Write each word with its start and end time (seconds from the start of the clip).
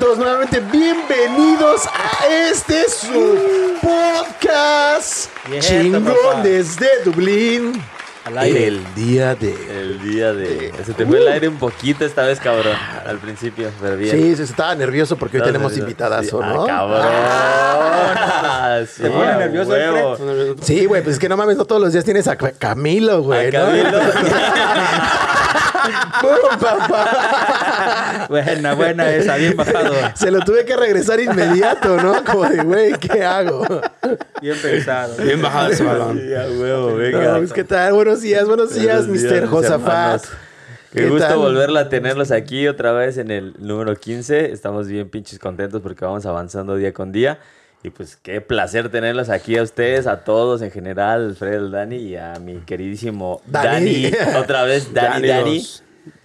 Todos 0.00 0.18
nuevamente 0.18 0.60
bienvenidos 0.60 1.86
a 1.86 2.26
este 2.50 2.88
su 2.88 3.76
podcast 3.82 5.28
Bien, 5.48 5.60
chingón 5.60 6.04
papá. 6.04 6.40
desde 6.42 6.88
Dublín. 7.04 7.72
Al 8.24 8.38
aire. 8.38 8.68
El 8.68 8.94
día 8.94 9.34
de. 9.34 9.50
El 9.52 10.00
día 10.02 10.32
de. 10.32 10.72
Se 10.84 10.94
te 10.94 11.04
fue 11.04 11.18
el 11.18 11.28
aire 11.28 11.48
un 11.48 11.58
poquito 11.58 12.04
esta 12.04 12.22
vez, 12.22 12.38
cabrón. 12.40 12.76
Al 13.04 13.18
principio, 13.18 13.70
pero 13.80 13.96
bien. 13.96 14.16
Sí, 14.16 14.36
se 14.36 14.44
estaba 14.44 14.74
nervioso 14.74 15.16
porque 15.16 15.38
hoy 15.38 15.44
tenemos 15.44 15.72
nervioso. 15.72 15.88
invitadazo, 15.90 16.40
Sí. 16.40 16.48
¿no? 16.48 16.62
Ah, 16.62 16.66
cabrón. 16.66 17.02
Ah, 18.54 18.80
sí, 18.90 19.02
¿Te 19.02 19.10
pone 19.10 19.36
nervioso. 19.36 20.16
Sí, 20.62 20.84
güey, 20.86 21.02
pues 21.02 21.14
es 21.14 21.20
que 21.20 21.28
no 21.28 21.36
mames, 21.36 21.56
no 21.56 21.64
todos 21.64 21.80
los 21.82 21.92
días 21.92 22.04
tienes 22.04 22.26
a 22.28 22.36
Ca- 22.36 22.52
Camilo, 22.52 23.22
güey. 23.22 23.50
¿no? 23.50 23.58
Camilo. 23.60 23.98
¡Pum, 26.20 26.58
papá! 26.60 28.26
Buena, 28.28 28.74
buena 28.74 29.10
esa, 29.10 29.36
bien 29.36 29.56
bajado. 29.56 29.92
Se 30.14 30.30
lo 30.30 30.40
tuve 30.40 30.64
que 30.64 30.76
regresar 30.76 31.20
inmediato, 31.20 31.96
¿no? 31.96 32.24
Como 32.24 32.48
de, 32.48 32.62
güey, 32.62 32.92
¿qué 32.98 33.24
hago? 33.24 33.66
Bien 34.40 34.56
pensado. 34.60 35.16
Bien 35.22 35.40
bajado 35.42 35.70
ese 35.70 35.84
balón. 35.84 36.18
Sí, 36.18 36.34
a 36.34 36.46
huevo, 36.46 36.90
No, 36.90 36.96
venga. 36.96 37.36
pues, 37.38 37.52
¿Qué 37.52 37.64
tal? 37.64 37.92
Buenos 37.94 38.20
días, 38.20 38.46
buenos 38.46 38.74
días, 38.74 39.06
Buenos 39.06 39.20
días, 39.22 39.32
Mr. 39.42 39.46
Josafat. 39.48 40.22
Qué, 40.92 41.00
¿Qué 41.04 41.08
gusto 41.08 41.26
tal? 41.26 41.38
volverla 41.38 41.80
a 41.80 41.88
tenerlos 41.88 42.30
aquí 42.30 42.68
otra 42.68 42.92
vez 42.92 43.16
en 43.16 43.30
el 43.30 43.54
número 43.58 43.96
15. 43.96 44.52
Estamos 44.52 44.88
bien 44.88 45.08
pinches 45.08 45.38
contentos 45.38 45.80
porque 45.80 46.04
vamos 46.04 46.26
avanzando 46.26 46.76
día 46.76 46.92
con 46.92 47.12
día. 47.12 47.38
Y 47.82 47.90
pues 47.90 48.16
qué 48.16 48.40
placer 48.40 48.90
tenerlos 48.90 49.28
aquí 49.28 49.58
a 49.58 49.62
ustedes, 49.62 50.06
a 50.06 50.24
todos 50.24 50.62
en 50.62 50.70
general, 50.70 51.36
el 51.40 51.70
Dani 51.70 51.96
y 51.96 52.16
a 52.16 52.34
mi 52.34 52.60
queridísimo 52.60 53.42
Dani. 53.46 54.10
Dani. 54.10 54.36
Otra 54.38 54.62
vez, 54.64 54.92
Dani, 54.94 55.26
Dani 55.26 55.62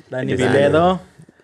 Dani. 0.09 0.35
Viledo. 0.35 1.01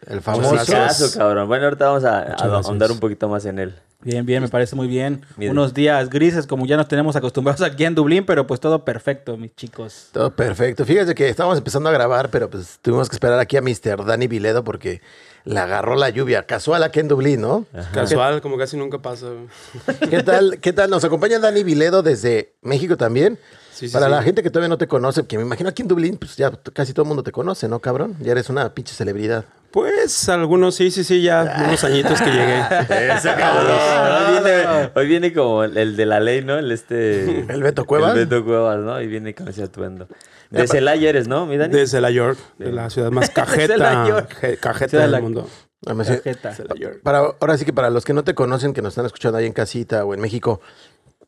El 0.07 0.21
Famoso. 0.21 0.57
famoso. 0.57 1.17
cabrón. 1.17 1.47
Bueno, 1.47 1.65
ahorita 1.65 1.85
vamos 1.85 2.03
a, 2.03 2.19
a 2.19 2.57
ahondar 2.57 2.91
un 2.91 2.99
poquito 2.99 3.29
más 3.29 3.45
en 3.45 3.59
él. 3.59 3.73
Bien, 4.01 4.25
bien, 4.25 4.43
me 4.43 4.49
parece 4.49 4.75
muy 4.75 4.87
bien. 4.87 5.25
Mire. 5.37 5.51
Unos 5.51 5.73
días 5.73 6.09
grises, 6.09 6.45
como 6.45 6.65
ya 6.65 6.75
nos 6.75 6.89
tenemos 6.89 7.15
acostumbrados 7.15 7.61
aquí 7.61 7.85
en 7.85 7.95
Dublín, 7.95 8.25
pero 8.25 8.45
pues 8.45 8.59
todo 8.59 8.83
perfecto, 8.83 9.37
mis 9.37 9.55
chicos. 9.55 10.09
Todo 10.11 10.35
perfecto. 10.35 10.83
Fíjate 10.83 11.15
que 11.15 11.29
estábamos 11.29 11.57
empezando 11.57 11.87
a 11.87 11.93
grabar, 11.93 12.29
pero 12.29 12.49
pues 12.49 12.79
tuvimos 12.81 13.07
que 13.07 13.15
esperar 13.15 13.39
aquí 13.39 13.55
a 13.55 13.61
Mr. 13.61 14.03
Dani 14.05 14.27
Viledo 14.27 14.63
porque 14.65 15.01
le 15.45 15.59
agarró 15.59 15.95
la 15.95 16.09
lluvia. 16.09 16.43
Casual 16.45 16.83
aquí 16.83 16.99
en 16.99 17.07
Dublín, 17.07 17.41
¿no? 17.41 17.65
Casual, 17.93 18.41
como 18.41 18.57
casi 18.57 18.77
nunca 18.77 18.99
pasa. 18.99 19.27
¿Qué 20.09 20.23
tal? 20.23 20.59
¿Qué 20.61 20.73
tal? 20.73 20.89
Nos 20.89 21.03
acompaña 21.03 21.39
Dani 21.39 21.63
Viledo 21.63 22.01
desde 22.01 22.53
México 22.61 22.97
también. 22.97 23.37
Sí, 23.71 23.87
sí, 23.87 23.93
Para 23.93 24.05
sí. 24.05 24.11
la 24.11 24.21
gente 24.21 24.43
que 24.43 24.51
todavía 24.51 24.69
no 24.69 24.77
te 24.77 24.87
conoce, 24.87 25.25
que 25.25 25.35
me 25.37 25.43
imagino 25.43 25.69
aquí 25.69 25.81
en 25.81 25.87
Dublín, 25.87 26.17
pues 26.17 26.35
ya 26.37 26.51
casi 26.73 26.93
todo 26.93 27.03
el 27.03 27.07
mundo 27.07 27.23
te 27.23 27.31
conoce, 27.31 27.67
¿no, 27.67 27.79
cabrón? 27.79 28.15
Ya 28.21 28.31
eres 28.31 28.49
una 28.49 28.71
pinche 28.73 28.93
celebridad. 28.93 29.45
Pues 29.71 30.29
algunos 30.29 30.75
sí, 30.75 30.91
sí, 30.91 31.03
sí, 31.03 31.23
ya 31.23 31.63
unos 31.67 31.83
añitos 31.83 32.21
que 32.21 32.29
llegué. 32.29 32.59
Eso, 32.59 33.29
cabrón. 33.35 33.75
Hoy 33.75 34.31
viene, 34.43 34.91
hoy 34.93 35.07
viene 35.07 35.33
como 35.33 35.63
el, 35.63 35.75
el 35.75 35.95
de 35.95 36.05
la 36.05 36.19
ley, 36.19 36.43
¿no? 36.43 36.59
El 36.59 36.71
este... 36.71 37.39
¿El 37.51 37.63
Beto 37.63 37.85
Cuevas? 37.85 38.15
El 38.15 38.27
Beto 38.27 38.45
Cuevas, 38.45 38.77
¿no? 38.77 39.01
Y 39.01 39.07
viene 39.07 39.33
con 39.33 39.47
ese 39.47 39.63
atuendo. 39.63 40.07
De 40.53 40.67
Celaya 40.67 41.09
eres, 41.09 41.27
¿no, 41.27 41.45
mi 41.47 41.57
Dani? 41.57 41.73
Desde 41.73 41.99
la 41.99 42.11
York, 42.11 42.37
de 42.59 42.71
la 42.71 42.89
ciudad 42.89 43.11
más 43.11 43.29
cajeta, 43.31 44.27
cajeta 44.59 44.89
Ciudad 44.89 45.05
de 45.07 45.11
del 45.11 45.21
mundo. 45.21 45.49
York. 46.75 46.99
Para, 47.03 47.19
ahora 47.39 47.57
sí 47.57 47.65
que 47.65 47.73
para 47.73 47.89
los 47.89 48.05
que 48.05 48.13
no 48.13 48.23
te 48.23 48.35
conocen, 48.35 48.73
que 48.73 48.81
nos 48.81 48.93
están 48.93 49.05
escuchando 49.05 49.37
ahí 49.37 49.45
en 49.45 49.53
casita 49.53 50.05
o 50.05 50.13
en 50.13 50.21
México, 50.21 50.61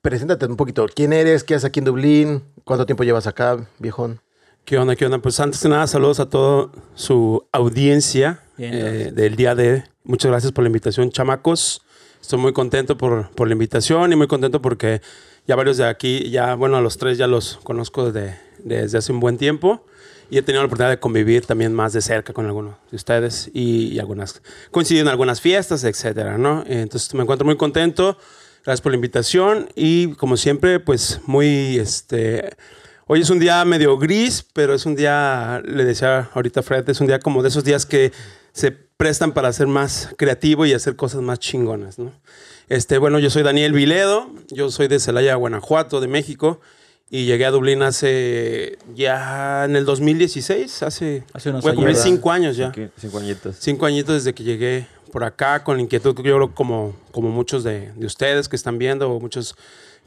preséntate 0.01 0.45
un 0.45 0.55
poquito. 0.55 0.85
¿Quién 0.93 1.11
eres? 1.11 1.43
¿Qué 1.43 1.55
haces 1.55 1.65
aquí 1.65 1.79
en 1.79 1.85
Dublín? 1.85 2.43
¿Cuánto 2.63 2.85
tiempo 2.85 3.03
llevas 3.03 3.25
acá, 3.25 3.67
viejón? 3.79 4.21
¿Qué 4.63 4.77
onda, 4.77 4.95
qué 4.95 5.05
onda? 5.05 5.17
Pues 5.17 5.39
antes 5.39 5.61
que 5.61 5.69
nada, 5.69 5.87
saludos 5.87 6.19
a 6.19 6.29
toda 6.29 6.69
su 6.93 7.47
audiencia 7.51 8.41
Bien, 8.57 8.73
eh, 8.73 9.11
del 9.11 9.35
día 9.35 9.55
de... 9.55 9.83
Muchas 10.03 10.29
gracias 10.29 10.51
por 10.51 10.63
la 10.63 10.69
invitación, 10.69 11.09
chamacos. 11.09 11.81
Estoy 12.21 12.39
muy 12.39 12.53
contento 12.53 12.95
por, 12.95 13.31
por 13.31 13.47
la 13.47 13.53
invitación 13.53 14.13
y 14.13 14.15
muy 14.15 14.27
contento 14.27 14.61
porque 14.61 15.01
ya 15.47 15.55
varios 15.55 15.77
de 15.77 15.85
aquí, 15.85 16.29
ya, 16.29 16.55
bueno, 16.55 16.77
a 16.77 16.81
los 16.81 16.97
tres 16.97 17.17
ya 17.17 17.27
los 17.27 17.57
conozco 17.63 18.11
desde, 18.11 18.39
desde 18.65 18.97
hace 18.97 19.13
un 19.13 19.21
buen 19.21 19.37
tiempo 19.37 19.85
y 20.29 20.37
he 20.37 20.41
tenido 20.41 20.61
la 20.61 20.65
oportunidad 20.65 20.91
de 20.91 20.99
convivir 20.99 21.45
también 21.45 21.73
más 21.73 21.93
de 21.93 22.01
cerca 22.01 22.33
con 22.33 22.45
algunos 22.45 22.75
de 22.91 22.97
ustedes 22.97 23.49
y, 23.53 23.93
y 23.93 23.99
algunas, 23.99 24.41
coincidir 24.71 25.03
en 25.03 25.07
algunas 25.07 25.39
fiestas, 25.39 25.85
etcétera, 25.85 26.37
¿no? 26.37 26.63
Entonces 26.67 27.13
me 27.13 27.21
encuentro 27.21 27.45
muy 27.45 27.55
contento. 27.55 28.17
Gracias 28.65 28.81
por 28.81 28.91
la 28.91 28.95
invitación 28.95 29.69
y 29.75 30.13
como 30.15 30.35
siempre, 30.35 30.79
pues 30.79 31.21
muy, 31.27 31.77
este, 31.77 32.49
Hoy 33.07 33.21
es 33.21 33.29
un 33.29 33.37
día 33.37 33.63
medio 33.65 33.99
gris, 33.99 34.43
pero 34.51 34.73
es 34.73 34.87
un 34.87 34.95
día, 34.95 35.61
le 35.63 35.85
decía 35.85 36.31
ahorita 36.33 36.61
a 36.61 36.63
Fred, 36.63 36.89
es 36.89 36.99
un 37.01 37.05
día 37.05 37.19
como 37.19 37.43
de 37.43 37.49
esos 37.49 37.63
días 37.63 37.85
que 37.85 38.11
se 38.51 38.71
prestan 38.71 39.31
para 39.31 39.53
ser 39.53 39.67
más 39.67 40.09
creativo 40.17 40.65
y 40.65 40.73
hacer 40.73 40.95
cosas 40.95 41.21
más 41.21 41.37
chingonas, 41.37 41.99
¿no? 41.99 42.11
Este, 42.67 42.97
bueno, 42.97 43.19
yo 43.19 43.29
soy 43.29 43.43
Daniel 43.43 43.73
Viledo, 43.73 44.31
yo 44.49 44.71
soy 44.71 44.87
de 44.87 44.99
Celaya, 44.99 45.35
Guanajuato, 45.35 46.01
de 46.01 46.07
México, 46.07 46.61
y 47.09 47.25
llegué 47.25 47.45
a 47.45 47.51
Dublín 47.51 47.81
hace 47.83 48.77
ya 48.95 49.65
en 49.65 49.75
el 49.75 49.85
2016, 49.85 50.83
hace, 50.83 51.23
Hace 51.33 51.49
unos 51.49 51.61
voy 51.63 51.71
a 51.71 51.75
cumplir 51.75 51.95
años. 51.95 52.03
cinco 52.03 52.31
años 52.31 52.57
ya. 52.57 52.71
Cinco, 52.73 52.91
cinco 52.97 53.17
añitos. 53.19 53.55
Cinco 53.59 53.85
añitos 53.85 54.15
desde 54.15 54.33
que 54.33 54.43
llegué 54.43 54.87
por 55.11 55.23
acá, 55.23 55.63
con 55.63 55.77
la 55.77 55.83
inquietud, 55.83 56.13
yo 56.17 56.23
creo, 56.23 56.53
como, 56.53 56.95
como 57.11 57.29
muchos 57.29 57.63
de, 57.63 57.91
de 57.93 58.05
ustedes 58.05 58.49
que 58.49 58.55
están 58.57 58.77
viendo, 58.77 59.09
o 59.09 59.19
muchos 59.19 59.55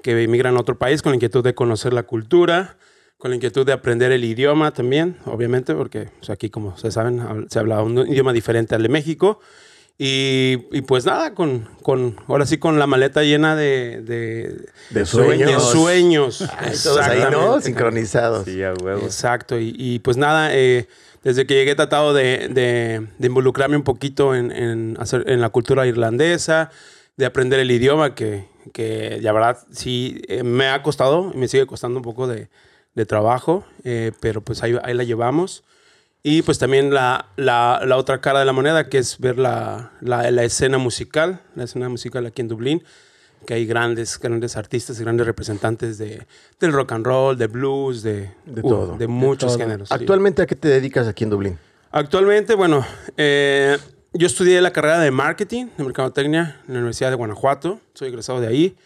que 0.03 0.23
emigran 0.23 0.57
a 0.57 0.61
otro 0.61 0.77
país, 0.77 1.01
con 1.01 1.13
la 1.13 1.17
inquietud 1.17 1.43
de 1.43 1.55
conocer 1.55 1.93
la 1.93 2.03
cultura, 2.03 2.77
con 3.17 3.31
la 3.31 3.37
inquietud 3.37 3.65
de 3.65 3.73
aprender 3.73 4.13
el 4.13 4.25
idioma 4.25 4.73
también, 4.73 5.17
obviamente, 5.25 5.75
porque 5.75 6.11
pues, 6.19 6.31
aquí, 6.31 6.51
como 6.51 6.71
ustedes 6.71 6.95
saben, 6.95 7.47
se 7.49 7.59
habla 7.59 7.83
un 7.83 7.99
idioma 8.07 8.33
diferente 8.33 8.75
al 8.75 8.83
de 8.83 8.89
México. 8.91 9.41
Y, 10.01 10.67
y 10.71 10.83
pues 10.83 11.05
nada, 11.07 11.35
con, 11.35 11.69
con, 11.83 12.15
ahora 12.29 12.47
sí 12.47 12.59
con 12.59 12.79
la 12.79 12.87
maleta 12.87 13.25
llena 13.25 13.57
de, 13.57 14.01
de, 14.03 14.49
De 14.91 15.01
de 15.01 15.07
sueños. 15.07 15.71
sueños. 15.73 16.43
Ahí, 17.03 17.25
¿no? 17.33 17.61
Sincronizados. 17.61 18.45
Sí, 18.45 18.63
a 18.63 18.75
huevos. 18.75 19.03
Exacto, 19.05 19.59
y, 19.59 19.75
y 19.77 19.99
pues 19.99 20.17
nada, 20.17 20.55
eh, 20.55 20.87
desde 21.25 21.47
que 21.47 21.55
llegué 21.55 21.73
he 21.73 21.75
tratado 21.75 22.15
de, 22.15 22.47
de- 22.49 23.09
de 23.19 23.27
involucrarme 23.27 23.77
un 23.77 23.83
poquito 23.83 24.37
en, 24.37 24.53
en 24.53 24.97
hacer, 25.01 25.25
en 25.29 25.41
la 25.41 25.49
cultura 25.49 25.85
irlandesa, 25.85 26.71
de 27.17 27.27
aprender 27.27 27.59
el 27.59 27.71
idioma, 27.73 28.15
que, 28.15 28.45
que 28.73 29.19
la 29.21 29.33
verdad 29.33 29.59
sí 29.73 30.23
eh, 30.29 30.45
me 30.45 30.69
ha 30.69 30.81
costado 30.85 31.33
y 31.35 31.39
me 31.39 31.49
sigue 31.49 31.67
costando 31.67 31.99
un 31.99 32.05
poco 32.05 32.29
de, 32.29 32.49
de 32.95 33.05
trabajo, 33.05 33.65
eh, 33.83 34.13
pero 34.21 34.43
pues 34.43 34.63
ahí, 34.63 34.77
ahí 34.85 34.95
la 34.95 35.03
llevamos. 35.03 35.65
Y 36.23 36.43
pues 36.43 36.59
también 36.59 36.93
la, 36.93 37.27
la, 37.37 37.81
la 37.87 37.97
otra 37.97 38.21
cara 38.21 38.41
de 38.41 38.45
la 38.45 38.53
moneda, 38.53 38.89
que 38.89 38.99
es 38.99 39.19
ver 39.19 39.39
la, 39.39 39.93
la, 40.01 40.31
la 40.31 40.45
escena 40.45 40.77
musical, 40.79 41.41
la 41.55 41.65
escena 41.65 41.89
musical 41.89 42.27
aquí 42.27 42.43
en 42.43 42.49
Dublín, 42.49 42.83
que 43.47 43.55
hay 43.55 43.67
grandes, 43.67 44.19
grandes 44.19 44.57
artistas 44.57 44.99
y 45.01 45.05
grandes 45.05 45.27
representantes 45.27 45.97
de, 45.97 46.27
del 46.61 46.73
rock 46.73 46.93
and 46.93 47.07
roll, 47.07 47.39
de 47.39 47.47
blues, 47.47 48.03
de, 48.03 48.31
De 48.45 48.61
uh, 48.63 48.69
todo. 48.69 48.97
de 48.99 49.07
muchos 49.07 49.53
todo. 49.53 49.59
géneros. 49.65 49.89
sí. 49.89 49.95
Actualmente, 49.95 50.43
¿a 50.43 50.47
qué 50.47 50.57
te 50.57 50.69
dedicas 50.69 51.07
aquí 51.07 51.25
en 51.25 51.31
Dublín? 51.31 51.59
Actualmente, 51.93 52.55
bueno, 52.55 52.85
eh, 53.17 53.79
yo 54.13 54.27
estudié 54.27 54.61
la 54.61 54.73
carrera 54.73 54.99
de 54.99 55.11
marketing, 55.11 55.69
de 55.79 55.85
mercadotecnia, 55.85 56.61
en 56.67 56.75
la 56.75 56.81
Universidad 56.81 57.11
de 57.11 57.17
Guanajuato, 57.17 57.81
soy 57.95 58.09
egresado 58.09 58.41
de 58.41 58.49
ahí. 58.49 58.77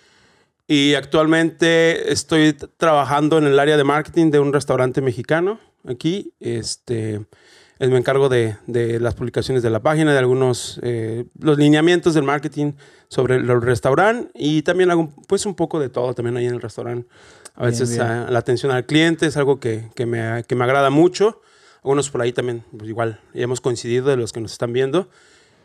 Y 0.68 0.94
actualmente 0.94 2.12
estoy 2.12 2.52
trabajando 2.76 3.38
en 3.38 3.46
el 3.46 3.58
área 3.58 3.76
de 3.76 3.84
marketing 3.84 4.30
de 4.30 4.38
un 4.38 4.52
restaurante 4.52 5.00
mexicano 5.00 5.58
aquí. 5.86 6.32
Este, 6.40 7.24
eh, 7.78 7.88
me 7.88 7.98
encargo 7.98 8.28
de, 8.28 8.56
de 8.66 9.00
las 9.00 9.14
publicaciones 9.14 9.62
de 9.62 9.70
la 9.70 9.80
página, 9.80 10.12
de 10.12 10.18
algunos, 10.18 10.78
eh, 10.82 11.24
los 11.38 11.58
lineamientos 11.58 12.14
del 12.14 12.24
marketing 12.24 12.72
sobre 13.08 13.36
el 13.36 13.60
restaurante 13.62 14.30
y 14.34 14.62
también 14.62 14.90
hago 14.90 15.12
pues 15.26 15.44
un 15.46 15.54
poco 15.54 15.80
de 15.80 15.88
todo 15.88 16.14
también 16.14 16.36
ahí 16.36 16.46
en 16.46 16.54
el 16.54 16.60
restaurante. 16.62 17.08
A 17.54 17.66
Bien, 17.66 17.70
veces 17.72 17.90
bien. 17.90 18.02
ah, 18.02 18.26
la 18.30 18.38
atención 18.38 18.72
al 18.72 18.86
cliente 18.86 19.26
es 19.26 19.36
algo 19.36 19.60
que, 19.60 19.90
que 19.94 20.06
me, 20.06 20.44
que 20.44 20.54
me 20.54 20.64
agrada 20.64 20.90
mucho. 20.90 21.40
Algunos 21.82 22.10
por 22.10 22.22
ahí 22.22 22.32
también, 22.32 22.64
pues 22.76 22.88
igual, 22.88 23.20
ya 23.34 23.42
hemos 23.42 23.60
coincidido 23.60 24.06
de 24.06 24.16
los 24.16 24.32
que 24.32 24.40
nos 24.40 24.52
están 24.52 24.72
viendo. 24.72 25.08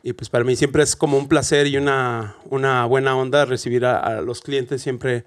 Y 0.03 0.13
pues 0.13 0.29
para 0.29 0.43
mí 0.43 0.55
siempre 0.55 0.83
es 0.83 0.95
como 0.95 1.17
un 1.17 1.27
placer 1.27 1.67
y 1.67 1.77
una, 1.77 2.35
una 2.49 2.85
buena 2.85 3.15
onda 3.15 3.45
recibir 3.45 3.85
a, 3.85 3.99
a 3.99 4.21
los 4.21 4.41
clientes 4.41 4.81
siempre 4.81 5.25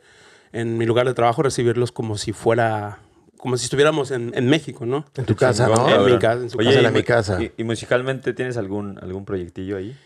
en 0.52 0.78
mi 0.78 0.86
lugar 0.86 1.06
de 1.06 1.14
trabajo, 1.14 1.42
recibirlos 1.42 1.92
como 1.92 2.18
si 2.18 2.32
fuera, 2.32 2.98
como 3.40 3.56
si 3.56 3.64
estuviéramos 3.64 4.10
en, 4.10 4.32
en 4.34 4.48
México, 4.48 4.84
¿no? 4.84 5.06
En 5.16 5.24
tu 5.24 5.34
casa, 5.34 5.66
¿no? 5.66 5.88
En 5.88 6.12
mi 6.12 6.18
casa, 6.18 6.42
en 6.42 6.50
su 6.50 6.58
Oye, 6.58 6.68
casa. 6.68 6.82
y 6.82 6.86
En 6.86 6.92
mi 6.92 7.02
casa. 7.02 7.42
Y, 7.42 7.52
y 7.56 7.64
musicalmente 7.64 8.34
tienes 8.34 8.56
algún, 8.58 8.98
algún 9.02 9.24
proyectillo 9.24 9.76
ahí? 9.78 9.96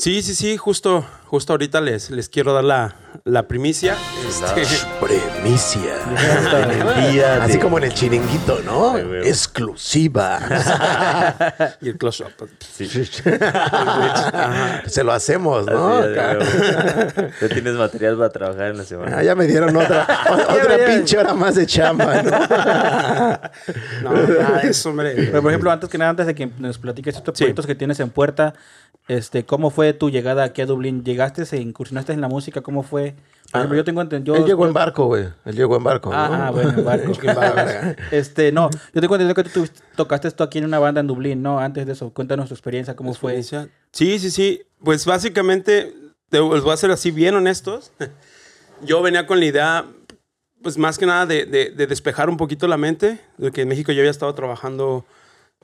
Sí, 0.00 0.22
sí, 0.22 0.34
sí, 0.34 0.56
justo, 0.56 1.04
justo 1.26 1.52
ahorita 1.52 1.82
les, 1.82 2.10
les 2.10 2.30
quiero 2.30 2.54
dar 2.54 2.64
la, 2.64 2.94
la 3.24 3.46
primicia. 3.46 3.94
Este, 4.26 4.62
Primicia. 4.98 5.94
El 7.04 7.12
día 7.12 7.34
de- 7.36 7.42
Así 7.42 7.58
como 7.58 7.76
en 7.76 7.84
el 7.84 7.92
chiringuito, 7.92 8.60
¿no? 8.64 8.94
Ay. 8.94 9.04
Exclusiva. 9.24 10.40
y 11.82 11.90
el 11.90 11.98
close 11.98 12.24
up. 12.24 12.30
Sí. 12.72 12.86
Se 14.86 15.04
lo 15.04 15.12
hacemos, 15.12 15.66
¿no? 15.66 16.00
Ya 16.10 16.38
tienes 17.52 17.74
material 17.74 18.16
para 18.16 18.30
trabajar 18.30 18.68
en 18.70 18.78
la 18.78 18.84
semana. 18.84 19.18
Ah, 19.18 19.22
ya 19.22 19.34
me 19.34 19.46
dieron 19.46 19.76
otra, 19.76 20.06
o- 20.30 20.54
otra 20.54 20.78
pinche 20.86 21.18
hora 21.18 21.34
más 21.34 21.56
de 21.56 21.66
chamba, 21.66 22.22
¿no? 22.22 22.30
No, 24.02 24.12
nada 24.14 24.60
de 24.62 24.70
eso, 24.70 24.88
hombre. 24.88 25.12
Pero, 25.14 25.42
por 25.42 25.50
ejemplo, 25.50 25.70
antes 25.70 25.90
que 25.90 25.98
nada, 25.98 26.12
antes 26.12 26.26
de 26.26 26.34
que 26.34 26.46
nos 26.58 26.78
platiques 26.78 27.16
estos 27.16 27.36
Sí. 27.36 27.44
proyectos 27.44 27.66
que 27.66 27.74
tienes 27.74 28.00
en 28.00 28.08
puerta, 28.08 28.54
este, 29.08 29.44
¿cómo 29.44 29.70
fue 29.70 29.89
fue 29.90 29.98
tu 29.98 30.08
llegada 30.10 30.44
aquí 30.44 30.62
a 30.62 30.66
Dublín? 30.66 31.02
¿Llegaste, 31.04 31.44
se 31.44 31.58
incursionaste 31.60 32.12
en 32.12 32.20
la 32.20 32.28
música? 32.28 32.60
¿Cómo 32.60 32.82
fue? 32.82 33.14
Por 33.50 33.58
ejemplo, 33.60 33.76
yo 33.78 33.84
tengo 33.84 34.00
entendido... 34.00 34.36
Él 34.36 34.42
yo- 34.42 34.46
llegó 34.46 34.66
en 34.66 34.72
barco, 34.72 35.06
güey. 35.06 35.24
Él 35.44 35.56
llegó 35.56 35.76
en 35.76 35.82
barco. 35.82 36.10
Ah, 36.12 36.28
¿no? 36.28 36.34
ah, 36.44 36.50
bueno, 36.52 36.70
en 36.78 36.84
barco. 36.84 37.12
este, 38.12 38.52
no, 38.52 38.70
yo 38.94 39.00
tengo 39.00 39.16
entendido 39.16 39.34
que 39.34 39.42
tú 39.50 39.66
tocaste 39.96 40.28
esto 40.28 40.44
aquí 40.44 40.58
en 40.58 40.64
una 40.66 40.78
banda 40.78 41.00
en 41.00 41.08
Dublín, 41.08 41.42
¿no? 41.42 41.58
Antes 41.58 41.84
de 41.86 41.92
eso, 41.92 42.10
cuéntanos 42.10 42.48
tu 42.48 42.54
experiencia, 42.54 42.94
cómo 42.94 43.12
fue. 43.14 43.42
Sí, 43.42 44.18
sí, 44.20 44.30
sí. 44.30 44.62
Pues 44.84 45.04
básicamente, 45.04 45.92
te, 46.28 46.38
les 46.40 46.62
voy 46.62 46.72
a 46.72 46.76
ser 46.76 46.92
así 46.92 47.10
bien 47.10 47.34
honestos. 47.34 47.90
Yo 48.82 49.02
venía 49.02 49.26
con 49.26 49.40
la 49.40 49.46
idea, 49.46 49.84
pues 50.62 50.78
más 50.78 50.96
que 50.98 51.06
nada 51.06 51.26
de, 51.26 51.44
de- 51.46 51.70
de 51.70 51.86
despejar 51.88 52.30
un 52.30 52.36
poquito 52.36 52.68
la 52.68 52.76
mente, 52.76 53.18
de 53.36 53.50
que 53.50 53.62
en 53.62 53.68
México 53.68 53.90
yo 53.92 53.98
había 54.00 54.10
estado 54.10 54.34
trabajando 54.34 55.04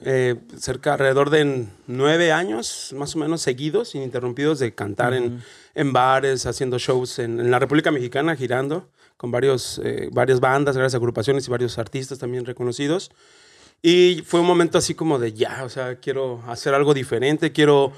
eh, 0.00 0.36
cerca, 0.58 0.92
alrededor 0.92 1.30
de 1.30 1.66
nueve 1.86 2.32
años, 2.32 2.92
más 2.96 3.14
o 3.16 3.18
menos 3.18 3.40
seguidos, 3.40 3.94
ininterrumpidos, 3.94 4.58
de 4.58 4.74
cantar 4.74 5.14
en, 5.14 5.42
en 5.74 5.92
bares, 5.92 6.46
haciendo 6.46 6.78
shows 6.78 7.18
en, 7.18 7.40
en 7.40 7.50
la 7.50 7.58
República 7.58 7.90
Mexicana, 7.90 8.36
girando 8.36 8.90
con 9.16 9.30
varios, 9.30 9.80
eh, 9.82 10.08
varias 10.12 10.40
bandas, 10.40 10.76
varias 10.76 10.94
agrupaciones 10.94 11.46
y 11.48 11.50
varios 11.50 11.78
artistas 11.78 12.18
también 12.18 12.44
reconocidos. 12.44 13.10
Y 13.82 14.22
fue 14.26 14.40
un 14.40 14.46
momento 14.46 14.78
así 14.78 14.94
como 14.94 15.18
de 15.18 15.32
ya, 15.32 15.64
o 15.64 15.68
sea, 15.68 15.96
quiero 15.96 16.42
hacer 16.46 16.74
algo 16.74 16.92
diferente, 16.92 17.52
quiero 17.52 17.92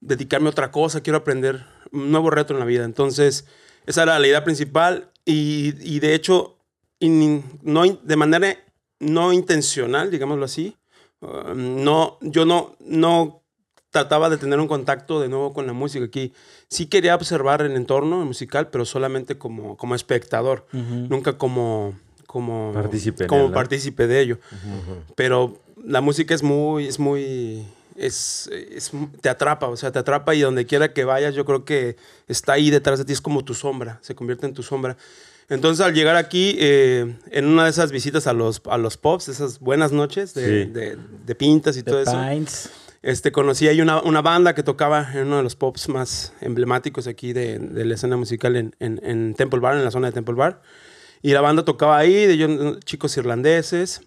dedicarme 0.00 0.48
a 0.48 0.50
otra 0.50 0.70
cosa, 0.70 1.00
quiero 1.00 1.18
aprender 1.18 1.64
un 1.92 2.10
nuevo 2.10 2.30
reto 2.30 2.52
en 2.52 2.58
la 2.58 2.64
vida. 2.64 2.84
Entonces, 2.84 3.44
esa 3.86 4.02
era 4.02 4.18
la 4.18 4.26
idea 4.26 4.44
principal 4.44 5.10
y, 5.24 5.74
y 5.80 6.00
de 6.00 6.14
hecho, 6.14 6.58
in- 7.00 7.44
no, 7.62 7.84
de 7.84 8.16
manera 8.16 8.56
no 8.98 9.32
intencional, 9.32 10.10
digámoslo 10.10 10.44
así, 10.44 10.76
uh, 11.20 11.54
no, 11.54 12.18
yo 12.20 12.44
no, 12.44 12.76
no 12.80 13.42
trataba 13.90 14.28
de 14.28 14.36
tener 14.36 14.60
un 14.60 14.68
contacto 14.68 15.20
de 15.20 15.28
nuevo 15.28 15.52
con 15.52 15.66
la 15.66 15.72
música 15.72 16.04
aquí. 16.04 16.32
Sí 16.68 16.86
quería 16.86 17.14
observar 17.14 17.62
el 17.62 17.72
entorno 17.76 18.24
musical, 18.24 18.68
pero 18.70 18.84
solamente 18.84 19.38
como, 19.38 19.76
como 19.76 19.94
espectador, 19.94 20.66
nunca 20.72 21.38
como, 21.38 21.94
como, 22.26 22.72
Partícipe 22.74 23.26
como 23.26 23.52
partícipe 23.54 24.06
de 24.06 24.20
ello. 24.20 24.38
Pero 25.14 25.58
la 25.82 26.00
música 26.02 26.34
es 26.34 26.42
muy, 26.42 26.86
es 26.86 26.98
muy, 26.98 27.66
es, 27.96 28.48
es- 28.52 28.90
te 29.22 29.28
atrapa, 29.30 29.68
o 29.68 29.76
sea, 29.76 29.92
te 29.92 29.98
atrapa 29.98 30.34
y 30.34 30.40
donde 30.40 30.66
quiera 30.66 30.92
que 30.92 31.04
vayas, 31.04 31.34
yo 31.34 31.44
creo 31.46 31.64
que 31.64 31.96
está 32.28 32.52
ahí 32.54 32.68
detrás 32.70 32.98
de 32.98 33.06
ti, 33.06 33.12
es 33.14 33.20
como 33.22 33.44
tu 33.44 33.54
sombra, 33.54 33.98
se 34.02 34.14
convierte 34.14 34.44
en 34.46 34.52
tu 34.52 34.62
sombra. 34.62 34.96
Entonces, 35.48 35.84
al 35.86 35.94
llegar 35.94 36.16
aquí, 36.16 36.56
eh, 36.58 37.14
en 37.30 37.46
una 37.46 37.64
de 37.64 37.70
esas 37.70 37.92
visitas 37.92 38.26
a 38.26 38.32
los, 38.32 38.60
a 38.68 38.78
los 38.78 38.96
pubs, 38.96 39.28
esas 39.28 39.60
buenas 39.60 39.92
noches 39.92 40.34
de, 40.34 40.64
Sí. 40.64 40.70
de- 40.72 40.96
de 41.24 41.34
pintas 41.34 41.76
y 41.76 41.82
todo 41.84 41.96
The 42.02 42.10
eso, 42.10 42.20
Pines. 42.28 42.70
este, 43.02 43.30
conocí 43.30 43.68
ahí 43.68 43.80
una, 43.80 44.02
una 44.02 44.22
banda 44.22 44.54
que 44.56 44.64
tocaba 44.64 45.08
en 45.14 45.28
uno 45.28 45.36
de 45.36 45.42
los 45.44 45.54
pubs 45.54 45.88
más 45.88 46.32
emblemáticos 46.40 47.06
aquí 47.06 47.32
de, 47.32 47.58
de 47.60 47.84
la 47.84 47.94
escena 47.94 48.16
musical 48.16 48.56
en, 48.56 48.74
en, 48.80 49.00
en 49.04 49.34
Temple 49.34 49.60
Bar, 49.60 49.76
en 49.76 49.84
la 49.84 49.90
zona 49.92 50.08
de 50.08 50.14
Temple 50.14 50.34
Bar. 50.34 50.60
Y 51.22 51.30
la 51.32 51.40
banda 51.40 51.64
tocaba 51.64 51.96
ahí, 51.96 52.26
de 52.26 52.78
chicos 52.84 53.16
irlandeses. 53.16 54.00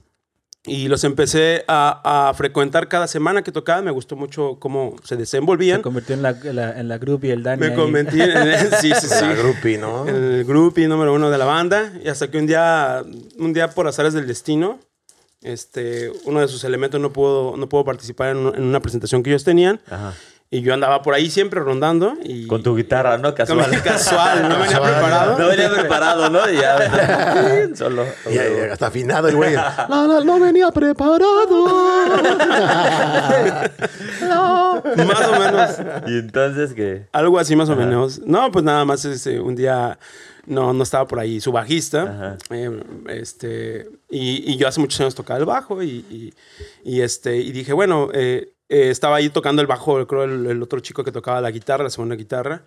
Y 0.66 0.90
los 0.90 1.06
empecé 1.06 1.64
a, 1.68 2.30
a 2.30 2.34
frecuentar 2.34 2.90
cada 2.90 3.08
semana 3.08 3.44
que 3.44 3.52
tocaban. 3.52 3.86
Me 3.86 3.92
gustó 3.92 4.16
mucho 4.18 4.58
cómo 4.60 4.96
se 5.04 5.16
desenvolvían. 5.16 5.78
Se 5.80 5.84
convirtió 5.84 6.16
en 6.16 6.22
la, 6.22 6.32
en 6.32 6.56
la, 6.56 6.80
en 6.80 6.88
la 6.90 6.98
group 6.98 7.24
y 7.24 7.32
el 7.32 7.44
Dani. 7.44 7.62
Me 7.62 7.68
ahí. 7.68 7.76
convertí 7.76 8.22
en, 8.22 8.72
sí, 8.82 8.92
sí, 9.00 9.08
sí. 9.08 9.26
La 9.26 9.36
groupie, 9.36 9.78
¿no? 9.78 10.06
el 10.08 10.44
groupie 10.44 10.88
número 10.88 11.14
uno 11.14 11.30
de 11.30 11.38
la 11.38 11.46
banda. 11.46 11.94
Y 12.04 12.10
hasta 12.10 12.30
que 12.30 12.38
un 12.38 12.46
día, 12.46 13.04
un 13.38 13.54
día 13.54 13.70
por 13.70 13.88
azares 13.88 14.14
del 14.14 14.28
destino, 14.28 14.80
este, 15.42 16.12
uno 16.26 16.42
de 16.42 16.50
sus 16.50 16.64
elementos 16.66 17.00
no 17.00 17.14
pudo, 17.14 17.56
no 17.56 17.70
pudo 17.70 17.86
participar 17.86 18.36
en, 18.36 18.48
en 18.56 18.64
una 18.64 18.82
presentación 18.82 19.24
que 19.24 19.30
ellos 19.30 19.46
tenían. 19.46 19.80
Ajá. 19.90 20.14
Y 20.51 20.62
yo 20.62 20.74
andaba 20.74 21.04
por 21.04 21.13
ahí 21.13 21.30
siempre 21.30 21.60
rondando. 21.60 22.16
Y, 22.24 22.48
Con 22.48 22.63
tu 22.63 22.75
guitarra, 22.75 23.19
¿no? 23.19 23.36
Casual. 23.36 23.69
casual, 23.84 24.50
no 24.50 24.57
venía 24.57 24.72
Casual. 24.72 24.92
preparado. 24.94 25.38
No 25.38 25.48
venía 25.48 25.69
preparado, 25.69 26.30
¿no? 26.31 26.50
Y 26.50 26.56
ya. 26.56 27.69
Solo. 27.75 28.04
Y 28.31 28.36
ahí, 28.36 28.54
hasta 28.72 28.88
afinado 28.88 29.28
el 29.28 29.36
güey. 29.36 29.54
No, 29.90 30.07
no, 30.07 30.24
no 30.24 30.40
venía 30.40 30.72
preparado. 30.72 31.30
No. 34.22 34.81
Más 34.84 35.28
o 35.28 35.40
menos. 35.40 35.69
Y 36.07 36.19
entonces 36.19 36.74
que. 36.74 37.07
Algo 37.12 37.40
así 37.40 37.56
más 37.56 37.69
o 37.69 37.75
menos. 37.75 38.19
No, 38.25 38.52
pues 38.52 38.63
nada 38.66 38.86
más 38.86 39.06
este, 39.06 39.40
un 39.40 39.56
día 39.56 40.00
no, 40.45 40.74
no 40.74 40.84
estaba 40.84 41.07
por 41.07 41.19
ahí 41.19 41.40
su 41.42 41.52
bajista. 41.52 42.38
Eh, 42.50 42.81
este, 43.07 43.90
y, 44.10 44.52
y 44.52 44.57
yo 44.57 44.68
hace 44.68 44.80
muchos 44.80 45.00
años 45.02 45.16
tocaba 45.16 45.40
el 45.40 45.45
bajo 45.45 45.81
y, 45.84 46.06
y, 46.10 46.34
y, 46.84 47.02
este, 47.02 47.38
y 47.38 47.52
dije, 47.52 47.74
bueno, 47.74 48.10
eh, 48.13 48.54
eh, 48.69 48.89
estaba 48.89 49.18
ahí 49.18 49.30
tocando 49.30 49.62
el 49.62 49.68
bajo, 49.68 50.06
creo 50.07 50.24
el, 50.24 50.45
el 50.45 50.62
otro 50.63 50.80
chico 50.80 51.04
que 51.04 51.12
tocaba 51.12 51.42
la 51.42 51.51
guitarra, 51.51 51.83
la 51.83 51.89
segunda 51.89 52.16
guitarra. 52.16 52.63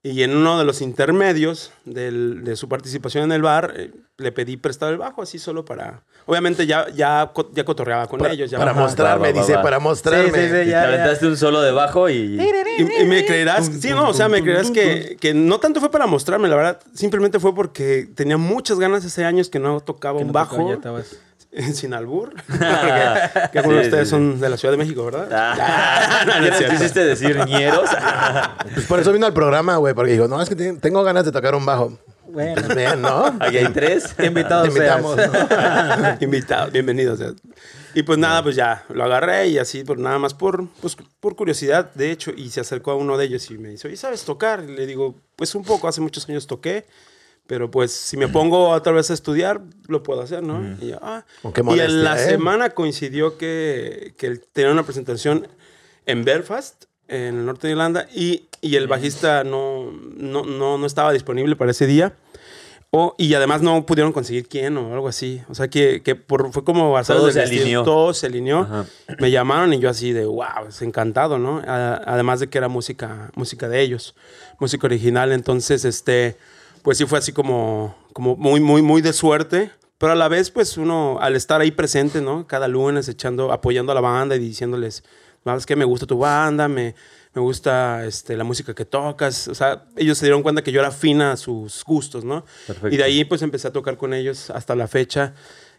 Y 0.00 0.22
en 0.22 0.36
uno 0.36 0.56
de 0.60 0.64
los 0.64 0.80
intermedios 0.80 1.72
del- 1.84 2.44
de 2.44 2.54
su 2.54 2.68
participación 2.68 3.24
en 3.24 3.32
el 3.32 3.42
bar, 3.42 3.74
eh, 3.76 3.90
le 4.16 4.30
pedí 4.30 4.56
prestado 4.56 4.92
el 4.92 4.98
bajo, 4.98 5.22
así 5.22 5.40
solo 5.40 5.64
para... 5.64 6.04
Obviamente 6.26 6.66
ya, 6.66 6.86
ya, 6.90 7.32
ya 7.52 7.64
cotorreaba 7.64 8.06
con 8.06 8.20
Para, 8.20 8.32
ellos. 8.32 8.48
Ya 8.48 8.58
para 8.58 8.74
mostrarme, 8.74 9.28
Va, 9.28 9.32
va, 9.32 9.34
va, 9.34 9.40
dice, 9.40 9.56
va. 9.56 9.62
para 9.62 9.78
mostrarme. 9.80 10.26
Sí, 10.30 10.34
sí, 10.34 10.48
sí, 10.50 10.68
Y 10.68 10.70
te 10.70 10.74
aventaste 10.76 11.26
un 11.26 11.36
solo 11.36 11.60
de 11.62 11.72
bajo 11.72 12.08
y. 12.08 12.38
Y, 12.78 13.02
y 13.02 13.04
me 13.06 13.24
creerás, 13.26 13.66
sí, 13.80 13.90
no, 13.90 14.10
o 14.10 14.14
sea, 14.14 14.28
me 14.28 14.40
creerás 14.40 14.70
que, 14.70 15.16
que 15.20 15.34
no 15.34 15.58
tanto 15.58 15.80
fue 15.80 15.90
para 15.90 16.06
mostrarme, 16.06 16.46
la 16.48 16.54
verdad, 16.54 16.80
simplemente 16.94 17.40
fue 17.40 17.52
porque 17.54 18.08
tenía 18.14 18.36
muchas 18.36 18.78
ganas 18.78 19.04
hace 19.04 19.24
años 19.24 19.48
que 19.50 19.58
no 19.58 19.80
tocaba 19.80 20.18
Que 20.18 20.22
un 20.24 20.28
no 20.28 20.32
bajo 20.32 20.50
tocaba, 20.58 20.68
ya 20.70 20.74
estabas- 20.76 21.16
sin 21.74 21.94
albur. 21.94 22.34
Porque- 22.46 23.48
que 23.52 23.58
algunos 23.58 23.78
de 23.78 23.84
Sí, 23.84 23.88
ustedes 23.88 24.08
sí, 24.08 24.10
son 24.10 24.40
de 24.40 24.48
la 24.48 24.56
Ciudad 24.56 24.72
de 24.72 24.78
México, 24.78 25.04
¿verdad? 25.04 25.28
Ah, 25.32 26.22
No, 26.26 26.38
no 26.40 26.44
es 26.46 26.50
¿Qué 26.52 26.56
cierto. 26.58 26.76
quisiste 26.76 27.04
decir 27.04 27.44
ñeros? 27.46 27.88
Pues 28.74 28.86
por 28.86 28.98
eso 29.00 29.12
vino 29.12 29.26
al 29.26 29.32
programa, 29.34 29.76
güey, 29.76 29.94
porque 29.94 30.12
dijo, 30.12 30.28
no, 30.28 30.40
es 30.42 30.48
que 30.48 30.56
te- 30.56 30.74
tengo 30.74 31.02
ganas 31.02 31.24
de 31.24 31.32
tocar 31.32 31.54
un 31.54 31.64
bajo. 31.66 31.98
Bueno, 32.30 32.60
Pues 32.62 32.76
bien, 32.76 33.00
¿no? 33.00 33.24
Aquí 33.40 33.56
hay 33.56 33.68
tres. 33.72 34.14
invitado 34.22 34.62
Te 34.64 34.68
invitamos. 34.68 35.16
¿no? 35.16 36.16
Invitados, 36.20 36.70
bienvenidos. 36.72 37.20
Y 37.94 38.02
pues 38.02 38.18
nada, 38.18 38.42
pues 38.42 38.54
ya 38.54 38.84
lo 38.90 39.02
agarré 39.04 39.48
y 39.48 39.58
así, 39.58 39.82
pues 39.82 39.98
nada 39.98 40.18
más 40.18 40.34
por, 40.34 40.68
pues, 40.82 40.94
por 41.20 41.34
curiosidad, 41.36 41.90
de 41.94 42.10
hecho, 42.10 42.30
y 42.36 42.50
se 42.50 42.60
acercó 42.60 42.90
a 42.90 42.96
uno 42.96 43.16
de 43.16 43.24
ellos 43.24 43.50
y 43.50 43.56
me 43.56 43.70
dice, 43.70 43.88
oye, 43.88 43.96
¿sabes 43.96 44.24
tocar? 44.24 44.62
Y 44.62 44.72
le 44.76 44.84
digo, 44.84 45.14
pues 45.36 45.54
un 45.54 45.64
poco, 45.64 45.88
hace 45.88 46.02
muchos 46.02 46.28
años 46.28 46.46
toqué, 46.46 46.84
pero 47.48 47.68
pues 47.70 47.90
si 47.90 48.16
me 48.16 48.28
pongo 48.28 48.68
otra 48.68 48.92
vez 48.92 49.10
a 49.10 49.14
estudiar, 49.14 49.60
lo 49.88 50.04
puedo 50.04 50.20
hacer, 50.20 50.42
¿no? 50.44 50.62
Y, 50.80 50.90
yo, 50.90 50.98
ah. 51.02 51.24
Qué 51.54 51.62
y 51.74 51.80
en 51.80 52.04
la 52.04 52.14
¿eh? 52.22 52.24
semana 52.28 52.70
coincidió 52.70 53.36
que, 53.38 54.14
que 54.16 54.26
él 54.28 54.44
tenía 54.52 54.70
una 54.70 54.84
presentación 54.84 55.48
en 56.06 56.24
Belfast, 56.24 56.84
en 57.08 57.38
el 57.38 57.46
norte 57.46 57.66
de 57.66 57.72
Irlanda, 57.72 58.06
y, 58.14 58.44
y 58.60 58.76
el 58.76 58.86
bajista 58.86 59.42
no, 59.44 59.90
no, 60.16 60.44
no, 60.44 60.78
no 60.78 60.86
estaba 60.86 61.12
disponible 61.12 61.56
para 61.56 61.70
ese 61.72 61.86
día. 61.86 62.12
O, 62.90 63.14
y 63.18 63.34
además 63.34 63.60
no 63.60 63.84
pudieron 63.84 64.12
conseguir 64.12 64.48
quién 64.48 64.78
o 64.78 64.94
algo 64.94 65.08
así. 65.08 65.42
O 65.50 65.54
sea 65.54 65.68
que, 65.68 66.02
que 66.02 66.14
por, 66.16 66.52
fue 66.52 66.64
como 66.64 66.98
Todo 67.06 67.24
del 67.26 67.34
se 67.34 67.40
destino. 67.40 67.62
alineó. 67.62 67.82
Todo 67.84 68.14
se 68.14 68.26
alineó. 68.26 68.60
Ajá. 68.60 68.86
Me 69.18 69.30
llamaron 69.30 69.74
y 69.74 69.78
yo 69.78 69.90
así 69.90 70.12
de 70.12 70.24
wow, 70.24 70.68
es 70.68 70.80
encantado, 70.80 71.38
¿no? 71.38 71.58
A- 71.66 72.00
además 72.06 72.40
de 72.40 72.48
que 72.48 72.56
era 72.56 72.68
música, 72.68 73.30
música 73.34 73.68
de 73.68 73.82
ellos, 73.82 74.14
música 74.58 74.86
original. 74.86 75.32
Entonces, 75.32 75.84
este, 75.84 76.38
pues 76.82 76.98
sí 76.98 77.06
fue 77.06 77.18
así 77.18 77.32
como, 77.32 77.94
como 78.12 78.36
muy, 78.36 78.60
muy, 78.60 78.82
muy 78.82 79.02
de 79.02 79.12
suerte. 79.12 79.70
Pero 79.98 80.12
a 80.12 80.14
la 80.14 80.28
vez, 80.28 80.50
pues 80.50 80.76
uno, 80.76 81.18
al 81.20 81.34
estar 81.34 81.60
ahí 81.60 81.72
presente, 81.72 82.20
¿no? 82.20 82.46
Cada 82.46 82.68
lunes 82.68 83.08
echando, 83.08 83.50
apoyando 83.52 83.90
a 83.90 83.96
la 83.96 84.00
banda 84.00 84.36
y 84.36 84.38
diciéndoles, 84.38 85.02
¿sabes 85.42 85.66
qué? 85.66 85.74
Me 85.74 85.84
gusta 85.84 86.06
tu 86.06 86.18
banda, 86.18 86.68
me, 86.68 86.94
me 87.34 87.42
gusta 87.42 88.04
este, 88.06 88.36
la 88.36 88.44
música 88.44 88.74
que 88.74 88.84
tocas. 88.84 89.48
O 89.48 89.56
sea, 89.56 89.86
ellos 89.96 90.16
se 90.16 90.26
dieron 90.26 90.44
cuenta 90.44 90.62
que 90.62 90.70
yo 90.70 90.78
era 90.78 90.92
fina 90.92 91.32
a 91.32 91.36
sus 91.36 91.82
gustos, 91.84 92.24
¿no? 92.24 92.44
Perfecto. 92.68 92.94
Y 92.94 92.96
de 92.96 93.02
ahí, 93.02 93.24
pues 93.24 93.42
empecé 93.42 93.66
a 93.66 93.72
tocar 93.72 93.96
con 93.96 94.14
ellos 94.14 94.50
hasta 94.50 94.76
la 94.76 94.86
fecha. 94.86 95.34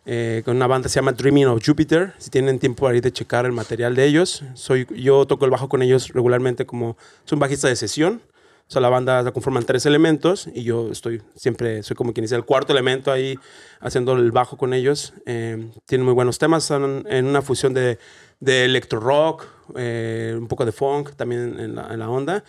eh, 0.06 0.42
con 0.46 0.56
una 0.56 0.68
banda 0.68 0.88
que 0.88 0.90
se 0.90 0.96
llama 0.96 1.12
Dreaming 1.12 1.46
of 1.46 1.62
Jupiter. 1.66 2.14
Si 2.18 2.30
tienen 2.30 2.60
tiempo 2.60 2.88
ahí 2.88 3.02
de 3.02 3.12
checar 3.12 3.46
el 3.46 3.52
material 3.52 3.96
de 3.96 4.06
ellos. 4.06 4.44
Soy, 4.54 4.88
yo 4.96 5.26
toco 5.28 5.46
el 5.46 5.52
bajo 5.52 5.70
con 5.70 5.82
ellos 5.82 6.10
regularmente 6.10 6.66
como... 6.66 6.98
Soy 7.26 7.36
un 7.36 7.40
bajista 7.40 7.68
de 7.68 7.76
sesión. 7.76 8.22
O 8.70 8.72
sea, 8.72 8.84
la 8.84 8.90
banda 8.90 9.24
la 9.24 9.32
conforman 9.32 9.64
tres 9.64 9.88
elementos 9.88 10.48
y 10.54 10.62
yo 10.62 10.92
estoy 10.92 11.24
siempre, 11.36 11.82
soy 11.82 11.96
como 11.96 12.14
quien 12.14 12.24
dice 12.24 12.36
el 12.36 12.46
cuarto 12.46 12.72
elemento 12.72 13.12
ahí 13.12 13.36
haciendo 13.80 14.14
el 14.14 14.32
bajo 14.32 14.58
con 14.58 14.76
ellos. 14.76 15.14
Eh, 15.26 15.72
tienen 15.88 16.06
muy 16.06 16.14
buenos 16.14 16.38
temas, 16.38 16.66
son 16.66 17.04
en 17.10 17.26
una 17.26 17.42
fusión 17.42 17.74
de, 17.74 17.98
de 18.40 18.66
electro 18.66 19.00
rock, 19.00 19.48
eh, 19.76 20.36
un 20.38 20.48
poco 20.48 20.66
de 20.66 20.72
funk 20.72 21.16
también 21.16 21.60
en 21.60 21.76
la, 21.76 21.92
en 21.92 21.98
la 21.98 22.12
onda. 22.12 22.44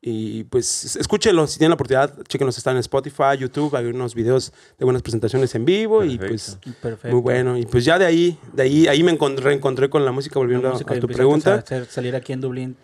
Y 0.00 0.44
pues 0.44 0.96
escúchenlo, 0.96 1.46
si 1.46 1.58
tienen 1.58 1.72
la 1.72 1.74
oportunidad, 1.74 2.22
chequenlos, 2.26 2.56
están 2.56 2.76
en 2.76 2.80
Spotify, 2.80 3.36
YouTube, 3.38 3.76
hay 3.76 3.84
unos 3.84 4.14
videos 4.14 4.54
de 4.78 4.84
buenas 4.86 5.02
presentaciones 5.02 5.54
en 5.56 5.66
vivo 5.66 6.04
y 6.04 6.16
pues 6.16 6.58
Perfecto. 6.80 7.08
muy 7.14 7.20
bueno. 7.20 7.58
Y 7.58 7.66
pues 7.66 7.84
ya 7.84 7.98
de 7.98 8.06
ahí, 8.06 8.38
de 8.54 8.62
ahí, 8.62 8.88
ahí 8.88 9.02
me 9.02 9.12
encontré, 9.12 9.44
reencontré 9.44 9.90
con 9.90 10.06
la 10.06 10.12
música, 10.12 10.38
volviendo 10.38 10.68
La 10.68 10.72
música 10.72 10.94
a 10.94 11.00
tu 11.00 11.08
pregunta. 11.08 11.62
A 11.68 11.84
salir 11.84 12.16
aquí 12.16 12.32
en 12.32 12.40
Dublín. 12.40 12.76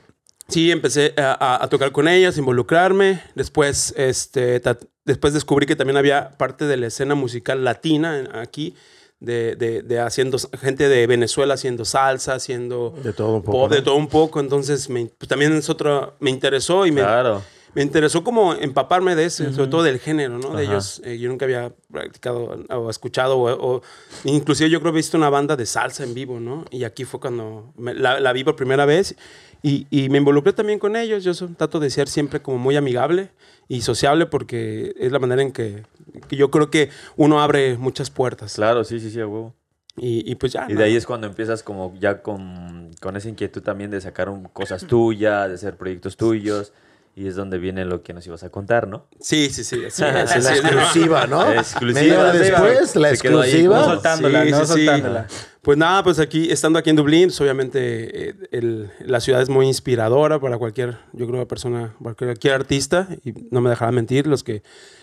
Sí, 0.49 0.71
empecé 0.71 1.15
a, 1.17 1.63
a- 1.63 1.69
tocar 1.69 1.93
con 1.93 2.09
ellas, 2.09 2.37
involucrarme. 2.37 3.23
Después, 3.35 3.95
este, 3.97 4.61
ta- 4.61 4.79
después 5.05 5.33
descubrí 5.33 5.67
que 5.67 5.77
también 5.77 5.97
había 5.97 6.31
parte 6.37 6.67
de 6.67 6.77
la 6.77 6.89
escena 6.89 7.15
musical 7.15 7.65
latina 7.65 8.29
aquí, 8.35 8.75
de, 9.21 9.55
de- 9.57 9.83
de 9.83 10.01
haciendo, 10.01 10.37
gente 10.61 10.89
de 10.89 11.07
Venezuela 11.07 11.55
haciendo 11.55 11.85
salsa, 11.85 12.35
haciendo 12.35 12.93
De 13.03 13.13
todo 13.13 13.37
un 13.37 13.43
poco, 13.43 13.59
pop, 13.61 13.71
¿no? 13.71 13.77
de 13.77 13.83
todo 13.83 13.95
un 13.95 14.09
poco. 14.09 14.41
Entonces, 14.41 14.91
me- 14.91 15.07
pues, 15.07 15.29
también 15.29 15.53
es 15.57 15.71
otra, 15.71 16.13
me 16.21 16.29
interesó 16.31 16.85
y 16.87 16.91
me, 16.93 17.01
Claro. 17.03 17.41
me 17.75 17.83
interesó 17.83 18.23
como 18.25 18.53
empaparme 18.53 19.15
de 19.15 19.27
ese, 19.27 19.53
sobre 19.55 19.69
todo 19.69 19.85
del 19.85 20.01
género, 20.01 20.39
¿no? 20.39 20.51
De 20.57 20.65
Ajá. 20.65 20.73
ellos. 20.73 21.01
Eh, 21.05 21.19
yo 21.19 21.29
nunca 21.31 21.45
había 21.47 21.73
practicado 21.91 22.59
o 22.69 22.91
escuchado, 22.91 23.39
o, 23.39 23.77
o- 23.77 23.83
inclusive 24.25 24.69
yo 24.69 24.81
creo 24.81 24.93
que 24.93 24.99
he 24.99 25.03
visto 25.03 25.17
una 25.17 25.31
banda 25.31 25.55
de 25.57 25.67
salsa 25.67 26.03
en 26.03 26.13
vivo, 26.15 26.41
¿no? 26.41 26.65
Y 26.73 26.83
aquí 26.85 27.05
fue 27.05 27.21
cuando 27.21 27.73
me- 27.77 27.95
la, 27.95 28.19
la 28.21 28.33
vi 28.33 28.43
por 28.45 28.57
primera 28.57 28.85
vez 28.87 29.15
y, 29.63 29.87
y 29.91 30.09
me 30.09 30.19
involucré 30.19 30.53
también 30.53 30.79
con 30.79 30.97
ellos. 30.97 31.25
Yo 31.25 31.33
trato 31.57 31.81
de 31.81 31.91
ser 31.91 32.09
siempre 32.09 32.41
como 32.43 32.59
muy 32.59 32.77
amigable 32.77 33.31
y 33.69 33.83
sociable 33.83 34.27
porque 34.27 34.95
es 34.99 35.13
la 35.13 35.19
manera 35.19 35.43
en 35.43 35.53
que, 35.53 35.85
que 36.29 36.37
yo 36.37 36.51
creo 36.51 36.71
que 36.71 36.91
uno 37.17 37.41
abre 37.41 37.77
muchas 37.79 38.11
puertas. 38.11 38.55
Claro, 38.55 38.85
sí, 38.85 38.99
sí, 39.01 39.11
sí, 39.11 39.21
a 39.21 39.27
huevo. 39.27 39.55
Y, 39.97 40.31
y 40.31 40.35
pues 40.37 40.53
ya. 40.53 40.67
Y 40.69 40.73
¿no? 40.73 40.79
de 40.81 40.85
ahí 40.87 40.97
es 40.97 41.05
cuando 41.07 41.27
empiezas 41.27 41.63
como 41.63 41.95
ya 42.01 42.23
con, 42.23 42.91
con 43.01 43.17
esa 43.17 43.29
inquietud 43.29 43.63
también 43.63 43.91
de 43.91 44.01
sacar 44.01 44.29
un- 44.31 44.45
cosas 44.45 44.87
tuyas, 44.87 45.49
de 45.49 45.55
hacer 45.55 45.77
proyectos 45.77 46.17
tuyos. 46.17 46.73
Y 47.15 47.27
es 47.27 47.37
donde 47.37 47.59
viene 47.59 47.85
lo 47.85 48.03
que 48.03 48.15
nos 48.15 48.27
ibas 48.27 48.43
a 48.43 48.49
contar, 48.49 48.89
¿no? 48.89 49.05
Sí, 49.21 49.51
sí, 49.51 49.65
sí. 49.65 49.83
sí, 49.91 50.01
La 50.03 50.27
sí, 50.27 50.39
exclusiva, 50.49 51.27
¿no? 51.27 51.53
Exclusiva. 51.53 52.01
Media 52.01 52.19
hora 52.21 52.33
después, 52.33 52.97
la 52.97 53.15
Se 53.15 53.19
quedó 53.23 53.41
ahí 53.43 53.51
exclusiva. 53.51 53.77
No 53.81 53.85
soltándola, 53.85 54.45
Sí, 54.45 54.51
no 54.51 54.59
sí, 54.61 54.65
sí. 54.65 54.73
soltándola. 54.87 55.27
Pues 55.61 55.77
nada, 55.79 56.03
pues 56.03 56.19
aquí, 56.19 56.51
estando 56.51 56.79
aquí 56.79 56.89
en 56.89 56.97
Dublín, 56.97 57.25
pues 57.29 57.39
obviamente 57.43 58.31
eh, 58.31 58.35
el- 58.51 58.91
la 59.05 59.21
ciudad 59.21 59.43
es 59.43 59.51
muy 59.51 59.67
inspiradora 59.67 60.41
para 60.41 60.57
cualquier, 60.57 60.97
yo 61.13 61.27
creo, 61.29 61.47
persona, 61.47 61.95
para 62.03 62.15
cualquier 62.17 62.55
artista, 62.55 63.07
y 63.25 63.33
no 63.51 63.61
me 63.61 63.69
dejará 63.69 63.93
mentir, 63.93 64.27
los 64.27 64.43
que, 64.43 64.63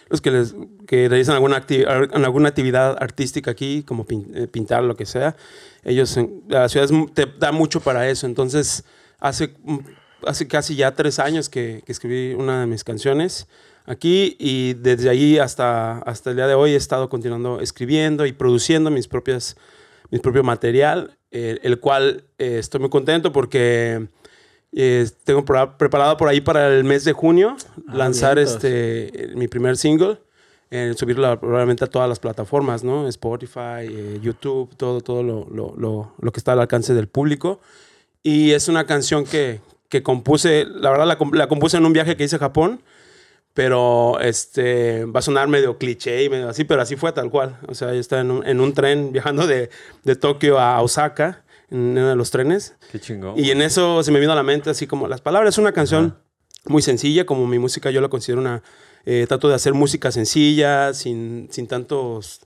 los 0.09 0.19
que, 0.19 0.31
les, 0.31 0.55
que 0.87 1.07
realizan 1.09 1.35
alguna, 1.35 1.63
acti- 1.65 1.85
alguna 1.87 2.49
actividad 2.49 2.97
artística 2.99 3.51
aquí, 3.51 3.83
como 3.83 4.05
pin- 4.07 4.31
eh, 4.33 4.47
pintar, 4.47 4.83
lo 4.83 4.95
que 4.97 5.05
sea, 5.05 5.35
ellos, 5.83 6.17
en- 6.17 6.41
la 6.49 6.67
ciudad 6.69 6.89
es 6.91 7.13
te 7.13 7.27
da 7.37 7.51
mucho 7.51 7.79
para 7.81 8.09
eso. 8.09 8.25
Entonces, 8.25 8.83
hace, 9.19 9.53
hace 10.25 10.47
casi 10.47 10.75
ya 10.75 10.93
tres 10.93 11.19
años 11.19 11.49
que, 11.49 11.81
que 11.85 11.91
escribí 11.91 12.33
una 12.33 12.61
de 12.61 12.67
mis 12.67 12.83
canciones 12.83 13.47
aquí 13.85 14.35
y 14.39 14.73
desde 14.75 15.09
ahí 15.09 15.37
hasta, 15.39 15.99
hasta 15.99 16.29
el 16.31 16.35
día 16.35 16.47
de 16.47 16.53
hoy 16.53 16.71
he 16.73 16.75
estado 16.75 17.09
continuando 17.09 17.59
escribiendo 17.61 18.25
y 18.25 18.33
produciendo 18.33 18.91
mis 18.91 19.07
propias 19.07 19.55
mi 20.11 20.17
propio 20.19 20.43
material, 20.43 21.17
eh, 21.31 21.59
el 21.63 21.79
cual 21.79 22.23
eh, 22.39 22.57
estoy 22.59 22.79
muy 22.79 22.89
contento 22.89 23.31
porque 23.31 24.07
eh, 24.73 25.07
tengo 25.23 25.45
preparado 25.45 26.17
por 26.17 26.27
ahí 26.27 26.41
para 26.41 26.67
el 26.75 26.83
mes 26.83 27.03
de 27.05 27.13
junio 27.13 27.55
Ah, 27.87 27.95
lanzar 27.95 28.35
vientos. 28.37 28.55
este 28.63 29.31
mi 29.35 29.47
primer 29.47 29.77
single, 29.77 30.17
eh, 30.71 30.93
subirlo 30.95 31.39
probablemente 31.39 31.83
a 31.83 31.87
todas 31.87 32.07
las 32.09 32.19
plataformas, 32.19 32.83
¿no? 32.83 33.07
Spotify, 33.07 33.81
eh, 33.87 34.19
YouTube, 34.21 34.75
todo, 34.77 35.01
todo 35.01 35.21
lo, 35.23 35.47
lo- 35.51 35.73
lo- 35.77 36.13
lo 36.19 36.31
que 36.31 36.39
está 36.39 36.53
al 36.53 36.59
alcance 36.59 36.93
del 36.93 37.07
público. 37.07 37.59
Y 38.23 38.51
es 38.51 38.67
una 38.67 38.85
canción 38.85 39.25
que, 39.25 39.61
que 39.89 40.01
compuse, 40.03 40.65
la 40.65 40.89
verdad 40.91 41.05
la, 41.07 41.17
com- 41.17 41.33
la 41.33 41.47
compuse 41.47 41.77
en 41.77 41.85
un 41.85 41.93
viaje 41.93 42.15
que 42.15 42.23
hice 42.23 42.37
a 42.37 42.39
Japón, 42.39 42.81
pero 43.53 44.19
este, 44.21 45.05
va 45.05 45.19
a 45.19 45.23
sonar 45.23 45.47
medio 45.47 45.77
cliché 45.77 46.23
y 46.23 46.29
medio 46.29 46.47
así, 46.49 46.63
pero 46.63 46.81
así 46.81 46.95
fue 46.95 47.11
tal 47.11 47.29
cual. 47.29 47.57
O 47.67 47.73
sea, 47.75 47.93
yo 47.93 47.99
estaba 47.99 48.21
en 48.21 48.31
un, 48.31 48.45
en 48.47 48.61
un 48.61 48.73
tren 48.73 49.11
viajando 49.11 49.47
de, 49.47 49.69
de 50.03 50.15
Tokio 50.15 50.59
a 50.59 50.81
Osaka, 50.81 51.43
en 51.71 51.79
uno 51.79 52.09
de 52.09 52.15
los 52.15 52.31
trenes, 52.31 52.75
Qué 52.91 52.99
chingón. 52.99 53.33
y 53.37 53.51
en 53.51 53.61
eso 53.61 54.01
se 54.03 54.11
me 54.11 54.19
vino 54.19 54.31
a 54.31 54.35
la 54.35 54.43
mente 54.43 54.69
así 54.69 54.87
como 54.87 55.07
las 55.07 55.21
palabras. 55.21 55.55
Es 55.55 55.57
una 55.57 55.71
canción 55.71 56.17
muy 56.65 56.81
sencilla, 56.81 57.25
como 57.25 57.47
mi 57.47 57.59
música 57.59 57.91
yo 57.91 58.01
la 58.01 58.07
considero 58.09 58.41
una... 58.41 58.63
eh, 59.05 59.25
trato 59.27 59.49
de 59.49 59.55
hacer 59.55 59.73
música 59.73 60.11
sencilla, 60.11 60.93
sin, 60.93 61.47
sin 61.51 61.67
tantos 61.67 62.41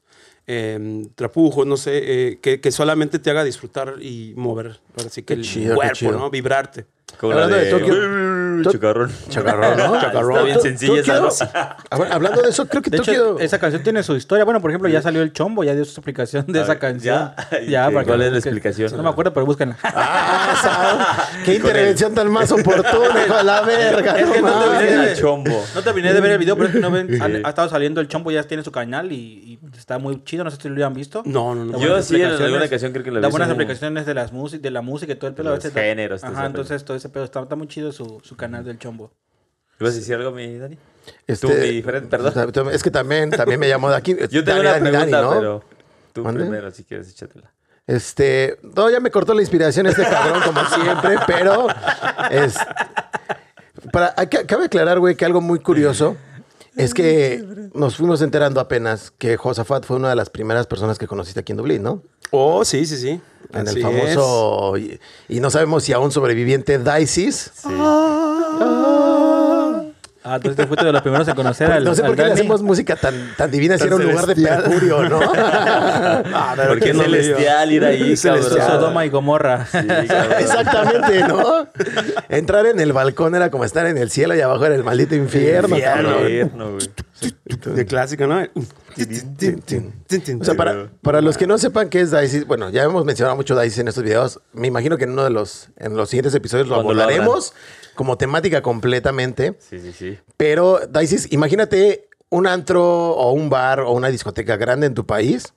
eh, 0.47 1.05
trapujos, 1.15 1.65
no 1.67 1.77
sé, 1.77 2.01
eh, 2.03 2.39
que, 2.41 2.59
que 2.59 2.71
solamente 2.71 3.17
te 3.19 3.29
haga 3.29 3.43
disfrutar 3.43 3.95
y 4.01 4.33
mover, 4.35 4.79
ahora 4.97 5.09
sí 5.09 5.21
que 5.21 5.27
Qué 5.27 5.33
el 5.35 5.43
chido, 5.43 5.75
cuerpo. 5.75 6.12
¿no? 6.12 6.29
Vibrarte. 6.29 6.85
Como 7.19 7.33
la 7.33 7.43
Hablando 7.43 7.57
de 7.57 7.65
de, 7.65 7.72
Tokio- 7.72 8.72
Chocarrón. 8.72 9.12
Chacarrón, 9.29 9.77
¿no? 9.77 9.95
Está 10.01 10.43
bien 10.43 10.62
sencilla 10.62 11.00
esa, 11.01 11.19
Tokio- 11.22 11.50
¿no? 11.53 11.60
A 11.89 11.98
ver, 12.00 12.12
Hablando 12.13 12.41
de 12.41 12.50
eso, 12.50 12.65
creo 12.67 12.81
que 12.81 12.89
De 12.89 12.98
Tokio... 12.98 13.13
hecho, 13.13 13.39
esa 13.39 13.60
canción 13.60 13.83
tiene 13.83 14.03
su 14.03 14.15
historia. 14.15 14.45
Bueno, 14.45 14.62
por 14.62 14.72
ejemplo, 14.72 14.89
ya 14.89 15.01
salió 15.01 15.22
el 15.22 15.31
chombo, 15.33 15.63
ya 15.63 15.74
dio 15.75 15.86
su 15.86 15.91
explicación 15.91 16.45
de 16.48 16.60
A 16.60 16.63
esa 16.63 16.72
ver, 16.74 16.79
canción. 16.79 17.31
¿ya? 17.51 17.62
¿Y 17.62 17.67
qué- 17.89 17.93
para 17.93 18.00
que 18.01 18.05
cuál 18.07 18.22
es 18.24 18.31
la 18.31 18.38
explicación? 18.39 18.91
No 18.98 19.03
me 19.03 19.10
acuerdo, 19.10 19.33
pero 19.33 19.45
búsquenla. 19.45 19.77
Ah, 19.95 21.29
qué 21.45 21.55
intervención 21.55 22.13
tan 22.13 22.29
más 22.31 22.51
oportuna, 22.51 23.25
hijo 23.25 23.38
de 23.38 23.43
la 23.43 23.62
verga. 23.62 24.19
Es 24.19 24.29
que 24.29 24.41
no 24.41 24.48
no 24.48 24.60
te 24.60 24.65
mames. 24.65 24.88
viene- 24.88 25.12
El 25.12 25.17
chombo. 25.17 25.63
No 25.75 25.81
terminé 25.81 26.13
de 26.13 26.22
ver 26.22 26.31
el 26.31 26.38
video, 26.38 26.55
pero 26.55 26.67
es 26.67 26.74
que 26.74 26.79
no 26.81 26.91
ven. 26.91 27.22
han- 27.22 27.45
ha 27.45 27.50
estado 27.50 27.69
saliendo 27.69 28.01
el 28.01 28.07
chombo, 28.07 28.31
ya 28.31 28.43
tiene 28.43 28.63
su 28.63 28.72
canal 28.72 29.12
y, 29.12 29.15
y 29.15 29.60
está 29.77 29.98
muy 30.00 30.24
chido. 30.24 30.43
No 30.43 30.51
sé 30.51 30.57
si 30.62 30.69
lo 30.69 30.86
han 30.86 30.93
visto. 30.93 31.22
No, 31.25 31.53
no, 31.55 31.65
no. 31.65 31.72
Yo 31.74 31.89
buenas 31.89 32.05
sí, 32.05 32.22
en 32.22 32.25
alguna 32.31 32.65
ocasión 32.65 32.91
creo 32.91 33.03
que 33.03 33.12
lo 33.12 33.22
Da 33.22 33.27
vi. 33.27 33.31
buenas 33.31 33.50
como- 33.50 33.62
explicaciones 33.62 34.05
de, 34.05 34.13
las 34.13 34.31
de 34.62 34.72
la 34.72 34.81
música 34.81 35.13
y 35.13 35.15
todo 35.15 35.27
el 35.29 35.36
pelo. 35.36 35.55
los 35.55 35.63
géneros, 35.72 36.24
Ajá, 36.24 36.45
entonces 36.45 36.83
todo 36.93 36.97
ese 36.97 37.09
pedo. 37.09 37.23
Está, 37.23 37.41
está 37.41 37.55
muy 37.55 37.67
chido 37.67 37.91
su, 37.91 38.21
su 38.23 38.35
canal 38.35 38.63
del 38.63 38.77
chombo. 38.77 39.12
¿Ibas 39.79 39.93
a 39.93 39.97
decir 39.97 40.13
algo, 40.15 40.31
mi 40.31 40.57
Dani? 40.57 40.77
Este, 41.25 41.47
Tú, 41.47 41.53
mi 41.53 41.81
Fred, 41.81 42.03
perdón. 42.05 42.69
Es 42.71 42.83
que 42.83 42.91
también, 42.91 43.31
también 43.31 43.59
me 43.59 43.67
llamó 43.67 43.89
de 43.89 43.95
aquí. 43.95 44.15
Yo 44.29 44.43
tengo 44.43 44.62
Dani, 44.62 44.62
una 44.62 44.71
Dani, 44.71 44.91
Dani, 44.91 45.12
pregunta, 45.12 45.21
¿no? 45.21 45.33
pero 45.39 45.63
tú 46.13 46.23
¿Mande? 46.23 46.41
primero, 46.41 46.71
si 46.71 46.83
quieres, 46.83 47.09
échatela. 47.09 47.51
Este, 47.88 48.59
no, 48.62 48.89
ya 48.89 49.00
me 49.00 49.09
cortó 49.12 49.33
la 49.33 49.41
inspiración 49.41 49.88
este 49.88 50.03
cabrón, 50.03 50.41
como 50.45 50.63
siempre, 50.67 51.15
pero 51.25 51.67
es. 52.29 52.55
Para, 53.91 54.13
hay 54.15 54.27
que- 54.27 54.45
cabe 54.45 54.65
aclarar, 54.65 55.00
güey, 55.00 55.15
que 55.15 55.25
algo 55.25 55.41
muy 55.41 55.59
curioso 55.59 56.15
es 56.75 56.94
que 56.94 57.70
nos 57.74 57.98
fuimos 57.98 58.22
enterando 58.22 58.60
apenas 58.60 59.12
que 59.18 59.38
Josafat 59.38 59.86
fue 59.86 59.98
una 59.98 60.10
de 60.10 60.15
las 60.15 60.30
primeras 60.30 60.68
personas 60.68 60.98
que 60.98 61.08
conociste 61.08 61.39
aquí 61.39 61.51
en 61.51 61.58
Dublín, 61.58 61.84
¿no? 61.84 62.01
Oh, 62.32 62.65
sí, 62.65 62.86
sí, 62.86 62.98
sí. 62.98 63.22
En 63.53 63.68
Así 63.68 63.77
el 63.77 63.84
famoso. 63.84 64.77
Y, 64.77 65.00
y 65.30 65.39
no 65.39 65.51
sabemos 65.51 65.84
si 65.84 65.94
aún 65.94 66.12
sobreviviente 66.12 66.80
Dices. 66.80 67.51
Sí. 67.53 67.70
Ah, 67.70 69.32
entonces 70.25 70.56
te 70.56 70.68
fuiste 70.68 70.86
de 70.86 70.92
los 70.92 71.01
primeros 71.01 71.27
en 71.27 71.36
conocer 71.36 71.72
al. 71.72 71.84
No 71.84 71.94
sé 71.94 72.01
al 72.01 72.08
por 72.08 72.15
qué 72.15 72.25
le 72.25 72.34
hacemos 72.34 72.62
música 72.62 72.96
tan, 72.96 73.13
tan 73.38 73.51
divina 73.51 73.77
si 73.77 73.86
era 73.86 73.96
un 73.96 74.03
lugar 74.03 74.25
de 74.25 74.36
percurio, 74.36 75.10
¿no? 75.10 75.20
Ah, 76.36 76.53
pero 76.56 76.70
Porque 76.70 76.86
¿quién 76.86 76.96
es 76.96 76.98
no 76.98 77.03
celestial 77.03 77.72
ir 77.72 77.86
ahí, 77.86 78.18
Celestial. 78.18 78.58
cabrón. 78.60 78.80
Sodoma 78.80 79.06
y 79.06 79.10
Gomorra. 79.10 79.65
Sí. 79.65 79.77
Exactamente, 80.39 81.27
¿no? 81.27 81.68
Entrar 82.30 82.65
en 82.65 82.80
el 82.80 82.94
balcón 82.94 83.36
era 83.36 83.51
como 83.51 83.65
estar 83.65 83.86
en 83.86 83.98
el 83.98 84.10
cielo 84.10 84.36
y 84.36 84.42
abajo 84.42 84.65
era 84.65 84.75
el 84.75 84.84
maldito 84.84 85.15
infierno, 85.15 85.75
Infierno. 85.75 86.10
cabrón. 86.10 86.22
Infierno, 86.24 86.72
güey. 86.72 86.89
De 87.75 87.86
clásico, 87.86 88.27
¿no? 88.27 88.39
O 88.42 90.44
sea, 90.44 90.53
para, 90.56 90.88
para 91.01 91.22
los 91.22 91.38
que 91.38 91.48
no 91.48 91.58
sepan 91.58 91.89
qué 91.89 92.01
es 92.01 92.12
Dice, 92.12 92.44
bueno, 92.44 92.70
ya 92.70 92.84
hemos 92.84 93.06
mencionado 93.06 93.36
mucho 93.36 93.60
Dice 93.60 93.82
en 93.82 93.88
estos 93.88 94.03
videos. 94.03 94.39
Me 94.53 94.68
imagino 94.68 94.98
que 94.98 95.06
en 95.06 95.12
uno 95.12 95.24
de 95.24 95.30
los, 95.30 95.70
en 95.77 95.96
los 95.96 96.10
siguientes 96.10 96.34
episodios 96.36 96.68
lo 96.68 96.75
Cuando 96.75 96.94
lo 96.94 97.01
abordaremos 97.03 97.53
como 97.95 98.17
temática 98.17 98.62
completamente. 98.62 99.55
Sí, 99.59 99.79
sí, 99.79 99.91
sí. 99.91 100.17
Pero 100.38 100.79
Dice, 100.88 101.27
imagínate 101.31 102.07
un 102.29 102.47
antro 102.47 102.83
o 103.12 103.31
un 103.31 103.50
bar 103.50 103.81
o 103.81 103.91
una 103.91 104.09
discoteca 104.09 104.57
grande 104.57 104.88
en 104.88 104.93
tu 104.93 105.05
país. 105.05 105.53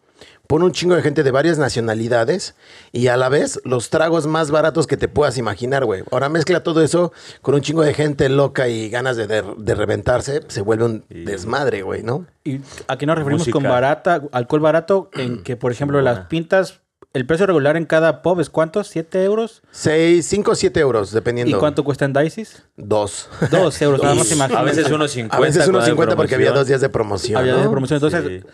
Pon 0.47 0.63
un 0.63 0.71
chingo 0.71 0.95
de 0.95 1.03
gente 1.03 1.25
de 1.25 1.31
varias 1.33 1.59
nacionalidades 1.59 2.55
y 2.93 3.09
a 3.09 3.17
la 3.17 3.29
vez 3.29 3.61
los 3.65 3.91
tragos 3.91 4.29
más 4.29 4.53
baratos 4.53 4.87
que 4.87 4.97
te 4.97 5.09
puedas 5.09 5.39
imaginar, 5.39 5.85
güey. 5.85 6.05
Ahora 6.13 6.29
mezcla 6.29 6.63
todo 6.63 6.83
eso 6.83 7.13
con 7.43 7.57
un 7.57 7.63
chingo 7.63 7.83
de 7.83 7.93
gente 7.95 8.29
loca 8.29 8.69
y 8.69 8.89
ganas 8.89 9.17
de, 9.17 9.27
de- 9.27 9.43
de 9.57 9.75
reventarse. 9.75 10.43
Se 10.47 10.61
vuelve 10.63 10.85
un 10.85 11.05
Y- 11.11 11.25
desmadre, 11.25 11.83
güey, 11.83 12.05
¿no? 12.05 12.27
Y 12.45 12.61
aquí 12.87 13.07
nos 13.07 13.19
referimos 13.19 13.49
con 13.49 13.65
barata, 13.65 14.23
alcohol 14.31 14.61
barato, 14.61 15.11
en 15.15 15.43
que, 15.43 15.57
por 15.57 15.73
ejemplo, 15.73 16.01
las 16.01 16.21
pintas, 16.27 16.81
el 17.17 17.27
precio 17.27 17.47
regular 17.47 17.77
en 17.77 17.87
cada 17.87 18.21
pub 18.23 18.41
es 18.41 18.51
cuánto? 18.51 18.81
¿7 18.81 19.23
euros? 19.25 19.63
6, 19.71 20.25
5 20.27 20.51
o 20.51 20.55
7 20.55 20.81
euros, 20.81 21.13
¿Y 21.13 21.15
dependiendo. 21.15 21.59
cuánto 21.59 21.83
cuesta 21.83 22.05
en 22.05 22.13
Dices? 22.13 22.63
Dos. 22.77 23.29
Dos 23.51 23.81
euros, 23.83 24.03
nada 24.03 24.15
más 24.15 24.31
imagínate. 24.31 24.61
A 24.61 24.63
veces 24.63 24.91
unos 24.91 25.11
50. 25.11 25.37
A 25.37 25.41
veces 25.41 25.57
cuando 25.63 25.71
unos 25.79 25.85
hay 25.85 25.91
50 25.93 26.17
porque 26.17 26.35
había 26.35 26.53
dos 26.53 26.67
días 26.67 26.81
de 26.81 26.89
promoción. 26.89 27.39
Había 27.41 27.55
¿no? 27.55 27.63
de 27.63 27.69
promoción. 27.69 27.97
Entonces, 27.97 28.43
Sí. 28.43 28.49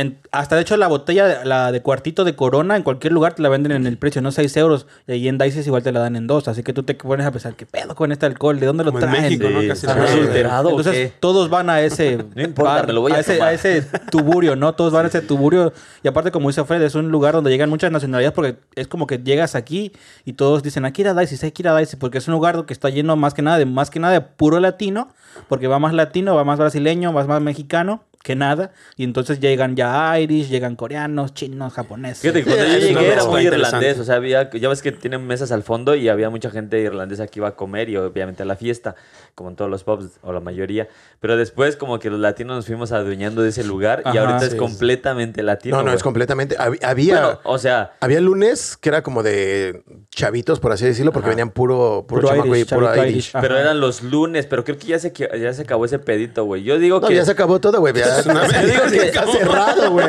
En- 0.00 0.18
hasta 0.32 0.56
de 0.56 0.62
hecho 0.62 0.76
la 0.76 0.86
botella, 0.88 1.26
de- 1.26 1.44
la 1.44 1.72
de 1.72 1.82
cuartito 1.82 2.24
de 2.24 2.34
corona, 2.36 2.76
en 2.76 2.82
cualquier 2.82 3.12
lugar 3.12 3.34
te 3.34 3.42
la 3.42 3.48
venden 3.48 3.72
en 3.72 3.86
el 3.86 3.98
precio, 3.98 4.22
no 4.22 4.30
6 4.32 4.56
euros. 4.56 4.86
Y 5.06 5.12
ahí 5.12 5.28
en 5.28 5.38
Dices 5.38 5.66
igual 5.66 5.82
te 5.82 5.92
la 5.92 6.00
dan 6.00 6.16
en 6.16 6.26
dos. 6.26 6.48
Así 6.48 6.62
que 6.62 6.72
tú 6.72 6.82
te 6.82 6.94
pones 6.94 7.26
a 7.26 7.30
pensar, 7.32 7.54
¿qué 7.54 7.66
pedo 7.66 7.94
con 7.94 8.12
este 8.12 8.26
alcohol? 8.26 8.58
¿De 8.60 8.66
dónde 8.66 8.84
lo 8.84 8.92
Como 8.92 9.04
en 9.04 9.10
traen? 9.10 9.24
México, 9.24 9.48
¿no? 9.50 9.60
Sí, 9.60 9.68
Casi 9.68 9.86
¿está 9.86 9.98
la- 9.98 10.04
adulterado 10.10 10.68
o 10.68 10.70
Entonces 10.78 10.94
qué? 11.10 11.12
todos 11.20 11.50
van 11.50 11.70
a 11.70 11.80
ese 11.80 12.18
No 12.34 12.42
importa, 12.42 12.92
lo 12.92 13.00
voy 13.00 13.12
a 13.12 13.20
ese, 13.20 13.34
tomar. 13.34 13.48
a 13.48 13.52
ese 13.52 13.82
tuburio, 14.10 14.56
¿no? 14.56 14.74
Todos 14.74 14.92
van 14.92 15.04
a 15.04 15.08
ese 15.08 15.20
tuburio. 15.20 15.72
Y 16.02 16.08
aparte, 16.08 16.30
como 16.30 16.48
dice 16.48 16.64
Fred, 16.64 16.82
es 16.82 16.94
un 16.94 17.08
lugar 17.10 17.34
donde 17.34 17.50
llegan 17.50 17.70
muchas 17.70 17.90
nacionalidades 17.90 18.34
porque 18.34 18.56
es 18.74 18.88
como 18.88 19.06
que 19.06 19.18
llegas 19.18 19.54
aquí 19.54 19.92
y 20.24 20.34
todos 20.34 20.62
dicen, 20.62 20.84
aquí 20.84 21.02
ir 21.02 21.08
a 21.08 21.14
Dices, 21.14 21.42
hay 21.44 21.52
que 21.52 21.62
ir 21.62 21.68
a 21.68 21.76
Dices, 21.76 21.96
porque 21.96 22.18
es 22.18 22.28
un 22.28 22.32
lugar 22.34 22.64
que 22.66 22.72
está 22.72 22.88
lleno 22.90 23.16
más 23.16 23.34
que 23.34 23.42
nada 23.42 23.58
de 23.58 23.66
más 23.66 23.90
que 23.90 24.00
nada 24.00 24.12
de 24.14 24.20
puro 24.20 24.60
latino, 24.60 25.08
porque 25.48 25.66
va 25.68 25.78
más 25.78 25.92
latino, 25.94 26.34
va 26.34 26.44
más 26.44 26.58
brasileño, 26.58 27.12
va 27.12 27.24
más 27.26 27.40
mexicano 27.40 28.02
que 28.22 28.34
nada. 28.36 28.72
Y 28.96 29.04
entonces 29.04 29.40
llegan 29.40 29.76
ya 29.76 30.18
Irish, 30.20 30.48
llegan 30.48 30.76
coreanos, 30.76 31.34
chinos, 31.34 31.72
japoneses. 31.72 32.20
Fíjate 32.20 32.44
cuando 32.44 32.64
Sí, 32.64 32.70
yo 32.72 32.78
llegué 32.78 33.12
era 33.12 33.24
muy 33.24 33.42
irlandés, 33.46 33.98
o 33.98 34.04
sea, 34.04 34.16
había, 34.16 34.50
ya 34.50 34.68
ves 34.68 34.82
que 34.82 34.92
tienen 34.92 35.26
mesas 35.26 35.50
al 35.52 35.62
fondo 35.62 35.94
y 35.94 36.08
había 36.08 36.28
mucha 36.30 36.50
gente 36.50 36.78
irlandesa 36.80 37.26
que 37.26 37.38
iba 37.40 37.48
a 37.48 37.54
comer 37.56 37.88
y 37.88 37.96
obviamente 37.96 38.42
a 38.42 38.46
la 38.46 38.56
fiesta, 38.56 38.96
como 39.34 39.50
en 39.50 39.56
todos 39.56 39.70
los 39.70 39.84
pubs 39.84 40.18
o 40.22 40.32
la 40.32 40.40
mayoría. 40.40 40.88
Pero 41.20 41.36
después 41.36 41.76
como 41.76 41.98
que 41.98 42.10
los 42.10 42.20
latinos 42.20 42.56
nos 42.56 42.66
fuimos 42.66 42.92
adueñando 42.92 43.42
de 43.42 43.48
ese 43.50 43.64
lugar 43.64 44.02
y 44.04 44.08
Ajá, 44.08 44.20
ahorita 44.20 44.44
es 44.46 44.52
sí. 44.52 44.56
completamente 44.58 45.42
latino. 45.42 45.76
No, 45.78 45.82
no, 45.84 45.92
es 45.92 46.02
completamente. 46.02 46.56
hab- 46.58 46.78
Había. 46.84 47.20
Bueno, 47.20 47.40
o 47.44 47.58
sea, 47.58 47.92
Había 48.00 48.20
lunes 48.20 48.76
que 48.76 48.88
era 48.88 49.02
como 49.02 49.22
de 49.22 49.82
chavitos, 50.10 50.60
por 50.60 50.72
así 50.72 50.84
decirlo, 50.84 51.12
porque 51.12 51.28
venían 51.30 51.50
puro, 51.50 52.04
puro, 52.08 52.22
Puro 52.22 52.28
chamaco 52.28 52.56
y 52.56 52.64
puro 52.64 52.94
Irish. 52.96 53.10
Irish. 53.10 53.32
pero 53.40 53.56
eran 53.58 53.80
los 53.80 54.02
lunes, 54.02 54.46
pero 54.46 54.64
creo 54.64 54.76
que 54.78 54.86
ya 54.88 54.98
se, 54.98 55.12
ya 55.12 55.52
se 55.52 55.62
acabó 55.62 55.84
ese 55.84 55.98
pedito, 55.98 56.44
güey. 56.44 56.62
Yo 56.64 56.78
digo 56.78 57.00
No, 57.00 57.08
que... 57.08 57.14
ya 57.14 57.24
se 57.24 57.32
acabó 57.32 57.60
todo, 57.60 57.78
güey. 57.80 57.92
Ya, 58.08 58.22
Yo 58.62 58.66
digo 58.66 58.82
que- 58.90 59.06
está 59.08 59.26
cerrado, 59.26 59.90
güey. 59.92 60.06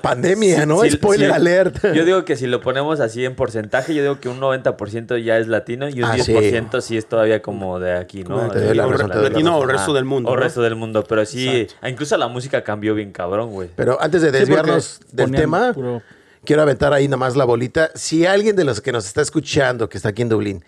Pandemia, 0.00 0.66
¿no? 0.66 0.82
Spoiler 0.90 1.32
alert. 1.32 1.82
Yo 1.94 2.04
digo 2.04 2.24
que 2.24 2.36
si 2.36 2.46
lo 2.46 2.60
ponemos 2.60 3.00
así 3.00 3.24
en 3.24 3.34
porcentaje, 3.34 3.94
yo 3.94 4.02
digo 4.02 4.20
que 4.20 4.28
un 4.28 4.40
90% 4.40 5.16
ya 5.22 5.38
es 5.38 5.48
latino 5.48 5.88
y 5.88 6.02
un 6.02 6.10
Ah, 6.10 6.16
10% 6.16 6.80
sí. 6.80 6.96
es 6.96 7.06
todavía 7.06 7.42
como 7.42 7.78
de 7.78 7.96
aquí, 7.96 8.24
¿no? 8.24 8.48
Doy 8.48 8.74
la 8.74 8.86
O 8.86 8.92
razón, 8.92 9.10
latino 9.22 9.64
resto 9.66 9.92
Ah. 9.92 9.94
del 9.94 10.04
mundo. 10.04 10.30
O 10.30 10.34
¿no? 10.36 10.40
resto 10.42 10.62
del 10.62 10.74
mundo, 10.76 11.04
pero 11.08 11.24
sí, 11.24 11.66
ah, 11.80 11.88
incluso 11.88 12.16
la 12.16 12.28
música 12.28 12.62
cambió 12.62 12.94
bien 12.94 13.12
cabrón, 13.12 13.50
güey. 13.50 13.68
Pero 13.76 14.00
antes 14.00 14.22
de 14.22 14.30
Sí, 14.30 14.38
desviarnos 14.38 15.00
del 15.12 15.30
tema, 15.30 15.72
puro- 15.72 16.02
quiero 16.44 16.62
aventar 16.62 16.92
ahí 16.92 17.08
nomás 17.08 17.36
la 17.36 17.44
bolita. 17.44 17.90
Si 17.94 18.26
alguien 18.26 18.56
de 18.56 18.64
los 18.64 18.80
que 18.80 18.92
nos 18.92 19.06
está 19.06 19.22
escuchando, 19.22 19.88
que 19.88 19.96
está 19.96 20.10
aquí 20.10 20.22
en 20.22 20.28
Dublín, 20.28 20.64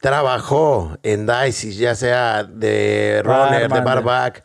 trabajó 0.00 0.96
en 1.02 1.26
Dice, 1.26 1.72
ya 1.72 1.94
sea 1.94 2.44
de 2.44 3.20
runner, 3.24 3.68
de 3.70 3.80
barback, 3.80 4.42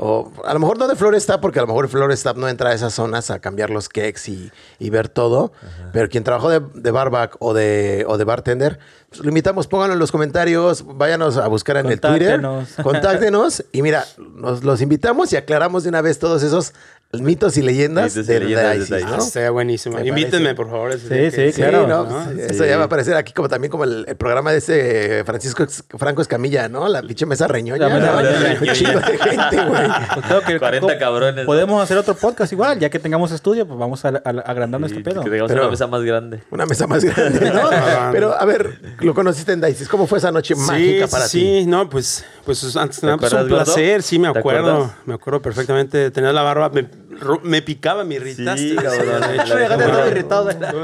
o 0.00 0.30
a 0.44 0.54
lo 0.54 0.60
mejor 0.60 0.78
no 0.78 0.86
de 0.86 0.94
Floresta, 0.94 1.40
porque 1.40 1.58
a 1.58 1.62
lo 1.62 1.68
mejor 1.68 1.88
Floresta 1.88 2.32
no 2.34 2.48
entra 2.48 2.70
a 2.70 2.72
esas 2.72 2.94
zonas 2.94 3.30
a 3.30 3.40
cambiar 3.40 3.70
los 3.70 3.88
cakes 3.88 4.28
y, 4.28 4.52
y 4.78 4.90
ver 4.90 5.08
todo. 5.08 5.52
Pero 5.92 6.08
quien 6.08 6.22
trabajó 6.22 6.48
de, 6.50 6.60
de 6.60 6.90
barback 6.92 7.36
o 7.40 7.52
de, 7.52 8.04
o 8.06 8.16
de 8.16 8.24
bartender, 8.24 8.78
pues 9.08 9.20
lo 9.22 9.28
invitamos, 9.28 9.66
pónganlo 9.66 9.94
en 9.94 9.98
los 10.00 10.12
comentarios, 10.12 10.84
váyanos 10.86 11.36
a 11.38 11.46
buscar 11.48 11.78
en 11.78 11.86
el 11.86 12.00
Twitter. 12.00 12.40
Contáctenos. 12.40 12.68
Contáctenos 12.82 13.64
y 13.72 13.82
mira, 13.82 14.04
nos 14.34 14.64
los 14.64 14.80
invitamos 14.82 15.32
y 15.32 15.36
aclaramos 15.36 15.82
de 15.84 15.88
una 15.88 16.02
vez 16.02 16.18
todos 16.18 16.42
esos 16.42 16.72
mitos 17.10 17.56
y 17.56 17.62
leyendas 17.62 18.14
Mitos 18.14 18.28
y 18.28 18.32
de 18.34 18.40
leyendas 18.40 18.90
de 18.90 18.96
Dice. 18.98 19.08
¿no? 19.08 19.14
Ah, 19.14 19.20
Sería 19.22 19.50
buenísimo. 19.50 19.96
Me 19.96 20.06
Invítenme, 20.06 20.54
parece. 20.54 20.54
por 20.56 20.66
favor. 20.70 20.92
Sí, 20.92 20.98
sí, 21.08 21.08
que- 21.08 21.52
Sí, 21.52 21.62
claro, 21.62 21.86
¿no? 21.86 22.04
¿no? 22.04 22.24
Sí, 22.24 22.30
Sí. 22.36 22.40
Eso 22.50 22.66
ya 22.66 22.76
va 22.76 22.82
a 22.82 22.84
aparecer 22.84 23.14
aquí 23.16 23.32
como 23.32 23.48
también 23.48 23.70
como 23.70 23.84
el, 23.84 24.04
el 24.06 24.16
programa 24.16 24.52
de 24.52 24.58
ese 24.58 25.22
Francisco 25.24 25.64
Franco 25.96 26.20
Escamilla, 26.20 26.68
¿no? 26.68 26.86
La 26.86 27.00
pinche 27.00 27.24
mesa 27.24 27.48
reñoña. 27.48 27.88
La 27.88 27.94
mesa 27.94 28.12
reñoña. 28.20 28.58
Un 28.60 28.68
chingo 28.76 29.00
de 29.00 29.18
gente, 29.18 29.64
güey. 29.64 29.88
Pues 30.14 30.26
creo 30.26 30.42
que 30.42 30.58
40 30.58 30.98
cabrones, 30.98 31.34
¿no? 31.36 31.46
Podemos 31.46 31.82
hacer 31.82 31.96
otro 31.96 32.14
podcast 32.14 32.52
igual, 32.52 32.78
ya 32.78 32.90
que 32.90 32.98
tengamos 32.98 33.32
estudio, 33.32 33.66
pues 33.66 33.78
vamos 33.78 34.04
a, 34.04 34.08
a- 34.08 34.84
este 34.84 35.00
pedo. 35.00 35.22
Que 35.24 35.30
tengamos 35.30 35.48
Pero- 35.48 35.62
una 35.62 35.70
mesa 35.70 35.86
más 35.86 36.02
grande. 36.02 36.42
Una 36.50 36.66
mesa 36.66 36.86
más 36.86 37.02
grande, 37.04 37.50
¿no? 37.50 37.70
Pero, 38.12 38.38
a 38.38 38.44
ver, 38.44 38.97
lo 39.00 39.14
conociste 39.14 39.52
en 39.52 39.60
Dice. 39.60 39.86
¿Cómo 39.86 40.06
fue 40.06 40.18
esa 40.18 40.30
noche 40.32 40.54
mágica 40.54 41.06
para 41.08 41.28
sí, 41.28 41.38
ti? 41.40 41.60
sí, 41.60 41.66
no, 41.66 41.88
pues, 41.88 42.24
pues 42.44 42.76
antes 42.76 43.00
de 43.00 43.06
nada, 43.06 43.18
pues 43.18 43.32
un 43.32 43.38
gordo? 43.48 43.64
placer, 43.64 44.02
sí, 44.02 44.18
me 44.18 44.32
¿Te 44.32 44.38
acuerdo, 44.38 44.92
me 45.06 45.14
acuerdo 45.14 45.40
perfectamente. 45.42 46.10
Tenía 46.10 46.32
la 46.32 46.42
barba, 46.42 46.68
me, 46.70 46.88
ro- 47.20 47.40
me 47.42 47.62
picaba, 47.62 48.04
me 48.04 48.16
irritaste. 48.16 48.70
Sí, 48.70 48.76
cabrón. 48.76 49.20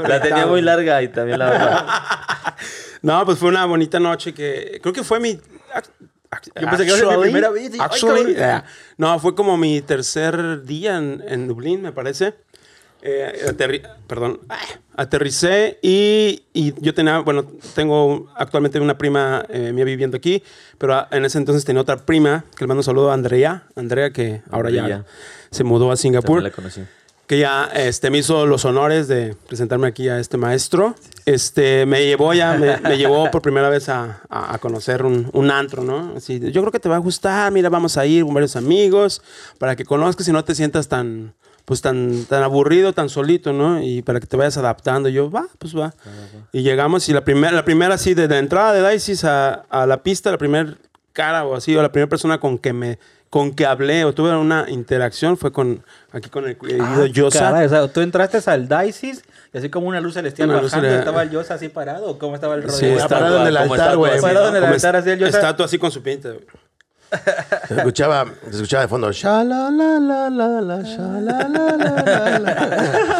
La 0.07 0.21
tenía 0.21 0.45
muy 0.45 0.61
larga 0.61 1.01
y 1.01 1.07
también 1.09 1.39
la 1.39 1.49
verdad. 1.49 1.85
No, 3.01 3.23
pues 3.23 3.37
fue 3.37 3.49
una 3.49 3.65
bonita 3.65 3.99
noche 3.99 4.33
que 4.33 4.79
creo 4.81 4.91
que 4.91 5.03
fue 5.03 5.19
mi. 5.19 5.33
Yo 5.33 6.67
pensé 6.69 6.85
que 6.85 6.87
iba 6.87 6.95
a 6.95 6.99
ser 6.99 7.17
mi 7.17 7.21
primera 7.23 7.49
vez 7.51 7.69
y- 7.69 7.73
ay, 7.73 7.79
actually, 7.79 8.33
cabrón. 8.33 8.35
yeah. 8.35 8.65
no, 8.97 9.19
fue 9.19 9.35
como 9.35 9.57
mi 9.57 9.79
tercer 9.81 10.63
día 10.63 10.97
en, 10.97 11.23
en 11.27 11.47
Dublín, 11.47 11.83
me 11.83 11.91
parece. 11.91 12.33
Eh, 13.07 13.45
aterri- 13.47 13.83
perdón, 14.07 14.39
aterricé 14.95 15.77
y, 15.83 16.41
y 16.53 16.73
yo 16.81 16.91
tenía, 16.95 17.19
bueno, 17.19 17.45
tengo 17.75 18.27
actualmente 18.35 18.79
una 18.79 18.97
prima 18.97 19.45
eh, 19.49 19.71
mía 19.73 19.85
viviendo 19.85 20.17
aquí, 20.17 20.41
pero 20.79 20.95
ah, 20.95 21.07
en 21.11 21.23
ese 21.23 21.37
entonces 21.37 21.63
tenía 21.65 21.83
otra 21.83 21.97
prima 21.97 22.45
que 22.57 22.63
le 22.63 22.67
mando 22.67 22.79
un 22.79 22.83
saludo 22.83 23.11
a 23.11 23.13
Andrea, 23.13 23.63
Andrea 23.75 24.09
que 24.09 24.41
ahora 24.49 24.69
ya 24.71 25.05
se 25.51 25.63
mudó 25.63 25.91
a 25.91 25.97
Singapur 25.97 26.41
la 26.41 26.49
conocí. 26.49 26.81
que 27.27 27.37
ya 27.37 27.65
este, 27.75 28.09
me 28.09 28.17
hizo 28.17 28.47
los 28.47 28.65
honores 28.65 29.07
de 29.07 29.35
presentarme 29.47 29.87
aquí 29.87 30.09
a 30.09 30.19
este 30.19 30.37
maestro. 30.37 30.95
Este, 31.27 31.85
me 31.85 32.05
llevó 32.05 32.33
ya, 32.33 32.57
me, 32.57 32.77
me 32.77 32.97
llevó 32.97 33.29
por 33.29 33.43
primera 33.43 33.69
vez 33.69 33.87
a 33.87 34.57
conocer 34.61 35.03
un, 35.03 35.29
un 35.33 35.51
antro, 35.51 35.83
¿no? 35.83 36.13
Así, 36.17 36.39
yo 36.39 36.61
creo 36.61 36.71
que 36.71 36.79
te 36.79 36.89
va 36.89 36.95
a 36.95 36.99
gustar, 36.99 37.51
mira, 37.51 37.69
vamos 37.69 37.97
a 37.97 38.05
ir 38.07 38.23
con 38.23 38.33
varios 38.33 38.55
amigos 38.55 39.21
para 39.59 39.75
que 39.75 39.85
conozcas 39.85 40.27
y 40.27 40.31
no 40.31 40.43
te 40.43 40.55
sientas 40.55 40.87
tan, 40.87 41.33
pues 41.65 41.81
tan, 41.81 42.25
tan 42.25 42.43
aburrido, 42.43 42.93
tan 42.93 43.09
solito, 43.09 43.51
¿no? 43.51 43.81
Y 43.81 44.01
para 44.03 44.19
que 44.19 44.27
te 44.27 44.37
vayas 44.37 44.57
adaptando. 44.57 45.09
Y 45.09 45.13
yo, 45.13 45.29
va, 45.31 45.47
pues 45.57 45.75
va. 45.75 45.93
Y 46.51 46.61
llegamos 46.61 47.09
y 47.09 47.13
la 47.13 47.25
primera, 47.25 47.51
la 47.53 47.65
primera 47.65 47.95
así, 47.95 48.13
de 48.13 48.27
la 48.27 48.37
entrada 48.37 48.73
de 48.73 48.87
Dices 48.93 49.23
a, 49.25 49.53
a 49.69 49.85
la 49.85 50.03
pista, 50.03 50.31
la 50.31 50.37
primera 50.37 50.75
cara 51.11 51.45
o 51.45 51.55
así, 51.55 51.75
o 51.75 51.81
la 51.81 51.91
primera 51.91 52.09
persona 52.09 52.39
con 52.39 52.57
que 52.57 52.71
me 52.73 52.99
con 53.31 53.53
que 53.53 53.65
hablé 53.65 54.05
o 54.05 54.13
tuve 54.13 54.33
una 54.37 54.65
interacción 54.69 55.35
fue 55.35 55.51
con 55.51 55.83
aquí 56.13 56.29
con 56.29 56.47
el 56.47 56.57
querido 56.57 57.05
Yosa. 57.07 57.39
Caray, 57.39 57.65
o 57.65 57.69
sea, 57.69 57.87
tú 57.91 57.99
entraste 57.99 58.39
al 58.49 58.69
Dices 58.69 59.23
y 59.53 59.57
así 59.57 59.69
como 59.69 59.87
una 59.87 59.99
luz 59.99 60.13
celestial 60.13 60.49
Una 60.49 60.61
luz 60.61 60.71
bajando, 60.71 60.87
celestial. 60.87 61.07
estaba 61.09 61.23
el 61.23 61.29
Yosa 61.31 61.53
así 61.55 61.67
parado, 61.67 62.11
¿o 62.11 62.17
cómo 62.19 62.35
estaba 62.35 62.55
el 62.55 62.63
rollo? 62.63 62.73
Sí, 62.73 62.93
parado 63.09 63.41
en 63.41 63.47
el 63.47 63.57
altar, 63.57 63.97
güey. 63.97 64.21
Parado 64.21 64.49
en 64.49 64.55
el 64.55 64.63
altar 64.63 64.95
así 64.95 65.09
el 65.09 65.19
Yosa. 65.19 65.37
Estatua 65.39 65.65
así 65.65 65.77
con 65.77 65.91
su 65.91 66.01
pinta. 66.01 66.29
güey. 66.29 66.45
Se 67.67 67.75
escuchaba, 67.77 68.25
se 68.43 68.55
escuchaba 68.55 68.83
de 68.83 68.87
fondo. 68.89 69.11
Sha 69.11 69.43
la 69.43 69.69
la 69.69 69.99
la 69.99 70.29
la 70.29 70.61
la, 70.61 70.83
sha 70.83 71.01
la 71.01 71.47
la 71.47 71.77
la 71.77 72.39
la. 72.39 72.51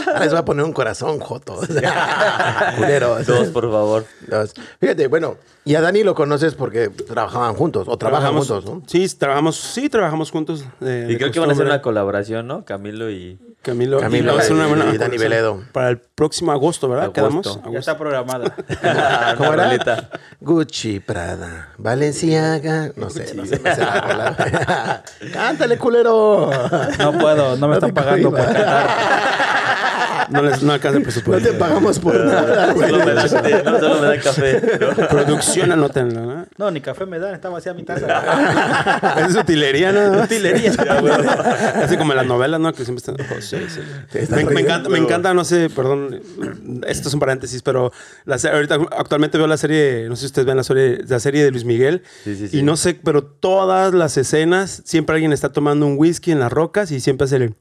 Ahora 0.08 0.20
Les 0.20 0.30
voy 0.32 0.40
a 0.40 0.46
poner 0.46 0.66
un 0.66 0.74
corazón, 0.74 1.20
Joto. 1.20 1.60
Culeros. 2.78 3.26
Dos, 3.26 3.48
por 3.50 3.70
favor. 3.72 4.06
Dos. 4.28 4.54
Fíjate, 4.80 5.08
bueno, 5.08 5.38
y 5.64 5.76
a 5.76 5.82
Dani 5.82 6.04
lo 6.04 6.16
conoces 6.16 6.56
porque 6.56 6.90
trabajaban 6.90 7.54
juntos 7.56 7.88
o 7.88 7.98
trabajan 7.98 8.32
Trabajamos- 8.34 8.48
juntos, 8.48 8.66
¿no? 8.66 8.82
Sí, 8.88 9.08
trabajamos, 9.18 9.56
sí, 9.58 9.90
trabajamos 9.90 10.32
juntos. 10.32 10.66
de- 10.80 11.06
Y 11.10 11.14
de 11.14 11.18
creo 11.18 11.32
que 11.32 11.40
van 11.40 11.50
a 11.50 11.54
hacer 11.54 11.64
costumbre. 11.66 11.74
una 11.74 11.82
colaboración, 11.82 12.48
¿no? 12.48 12.66
Camilo 12.66 13.10
y... 13.10 13.38
Camilo, 13.66 14.00
Camilo 14.00 14.38
y 14.38 14.42
ser 14.44 14.54
una 14.54 14.68
buena 14.68 14.86
y 14.94 14.98
Dani 15.00 15.18
Veledo. 15.18 15.64
Para 15.72 15.90
el 15.90 15.98
próximo 15.98 16.52
agosto, 16.52 16.88
¿verdad? 16.88 17.06
Agosto. 17.06 17.42
Quedamos. 17.60 17.74
Ya 17.74 17.80
está 17.80 17.98
programada. 17.98 18.54
¿Cómo 19.38 19.54
era? 19.54 19.66
rolita. 19.66 20.10
Gucci, 20.40 21.00
Prada, 21.00 21.70
Valenciaga. 21.80 22.92
No 22.96 23.10
sé, 23.10 23.34
no 23.34 23.46
sé, 23.46 23.60
no 23.64 23.76
sé 23.76 23.82
la 23.82 24.02
rola. 24.02 25.04
Cántale, 25.34 25.78
culero. 25.80 26.52
No 27.00 27.12
puedo, 27.18 27.58
no 27.58 27.68
me 27.68 27.74
están 27.74 27.92
pagando 27.92 28.30
por 28.30 28.40
cantar. 28.46 28.90
No, 30.30 30.42
les, 30.42 30.64
no 30.64 30.74
alcanza 30.74 30.98
el 30.98 31.04
No 31.04 31.06
presupuesto. 31.10 31.50
te 31.52 31.56
pagamos 31.56 32.00
por 32.00 32.16
nada, 32.20 32.74
güey. 32.74 32.90
Solo 32.90 33.06
me 33.06 33.14
da, 33.14 33.24
no, 33.64 33.80
solo 33.80 34.02
me 34.02 34.08
da 34.08 34.20
café. 34.20 34.60
Producción, 35.10 35.72
anótenlo, 35.72 36.22
¿no? 36.22 36.46
No, 36.58 36.72
ni 36.72 36.82
café 36.82 37.06
me 37.06 37.20
dan, 37.20 37.36
está 37.36 37.50
vacía 37.50 37.74
mi 37.76 37.84
taza. 37.84 38.08
Es 39.28 39.36
utilería, 39.36 39.92
¿no? 39.92 40.24
Utilería. 40.24 40.72
Así 41.84 41.96
como 41.98 42.14
en 42.14 42.18
las 42.18 42.26
novelas, 42.26 42.60
¿no? 42.60 42.74
Que 42.74 42.86
siempre 42.86 43.00
están. 43.00 43.18
oh, 43.20 43.42
sí, 43.70 43.82
sí. 44.28 44.46
Me, 44.52 44.62
encanta, 44.62 44.90
me 44.90 44.98
encanta, 44.98 45.34
no 45.34 45.44
sé, 45.44 45.70
perdón, 45.70 46.22
esto 46.88 47.08
es 47.08 47.14
un 47.14 47.20
paréntesis, 47.20 47.62
pero 47.62 47.92
la 48.26 48.36
ahorita 48.52 48.76
actualmente 48.98 49.38
veo 49.38 49.48
la 49.48 49.58
serie, 49.58 50.08
no 50.08 50.16
sé 50.16 50.22
si 50.22 50.26
ustedes 50.28 50.46
ven 50.46 50.58
la 50.58 50.64
serie, 50.64 51.00
la 51.08 51.20
serie 51.20 51.44
de 51.44 51.52
Luis 51.52 51.66
Miguel, 51.66 52.04
Sí, 52.24 52.36
sí, 52.36 52.48
sí. 52.48 52.60
y 52.60 52.64
no 52.64 52.78
sé, 52.78 52.94
pero 53.04 53.24
todas 53.24 53.94
las 53.94 54.18
escenas, 54.18 54.82
siempre 54.86 55.16
alguien 55.16 55.34
está 55.34 55.52
tomando 55.52 55.86
un 55.86 55.98
whisky 55.98 56.32
en 56.32 56.40
las 56.40 56.52
rocas 56.52 56.92
y 56.92 57.00
siempre 57.00 57.26
hace 57.26 57.38
el, 57.38 57.56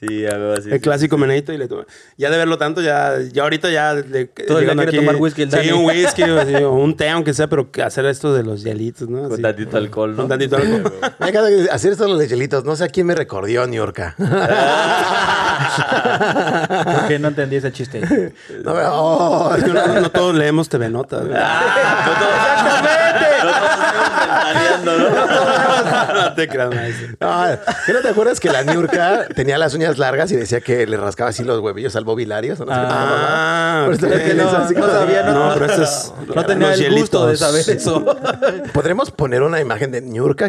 Sí, 0.00 0.24
algo 0.24 0.54
así. 0.54 0.70
el 0.70 0.80
clásico 0.80 1.18
menedito 1.18 1.52
y 1.52 1.58
le 1.58 1.68
toma. 1.68 1.84
Ya 2.16 2.30
de 2.30 2.38
verlo 2.38 2.56
tanto, 2.56 2.80
ya, 2.80 3.18
ya 3.32 3.42
ahorita 3.42 3.68
ya... 3.70 3.92
Le, 3.92 4.24
Todo 4.26 4.58
el 4.58 4.70
quiere 4.70 4.92
tomar 4.92 5.16
whisky 5.16 5.42
el 5.42 5.50
Sí, 5.50 5.70
un 5.72 5.84
whisky 5.84 6.22
o, 6.30 6.40
así, 6.40 6.54
o 6.54 6.72
un 6.72 6.96
té, 6.96 7.10
aunque 7.10 7.34
sea, 7.34 7.48
pero 7.48 7.68
hacer 7.84 8.06
esto 8.06 8.32
de 8.32 8.42
los 8.42 8.62
hielitos, 8.62 9.10
¿no? 9.10 9.24
Con 9.24 9.32
Así. 9.34 9.42
tantito 9.42 9.76
alcohol, 9.76 10.12
¿no? 10.12 10.16
Con 10.16 10.28
tantito 10.28 10.56
alcohol. 10.56 10.92
Me 11.18 11.28
encanta 11.28 11.50
que 11.50 11.68
hacer 11.70 11.92
esto 11.92 12.04
de 12.04 12.10
los 12.10 12.18
lechelitos. 12.18 12.64
No 12.64 12.76
sé 12.76 12.84
a 12.84 12.88
quién 12.88 13.06
me 13.06 13.14
recordió, 13.14 13.66
New 13.66 13.76
York. 13.76 14.14
¿Por 16.84 17.08
qué 17.08 17.18
no 17.18 17.28
entendí 17.28 17.56
ese 17.56 17.70
chiste? 17.70 18.00
No, 18.64 18.72
oh, 18.72 19.54
Es 19.54 19.64
que 19.64 19.70
no, 19.70 19.86
no 20.00 20.10
todos 20.10 20.34
leemos 20.34 20.70
TV 20.70 20.88
Notas. 20.88 21.26
güey. 21.26 21.38
Ventaneando, 24.50 24.98
¿no? 24.98 25.10
no 26.14 26.34
te 26.34 26.48
creas, 26.48 26.70
no, 27.20 27.44
¿qué 27.86 27.92
no 27.92 28.00
te 28.00 28.08
acuerdas 28.08 28.40
que 28.40 28.50
la 28.50 28.62
Niurka 28.62 29.26
tenía 29.34 29.58
las 29.58 29.74
uñas 29.74 29.89
largas 29.98 30.30
y 30.32 30.36
decía 30.36 30.60
que 30.60 30.86
le 30.86 30.96
rascaba 30.96 31.30
así 31.30 31.44
los 31.44 31.60
huevillos 31.60 31.94
al 31.96 32.04
bobilarios? 32.04 32.60
¿O 32.60 32.64
no 32.64 32.72
Ah, 32.74 33.88
eso 33.92 34.06
que 34.08 34.34
no- 34.34 34.44
no 34.52 34.86
sabía, 34.90 35.22
no. 35.24 35.48
No, 35.48 35.54
pero 35.54 35.66
este 35.66 35.82
es. 35.84 36.12
No 36.34 36.44
tenía 36.46 36.74
el 36.74 36.98
gusto 36.98 37.26
de 37.26 37.36
saber 37.36 37.68
eso. 37.68 38.04
¿Podremos 38.72 39.10
poner 39.10 39.42
una 39.42 39.60
imagen 39.60 39.90
de 39.90 40.00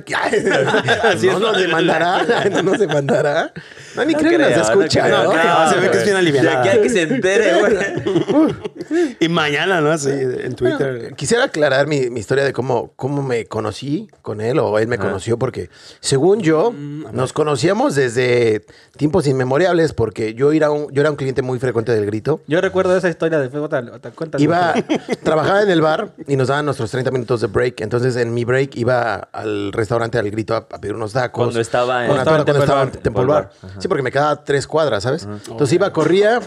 que- 0.06 0.16
Ay, 0.16 1.20
no 1.24 1.40
nos 1.40 1.58
demandará. 1.58 2.26
No 2.52 2.64
nos 2.64 2.80
demandará. 2.80 3.54
No, 3.96 4.06
ni 4.06 4.14
creo 4.16 4.32
que 4.32 4.38
nos 4.38 4.52
escucha. 4.70 5.08
¿no? 5.08 5.70
se 5.70 5.80
ve 5.80 5.92
que 5.92 5.98
es 5.98 6.04
bien 6.04 6.16
alivianada. 6.16 6.64
De 6.64 6.70
aquí 6.70 6.80
a 6.80 6.82
que 6.82 6.90
se 6.90 7.02
entere, 7.04 7.60
güey. 7.60 9.16
Y 9.20 9.30
mañana, 9.30 9.80
¿no? 9.82 9.98
Sí, 9.98 10.10
en 10.12 10.56
Twitter. 10.56 11.14
Quisiera 11.16 11.46
aclarar 11.46 11.88
mi, 11.88 12.10
mi 12.10 12.20
historia 12.20 12.44
de 12.44 12.54
cómo, 12.54 12.94
cómo 12.96 13.22
me 13.24 13.46
conocí 13.46 14.10
con 14.22 14.42
él 14.42 14.60
o 14.60 14.78
él 14.80 14.88
me 14.88 14.98
conoció, 14.98 15.38
porque 15.38 15.70
según 16.00 16.42
yo, 16.42 16.74
nos 16.74 17.34
conocíamos 17.34 17.96
desde 17.96 18.66
tiempos 18.98 19.24
inmemorables, 19.32 19.94
porque 19.94 20.34
yo 20.36 20.52
era 20.52 20.70
un, 20.72 20.92
yo 20.92 21.02
era 21.02 21.10
un 21.10 21.16
cliente 21.16 21.42
muy 21.42 21.58
frecuente 21.60 21.92
del 21.92 22.06
grito. 22.06 22.42
Yo 22.48 22.62
recuerdo 22.62 22.96
esa 22.96 23.10
historia 23.10 23.40
de 23.40 23.50
cuentas. 23.50 24.40
Iba, 24.42 24.74
trabajaba 25.24 25.64
en 25.64 25.70
el 25.72 25.82
bar 25.82 26.12
y 26.28 26.36
nos 26.36 26.50
daban 26.50 26.66
nuestros 26.66 26.92
30 26.92 27.10
minutos 27.12 27.42
de 27.42 27.48
break. 27.48 27.82
Entonces, 27.82 28.16
en 28.18 28.34
mi 28.34 28.46
break 28.46 28.76
iba 28.76 29.16
al 29.16 29.72
restaurante 29.74 30.20
al 30.20 30.30
grito 30.30 30.54
a, 30.54 30.58
a 30.58 30.80
pedir 30.80 30.96
unos 30.96 31.14
tacos. 31.14 31.46
Cuando 31.46 31.60
estaba 31.60 32.06
en- 32.06 32.12
Cuando 32.12 32.24
Cuando 32.32 32.42
estaba, 32.54 32.82
cuando 32.82 33.02
Temple 33.02 33.22
estaba 33.24 33.26
en 33.26 33.32
Bar. 33.32 33.50
Temple 33.52 33.70
Bar. 33.72 33.80
Sí, 33.82 33.88
porque 33.88 34.04
me 34.04 34.12
quedaba 34.12 34.44
tres 34.44 34.68
cuadras, 34.68 35.04
¿sabes? 35.04 35.24
Entonces 35.48 35.74
iba, 35.74 35.92
corría, 35.94 36.40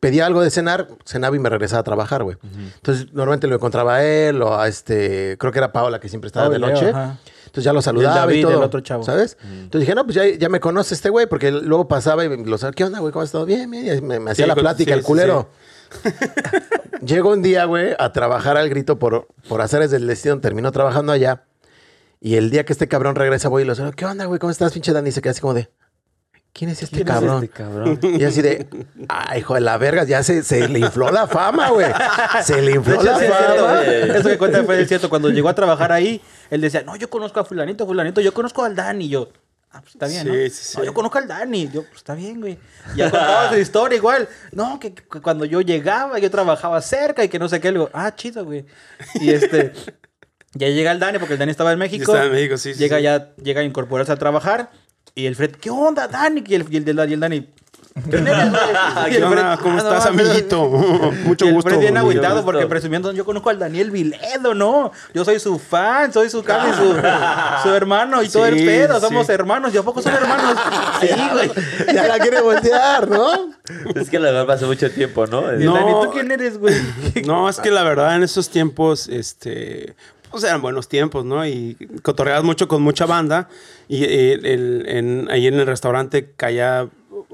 pedía 0.00 0.26
algo 0.26 0.42
de 0.42 0.50
cenar, 0.50 0.88
cenaba 1.04 1.36
y 1.36 1.38
me 1.38 1.48
regresaba 1.48 1.80
a 1.80 1.84
trabajar, 1.84 2.22
güey. 2.24 2.36
Entonces, 2.76 3.12
normalmente 3.12 3.46
lo 3.46 3.54
encontraba 3.54 3.96
a 3.96 4.04
él 4.04 4.42
o 4.42 4.58
a 4.58 4.68
este, 4.68 5.36
creo 5.38 5.52
que 5.52 5.58
era 5.58 5.72
Paola 5.72 6.00
que 6.00 6.08
siempre 6.08 6.26
estaba 6.26 6.48
Oh, 6.48 6.50
de 6.50 6.58
noche. 6.58 6.88
ajá. 6.90 7.18
Entonces 7.52 7.64
ya 7.64 7.74
lo 7.74 7.82
saludaba 7.82 8.16
David, 8.20 8.36
y 8.38 8.42
todo. 8.44 8.52
el 8.56 8.62
otro 8.62 8.80
chavo. 8.80 9.04
¿Sabes? 9.04 9.36
Entonces 9.42 9.80
dije, 9.82 9.94
no, 9.94 10.04
pues 10.04 10.14
ya, 10.16 10.26
ya 10.26 10.48
me 10.48 10.58
conoce 10.58 10.94
este 10.94 11.10
güey, 11.10 11.26
porque 11.26 11.50
luego 11.52 11.86
pasaba 11.86 12.24
y 12.24 12.30
me 12.30 12.38
lo 12.38 12.56
sabía, 12.56 12.72
¿qué 12.72 12.84
onda, 12.84 13.00
güey? 13.00 13.12
¿Cómo 13.12 13.22
has 13.22 13.28
estado? 13.28 13.44
Bien, 13.44 13.70
bien. 13.70 13.98
Y 13.98 14.00
me, 14.00 14.18
me 14.18 14.30
hacía 14.30 14.46
Sí, 14.46 14.48
la 14.48 14.54
plática, 14.54 14.92
sí, 14.94 14.98
el 14.98 15.04
culero. 15.04 15.50
Llego 17.04 17.30
un 17.30 17.42
día, 17.42 17.66
güey, 17.66 17.94
a 17.98 18.10
trabajar 18.12 18.56
al 18.56 18.70
grito 18.70 18.98
por, 18.98 19.26
por 19.48 19.60
haceres 19.60 19.90
del 19.90 20.06
destino. 20.06 20.40
Terminó 20.40 20.72
trabajando 20.72 21.12
allá. 21.12 21.44
Y 22.20 22.36
el 22.36 22.50
día 22.50 22.64
que 22.64 22.72
este 22.72 22.88
cabrón 22.88 23.16
regresa, 23.16 23.48
voy 23.48 23.64
y 23.64 23.66
lo. 23.66 23.74
¿Qué 23.92 24.06
onda, 24.06 24.24
güey? 24.24 24.38
¿Cómo 24.38 24.50
estás, 24.50 24.72
pinche 24.72 24.92
Dani? 24.92 25.10
Y 25.10 25.12
se 25.12 25.20
queda 25.20 25.32
así 25.32 25.40
como 25.40 25.54
de, 25.54 25.68
¿quién 26.52 26.70
es 26.70 26.82
este 26.82 26.96
¿Quién 26.96 27.08
es 27.08 27.14
cabrón? 27.14 27.42
este 27.44 27.48
cabrón? 27.54 27.98
Y 28.02 28.24
así 28.24 28.40
de, 28.40 28.66
ay, 29.08 29.40
hijo 29.40 29.54
de 29.54 29.60
la 29.60 29.76
verga, 29.76 30.04
ya 30.04 30.22
se, 30.22 30.44
se 30.44 30.68
le 30.68 30.78
infló 30.78 31.10
la 31.10 31.26
fama, 31.26 31.70
güey. 31.70 31.88
Se 32.44 32.62
le 32.62 32.70
De 32.70 32.76
infló 32.76 32.94
hecho, 32.94 33.02
la 33.04 33.18
sí 33.18 33.24
es 33.24 33.32
cierto, 33.36 33.64
fama. 33.66 33.82
Eso 33.82 34.28
que 34.28 34.38
cuenta 34.38 34.62
fue 34.64 34.86
cierto. 34.86 35.10
Cuando 35.10 35.30
llegó 35.30 35.48
a 35.48 35.54
trabajar 35.54 35.90
ahí, 35.90 36.20
él 36.52 36.60
decía, 36.60 36.82
no, 36.82 36.96
yo 36.96 37.08
conozco 37.08 37.40
a 37.40 37.46
fulanito, 37.46 37.86
fulanito, 37.86 38.20
yo 38.20 38.34
conozco 38.34 38.62
al 38.62 38.76
Dani. 38.76 39.08
Yo, 39.08 39.30
ah, 39.70 39.80
pues 39.80 39.94
está 39.94 40.06
bien, 40.06 40.28
¿no? 40.28 40.34
Sí, 40.34 40.50
sí. 40.50 40.76
No, 40.76 40.84
yo 40.84 40.92
conozco 40.92 41.16
al 41.16 41.26
Dani. 41.26 41.70
Yo, 41.72 41.82
pues 41.84 41.96
está 41.96 42.14
bien, 42.14 42.42
güey. 42.42 42.58
Y 42.94 42.98
ya 42.98 43.10
contaba 43.10 43.48
su 43.48 43.56
historia 43.56 43.96
igual. 43.96 44.28
No, 44.52 44.78
que, 44.78 44.92
que 44.92 45.22
cuando 45.22 45.46
yo 45.46 45.62
llegaba, 45.62 46.18
yo 46.18 46.30
trabajaba 46.30 46.82
cerca 46.82 47.24
y 47.24 47.30
que 47.30 47.38
no 47.38 47.48
sé 47.48 47.58
qué. 47.58 47.68
Le 47.72 47.78
digo, 47.78 47.90
ah, 47.94 48.14
chido, 48.14 48.44
güey. 48.44 48.66
Y 49.14 49.30
este... 49.30 49.72
Ya 50.54 50.68
llega 50.68 50.92
el 50.92 50.98
Dani, 50.98 51.18
porque 51.18 51.32
el 51.32 51.38
Dani 51.38 51.50
estaba 51.50 51.72
en 51.72 51.78
México. 51.78 52.02
estaba 52.02 52.26
en 52.26 52.32
México, 52.32 52.58
sí, 52.58 52.74
Llega 52.74 53.00
ya, 53.00 53.34
llega 53.36 53.62
a 53.62 53.64
incorporarse 53.64 54.12
a 54.12 54.16
trabajar. 54.16 54.70
Y 55.14 55.24
el 55.24 55.34
Fred, 55.34 55.52
¿qué 55.52 55.70
onda, 55.70 56.08
Dani? 56.08 56.44
Y 56.46 56.54
el, 56.54 56.66
y 56.70 56.76
el, 56.76 57.10
y 57.10 57.12
el 57.14 57.20
Dani, 57.20 57.48
¿Qué 58.10 59.22
onda? 59.22 59.58
¿Cómo 59.62 59.74
"Ah, 59.74 59.78
estás, 59.78 60.04
mames". 60.06 60.26
amiguito? 60.30 60.66
Mucho 61.24 61.46
gusto. 61.50 61.68
Fred 61.70 61.80
bien 61.80 61.96
agüitado 61.96 62.44
porque 62.44 62.66
presumiendo, 62.66 63.12
yo 63.12 63.24
conozco 63.24 63.50
al 63.50 63.58
Daniel 63.58 63.90
Viledo, 63.90 64.54
¿no? 64.54 64.92
Yo 65.14 65.24
soy 65.24 65.38
su 65.38 65.58
fan, 65.58 66.12
soy 66.12 66.30
su 66.30 66.42
casi 66.42 66.72
su, 66.76 66.94
su 67.62 67.74
hermano 67.74 68.22
y 68.22 68.28
todo 68.28 68.46
el 68.46 68.56
pedo, 68.56 68.94
sí. 68.98 69.00
somos 69.06 69.28
hermanos. 69.28 69.74
¿Y 69.74 69.78
a 69.78 69.82
poco 69.82 70.00
son 70.00 70.14
hermanos? 70.14 70.58
Sí, 71.00 71.08
güey. 71.32 71.50
Ya 71.94 72.06
la 72.08 72.18
quiere 72.18 72.40
voltear, 72.40 73.08
¿no? 73.08 73.50
Es 73.94 74.08
que 74.08 74.18
la 74.18 74.30
verdad 74.30 74.46
pasó 74.46 74.66
mucho 74.66 74.90
tiempo, 74.90 75.26
¿no? 75.26 75.42
Y 75.52 75.56
el 75.56 75.64
No. 75.66 75.74
Dani, 75.74 75.92
¿tú 76.02 76.10
quién 76.12 76.30
eres, 76.30 76.58
güey? 76.58 76.74
No, 77.26 77.48
es 77.48 77.60
que 77.60 77.70
la 77.70 77.82
verdad 77.82 78.16
en 78.16 78.22
esos 78.22 78.48
tiempos, 78.48 79.08
este, 79.08 79.94
pues 80.30 80.44
eran 80.44 80.62
buenos 80.62 80.88
tiempos, 80.88 81.24
¿no? 81.26 81.46
Y 81.46 81.76
cotorreabas 82.02 82.42
mucho 82.44 82.68
con 82.68 82.80
mucha 82.82 83.04
banda 83.06 83.48
y 83.86 84.04
eh, 84.04 84.32
el- 84.42 84.84
en- 84.88 85.28
ahí 85.30 85.46
en 85.46 85.54
el 85.60 85.66
restaurante 85.66 86.32
caía 86.36 86.88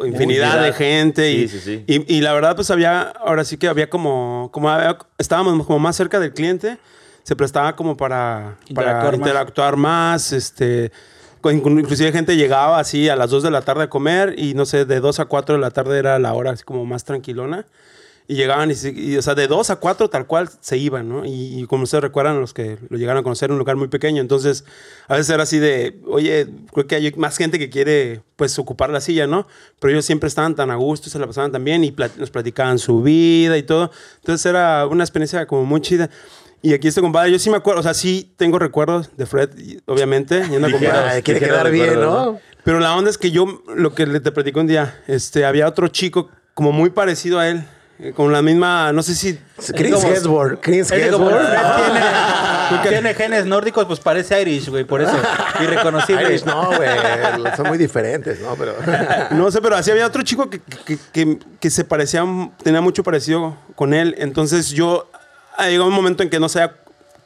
infinidad 0.04 0.62
de 0.62 0.72
gente 0.72 1.30
y, 1.32 1.48
Sí, 1.48 1.58
sí, 1.60 1.60
sí. 1.60 1.84
y- 1.86 2.16
y 2.16 2.20
la 2.20 2.32
verdad 2.32 2.54
pues 2.56 2.70
había, 2.70 3.02
ahora 3.02 3.44
sí 3.44 3.56
que 3.56 3.68
había 3.68 3.88
como, 3.90 4.50
como 4.52 4.68
había- 4.70 4.98
estábamos 5.18 5.66
como 5.66 5.78
más 5.78 5.96
cerca 5.96 6.18
del 6.20 6.32
cliente, 6.32 6.78
se 7.22 7.36
prestaba 7.36 7.76
como 7.76 7.96
para 7.96 8.56
para 8.74 8.90
Interactuar 8.90 9.12
más. 9.18 9.28
interactuar 9.28 9.76
más, 9.76 10.32
este... 10.32 10.92
Inclusive 11.44 12.10
gente 12.10 12.36
llegaba 12.36 12.80
así 12.80 13.08
a 13.08 13.14
las 13.14 13.30
2 13.30 13.44
de 13.44 13.50
la 13.52 13.62
tarde 13.62 13.84
a 13.84 13.88
comer 13.88 14.34
y 14.36 14.54
no 14.54 14.66
sé, 14.66 14.84
de 14.84 14.98
2 15.00 15.20
a 15.20 15.26
4 15.26 15.54
de 15.54 15.60
la 15.60 15.70
tarde 15.70 15.98
era 15.98 16.18
la 16.18 16.34
hora 16.34 16.50
así 16.50 16.64
como 16.64 16.84
más 16.84 17.04
tranquilona. 17.04 17.64
Y 18.30 18.34
llegaban 18.34 18.70
y, 18.70 18.74
se- 18.74 18.90
y, 18.94 19.16
o 19.16 19.22
sea, 19.22 19.34
de 19.34 19.46
2 19.48 19.70
a 19.70 19.76
4 19.76 20.10
tal 20.10 20.26
cual 20.26 20.50
se 20.60 20.76
iban, 20.76 21.08
¿no? 21.08 21.24
Y, 21.24 21.60
y 21.60 21.66
como 21.66 21.84
ustedes 21.84 22.02
recuerdan, 22.02 22.38
los 22.40 22.52
que 22.52 22.76
lo 22.90 22.98
llegaron 22.98 23.20
a 23.20 23.22
conocer, 23.22 23.50
un 23.50 23.56
lugar 23.56 23.76
muy 23.76 23.88
pequeño. 23.88 24.20
Entonces, 24.20 24.64
a 25.06 25.14
veces 25.16 25.30
era 25.30 25.44
así 25.44 25.58
de, 25.58 25.98
oye, 26.06 26.46
creo 26.74 26.86
que 26.86 26.96
hay 26.96 27.10
más 27.16 27.38
gente 27.38 27.58
que 27.58 27.70
quiere, 27.70 28.20
pues, 28.36 28.58
ocupar 28.58 28.90
la 28.90 29.00
silla, 29.00 29.26
¿no? 29.26 29.46
Pero 29.80 29.92
ellos 29.94 30.04
siempre 30.04 30.28
estaban 30.28 30.54
tan 30.54 30.70
a 30.70 30.74
gusto, 30.76 31.08
se 31.08 31.18
la 31.18 31.26
pasaban 31.26 31.52
tan 31.52 31.64
bien 31.64 31.84
y 31.84 31.90
plat- 31.90 32.16
nos 32.16 32.30
platicaban 32.30 32.78
su 32.78 33.00
vida 33.02 33.56
y 33.56 33.62
todo. 33.62 33.90
Entonces, 34.16 34.44
era 34.44 34.86
una 34.86 35.04
experiencia 35.04 35.46
como 35.46 35.64
muy 35.64 35.80
chida. 35.80 36.10
Y 36.60 36.74
aquí 36.74 36.88
este 36.88 37.00
compadre, 37.00 37.30
yo 37.32 37.38
sí 37.38 37.48
me 37.48 37.56
acuerdo, 37.56 37.80
o 37.80 37.82
sea, 37.82 37.94
sí 37.94 38.30
tengo 38.36 38.58
recuerdos 38.58 39.08
de 39.16 39.24
Fred, 39.24 39.48
obviamente. 39.86 40.42
y 40.52 40.56
una 40.56 40.68
quiere 41.22 41.40
quedar 41.40 41.70
bien, 41.70 41.94
¿no? 42.00 42.40
pero 42.64 42.78
la 42.80 42.94
onda 42.94 43.08
es 43.08 43.16
que 43.16 43.30
yo, 43.30 43.62
lo 43.74 43.94
que 43.94 44.06
le- 44.06 44.20
te 44.20 44.32
platico 44.32 44.60
un 44.60 44.66
día, 44.66 45.00
este, 45.06 45.46
había 45.46 45.66
otro 45.66 45.88
chico 45.88 46.28
como 46.52 46.72
muy 46.72 46.90
parecido 46.90 47.38
a 47.38 47.48
él, 47.48 47.64
con 48.14 48.32
la 48.32 48.42
misma, 48.42 48.92
no 48.92 49.02
sé 49.02 49.14
si... 49.14 49.38
Chris 49.74 50.02
Hemsworth. 50.04 50.60
Chris 50.60 50.90
Hemsworth. 50.90 51.36
Fred 51.48 52.80
tiene, 52.82 52.88
tiene 52.90 53.14
genes 53.14 53.46
nórdicos, 53.46 53.86
pues 53.86 53.98
parece 53.98 54.40
Irish, 54.40 54.68
güey, 54.68 54.84
por 54.84 55.00
eso. 55.02 55.12
Irreconocible. 55.60 56.22
Irish, 56.22 56.44
no, 56.44 56.66
güey. 56.66 56.88
Son 57.56 57.66
muy 57.66 57.78
diferentes, 57.78 58.40
¿no? 58.40 58.54
Pero. 58.56 58.74
No 59.32 59.50
sé, 59.50 59.60
pero 59.60 59.76
así 59.76 59.90
había 59.90 60.06
otro 60.06 60.22
chico 60.22 60.48
que, 60.48 60.60
que, 60.84 60.98
que- 61.12 61.38
que 61.60 61.70
se 61.70 61.84
parecía, 61.84 62.24
tenía 62.62 62.80
mucho 62.80 63.02
parecido 63.02 63.56
con 63.74 63.92
él. 63.94 64.14
Entonces 64.18 64.70
yo, 64.70 65.10
ah, 65.56 65.68
llegó 65.68 65.86
un 65.86 65.92
momento 65.94 66.22
en 66.22 66.30
que 66.30 66.38
no 66.38 66.48
sabía 66.48 66.74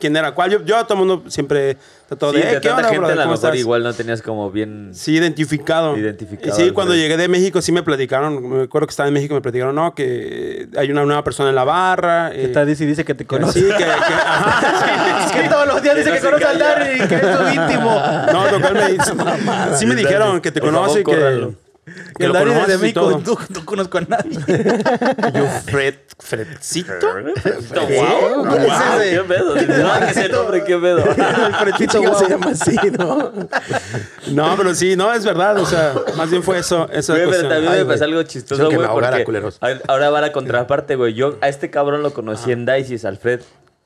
quién 0.03 0.17
era 0.17 0.33
cuál. 0.33 0.51
Yo, 0.51 0.65
yo 0.65 0.77
a 0.77 0.85
todo 0.85 0.95
el 1.01 1.07
mundo 1.07 1.31
siempre 1.31 1.77
trataba 2.09 2.33
Sí, 2.33 2.39
de, 2.39 2.45
de 2.45 2.51
"Eh, 2.57 2.61
¿qué 2.61 2.69
tanta 2.69 2.89
onda, 2.89 2.89
gente 2.91 3.07
a 3.07 3.15
lo 3.15 3.23
¿Cómo 3.23 3.33
mejor 3.33 3.35
estás?". 3.35 3.57
igual 3.57 3.83
no 3.85 3.93
tenías 3.95 4.21
como 4.21 4.51
bien... 4.51 4.91
Sí, 4.93 5.15
identificado. 5.15 5.97
Identificado 5.97 6.61
Y 6.61 6.65
sí, 6.65 6.71
cuando 6.73 6.95
llegué 6.95 7.17
de 7.17 7.29
México 7.29 7.63
sí 7.63 7.71
me 7.73 7.83
platicaron, 7.83 8.47
me 8.49 8.63
acuerdo 8.65 8.87
que 8.89 8.91
estaba 8.91 9.07
en 9.09 9.15
México, 9.15 9.35
me 9.35 9.41
platicaron, 9.41 9.75
no, 9.75 9.95
que 9.95 10.69
hay 10.77 10.91
una 10.91 11.05
nueva 11.05 11.23
persona 11.25 11.49
en 11.51 11.55
la 11.55 11.65
barra. 11.65 12.33
eh, 12.33 12.45
Está 12.45 12.65
dice 12.65 12.85
y 12.85 12.89
dice 12.89 13.05
que 13.05 13.15
te 13.15 13.25
que 13.25 13.29
conoce. 13.29 13.61
sí, 13.61 13.67
que, 13.67 13.77
que- 13.77 13.85
ajá. 13.87 15.25
Es 15.27 15.33
que 15.33 15.49
todos 15.49 15.67
los 15.69 15.83
días 15.83 15.97
dice 15.97 16.11
Que 16.11 16.19
que 16.19 16.31
no 16.31 16.37
se 16.39 16.45
conoce 16.45 16.47
al. 16.47 16.59
Dani, 16.59 17.09
que 17.09 17.15
es 17.15 17.21
su 17.23 17.49
íntimo. 17.63 18.03
No, 18.33 18.45
total, 18.49 18.75
me 18.75 18.93
dice- 18.93 19.13
sí 19.77 19.87
me 19.87 19.95
dijeron 19.95 20.41
que 20.41 20.51
te 20.53 20.61
conoce 20.61 21.01
y 21.01 21.05
que. 21.05 21.53
que 22.17 22.27
el 22.27 22.33
conoces 22.33 22.77
y 22.77 22.79
México, 22.79 23.01
todo. 23.01 23.19
tú 23.19 23.39
no 23.49 23.65
conozco 23.65 23.99
a 23.99 24.01
nadie. 24.03 24.39
Yo, 25.35 25.47
Fred, 25.67 25.95
Fredcito. 26.17 26.93
¡Wow! 27.11 28.47
¿Quién 28.49 28.63
es 28.63 28.73
ese? 28.73 29.11
¿Qué 29.11 29.25
pedo? 29.27 29.55
No, 29.57 29.97
ese 29.97 30.29
nombre, 30.31 30.63
¿qué 30.65 30.79
pedo? 30.79 30.99
el 30.99 31.15
¿Qué 31.17 31.59
Fredcito, 31.59 31.93
chingados 31.93 32.19
se 32.21 32.29
llama 32.29 32.51
así, 32.51 32.77
no? 32.97 33.33
No, 34.29 34.57
pero 34.57 34.75
sí, 34.77 34.95
no, 34.95 35.13
es 35.13 35.25
verdad. 35.25 35.59
O 35.59 35.67
sea, 35.67 35.95
más 36.17 36.31
bien 36.31 36.45
fue 36.45 36.59
eso. 36.59 36.89
Esa 36.93 37.15
Güey, 37.15 37.29
pero 37.29 37.49
también 37.49 37.73
Ay, 37.73 37.81
me 37.81 37.87
pasó 37.87 38.05
algo 38.05 38.23
chistoso, 38.23 38.65
güey, 38.67 38.79
me 38.79 38.85
ahogara, 38.85 39.25
porque 39.25 39.43
ahora 39.89 40.11
va 40.11 40.21
la 40.21 40.31
contraparte, 40.33 40.95
güey. 40.95 41.15
Yo 41.15 41.37
a 41.41 41.49
este 41.49 41.71
cabrón 41.71 42.03
lo 42.03 42.15
conocí 42.15 42.53
en 42.53 42.65
Dices, 42.65 43.05
Alfred. 43.05 43.41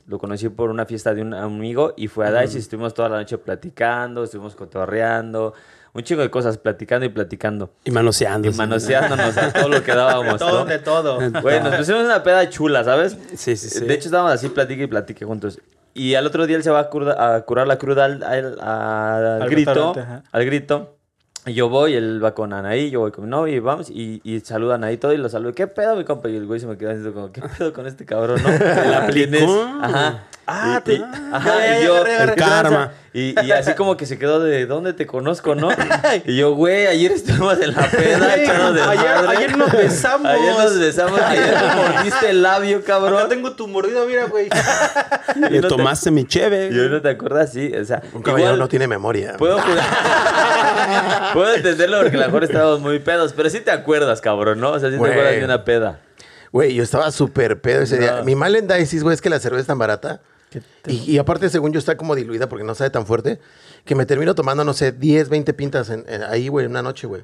Lo 0.07 0.19
conocí 0.19 0.49
por 0.49 0.71
una 0.71 0.87
fiesta 0.87 1.15
de 1.15 1.23
un 1.23 1.35
amigo 1.35 1.93
y 1.97 2.07
fue 2.09 2.27
a 2.27 2.31
Dices. 2.41 2.57
Estuvimos 2.63 2.95
toda 2.95 3.09
la 3.09 3.17
noche 3.17 3.39
platicando, 3.39 4.23
estuvimos 4.25 4.55
cotorreando, 4.55 5.53
un 5.95 6.03
chingo 6.03 6.23
de 6.23 6.31
cosas, 6.31 6.59
platicando 6.59 7.05
y 7.07 7.09
platicando. 7.09 7.71
Y 7.85 7.91
manoseando. 7.91 8.49
Y 8.49 8.53
manoseándonos 8.53 9.37
a 9.37 9.53
todo 9.53 9.69
lo 9.69 9.83
que 9.83 9.93
dábamos, 9.95 10.35
De 10.35 10.39
todo, 10.39 10.61
¿no? 10.61 10.65
de 10.67 10.79
todo. 10.79 11.19
Güey, 11.43 11.61
nos 11.61 11.75
pusimos 11.75 12.05
una 12.05 12.23
peda 12.23 12.49
chula, 12.49 12.85
¿sabes? 12.85 13.17
Sí, 13.35 13.57
sí, 13.57 13.69
sí. 13.69 13.85
De 13.85 13.95
hecho, 13.95 14.07
estábamos 14.07 14.33
así, 14.33 14.49
platique 14.49 14.85
y 14.85 14.87
platique 14.87 15.25
juntos. 15.25 15.61
Y 15.93 16.15
al 16.15 16.27
otro 16.27 16.47
día 16.47 16.57
él 16.57 16.63
se 16.63 16.71
va 16.71 16.81
a, 16.81 16.91
curda- 16.91 17.35
a 17.37 17.41
curar 17.43 17.67
la 17.67 17.79
cruda 17.79 18.05
al, 18.05 18.23
al- 18.23 18.61
al 18.61 19.43
Al 19.43 19.49
grito. 19.51 19.95
Al 20.31 20.45
grito. 20.45 20.96
Y 21.47 21.55
yo 21.55 21.69
voy, 21.69 21.95
él 21.95 22.23
va 22.23 22.35
con 22.35 22.53
Anaí, 22.53 22.91
yo 22.91 23.01
voy 23.01 23.13
con 23.13 23.25
mi 23.25 23.31
novia 23.31 23.55
y 23.55 23.61
vamos. 23.61 23.89
Y, 23.89 24.21
y 24.25 24.41
saludan 24.41 24.83
ahí 24.83 24.97
todo 24.97 25.13
y 25.13 25.17
lo 25.17 25.29
saludo. 25.29 25.55
¿Qué 25.55 25.69
pedo, 25.69 25.95
mi 25.95 26.03
compa? 26.03 26.29
Y 26.29 26.35
el 26.35 26.45
güey 26.45 26.59
se 26.59 26.67
me 26.67 26.77
queda 26.77 26.91
diciendo 26.91 27.15
como, 27.15 27.31
¿qué 27.31 27.41
pedo 27.41 27.73
con 27.73 27.87
este 27.87 28.05
cabrón, 28.05 28.43
no? 28.43 28.51
¿La 28.59 29.05
aplicó? 29.05 29.63
Ajá. 29.81 30.25
Ah, 30.49 30.77
Y- 30.79 30.83
te- 30.85 30.95
y- 30.95 31.03
ajá, 31.33 31.59
ya, 31.59 31.67
ya, 31.67 31.81
y 31.81 31.85
yo, 31.85 32.05
ya, 32.07 32.11
ya, 32.11 32.19
ya, 32.27 32.35
¿qué 32.35 32.41
ya. 32.41 32.47
tranza? 32.47 32.63
Karma. 32.63 32.93
Y, 33.13 33.35
y 33.47 33.51
así 33.53 33.73
como 33.75 33.97
que 33.97 34.05
se 34.07 34.19
quedó 34.19 34.39
de, 34.41 34.67
¿dónde 34.67 34.93
te 34.93 35.07
conozco, 35.07 35.55
no? 35.55 35.71
Y 36.25 36.37
yo, 36.37 36.55
güey, 36.55 36.87
ayer 36.87 37.11
estuvimos 37.13 37.59
en 37.61 37.73
la 37.75 37.89
peda 37.91 38.37
echando 38.37 38.73
de 38.75 38.83
ayer- 38.83 39.27
ayer 39.29 39.57
nos 39.57 39.73
besamos. 39.73 40.27
Ayer 40.31 40.53
nos 40.55 40.79
besamos, 40.79 41.21
ayer 41.21 41.55
me 41.55 41.75
mordiste 41.83 42.31
el 42.31 42.43
labio, 42.43 42.85
cabrón. 42.85 43.29
tengo 43.29 43.53
tu 43.57 43.67
mordido, 43.67 44.07
mira, 44.07 44.27
güey. 44.27 44.49
Y 45.37 45.41
no 45.41 45.49
te- 45.63 45.69
tomaste 45.69 46.11
mi 46.11 46.27
cheve. 46.27 46.69
Y 46.73 46.79
hoy 46.79 46.89
no 46.91 47.01
te 47.03 47.09
acuerdas, 47.11 47.53
sí. 47.53 47.73
O 47.75 47.85
sea, 47.85 48.03
Un 48.13 48.23
caballero 48.23 48.51
igual 48.51 48.59
no 48.61 48.69
tiene 48.69 48.87
memoria. 48.87 49.35
Puedo 49.39 49.59
jugar. 49.61 49.85
puedo 51.33 51.55
entenderlo 51.55 52.01
porque 52.03 52.17
a 52.17 52.21
lo 52.21 52.27
mejor 52.27 52.45
estábamos 52.45 52.81
muy 52.81 52.99
pedos, 53.01 53.33
pero 53.35 53.51
sí 53.51 53.61
te 53.61 53.71
acuerdas, 53.71 54.21
cabrón, 54.21 54.61
¿no? 54.61 54.71
O 54.73 54.79
sea, 54.79 54.91
sí 54.91 54.97
Güey. 54.97 55.11
te 55.13 55.19
acuerdas 55.19 55.39
de 55.41 55.45
una 55.45 55.65
peda. 55.65 56.01
Güey, 56.53 56.75
yo 56.75 56.83
estaba 56.83 57.11
súper 57.11 57.61
pedo 57.61 57.83
ese 57.83 57.99
día. 57.99 58.23
Mi 58.25 58.35
mal 58.35 58.55
en 58.57 58.67
Dices, 58.69 59.03
güey, 59.03 59.15
es 59.15 59.21
que 59.21 59.29
la 59.31 59.39
cerveza 59.41 59.63
es 59.63 59.67
tan 59.67 59.79
barata. 59.79 60.21
Y, 60.87 61.13
y 61.13 61.19
aparte, 61.19 61.49
según 61.51 61.73
yo, 61.73 61.79
está 61.79 61.97
como 61.97 62.15
diluida 62.15 62.49
porque 62.49 62.65
no 62.65 62.75
sabe 62.75 62.91
tan 62.91 63.07
fuerte. 63.07 63.41
Que 63.85 63.95
me 63.95 64.07
termino 64.07 64.35
tomando, 64.35 64.65
no 64.65 64.73
sé, 64.73 64.93
10, 64.93 65.29
20 65.29 65.53
pintas 65.55 65.91
en- 65.91 66.05
en- 66.09 66.23
ahí, 66.23 66.49
güey, 66.49 66.65
en 66.67 66.71
una 66.73 66.83
noche, 66.83 67.07
güey. 67.07 67.23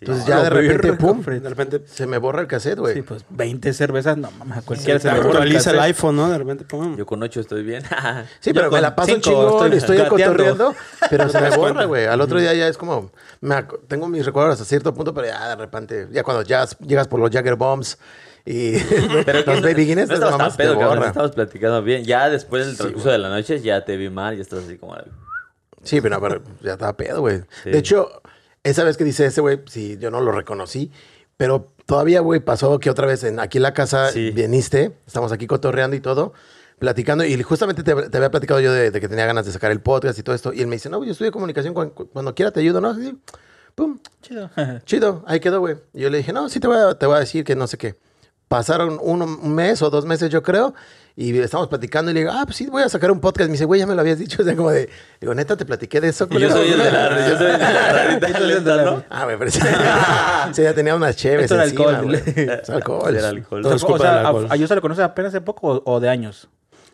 Entonces 0.00 0.26
ya 0.26 0.42
de 0.42 0.50
repente, 0.50 0.92
pum. 0.94 1.22
De 1.24 1.48
repente 1.48 1.80
se 1.86 2.06
me 2.06 2.18
borra 2.18 2.40
el 2.42 2.46
cassette, 2.48 2.78
güey. 2.80 2.94
Sí, 2.94 3.02
pues 3.02 3.24
20 3.30 3.72
cervezas, 3.72 4.18
no 4.18 4.30
mames, 4.32 4.58
a 4.58 4.62
cualquiera 4.62 4.98
se 4.98 5.08
se 5.08 5.14
le 5.14 5.20
borra 5.20 5.30
el 5.30 5.36
actualiza 5.36 5.70
el 5.70 5.78
iPhone, 5.80 6.16
¿no? 6.16 6.28
De 6.28 6.36
repente, 6.36 6.64
pum. 6.64 6.96
Yo 6.96 7.06
con 7.06 7.22
ocho 7.22 7.40
estoy 7.40 7.62
bien. 7.62 7.82
Sí, 8.40 8.52
pero 8.52 8.70
me 8.72 8.80
la 8.80 8.94
paso 8.94 9.06
cinco 9.12 9.20
chingón, 9.22 9.72
estoy 9.72 9.96
estoy, 9.98 10.08
cotorreando, 10.08 10.74
pero 11.08 11.28
se 11.28 11.40
me 11.40 11.48
borra, 11.56 11.84
güey. 11.84 12.06
Al 12.06 12.20
otro 12.20 12.38
día 12.40 12.52
ya 12.54 12.68
es 12.68 12.76
como, 12.76 13.12
me 13.40 13.64
tengo 13.86 14.08
mis 14.08 14.26
recuerdos 14.26 14.54
hasta 14.54 14.64
cierto 14.64 14.92
punto, 14.92 15.14
pero 15.14 15.28
ya 15.28 15.48
de 15.50 15.56
repente, 15.56 16.08
ya 16.10 16.22
cuando 16.24 16.42
ya 16.42 16.66
llegas 16.80 17.06
por 17.08 17.20
los 17.20 17.30
Jagger 17.30 17.54
Bombs 17.54 17.96
y 18.46 18.72
Pero 19.24 19.40
los 19.46 19.62
Baby 19.62 19.86
Guinness, 19.86 20.08
no 20.08 20.14
estabas 20.14 20.38
tan 20.38 20.56
pedo, 20.56 20.78
cabrón. 20.78 21.04
Estabas 21.04 21.32
platicando 21.32 21.82
bien. 21.82 22.04
Ya 22.04 22.28
después 22.28 22.66
del 22.66 22.76
transcurso 22.76 23.10
de 23.10 23.18
la 23.18 23.28
noche 23.28 23.60
ya 23.60 23.84
te 23.84 23.96
vi 23.96 24.10
mal. 24.10 24.36
Ya 24.36 24.42
estás 24.42 24.64
así 24.64 24.76
como... 24.76 24.96
Sí, 25.82 26.00
pero, 26.00 26.20
pero 26.20 26.42
ya 26.62 26.72
estaba 26.72 26.94
pedo, 26.96 27.20
güey. 27.20 27.42
Sí. 27.62 27.70
De 27.70 27.78
hecho, 27.78 28.22
esa 28.62 28.84
vez 28.84 28.96
que 28.96 29.04
dice 29.04 29.26
ese 29.26 29.40
güey, 29.40 29.60
sí, 29.66 29.98
yo 30.00 30.10
no 30.10 30.20
lo 30.22 30.32
reconocí, 30.32 30.90
pero 31.36 31.72
todavía, 31.84 32.20
güey, 32.20 32.40
pasó 32.40 32.78
que 32.78 32.88
otra 32.88 33.06
vez 33.06 33.22
en, 33.24 33.38
aquí 33.38 33.58
en 33.58 33.62
la 33.62 33.74
casa 33.74 34.10
Sí. 34.10 34.30
viniste, 34.30 34.92
estamos 35.06 35.32
aquí 35.32 35.46
cotorreando 35.46 35.94
y 35.94 36.00
todo, 36.00 36.32
platicando, 36.78 37.24
y 37.24 37.42
justamente 37.42 37.82
te, 37.82 37.94
te 38.08 38.16
había 38.16 38.30
platicado 38.30 38.60
yo 38.60 38.72
de, 38.72 38.90
de 38.90 39.00
que 39.00 39.08
tenía 39.08 39.26
ganas 39.26 39.44
de 39.44 39.52
sacar 39.52 39.70
el 39.70 39.80
podcast 39.80 40.18
y 40.18 40.22
todo 40.22 40.34
esto, 40.34 40.54
y 40.54 40.60
él 40.62 40.66
me 40.68 40.76
dice, 40.76 40.88
no, 40.88 40.96
güey, 40.96 41.08
yo 41.08 41.12
estudio 41.12 41.30
comunicación, 41.32 41.74
cuando, 41.74 41.94
cuando 41.94 42.34
quiera 42.34 42.50
te 42.50 42.60
ayudo, 42.60 42.80
¿no? 42.80 42.88
Así, 42.88 43.14
pum, 43.74 43.98
Chido. 44.22 44.48
chido, 44.86 45.22
ahí 45.26 45.40
quedó, 45.40 45.60
güey. 45.60 45.76
Y 45.92 46.00
yo 46.00 46.08
le 46.08 46.16
dije, 46.18 46.32
no, 46.32 46.48
sí 46.48 46.60
te 46.60 46.66
voy 46.66 46.78
a, 46.78 46.94
te 46.94 47.04
voy 47.04 47.16
a 47.16 47.20
decir 47.20 47.44
que 47.44 47.54
no 47.56 47.66
sé 47.66 47.76
qué. 47.76 47.94
Pasaron 48.54 49.00
un, 49.02 49.20
un 49.20 49.52
mes 49.52 49.82
o 49.82 49.90
dos 49.90 50.04
meses, 50.06 50.30
yo 50.30 50.40
creo, 50.40 50.74
y 51.16 51.36
estamos 51.40 51.66
platicando 51.66 52.12
y 52.12 52.14
le 52.14 52.20
digo, 52.20 52.30
ah, 52.32 52.42
pues 52.44 52.56
sí, 52.56 52.68
voy 52.68 52.84
a 52.84 52.88
sacar 52.88 53.10
un 53.10 53.18
podcast. 53.18 53.48
Me 53.48 53.54
dice, 53.54 53.64
güey, 53.64 53.80
ya 53.80 53.86
me 53.88 53.96
lo 53.96 54.00
habías 54.00 54.16
dicho. 54.20 54.42
O 54.42 54.44
sea, 54.44 54.54
como 54.54 54.70
de, 54.70 54.88
digo, 55.20 55.34
neta, 55.34 55.56
te 55.56 55.64
platiqué 55.64 56.00
de 56.00 56.10
eso. 56.10 56.28
Y 56.30 56.38
yo 56.38 56.48
culero?" 56.48 56.52
soy 56.54 56.68
el 56.70 56.78
de 56.78 56.92
la... 56.92 57.28
Yo 57.28 57.36
soy 57.36 57.46
el 57.46 57.52
de 57.58 57.58
la 57.58 58.28
Yo 58.38 58.46
lenta, 58.46 58.76
la- 58.76 58.84
¿no? 58.84 59.04
Ah, 59.10 59.24
güey, 59.24 59.36
pero 59.36 59.50
sí, 59.50 59.58
sí, 60.52 60.62
ya 60.62 60.72
tenía 60.72 60.94
unas 60.94 61.16
chéves 61.16 61.50
Esto 61.50 61.60
encima, 61.60 61.98
alcohol. 61.98 62.14
Es 62.36 62.70
alcohol. 62.70 63.16
Era 63.16 63.28
alcohol. 63.30 63.66
O 63.66 63.98
sea, 63.98 64.20
a, 64.20 64.30
a 64.50 64.54
Yusa 64.56 64.76
lo 64.76 64.80
conoce 64.80 65.02
apenas 65.02 65.30
hace 65.30 65.40
poco 65.40 65.82
o, 65.84 65.92
o 65.94 65.98
de 65.98 66.08
años. 66.08 66.48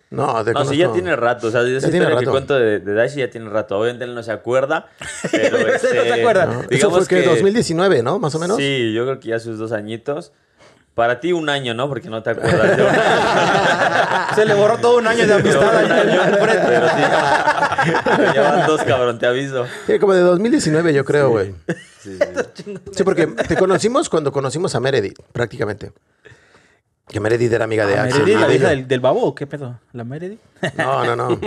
No, 0.08 0.42
de 0.42 0.54
No, 0.54 0.64
sí, 0.64 0.78
ya 0.78 0.90
tiene 0.92 1.14
rato. 1.14 1.48
O 1.48 1.50
sea, 1.50 1.60
esa 1.60 1.90
tiene 1.90 2.06
historia 2.06 2.18
que 2.20 2.26
cuento 2.26 2.54
de, 2.54 2.80
de 2.80 2.94
Dashi 2.94 3.18
ya 3.18 3.28
tiene 3.30 3.50
rato. 3.50 3.78
Obviamente 3.78 4.06
él 4.06 4.14
no 4.14 4.22
se 4.22 4.32
acuerda, 4.32 4.86
pero 5.30 5.58
No 5.58 5.66
este, 5.68 5.88
se 5.88 6.12
acuerda. 6.14 6.46
No, 6.46 6.60
Eso 6.62 6.68
Digamos 6.70 6.98
fue 7.06 7.18
que 7.18 7.22
que 7.24 7.28
2019, 7.28 8.02
¿no? 8.02 8.18
Más 8.18 8.34
o 8.34 8.38
menos. 8.38 8.56
Sí, 8.56 8.94
yo 8.94 9.04
creo 9.04 9.20
que 9.20 9.28
ya 9.28 9.38
sus 9.38 9.58
dos 9.58 9.72
añitos. 9.72 10.32
Para 10.94 11.20
ti 11.20 11.32
un 11.32 11.48
año, 11.48 11.72
¿no? 11.72 11.88
Porque 11.88 12.08
no 12.10 12.22
te 12.22 12.30
acuerdas 12.30 12.76
de 12.76 12.82
un 12.82 12.90
Se 14.34 14.44
le 14.44 14.54
borró 14.54 14.78
todo 14.78 14.98
un 14.98 15.06
año 15.06 15.26
de 15.26 15.34
amistad 15.40 15.76
ahí 15.76 15.86
al- 15.90 16.10
al 16.20 16.34
frente. 16.36 16.66
Pero 16.66 16.88
sí. 16.88 17.92
Pero 18.16 18.34
ya 18.34 18.42
van 18.50 18.66
dos, 18.66 18.82
cabrón, 18.82 19.18
te 19.18 19.26
aviso. 19.26 19.66
Sí, 19.86 19.98
como 19.98 20.12
de 20.14 20.20
2019, 20.20 20.92
yo 20.92 21.04
creo, 21.04 21.30
güey. 21.30 21.54
Sí, 22.00 22.18
sí. 22.54 22.74
Sí, 22.92 23.04
porque 23.04 23.26
te 23.26 23.56
conocimos 23.56 24.08
cuando 24.08 24.32
conocimos 24.32 24.74
a 24.74 24.80
Meredith, 24.80 25.18
prácticamente. 25.32 25.92
Que 27.08 27.18
Meredith 27.20 27.52
era 27.52 27.64
amiga 27.64 27.86
de 27.86 27.96
¿La 27.96 28.02
Axel. 28.04 28.20
Meredith, 28.22 28.40
la 28.40 28.54
hija 28.54 28.68
del, 28.68 28.86
del 28.88 29.00
babo 29.00 29.24
o 29.24 29.34
qué 29.34 29.46
pedo? 29.46 29.80
¿La 29.92 30.04
Meredith? 30.04 30.40
No, 30.76 31.04
no, 31.04 31.16
no. 31.16 31.40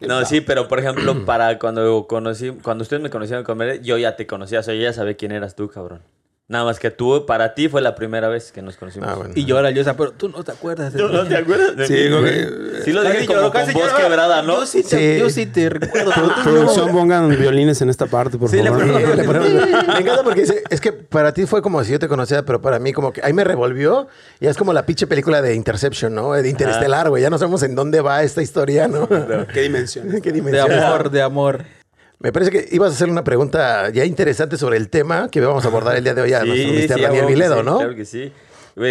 No, 0.00 0.24
sí, 0.26 0.40
pero 0.42 0.68
por 0.68 0.78
ejemplo, 0.78 1.24
para 1.24 1.58
cuando 1.58 2.06
conocí, 2.06 2.50
cuando 2.62 2.82
ustedes 2.82 3.02
me 3.02 3.08
conocieron 3.10 3.44
con 3.44 3.56
Mere, 3.56 3.80
yo 3.82 3.96
ya 3.98 4.16
te 4.16 4.26
conocía, 4.26 4.60
o 4.60 4.62
sea, 4.62 4.74
yo 4.74 4.82
ya 4.82 4.92
sabía 4.92 5.16
quién 5.16 5.32
eras 5.32 5.54
tú, 5.54 5.68
cabrón. 5.70 6.02
Nada 6.46 6.66
más 6.66 6.78
que 6.78 6.90
tú, 6.90 7.24
para 7.24 7.54
ti 7.54 7.68
fue 7.70 7.80
la 7.80 7.94
primera 7.94 8.28
vez 8.28 8.52
que 8.52 8.60
nos 8.60 8.76
conocimos. 8.76 9.08
Ah, 9.10 9.14
bueno. 9.14 9.32
Y 9.34 9.46
llora 9.46 9.70
el 9.70 9.74
Yusa, 9.76 9.96
pero 9.96 10.12
tú 10.12 10.28
no 10.28 10.44
te 10.44 10.52
acuerdas. 10.52 10.92
de 10.92 10.98
¿Tú 10.98 11.08
no 11.08 11.22
mí. 11.22 11.28
te 11.30 11.36
acuerdas 11.38 11.74
de 11.74 11.86
Sí, 11.86 11.94
mí? 11.94 12.08
güey. 12.20 12.82
Sí 12.84 12.92
lo 12.92 13.02
dije 13.02 13.24
como 13.24 13.38
lloró, 13.40 13.50
con 13.52 13.72
voz 13.72 13.74
lloró. 13.86 13.96
quebrada, 13.96 14.42
¿no? 14.42 14.60
Yo 14.60 14.66
sí 14.66 14.82
te, 14.82 15.14
Sí. 15.14 15.20
yo 15.20 15.30
sí 15.30 15.46
te 15.46 15.70
recuerdo. 15.70 16.12
pero. 16.14 16.34
Producción, 16.44 16.92
pongan 16.92 17.30
violines 17.30 17.80
en 17.80 17.88
esta 17.88 18.04
parte, 18.04 18.36
por 18.36 18.50
Sí, 18.50 18.56
le 18.58 18.64
favor. 18.68 18.84
ponemos- 18.84 19.16
Le 19.16 19.24
ponemos- 19.24 19.86
me 19.88 19.98
encanta 20.00 20.22
porque 20.22 20.40
dice, 20.42 20.62
es 20.68 20.82
que 20.82 20.92
para 20.92 21.32
ti 21.32 21.46
fue 21.46 21.62
como 21.62 21.82
si 21.82 21.92
yo 21.92 21.98
te 21.98 22.08
conociera, 22.08 22.42
pero 22.42 22.60
para 22.60 22.78
mí 22.78 22.92
como 22.92 23.10
que 23.10 23.22
ahí 23.24 23.32
me 23.32 23.42
revolvió 23.44 24.06
y 24.38 24.46
es 24.46 24.58
como 24.58 24.74
la 24.74 24.84
pinche 24.84 25.06
película 25.06 25.40
de 25.40 25.54
Interception, 25.54 26.14
¿no? 26.14 26.34
De 26.34 26.46
Interestelar, 26.46 27.08
güey. 27.08 27.22
Ya 27.22 27.30
no 27.30 27.38
sabemos 27.38 27.62
en 27.62 27.74
dónde 27.74 28.02
va 28.02 28.22
esta 28.22 28.42
historia, 28.42 28.86
¿no? 28.86 29.08
¿Qué 29.50 29.62
dimensión? 29.62 30.08
¿Qué 30.22 30.30
De 30.30 30.32
dimensión? 30.32 30.70
amor, 30.72 31.10
de 31.10 31.22
amor. 31.22 31.64
Me 32.18 32.32
parece 32.32 32.50
que 32.50 32.68
ibas 32.72 32.92
a 32.92 32.94
hacer 32.94 33.08
una 33.08 33.24
pregunta 33.24 33.90
ya 33.90 34.04
interesante 34.04 34.56
sobre 34.56 34.76
el 34.76 34.88
tema 34.88 35.28
que 35.30 35.40
vamos 35.40 35.64
a 35.64 35.68
abordar 35.68 35.96
el 35.96 36.04
día 36.04 36.14
de 36.14 36.22
hoy 36.22 36.32
a 36.32 36.44
nuestro 36.44 36.72
Mr. 36.72 37.02
Daniel 37.02 37.26
Viledo, 37.26 37.58
sí, 37.58 37.64
¿no? 37.64 37.78
Claro 37.78 37.94
que 37.94 38.04
sí. 38.04 38.32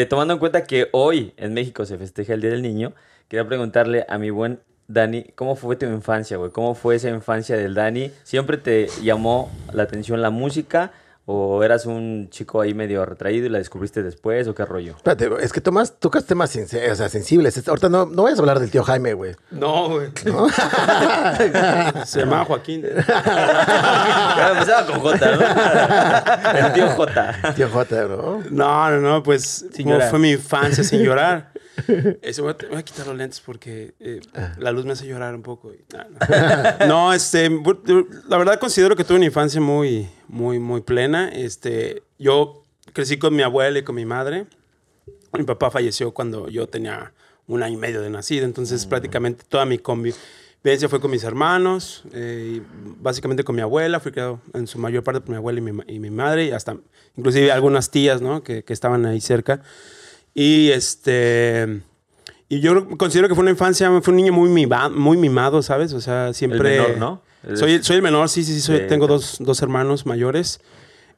Tomando 0.09 0.33
en 0.33 0.39
cuenta 0.39 0.63
que 0.63 0.87
hoy 0.91 1.33
en 1.37 1.53
México 1.53 1.85
se 1.85 1.97
festeja 1.97 2.33
el 2.33 2.41
Día 2.41 2.51
del 2.51 2.61
Niño, 2.61 2.93
quería 3.27 3.47
preguntarle 3.47 4.05
a 4.07 4.17
mi 4.17 4.29
buen 4.29 4.59
Dani, 4.87 5.25
¿cómo 5.35 5.55
fue 5.55 5.75
tu 5.75 5.85
infancia, 5.85 6.37
güey? 6.37 6.51
¿Cómo 6.51 6.75
fue 6.75 6.95
esa 6.95 7.09
infancia 7.09 7.57
del 7.57 7.73
Dani? 7.73 8.11
¿Siempre 8.23 8.57
te 8.57 8.87
llamó 9.01 9.51
la 9.71 9.83
atención 9.83 10.21
la 10.21 10.29
música? 10.29 10.91
¿O 11.25 11.63
eras 11.63 11.85
un 11.85 12.27
chico 12.31 12.59
ahí 12.59 12.73
medio 12.73 13.05
retraído 13.05 13.45
y 13.45 13.49
la 13.49 13.57
descubriste 13.57 14.03
después? 14.03 14.45
¿O 14.49 14.53
qué 14.53 14.65
rollo? 14.65 14.95
Espérate, 14.97 15.29
es 15.41 15.53
que 15.53 15.61
tomas, 15.61 15.97
tocas 15.97 16.25
temas 16.25 16.53
sensi- 16.53 16.91
o 16.91 16.95
sea, 16.95 17.07
sensibles. 17.07 17.65
Ahorita 17.65 17.87
no, 17.87 18.05
no 18.05 18.23
vayas 18.23 18.39
a 18.39 18.41
hablar 18.41 18.59
del 18.59 18.69
tío 18.69 18.83
Jaime, 18.83 19.13
güey. 19.13 19.33
No, 19.51 19.87
güey. 19.89 20.09
Se 22.05 22.19
llamaba 22.19 22.43
Joaquín. 22.45 22.81
Claro, 23.05 24.53
Empezaba 24.53 24.85
con 24.85 24.99
J, 24.99 25.31
¿no? 25.35 26.59
El 26.67 26.73
tío 26.73 26.87
J. 26.89 27.53
Tío 27.55 27.69
J, 27.69 28.03
bro. 28.05 28.43
No, 28.51 28.91
no, 28.91 28.99
no, 28.99 29.23
pues 29.23 29.65
como 29.81 29.99
fue 30.01 30.19
mi 30.19 30.31
infancia 30.31 30.83
sin 30.83 31.03
llorar. 31.03 31.51
Ese, 32.21 32.41
voy, 32.41 32.51
a, 32.51 32.67
voy 32.69 32.77
a 32.77 32.83
quitar 32.83 33.07
los 33.07 33.15
lentes 33.15 33.39
porque 33.39 33.95
eh, 33.99 34.19
la 34.59 34.71
luz 34.71 34.85
me 34.85 34.91
hace 34.93 35.07
llorar 35.07 35.33
un 35.33 35.41
poco. 35.41 35.71
y- 35.73 35.83
nah, 35.91 36.03
no. 36.79 36.85
No, 36.87 37.13
este, 37.13 37.49
la 38.27 38.37
verdad 38.37 38.59
considero 38.59 38.95
que 38.95 39.03
tuve 39.03 39.17
una 39.17 39.25
infancia 39.25 39.59
muy, 39.59 40.07
muy, 40.27 40.59
muy 40.59 40.81
plena. 40.81 41.29
Este, 41.29 42.03
yo 42.19 42.63
crecí 42.93 43.17
con 43.17 43.35
mi 43.35 43.43
abuela 43.43 43.79
y 43.79 43.83
con 43.83 43.95
mi 43.95 44.05
madre. 44.05 44.45
Mi 45.33 45.43
papá 45.43 45.71
falleció 45.71 46.13
cuando 46.13 46.49
yo 46.49 46.67
tenía 46.67 47.13
un 47.47 47.61
año 47.63 47.73
y 47.73 47.77
medio 47.77 48.01
de 48.01 48.09
nacido, 48.09 48.45
entonces 48.45 48.85
prácticamente 48.85 49.43
toda 49.49 49.65
mi 49.65 49.77
convivencia 49.77 50.87
fue 50.87 51.01
con 51.01 51.11
mis 51.11 51.25
hermanos, 51.25 52.03
eh, 52.13 52.55
y 52.55 52.61
básicamente 53.01 53.43
con 53.43 53.55
mi 53.55 53.61
abuela, 53.61 53.99
fui 53.99 54.13
criado 54.13 54.39
en 54.53 54.65
su 54.65 54.79
mayor 54.79 55.03
parte 55.03 55.19
por 55.19 55.31
mi 55.31 55.35
abuela 55.35 55.59
y 55.59 55.61
mi, 55.61 55.83
y 55.87 55.99
mi 55.99 56.09
madre, 56.09 56.45
y 56.45 56.51
hasta 56.51 56.77
inclusive 57.17 57.51
algunas 57.51 57.91
tías, 57.91 58.21
¿no? 58.21 58.43
Que, 58.43 58.63
que 58.63 58.71
estaban 58.71 59.05
ahí 59.05 59.19
cerca. 59.19 59.61
Y 60.33 60.69
este... 60.69 61.81
Y 62.47 62.59
yo 62.59 62.87
considero 62.97 63.27
que 63.27 63.35
fue 63.35 63.41
una 63.41 63.51
infancia, 63.51 63.89
fue 64.01 64.11
un 64.11 64.17
niño 64.17 64.31
muy, 64.31 64.49
mima- 64.49 64.89
muy 64.89 65.17
mimado, 65.17 65.61
¿sabes? 65.63 65.91
O 65.93 65.99
sea, 65.99 66.31
siempre... 66.33 66.79
menor, 66.79 66.97
¿no? 66.97 67.21
Soy, 67.55 67.83
soy 67.83 67.97
el 67.97 68.01
menor, 68.01 68.29
sí, 68.29 68.43
sí, 68.43 68.53
sí. 68.55 68.61
soy- 68.61 68.79
Sí. 68.79 68.83
tengo 68.87 69.07
dos, 69.07 69.37
dos 69.39 69.61
hermanos 69.61 70.05
mayores 70.05 70.59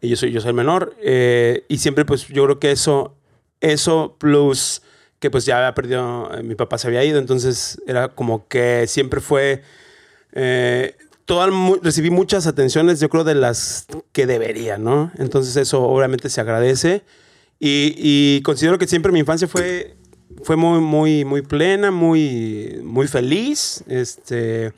y 0.02 0.10
yo 0.10 0.16
soy, 0.16 0.32
yo 0.32 0.42
soy 0.42 0.50
el 0.50 0.56
menor. 0.56 0.96
eh, 1.02 1.64
y 1.68 1.78
siempre, 1.78 2.06
pues, 2.06 2.28
yo 2.28 2.44
creo 2.46 2.60
que 2.60 2.72
eso, 2.72 3.16
eso 3.62 4.16
plus 4.20 4.82
que 5.20 5.32
pues 5.32 5.46
ya 5.46 5.58
había 5.58 5.74
perdido, 5.74 6.30
eh, 6.38 6.44
mi 6.44 6.56
papá 6.56 6.78
se 6.78 6.88
había 6.88 7.04
ido, 7.04 7.20
entonces 7.20 7.82
era 7.88 8.10
como 8.10 8.48
que 8.48 8.86
siempre 8.88 9.22
fue... 9.22 9.62
eh, 10.34 10.96
toda, 11.26 11.50
recibí 11.82 12.12
muchas 12.12 12.46
atenciones, 12.46 13.00
yo 13.00 13.10
creo, 13.10 13.24
de 13.24 13.34
las 13.34 13.88
que 14.12 14.28
debería, 14.28 14.78
¿no? 14.78 15.12
Entonces 15.18 15.56
eso 15.56 15.82
obviamente 15.84 16.30
se 16.30 16.40
agradece. 16.42 17.02
Y, 17.60 17.96
y 17.98 18.42
considero 18.44 18.78
que 18.78 18.86
siempre 18.86 19.12
mi 19.12 19.20
infancia 19.20 19.48
fue, 19.48 19.96
fue 20.44 20.56
muy, 20.56 20.80
muy, 20.82 21.26
muy 21.26 21.42
plena, 21.42 21.90
muy, 21.90 22.80
muy 22.84 23.08
feliz, 23.08 23.84
este, 23.88 24.74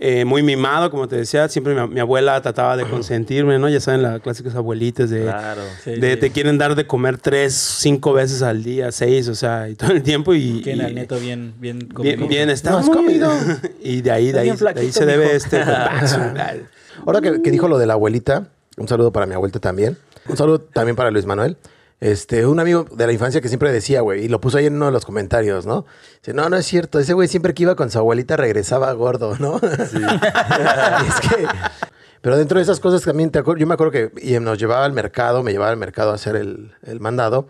eh, 0.00 0.24
muy 0.24 0.42
mimado, 0.42 0.90
como 0.90 1.08
te 1.08 1.16
decía. 1.16 1.48
Siempre 1.48 1.74
mi, 1.74 1.88
mi 1.94 2.00
abuela 2.00 2.40
trataba 2.40 2.76
de 2.76 2.84
consentirme, 2.84 3.58
¿no? 3.58 3.68
Ya 3.68 3.80
saben, 3.80 4.02
las 4.02 4.20
clásicas 4.20 4.54
abuelitas 4.54 5.10
de, 5.10 5.22
Claro. 5.22 5.62
Sí, 5.82 5.92
de 5.92 6.12
sí. 6.14 6.20
te 6.20 6.30
quieren 6.30 6.56
dar 6.58 6.74
de 6.74 6.86
comer 6.86 7.18
tres, 7.18 7.54
cinco 7.54 8.12
veces 8.12 8.42
al 8.42 8.62
día, 8.62 8.92
seis, 8.92 9.28
o 9.28 9.34
sea, 9.34 9.68
y 9.68 9.74
todo 9.74 9.92
el 9.92 10.02
tiempo. 10.02 10.34
Y, 10.34 10.60
Tiene 10.62 10.82
y- 10.84 10.86
al 10.86 10.94
neto 10.94 11.18
bien, 11.18 11.54
bien 11.58 11.78
bien, 11.80 11.88
comido. 12.16 12.28
bien 12.28 12.50
está 12.50 12.70
¿No 12.70 12.78
has 12.78 12.86
muy- 12.86 12.96
comido? 12.96 13.30
y 13.82 14.00
de 14.00 14.10
ahí, 14.10 14.32
de 14.32 14.38
ahí, 14.40 14.44
bien 14.46 14.56
de 14.56 14.68
ahí 14.68 14.74
flaquito, 14.74 14.92
se 14.92 15.06
debe 15.06 15.34
este. 15.34 15.62
Ahora 17.06 17.20
que, 17.20 17.42
que 17.42 17.50
dijo 17.50 17.68
lo 17.68 17.78
de 17.78 17.86
la 17.86 17.94
abuelita, 17.94 18.48
un 18.76 18.88
saludo 18.88 19.12
para 19.12 19.26
mi 19.26 19.34
abuelita 19.34 19.60
también. 19.60 19.96
Un 20.28 20.36
saludo 20.36 20.60
también 20.60 20.94
para 20.96 21.10
Luis 21.10 21.26
Manuel. 21.26 21.56
Este, 22.00 22.46
un 22.46 22.60
amigo 22.60 22.86
de 22.92 23.06
la 23.06 23.12
infancia 23.12 23.40
que 23.40 23.48
siempre 23.48 23.72
decía, 23.72 24.02
güey, 24.02 24.24
y 24.24 24.28
lo 24.28 24.40
puso 24.40 24.58
ahí 24.58 24.66
en 24.66 24.74
uno 24.76 24.86
de 24.86 24.92
los 24.92 25.04
comentarios, 25.04 25.66
¿no? 25.66 25.84
Dice, 26.20 26.32
no, 26.32 26.48
no 26.48 26.56
es 26.56 26.64
cierto, 26.64 27.00
ese 27.00 27.12
güey 27.12 27.26
siempre 27.26 27.54
que 27.54 27.64
iba 27.64 27.74
con 27.74 27.90
su 27.90 27.98
abuelita 27.98 28.36
regresaba 28.36 28.92
gordo, 28.92 29.36
¿no? 29.40 29.56
es 29.56 29.90
que... 31.28 31.46
Pero 32.20 32.36
dentro 32.36 32.58
de 32.58 32.62
esas 32.64 32.80
cosas 32.80 33.02
también, 33.02 33.30
te 33.30 33.40
yo 33.44 33.66
me 33.66 33.74
acuerdo 33.74 33.92
que 33.92 34.10
y 34.20 34.38
nos 34.40 34.58
llevaba 34.58 34.84
al 34.84 34.92
mercado, 34.92 35.42
me 35.42 35.52
llevaba 35.52 35.70
al 35.70 35.76
mercado 35.76 36.10
a 36.10 36.14
hacer 36.14 36.34
el, 36.36 36.72
el 36.84 36.98
mandado. 37.00 37.48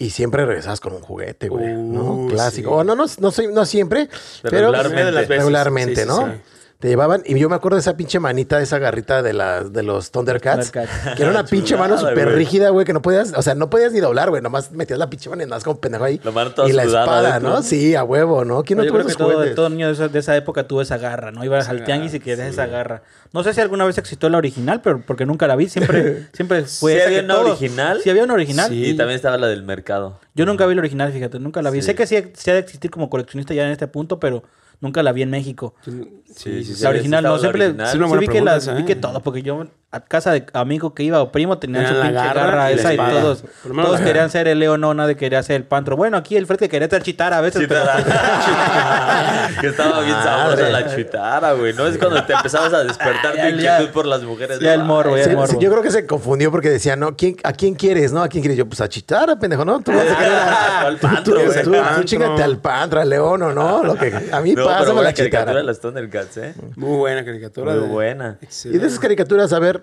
Y 0.00 0.10
siempre 0.10 0.46
regresabas 0.46 0.80
con 0.80 0.92
un 0.94 1.00
juguete, 1.00 1.48
güey, 1.48 1.74
¿no? 1.74 2.26
Clásico. 2.30 2.70
sí. 2.70 2.74
O 2.76 2.84
no, 2.84 2.94
no, 2.94 3.04
no, 3.18 3.30
soy- 3.32 3.48
no 3.52 3.66
siempre, 3.66 4.08
pero 4.42 4.70
Regularmente. 4.70 5.26
regularmente, 5.26 5.94
Sí, 5.96 6.00
sí, 6.02 6.06
¿no? 6.08 6.32
Sí. 6.78 6.82
te 6.82 6.88
llevaban. 6.88 7.22
Y 7.26 7.38
yo 7.38 7.48
me 7.48 7.56
acuerdo 7.56 7.76
de 7.76 7.80
esa 7.80 7.96
pinche 7.96 8.20
manita, 8.20 8.58
de 8.58 8.64
esa 8.64 8.78
garrita 8.78 9.22
de, 9.22 9.32
las 9.32 9.72
de 9.72 9.82
los 9.82 10.10
Thundercats. 10.10 10.70
Thundercats. 10.72 11.14
Que 11.16 11.22
era 11.22 11.30
una 11.30 11.44
pinche 11.46 11.76
mano 11.76 11.98
súper 11.98 12.28
rígida, 12.34 12.70
güey, 12.70 12.86
que 12.86 12.92
no 12.92 13.02
podías, 13.02 13.32
o 13.34 13.42
sea, 13.42 13.54
no 13.54 13.70
podías 13.70 13.92
ni 13.92 14.00
doblar, 14.00 14.30
güey. 14.30 14.42
Nomás 14.42 14.72
metías 14.72 14.98
la 14.98 15.10
pinche 15.10 15.28
mano 15.30 15.42
y 15.42 15.44
andabas 15.44 15.64
como 15.64 15.80
pendejo 15.80 16.04
ahí. 16.04 16.20
La 16.22 16.30
mano 16.30 16.52
toda 16.52 16.68
y 16.68 16.72
la 16.72 16.84
sudada 16.84 17.04
espada, 17.04 17.28
adentro. 17.30 17.50
¿no? 17.50 17.62
Sí, 17.62 17.94
a 17.94 18.04
huevo, 18.04 18.44
¿no? 18.44 18.62
¿Quién 18.62 18.78
no 18.78 18.86
tuvo 18.86 19.00
esos 19.00 19.16
todo, 19.16 19.32
juguetes? 19.32 19.54
todo 19.54 19.68
niño 19.70 19.86
de 19.86 19.92
esa, 19.92 20.08
de 20.08 20.18
esa 20.18 20.36
época 20.36 20.66
tuvo 20.66 20.82
esa 20.82 20.98
garra, 20.98 21.32
¿no? 21.32 21.44
Ibas 21.44 21.68
al 21.68 21.84
tianguis 21.84 22.14
y 22.14 22.20
querías 22.20 22.48
esa 22.48 22.66
garra. 22.66 23.02
No 23.32 23.42
sé 23.42 23.52
si 23.52 23.60
alguna 23.60 23.84
vez 23.84 23.98
existió 23.98 24.28
la 24.28 24.38
original, 24.38 24.80
pero 24.82 25.02
porque 25.06 25.26
nunca 25.26 25.46
la 25.46 25.56
vi. 25.56 25.68
Siempre, 25.68 26.28
siempre 26.32 26.64
fue 26.64 26.92
¿Sí 26.92 26.98
esa 26.98 27.06
había 27.06 27.18
que 27.20 27.24
una 27.24 27.38
original? 27.40 28.00
Sí, 28.02 28.10
había 28.10 28.24
una 28.24 28.34
original. 28.34 28.72
Y 28.72 28.96
también 28.96 29.16
estaba 29.16 29.36
la 29.36 29.48
del 29.48 29.62
mercado. 29.62 30.18
Yo 30.34 30.46
nunca 30.46 30.66
vi 30.66 30.74
la 30.74 30.80
original, 30.80 31.12
fíjate, 31.12 31.38
nunca 31.38 31.62
la 31.62 31.70
vi. 31.70 31.80
Sí. 31.80 31.86
Sé 31.86 31.94
que 31.94 32.06
sí, 32.06 32.16
sí 32.34 32.50
ha 32.50 32.54
de 32.54 32.60
existir 32.60 32.90
como 32.90 33.10
coleccionista 33.10 33.52
ya 33.54 33.64
en 33.64 33.72
este 33.72 33.86
punto, 33.86 34.18
pero 34.18 34.44
nunca 34.80 35.02
la 35.02 35.12
vi 35.12 35.22
en 35.22 35.30
México. 35.30 35.74
Sí, 35.84 36.62
sí, 36.62 36.64
sí. 36.64 36.82
la 36.82 36.90
original, 36.90 37.24
no, 37.24 37.32
la 37.32 37.38
siempre 37.38 37.64
original. 37.66 37.88
Sí, 37.88 37.96
una 37.96 38.06
sí 38.06 38.08
buena 38.08 38.20
vi, 38.20 38.26
que 38.26 38.32
pregunta 38.32 38.52
las, 38.52 38.62
esa, 38.64 38.74
vi 38.74 38.82
¿eh? 38.82 38.84
que 38.84 38.96
todo, 38.96 39.20
porque 39.22 39.42
yo 39.42 39.66
a 39.90 40.00
casa 40.00 40.32
de 40.32 40.44
amigo 40.52 40.92
que 40.92 41.02
iba 41.02 41.22
o 41.22 41.32
primo 41.32 41.56
tenían 41.58 41.86
su 41.86 41.94
pinche 41.94 42.12
garra 42.12 42.42
garra, 42.44 42.72
y 42.72 42.74
la 42.74 42.80
esa 42.80 42.92
y 42.92 42.96
todos, 42.98 43.42
todos 43.64 44.00
querían 44.02 44.28
ser 44.28 44.46
el 44.46 44.58
Leo, 44.58 44.76
no, 44.76 44.92
nadie 44.92 45.16
quería 45.16 45.42
ser 45.42 45.56
el 45.56 45.64
Pantro. 45.64 45.96
Bueno, 45.96 46.18
aquí 46.18 46.36
el 46.36 46.46
Fred 46.46 46.58
que 46.58 46.68
quería 46.68 46.90
ser 46.90 47.02
Chitara 47.02 47.38
a 47.38 47.40
veces, 47.40 47.64
pero 47.66 47.80
que 49.60 49.66
estaba 49.66 50.00
bien 50.00 50.12
Madre. 50.12 50.30
sabrosa 50.30 50.68
la 50.70 50.94
chitara, 50.96 51.52
güey. 51.54 51.72
¿No? 51.72 51.86
Es 51.86 51.96
cuando 51.98 52.22
te 52.24 52.32
empezabas 52.32 52.72
a 52.74 52.84
despertar 52.84 53.32
tu 53.40 53.46
inquietud 53.46 53.88
por 53.92 54.06
las 54.06 54.22
mujeres. 54.22 54.58
Ya 54.60 54.74
el 54.74 54.84
morbo, 54.84 55.16
ya 55.16 55.24
el 55.24 55.36
morbo. 55.36 55.52
sí, 55.52 55.56
yo 55.60 55.70
creo 55.70 55.82
que 55.82 55.90
se 55.90 56.06
confundió 56.06 56.50
porque 56.50 56.68
decía, 56.70 56.96
no, 56.96 57.16
¿quién, 57.16 57.36
¿a 57.44 57.52
quién 57.52 57.74
quieres? 57.74 58.12
No, 58.12 58.22
¿a 58.22 58.28
quién 58.28 58.42
quieres? 58.42 58.58
Yo, 58.58 58.66
pues 58.66 58.80
a 58.80 58.88
Chitara, 58.88 59.38
pendejo, 59.38 59.64
¿no? 59.64 59.80
Tú 59.80 59.92
vas 59.92 60.02
a 60.10 60.16
querer 60.18 60.32
a- 60.32 60.80
Al 60.88 60.96
Pantro, 60.98 61.34
tú- 61.34 61.44
güey. 61.46 61.62
tú- 61.62 61.72
Pantro. 61.72 61.96
tú 61.96 62.02
chingate 62.04 62.42
al 62.42 62.58
Pantra, 62.58 63.02
al 63.02 63.08
León 63.08 63.42
o 63.42 63.52
no, 63.52 63.82
lo 63.84 63.94
que 63.96 64.12
a 64.32 64.40
mí 64.40 64.52
No, 64.54 64.64
pásame 64.64 64.92
buena 64.92 65.02
la 65.02 65.14
caricatura 65.14 65.40
Chitara. 65.42 65.58
de 65.58 65.64
los 65.64 65.80
Thundercats, 65.80 66.36
¿eh? 66.36 66.54
Muy 66.76 66.96
buena 66.98 67.24
caricatura. 67.24 67.72
Muy 67.74 67.88
buena. 67.88 68.38
Y 68.64 68.76
de 68.78 68.86
esas 68.86 68.98
caricaturas, 68.98 69.52
a 69.52 69.58
ver, 69.58 69.77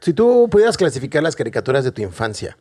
si 0.00 0.12
tú 0.12 0.48
pudieras 0.50 0.76
clasificar 0.76 1.22
las 1.22 1.36
caricaturas 1.36 1.84
de 1.84 1.92
tu 1.92 2.02
infancia, 2.02 2.56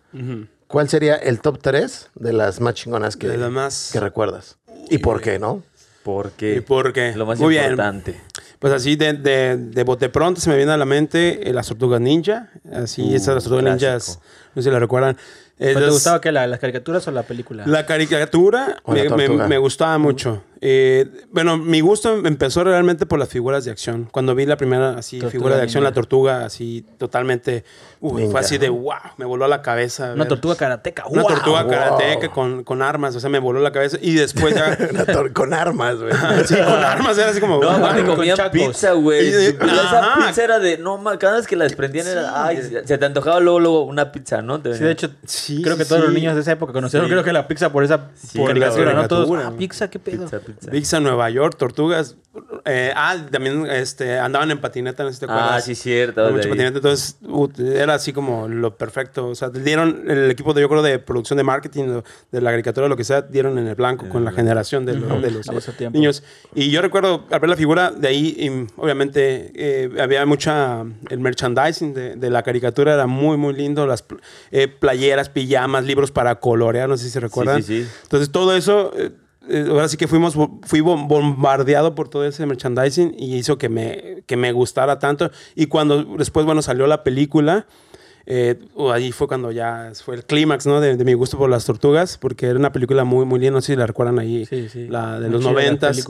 ¿cuál 0.68 0.90
sería 0.90 1.16
el 1.16 1.40
top 1.42 1.60
3 1.62 2.10
de 2.16 2.34
las 2.34 2.60
más 2.62 2.74
chingonas 2.76 3.16
que, 3.18 3.28
De 3.28 3.38
las 3.38 3.52
más- 3.52 3.90
que 3.94 4.00
recuerdas? 4.00 4.58
¿Y 4.90 4.98
por 5.00 5.22
qué, 5.22 5.40
no? 5.40 5.64
Porque 6.04 6.56
¿Y 6.58 6.62
por 6.62 6.92
qué? 6.92 7.14
Lo 7.16 7.26
más 7.26 7.40
Muy 7.40 7.52
bien. 7.54 7.64
importante. 7.64 8.20
Pues 8.60 8.74
así 8.74 8.96
de, 8.98 9.14
de, 9.14 9.56
de 9.58 9.84
bote 9.84 10.10
pronto 10.10 10.42
se 10.42 10.50
me 10.50 10.58
viene 10.58 10.72
a 10.74 10.78
la 10.78 10.86
mente 10.86 11.50
eh, 11.50 11.54
las 11.54 11.68
tortugas 11.68 12.02
ninja. 12.02 12.50
Así, 12.74 13.02
Uh, 13.04 13.16
esas 13.16 13.36
las 13.36 13.44
tortugas 13.46 13.64
clásico. 13.64 13.86
ninjas, 13.90 14.20
no 14.56 14.62
sé 14.62 14.70
si 14.70 14.74
la 14.74 14.80
recuerdan. 14.80 15.18
¿Pero 15.58 15.80
¿Te 15.80 15.90
gustaba 15.90 16.20
que 16.20 16.32
las 16.32 16.60
caricaturas 16.60 17.08
o 17.08 17.12
la 17.12 17.24
película? 17.24 17.66
La 17.68 17.86
caricatura 17.86 18.78
O 18.84 18.94
la 18.94 19.16
me, 19.16 19.30
me- 19.30 19.48
me 19.48 19.58
gustaba 19.58 19.98
mucho. 19.98 20.44
Eh, 20.66 21.10
bueno, 21.30 21.58
mi 21.58 21.82
gusto 21.82 22.26
empezó 22.26 22.64
realmente 22.64 23.06
por 23.06 23.20
las 23.20 23.28
figuras 23.28 23.66
de 23.66 23.72
acción. 23.72 24.08
Cuando 24.10 24.34
vi 24.34 24.46
la 24.46 24.56
primera 24.56 24.92
así 24.92 25.18
Tortuga 25.20 25.32
figura 25.32 25.56
de 25.58 25.64
acción, 25.64 25.82
ninja. 25.82 25.90
la 25.90 25.94
tortuga 25.94 26.46
así 26.46 26.86
totalmente... 26.98 27.66
fue 28.00 28.40
así 28.40 28.58
de 28.58 28.70
wow, 28.70 28.94
me 29.18 29.26
voló 29.26 29.46
la 29.50 29.62
cabeza. 29.62 30.14
Una 30.14 30.26
tortuga 30.26 30.56
karateca. 30.56 31.04
Una 31.10 31.24
tortuga 31.24 31.64
wow. 31.64 31.72
karateca 31.72 32.30
con, 32.30 32.64
con 32.64 32.82
armas, 32.82 33.14
o 33.14 33.20
sea, 33.20 33.30
me 33.30 33.40
voló 33.40 33.60
la 33.60 33.74
cabeza. 33.74 33.98
Y 34.02 34.14
después 34.14 34.56
ya... 34.56 34.78
Con 35.34 35.54
armas, 35.54 35.98
güey. 36.00 36.14
sí, 36.46 36.56
con 36.56 36.66
armas 36.84 37.18
era 37.18 37.32
así 37.32 37.42
como... 37.42 37.60
No, 37.60 37.80
wow. 37.80 38.16
con 38.16 38.26
chacos. 38.28 38.52
pizza, 38.52 38.94
güey. 38.94 39.28
Esa 39.28 40.16
pizza 40.16 40.44
era 40.44 40.60
de, 40.60 40.78
no, 40.78 41.02
cada 41.20 41.38
vez 41.38 41.48
que 41.48 41.56
la 41.58 41.66
desprendían 41.66 42.08
era, 42.08 42.46
ay, 42.46 42.58
se- 42.62 42.88
se 42.88 42.98
te 42.98 43.06
antojaba 43.06 43.40
luego, 43.40 43.60
luego 43.60 43.84
una 43.84 44.12
pizza, 44.14 44.42
¿no? 44.42 44.62
Te 44.62 44.74
Sí, 44.76 44.84
de 44.84 44.92
hecho, 44.92 45.10
Sí, 45.26 45.62
creo 45.62 45.76
que 45.78 45.84
sí, 45.84 45.90
todos 45.90 46.04
los 46.06 46.14
niños 46.14 46.36
de 46.36 46.42
esa 46.42 46.54
época 46.54 46.72
conocieron, 46.74 47.08
Sí. 47.08 47.12
creo 47.12 47.24
que 47.24 47.34
la 47.34 47.48
pizza 47.48 47.72
por 47.72 47.84
esa 47.84 48.10
Sí, 48.16 48.38
por 48.38 48.50
la 48.58 48.68
caricatura, 48.68 48.94
¿no? 48.94 49.08
Todos, 49.08 49.30
ah, 49.44 49.52
pizza, 49.58 49.90
qué 49.90 50.00
pedo. 50.00 50.24
Pizza, 50.24 50.40
pizza. 50.40 50.53
Pizza 50.72 51.00
Nueva 51.00 51.30
York, 51.30 51.56
tortugas. 51.58 52.18
Eh, 52.66 52.92
ah, 52.96 53.16
también 53.32 53.68
este, 53.70 54.18
andaban 54.18 54.50
en 54.50 54.60
patineta, 54.60 55.04
no 55.04 55.10
sé 55.10 55.16
si 55.16 55.20
te 55.20 55.26
acuerdas. 55.26 55.52
Ah, 55.54 55.62
sí, 55.62 55.76
cierto. 55.76 56.32
Mucho 56.32 56.50
patineta, 56.50 56.78
entonces 56.78 57.18
era 57.60 57.94
así 57.94 58.12
como 58.12 58.48
lo 58.48 58.76
perfecto. 58.76 59.28
O 59.28 59.36
sea, 59.36 59.50
dieron 59.50 60.10
el 60.10 60.32
equipo 60.32 60.54
de, 60.56 60.62
yo 60.62 60.70
creo, 60.70 60.82
de 60.82 60.98
producción 60.98 61.38
de 61.38 61.44
marketing, 61.44 62.02
de 62.32 62.42
la 62.42 62.50
caricatura, 62.50 62.88
lo 62.88 62.98
que 62.98 63.04
sea, 63.04 63.22
dieron 63.22 63.60
en 63.60 63.68
el 63.68 63.76
blanco 63.76 64.10
con 64.10 64.26
la 64.26 64.32
generación 64.32 64.84
de, 64.84 64.96
lo- 64.96 65.22
de 65.22 65.30
los 65.30 65.46
de 65.46 65.74
tiempo. 65.74 65.96
niños. 65.96 66.24
Y 66.56 66.72
yo 66.72 66.82
recuerdo 66.82 67.26
al 67.30 67.40
ver 67.40 67.50
la 67.52 67.56
figura 67.56 67.92
de 67.92 68.08
ahí, 68.08 68.36
y, 68.40 68.82
obviamente 68.82 69.52
eh, 69.54 70.02
había 70.02 70.26
mucha. 70.26 70.84
El 71.12 71.20
merchandising 71.20 71.94
de, 71.94 72.16
de 72.16 72.30
la 72.32 72.42
caricatura 72.42 72.96
era 72.96 73.06
muy, 73.06 73.38
muy 73.38 73.54
lindo. 73.54 73.86
Las 73.86 74.02
pl- 74.02 74.22
eh, 74.50 74.68
playeras, 74.68 75.30
pijamas, 75.30 75.86
libros 75.86 76.10
para 76.12 76.40
colorear, 76.40 76.90
no 76.90 76.98
sé 76.98 77.04
si 77.06 77.10
se 77.12 77.20
recuerdan. 77.20 77.62
sí, 77.62 77.84
sí. 77.84 77.90
Entonces 78.04 78.32
todo 78.32 78.56
eso, 78.56 78.92
eh, 79.50 79.66
ahora 79.70 79.88
sí 79.88 79.98
que 79.98 80.08
fuimos, 80.08 80.36
fui 80.64 80.80
bom- 80.82 81.08
bombardeado 81.08 81.96
por 81.96 82.10
todo 82.10 82.26
ese 82.26 82.46
merchandising 82.46 83.16
y 83.18 83.36
hizo 83.36 83.58
que 83.58 83.70
me, 83.70 84.24
que 84.26 84.36
me 84.38 84.52
gustara 84.52 85.00
tanto. 85.00 85.32
Y 85.56 85.66
cuando 85.68 86.04
después, 86.18 86.46
bueno, 86.46 86.62
salió 86.62 86.88
la 86.88 87.04
película, 87.04 87.66
eh, 88.26 88.58
ahí 88.94 89.12
fue 89.12 89.28
cuando 89.28 89.52
ya 89.52 89.92
fue 90.04 90.16
el 90.16 90.24
clímax, 90.24 90.66
¿no? 90.66 90.80
De, 90.80 90.96
de 90.96 91.04
mi 91.04 91.14
gusto 91.14 91.38
por 91.38 91.50
las 91.50 91.66
tortugas, 91.66 92.18
porque 92.18 92.46
era 92.48 92.58
una 92.58 92.72
película 92.72 93.04
muy, 93.04 93.26
muy 93.26 93.40
linda, 93.40 93.56
no 93.56 93.62
sé 93.62 93.74
si 93.74 93.76
la 93.78 93.86
recuerdan 93.86 94.18
ahí, 94.18 94.46
Sí, 94.46 94.70
sí. 94.70 94.88
la 94.88 95.20
de 95.20 95.28
Muy 95.28 95.34
los 95.34 95.44
noventas. 95.44 96.06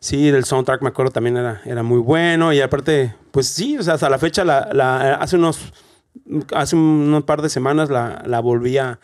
Sí, 0.00 0.30
del 0.32 0.44
soundtrack 0.44 0.82
me 0.82 0.88
acuerdo 0.88 1.12
también 1.12 1.36
era, 1.36 1.62
era 1.64 1.84
muy 1.84 2.00
bueno 2.00 2.52
y 2.52 2.60
aparte, 2.60 3.14
pues 3.30 3.46
sí, 3.46 3.78
o 3.78 3.82
sea, 3.84 3.94
hasta 3.94 4.10
la 4.10 4.18
fecha, 4.18 4.44
la, 4.44 4.70
la- 4.72 5.14
hace 5.14 5.36
unos, 5.36 5.72
hace 6.52 6.74
un 6.76 7.22
par 7.24 7.42
de 7.42 7.48
semanas 7.48 7.90
la, 7.90 8.22
la 8.26 8.40
volví 8.40 8.78
a, 8.78 8.98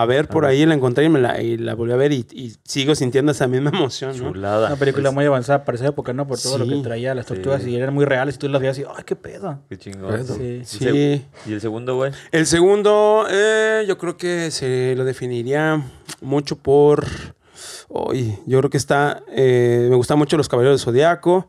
a 0.00 0.06
ver 0.06 0.28
por 0.28 0.44
ahí, 0.44 0.64
la 0.66 0.74
encontré 0.74 1.04
y, 1.04 1.08
me 1.08 1.18
la, 1.20 1.40
y 1.40 1.56
la 1.56 1.74
volví 1.74 1.92
a 1.92 1.96
ver 1.96 2.12
y, 2.12 2.26
y 2.32 2.54
sigo 2.64 2.94
sintiendo 2.94 3.32
esa 3.32 3.46
misma 3.46 3.70
emoción, 3.70 4.16
¿no? 4.18 4.32
Chulada. 4.32 4.66
Una 4.68 4.76
película 4.76 5.10
muy 5.10 5.24
avanzada 5.24 5.64
para 5.64 5.76
esa 5.76 5.86
época, 5.88 6.12
¿no? 6.12 6.26
Por 6.26 6.38
todo 6.40 6.58
lo 6.58 6.66
que 6.66 6.76
traía 6.82 7.14
las 7.14 7.26
tortugas 7.26 7.62
Sí. 7.62 7.70
y 7.70 7.76
eran 7.76 7.92
muy 7.94 8.04
reales 8.04 8.36
y 8.36 8.38
tú 8.38 8.48
las 8.48 8.60
veías 8.60 8.78
y, 8.78 8.82
¡ay, 8.84 9.04
qué 9.04 9.16
pedo! 9.16 9.60
Qué 9.68 9.76
chingón. 9.76 10.26
Sí. 10.26 10.62
Sí. 10.64 11.24
¿Y 11.46 11.52
el 11.52 11.60
segundo, 11.60 11.96
güey? 11.96 12.12
El 12.32 12.46
segundo, 12.46 13.26
eh, 13.30 13.84
yo 13.88 13.98
creo 13.98 14.16
que 14.16 14.50
se 14.50 14.94
lo 14.96 15.04
definiría 15.04 15.82
mucho 16.20 16.56
por... 16.56 17.04
Uy, 17.88 18.38
yo 18.46 18.58
creo 18.58 18.70
que 18.70 18.76
está... 18.76 19.22
eh, 19.30 19.86
me 19.90 19.96
gustan 19.96 20.18
mucho 20.18 20.36
los 20.36 20.48
Caballeros 20.48 20.80
del 20.80 20.84
Zodiaco, 20.84 21.48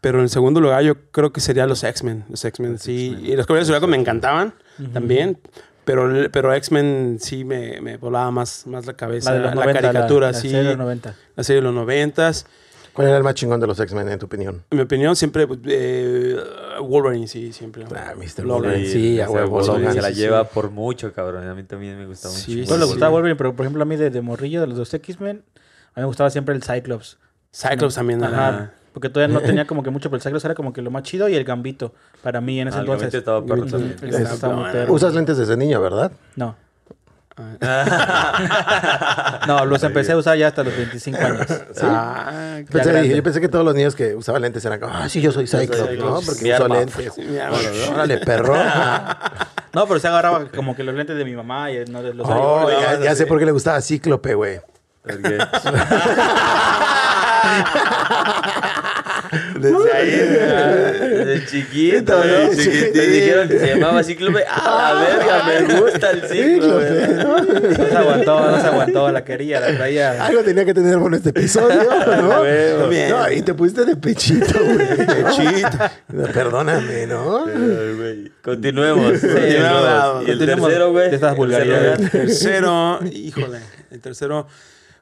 pero 0.00 0.20
en 0.20 0.28
segundo 0.28 0.60
lugar 0.60 0.82
yo 0.82 1.10
creo 1.10 1.32
que 1.32 1.40
serían 1.40 1.68
los 1.68 1.84
X-Men. 1.84 2.24
Los 2.28 2.44
X-Men, 2.44 2.78
sí. 2.78 3.16
Y 3.22 3.36
los 3.36 3.46
Caballeros 3.46 3.68
del 3.68 3.74
Zodiaco 3.76 3.86
me 3.86 3.96
encantaban 3.96 4.54
también, 4.92 5.38
pero, 5.84 6.30
pero 6.30 6.52
X-Men 6.54 7.18
sí 7.20 7.44
me, 7.44 7.80
me 7.80 7.96
volaba 7.96 8.30
más, 8.30 8.66
más 8.66 8.86
la 8.86 8.94
cabeza. 8.94 9.30
La 9.30 9.36
de 9.36 9.42
los 9.42 9.54
la 9.54 9.62
90, 9.62 9.80
caricatura, 9.80 10.26
la, 10.26 10.32
la 10.32 10.38
sí. 10.38 10.48
serie 10.48 10.62
de 10.62 10.68
los 10.70 10.78
90. 10.78 11.14
La 11.36 11.44
serie 11.44 11.60
de 11.60 11.64
los 11.66 11.74
noventas. 11.74 12.46
¿Cuál 12.94 13.08
era 13.08 13.16
el 13.16 13.24
más 13.24 13.34
chingón 13.34 13.58
de 13.58 13.66
los 13.66 13.78
X-Men, 13.80 14.08
en 14.08 14.18
tu 14.20 14.26
opinión? 14.26 14.62
En 14.70 14.78
mi 14.78 14.84
opinión, 14.84 15.16
siempre... 15.16 15.48
eh, 15.66 16.36
Wolverine, 16.80 17.26
sí, 17.26 17.52
siempre. 17.52 17.84
Ah, 17.92 18.14
Mr. 18.16 18.46
Wolverine. 18.46 18.86
Sí, 18.86 19.20
a 19.20 19.28
huevo, 19.28 19.58
Wolverine 19.58 19.92
Se 19.94 20.00
la 20.00 20.08
sí, 20.10 20.14
lleva 20.14 20.44
por 20.44 20.70
mucho, 20.70 21.12
cabrón. 21.12 21.48
A 21.48 21.54
mí 21.56 21.64
también 21.64 21.98
me 21.98 22.06
gusta 22.06 22.28
mucho. 22.28 22.40
Sí, 22.40 22.64
sí. 22.64 22.72
gustaba 22.72 23.10
Wolverine, 23.10 23.36
pero 23.36 23.56
por 23.56 23.64
ejemplo 23.64 23.82
a 23.82 23.86
mí 23.86 23.96
de, 23.96 24.10
de 24.10 24.20
morrillo, 24.20 24.60
de 24.60 24.68
los 24.68 24.76
dos 24.76 24.94
X-Men, 24.94 25.42
a 25.46 26.00
mí 26.00 26.02
me 26.02 26.04
gustaba 26.04 26.30
siempre 26.30 26.54
el 26.54 26.62
Cyclops. 26.62 27.18
Cyclops 27.52 27.96
también. 27.96 28.22
Ajá. 28.22 28.72
Porque 28.94 29.10
todavía 29.10 29.34
no 29.34 29.40
tenía 29.42 29.66
como 29.66 29.82
que 29.82 29.90
mucho, 29.90 30.08
pero 30.08 30.16
el 30.16 30.22
Cyclops 30.22 30.44
era 30.46 30.54
como 30.54 30.72
que 30.72 30.80
lo 30.80 30.90
más 30.90 31.02
chido 31.02 31.28
y 31.28 31.34
el 31.34 31.44
Gambito, 31.44 31.92
para 32.22 32.40
mí 32.40 32.60
en 32.60 32.68
ese 32.68 32.78
Ah, 32.78 32.80
el 32.80 32.86
entonces. 32.86 33.12
Gambito 33.12 33.18
estaba 33.18 33.44
perro 33.44 33.66
también. 33.66 33.96
El 34.00 34.10
Gambito 34.10 34.34
estaba 34.34 34.54
muy 34.56 34.70
perro. 34.72 34.92
Usas 34.94 35.12
lentes 35.14 35.36
desde 35.36 35.56
niño, 35.56 35.82
¿verdad? 35.82 36.12
No. 36.36 36.54
No, 39.48 39.66
los 39.66 39.82
empecé 39.82 40.12
a 40.12 40.16
usar 40.16 40.38
ya 40.38 40.46
hasta 40.46 40.62
los 40.62 40.76
25 40.76 41.18
años. 41.20 41.46
Ah, 41.82 42.60
Pensé- 42.70 43.08
yo 43.16 43.22
pensé 43.24 43.40
que 43.40 43.48
todos 43.48 43.64
los 43.64 43.74
niños 43.74 43.96
que 43.96 44.14
usaban 44.14 44.40
lentes 44.42 44.64
eran 44.64 44.78
como, 44.78 44.94
ah, 44.94 45.08
sí, 45.08 45.20
yo 45.20 45.32
soy 45.32 45.48
Cyclops, 45.48 45.98
¿no? 45.98 46.20
Porque 46.24 46.44
Mi 46.44 46.52
uso 46.52 46.64
arma. 46.64 46.76
lentes. 46.76 47.12
Órale, 47.90 48.18
perro. 48.18 48.54
No, 49.74 49.88
pero 49.88 49.98
se 49.98 50.06
agarraba 50.06 50.44
como 50.54 50.76
que 50.76 50.84
los 50.84 50.94
lentes 50.94 51.16
de 51.16 51.24
mi 51.24 51.34
mamá 51.34 51.72
y 51.72 51.84
no 51.86 52.00
de 52.00 52.14
los 52.14 52.24
Oh, 52.30 52.70
ya, 52.70 53.00
ya 53.00 53.14
sé 53.16 53.26
por 53.26 53.40
qué 53.40 53.44
le 53.46 53.50
gustaba 53.50 53.80
Cíclope, 53.80 54.34
güey. 54.34 54.60
Desde 59.58 59.92
ahí... 59.92 60.10
Desde 60.10 61.46
chiquito, 61.46 62.16
¿no? 62.24 62.50
Te 62.50 63.06
dijeron 63.06 63.48
que 63.48 63.58
se 63.58 63.66
llamaba 63.74 64.02
Cíclope. 64.02 64.44
¡Ah, 64.48 64.92
la 64.94 65.00
verga! 65.00 65.68
Me 65.68 65.80
gusta 65.80 66.10
el 66.10 66.22
Cíclope. 66.22 67.14
No 67.78 67.88
se 67.88 67.96
aguantó, 67.96 68.50
no 68.50 68.60
se 68.60 68.66
aguantó, 68.66 69.12
la 69.12 69.24
quería, 69.24 69.60
la 69.60 69.76
traía. 69.76 70.24
Algo 70.26 70.42
tenía 70.42 70.64
que 70.64 70.74
tener 70.74 70.96
bueno 70.98 71.16
este 71.16 71.30
episodio, 71.30 71.82
¿no? 72.06 72.44
No, 72.44 73.30
y 73.32 73.42
te 73.42 73.54
pusiste 73.54 73.84
de 73.84 73.96
pechito, 73.96 74.58
güey. 74.62 74.96
Pechito. 74.96 75.78
Perdóname, 76.32 77.06
¿no? 77.06 77.46
Ay, 77.46 77.94
güey. 77.96 78.32
Continuemos. 78.42 79.20
Continuemos. 79.20 80.26
Y 80.26 80.30
el 80.30 80.38
tercero, 80.38 80.90
güey. 80.92 81.08
de 81.10 81.14
estas 81.14 81.32
El 81.32 81.36
vulgaridades. 81.36 82.10
tercero, 82.10 82.98
tercero, 82.98 83.00
híjole, 83.12 83.58
el 83.90 84.00
tercero. 84.00 84.46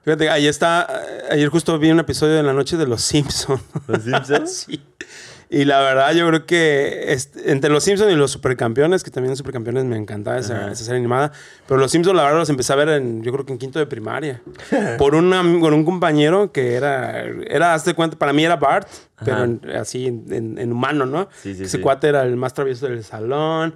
Fíjate, 0.04 0.28
ahí 0.30 0.46
está. 0.48 0.86
Ayer 1.30 1.48
justo 1.48 1.78
vi 1.78 1.90
un 1.90 2.00
episodio 2.00 2.34
de 2.34 2.42
la 2.42 2.52
noche 2.52 2.76
de 2.76 2.86
los 2.86 3.02
Simpsons. 3.02 3.62
¿Los 3.86 4.02
Simpsons? 4.02 4.50
sí. 4.68 4.80
Y 5.48 5.66
la 5.66 5.80
verdad, 5.80 6.14
yo 6.14 6.26
creo 6.28 6.46
que 6.46 7.14
entre 7.44 7.68
los 7.68 7.84
Simpsons 7.84 8.10
y 8.10 8.16
los 8.16 8.30
Supercampeones, 8.30 9.04
que 9.04 9.10
también 9.10 9.32
los 9.32 9.38
Supercampeones 9.38 9.84
me 9.84 9.98
encantaba 9.98 10.38
esa, 10.38 10.72
esa 10.72 10.82
serie 10.82 10.98
animada, 10.98 11.30
pero 11.68 11.78
los 11.78 11.90
Simpsons, 11.90 12.16
la 12.16 12.22
verdad, 12.22 12.38
los 12.38 12.48
empecé 12.48 12.72
a 12.72 12.76
ver 12.76 12.88
en, 12.88 13.22
yo 13.22 13.30
creo 13.32 13.44
que 13.44 13.52
en 13.52 13.58
quinto 13.58 13.78
de 13.78 13.84
primaria. 13.84 14.40
por, 14.98 15.14
una, 15.14 15.42
por 15.60 15.74
un 15.74 15.84
compañero 15.84 16.52
que 16.52 16.72
era, 16.74 17.20
era, 17.46 17.74
hazte 17.74 17.92
cuenta, 17.92 18.16
para 18.16 18.32
mí 18.32 18.42
era 18.46 18.56
Bart, 18.56 18.88
pero 19.22 19.36
Ajá. 19.36 19.44
en- 19.44 19.60
así 19.78 20.06
en 20.06 20.72
humano, 20.72 21.04
¿no? 21.04 21.28
Sí, 21.42 21.54
sí, 21.54 21.64
Ese 21.64 21.76
sí. 21.76 21.82
cuate 21.82 22.08
era 22.08 22.22
el 22.22 22.34
más 22.36 22.54
travieso 22.54 22.86
del 22.86 23.04
salón. 23.04 23.74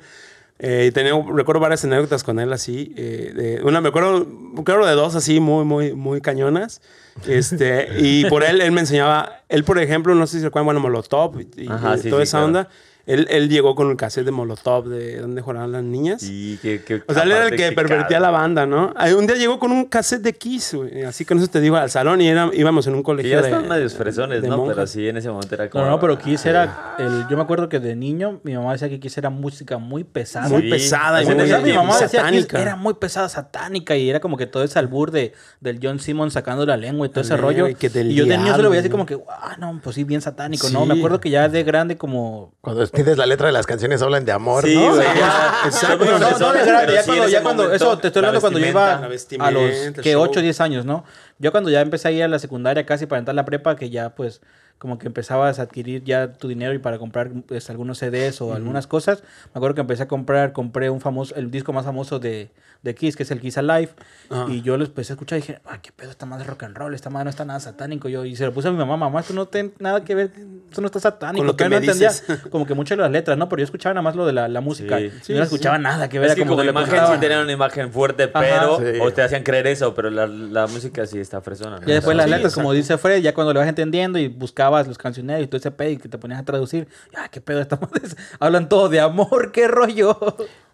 Eh, 0.58 0.86
y 0.88 0.90
tenía, 0.92 1.12
recuerdo 1.34 1.60
varias 1.60 1.84
anécdotas 1.84 2.24
con 2.24 2.38
él 2.40 2.52
así. 2.52 2.94
eh, 2.96 3.32
de- 3.36 3.62
una, 3.62 3.80
me 3.80 3.88
acuerdo, 3.90 4.26
claro, 4.64 4.86
de 4.86 4.94
dos 4.94 5.14
así 5.14 5.38
muy, 5.40 5.64
muy, 5.64 5.92
muy 5.94 6.20
cañonas. 6.20 6.80
Este, 7.26 7.88
y 7.98 8.24
por 8.26 8.42
él, 8.42 8.60
él 8.60 8.72
me 8.72 8.80
enseñaba, 8.80 9.40
él 9.48 9.64
por 9.64 9.78
ejemplo, 9.78 10.14
no 10.14 10.26
sé 10.26 10.34
si 10.34 10.38
se 10.40 10.44
recuerdan, 10.46 10.66
bueno, 10.66 10.80
Molotov 10.80 11.38
y 11.56 11.68
Ajá, 11.68 11.96
y 11.96 12.00
sí, 12.00 12.10
toda 12.10 12.22
sí, 12.22 12.28
esa 12.28 12.38
claro. 12.38 12.46
onda. 12.46 12.68
Él, 13.06 13.26
él 13.30 13.48
llegó 13.48 13.74
con 13.76 13.88
el 13.90 13.96
cassette 13.96 14.24
de 14.26 14.32
Molotov 14.32 14.88
de 14.88 15.20
donde 15.20 15.40
jugaban 15.40 15.70
las 15.70 15.84
niñas. 15.84 16.22
Y 16.24 16.56
que, 16.58 16.82
que- 16.82 17.02
O 17.06 17.14
sea, 17.14 17.22
él 17.22 17.30
era 17.32 17.46
el 17.46 17.56
que 17.56 17.70
pervertía 17.72 18.18
la 18.18 18.30
banda, 18.30 18.66
¿no? 18.66 18.92
Un 19.16 19.26
día 19.28 19.36
llegó 19.36 19.58
con 19.60 19.70
un 19.70 19.84
cassette 19.84 20.22
de 20.22 20.32
Kiss, 20.32 20.74
güey. 20.74 21.04
Así 21.04 21.24
que 21.24 21.34
eso 21.34 21.46
te 21.46 21.60
digo, 21.60 21.76
al 21.76 21.88
salón 21.88 22.20
y 22.20 22.28
era- 22.28 22.50
íbamos 22.52 22.86
en 22.88 22.94
un 22.94 23.00
Que 23.00 23.04
colegio 23.04 23.30
ya 23.30 23.42
de... 23.42 23.48
están 23.48 23.68
medios 23.68 23.94
fresones, 23.94 24.42
de 24.42 24.48
¿no? 24.48 24.66
Pero 24.66 24.86
sí, 24.88 25.08
en 25.08 25.16
ese 25.18 25.28
momento 25.30 25.54
era 25.54 25.70
como... 25.70 25.84
No, 25.84 25.90
no, 25.92 26.00
pero 26.00 26.18
Kiss 26.18 26.44
era. 26.46 26.96
El, 26.98 27.26
yo 27.30 27.36
me 27.36 27.42
acuerdo 27.44 27.68
que 27.68 27.78
de 27.78 27.94
niño 27.94 28.40
mi 28.42 28.54
mamá 28.54 28.72
decía 28.72 28.88
que 28.88 28.98
Kiss 28.98 29.16
era 29.18 29.30
música 29.30 29.78
muy 29.78 30.02
pesada. 30.04 30.48
Muy 30.48 30.62
Sí. 30.62 30.70
pesada 30.70 31.22
y 31.22 31.26
Muy 31.26 31.34
mi 31.36 31.72
mamá 31.72 31.92
decía 31.92 32.08
que 32.08 32.16
satánica. 32.16 32.60
era 32.60 32.74
muy 32.76 32.94
pesada, 32.94 33.28
satánica, 33.28 33.96
y 33.96 34.10
era 34.10 34.18
como 34.20 34.36
que 34.36 34.46
todo 34.46 34.64
ese 34.64 34.78
albur 34.80 35.12
de, 35.12 35.32
del 35.60 35.78
John 35.80 36.00
Simmons 36.00 36.32
sacando 36.32 36.66
la 36.66 36.76
lengua 36.76 37.06
y 37.06 37.10
todo 37.10 37.20
ese 37.20 37.36
rollo. 37.36 37.68
y 37.68 37.74
que 37.76 37.86
y 37.86 38.14
yo 38.14 38.24
de 38.26 38.36
niño 38.36 38.56
se 38.56 38.62
lo 38.62 38.70
veía 38.70 38.80
así 38.80 38.90
como 38.90 39.06
que, 39.06 39.16
ah, 39.28 39.56
no, 39.60 39.80
pues 39.82 39.94
sí, 39.94 40.02
bien 40.04 40.20
satánico, 40.20 40.68
¿no? 40.70 40.86
Me 40.86 40.94
acuerdo 40.94 41.20
que 41.20 41.30
ya 41.30 41.48
de 41.48 41.62
grande 41.62 41.96
como... 41.96 42.52
Cuando 42.60 42.82
entiendes 43.00 43.18
la 43.18 43.26
letra 43.26 43.46
de 43.46 43.52
las 43.52 43.66
canciones 43.66 44.02
hablan 44.02 44.24
de 44.24 44.32
amor, 44.32 44.64
Sí, 44.64 44.74
¿no? 44.74 44.94
güey, 44.94 45.06
ya. 45.06 45.60
Exacto. 45.66 46.04
No, 46.04 46.18
no, 46.18 46.38
no, 46.38 46.52
pero 46.52 46.92
ya 46.92 47.02
sí, 47.02 47.06
cuando, 47.10 47.28
ya 47.28 47.42
cuando, 47.42 47.62
momento, 47.64 47.84
eso 47.84 47.98
te 47.98 48.08
estoy 48.08 48.22
la 48.22 48.28
hablando 48.28 48.40
cuando 48.40 48.58
yo 48.58 48.66
iba 48.66 48.94
a 48.94 49.50
los, 49.50 49.70
que 50.02 50.12
show. 50.12 50.22
8 50.22 50.40
o 50.40 50.42
10 50.42 50.60
años, 50.60 50.84
¿no? 50.84 51.04
Yo 51.38 51.52
cuando 51.52 51.70
ya 51.70 51.80
empecé 51.80 52.08
a 52.08 52.10
ir 52.10 52.22
a 52.22 52.28
la 52.28 52.38
secundaria 52.38 52.86
casi 52.86 53.06
para 53.06 53.18
entrar 53.18 53.34
a 53.34 53.36
la 53.36 53.44
prepa, 53.44 53.76
que 53.76 53.90
ya 53.90 54.10
pues 54.14 54.40
como 54.78 54.98
que 54.98 55.06
empezabas 55.06 55.58
a 55.58 55.62
adquirir 55.62 56.04
ya 56.04 56.32
tu 56.34 56.48
dinero 56.48 56.74
y 56.74 56.78
para 56.78 56.98
comprar 56.98 57.30
pues, 57.46 57.70
algunos 57.70 57.98
CDs 57.98 58.40
o 58.42 58.54
algunas 58.54 58.86
cosas, 58.86 59.22
me 59.54 59.58
acuerdo 59.58 59.74
que 59.74 59.80
empecé 59.80 60.02
a 60.02 60.08
comprar, 60.08 60.52
compré 60.52 60.90
un 60.90 61.00
famoso, 61.00 61.34
el 61.34 61.50
disco 61.50 61.72
más 61.72 61.84
famoso 61.86 62.18
de, 62.18 62.50
de 62.82 62.94
Kiss, 62.94 63.16
que 63.16 63.22
es 63.22 63.30
el 63.30 63.40
Kiss 63.40 63.56
Alive, 63.56 63.88
Ajá. 64.28 64.46
y 64.52 64.60
yo 64.60 64.76
lo 64.76 64.84
empecé 64.84 65.12
a 65.12 65.14
escuchar 65.14 65.38
y 65.38 65.40
dije, 65.40 65.60
ay, 65.64 65.78
qué 65.80 65.92
pedo, 65.92 66.10
está 66.10 66.26
más 66.26 66.38
de 66.40 66.44
rock 66.44 66.64
and 66.64 66.76
roll, 66.76 66.94
esta 66.94 67.08
madre 67.08 67.24
no 67.24 67.30
está 67.30 67.44
nada 67.46 67.58
satánico, 67.58 68.08
yo, 68.10 68.24
y 68.26 68.36
se 68.36 68.44
lo 68.44 68.52
puse 68.52 68.68
a 68.68 68.70
mi 68.70 68.76
mamá, 68.76 68.96
mamá, 68.98 69.20
esto 69.20 69.32
no 69.32 69.46
tiene 69.46 69.70
nada 69.78 70.04
que 70.04 70.14
ver, 70.14 70.30
esto 70.68 70.80
no 70.82 70.86
está 70.86 71.00
satánico, 71.00 71.38
Con 71.38 71.46
lo 71.46 71.56
que 71.56 71.64
me 71.64 71.70
no 71.70 71.76
entendía 71.78 72.08
dices. 72.10 72.40
como 72.50 72.66
que 72.66 72.74
muchas 72.74 72.98
de 72.98 73.02
las 73.02 73.10
letras, 73.10 73.38
¿no? 73.38 73.48
Pero 73.48 73.60
yo 73.60 73.64
escuchaba 73.64 73.94
nada 73.94 74.02
más 74.02 74.14
lo 74.14 74.26
de 74.26 74.34
la, 74.34 74.46
la 74.48 74.60
música, 74.60 74.98
Sí. 74.98 75.04
y 75.06 75.10
Sí, 75.22 75.32
no 75.32 75.38
sí. 75.38 75.42
escuchaba 75.44 75.78
nada 75.78 76.08
que 76.10 76.18
ver, 76.18 76.28
Es 76.30 76.34
que 76.36 76.44
como 76.44 76.62
imagen 76.62 77.00
sí 77.14 77.18
tenían 77.18 77.42
una 77.44 77.52
imagen 77.52 77.90
fuerte, 77.92 78.28
pero... 78.28 78.78
O 79.00 79.12
te 79.12 79.22
hacían 79.22 79.42
creer 79.42 79.66
eso, 79.68 79.94
pero 79.94 80.10
la, 80.10 80.26
la 80.26 80.66
música 80.66 81.06
sí 81.06 81.18
está 81.18 81.40
fresona. 81.40 81.78
¿no? 81.80 81.86
Ya 81.86 81.94
después 81.94 82.14
las 82.16 82.28
letras, 82.28 82.54
como 82.54 82.72
dice 82.72 82.98
Fred, 82.98 83.22
ya 83.22 83.32
cuando 83.34 83.52
le 83.52 83.60
vas 83.60 83.68
entendiendo 83.68 84.18
y 84.18 84.28
buscabas 84.66 84.88
los 84.88 84.98
cancioneros 84.98 85.44
y 85.44 85.46
todo 85.46 85.58
ese 85.58 85.70
pedo 85.70 85.90
y 85.90 85.96
que 85.98 86.08
te 86.08 86.18
ponías 86.18 86.40
a 86.40 86.44
traducir, 86.44 86.88
ah, 87.16 87.28
qué 87.30 87.40
pedo, 87.40 87.60
estamos 87.60 87.88
hablan 88.40 88.68
todo 88.68 88.88
de 88.88 89.00
amor, 89.00 89.52
qué 89.52 89.68
rollo. 89.68 90.18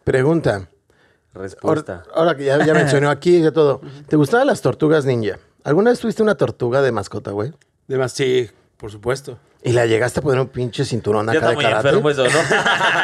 Pregunta. 0.05 0.68
Respuesta. 1.34 2.03
Ahora, 2.09 2.14
ahora 2.14 2.36
que 2.36 2.45
ya, 2.45 2.64
ya 2.64 2.74
mencionó 2.74 3.09
aquí 3.11 3.40
de 3.40 3.53
todo. 3.53 3.80
¿Te 4.09 4.16
gustaban 4.16 4.47
las 4.47 4.61
tortugas 4.61 5.05
ninja? 5.07 5.38
¿Alguna 5.64 5.90
vez 5.90 5.99
tuviste 6.01 6.22
una 6.22 6.34
tortuga 6.34 6.82
de 6.82 6.93
mascota, 6.93 7.30
güey? 7.30 7.53
Además, 7.88 8.12
sí, 8.12 8.51
por 8.76 8.90
supuesto. 8.90 9.38
¿Y 9.64 9.72
la 9.72 9.86
llegaste 9.86 10.18
a 10.18 10.22
poner 10.24 10.40
un 10.40 10.49
pinche 10.49 10.84
cinturón 10.84 11.24
Ya 11.26 11.32
acá 11.38 11.38
está 11.38 11.49
de 11.51 11.55
muy 11.55 11.64
karate? 11.64 11.88
enfermo 11.88 12.11
eso, 12.11 12.24
¿no? 12.24 12.30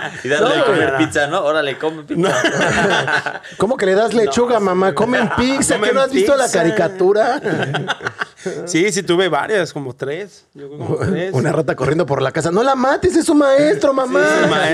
y 0.25 0.29
darle 0.29 0.49
No, 0.49 0.55
de 0.57 0.65
comer 0.65 0.91
güey. 0.95 1.07
pizza, 1.07 1.27
¿no? 1.29 1.45
Órale, 1.45 1.79
come 1.79 2.03
pizza. 2.03 3.41
¿Cómo 3.57 3.77
que 3.77 3.87
le 3.87 3.95
das 3.95 4.13
lechuga, 4.13 4.59
mamá? 4.61 4.93
Comen 4.93 5.31
pizza. 5.37 5.75
¿Qué 5.75 5.81
Comen 5.81 5.95
no 5.95 6.01
has 6.03 6.11
visto 6.13 6.35
la 6.37 6.45
pizza. 6.45 6.59
caricatura? 6.59 7.41
Sí, 8.67 8.91
sí, 8.93 9.03
tuve 9.03 9.29
varias, 9.29 9.73
como 9.73 9.95
tres. 9.95 10.47
Yo 10.55 10.69
como 10.69 10.97
tres. 10.97 11.33
Una 11.35 11.53
rata 11.53 11.75
corriendo 11.77 12.07
por 12.07 12.21
la 12.23 12.33
casa. 12.33 12.51
No 12.51 12.63
la 12.63 12.75
mates, 12.75 13.17
es 13.17 13.27
su 13.27 13.35
maestro, 13.35 13.93
mamá. 13.93 14.21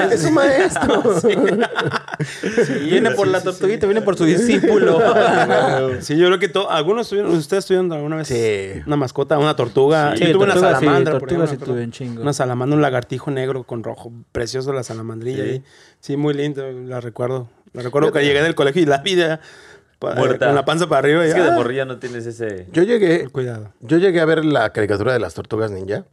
Sí, 0.09 0.15
es 0.15 0.23
su 0.23 0.31
maestro. 0.31 1.15
Es 1.17 1.21
su 1.23 1.29
maestro. 1.29 1.69
viene 2.85 3.11
por 3.13 3.27
la 3.29 3.41
tortuguita, 3.43 3.87
viene 3.87 4.03
por 4.03 4.17
su 4.17 4.25
discípulo. 4.25 5.01
Sí, 6.01 6.17
yo 6.17 6.27
creo 6.27 6.39
que 6.39 6.51
algunos 6.71 7.09
tuvieron, 7.09 7.33
ustedes 7.33 7.67
tuvieron 7.67 7.93
alguna 7.93 8.17
vez 8.17 8.29
Sí. 8.29 8.83
una 8.87 8.97
mascota, 8.97 9.39
una 9.39 9.55
tortuga. 9.57 10.15
Sí, 10.17 10.25
yo 10.27 10.33
tuve 10.33 10.45
una 10.45 10.55
tortuga, 10.55 10.75
salamandra, 10.75 11.13
por 11.13 11.21
tortuga 11.21 11.45
ejemplo, 11.45 11.47
sí 11.47 11.57
me 11.57 11.57
acuerdo. 11.57 11.75
tuve 11.75 11.85
un 11.85 11.93
chingo. 11.93 12.23
Una 12.23 12.33
salamandra, 12.33 12.77
un 12.77 12.83
lagartijo 12.83 13.31
negro 13.31 13.65
con 13.65 13.83
rojo, 13.85 14.13
precioso 14.33 14.73
la 14.73 14.83
salamandrilla. 14.83 15.45
Sí. 15.45 15.51
ahí. 15.51 15.63
Sí, 16.01 16.17
muy 16.17 16.35
lindo, 16.35 16.63
la 16.71 17.01
recuerdo. 17.01 17.49
La 17.73 17.83
recuerdo 17.83 18.13
que 18.13 18.23
llegué 18.25 18.43
del 18.43 18.55
colegio 18.55 18.83
y 18.83 18.87
la 18.87 18.99
vi 18.99 19.17
ya, 19.17 19.41
pa- 19.41 19.41
Muerta. 20.15 20.47
con 20.47 20.55
la 20.55 20.65
panza 20.65 20.87
para 20.87 21.01
arriba. 21.01 21.25
y, 21.25 21.29
Es 21.29 21.35
que 21.35 21.43
de 21.43 21.51
morrilla 21.53 21.85
no 21.85 21.99
tienes 21.99 22.27
ese... 22.27 22.67
Yo 22.73 22.83
llegué, 22.83 23.29
Cuidado. 23.29 23.73
yo 23.81 23.99
llegué 23.99 24.21
a 24.21 24.25
ver 24.25 24.45
la 24.45 24.71
caricatura 24.73 25.13
de 25.13 25.19
las 25.19 25.35
tortugas 25.35 25.71
ninja. 25.71 26.05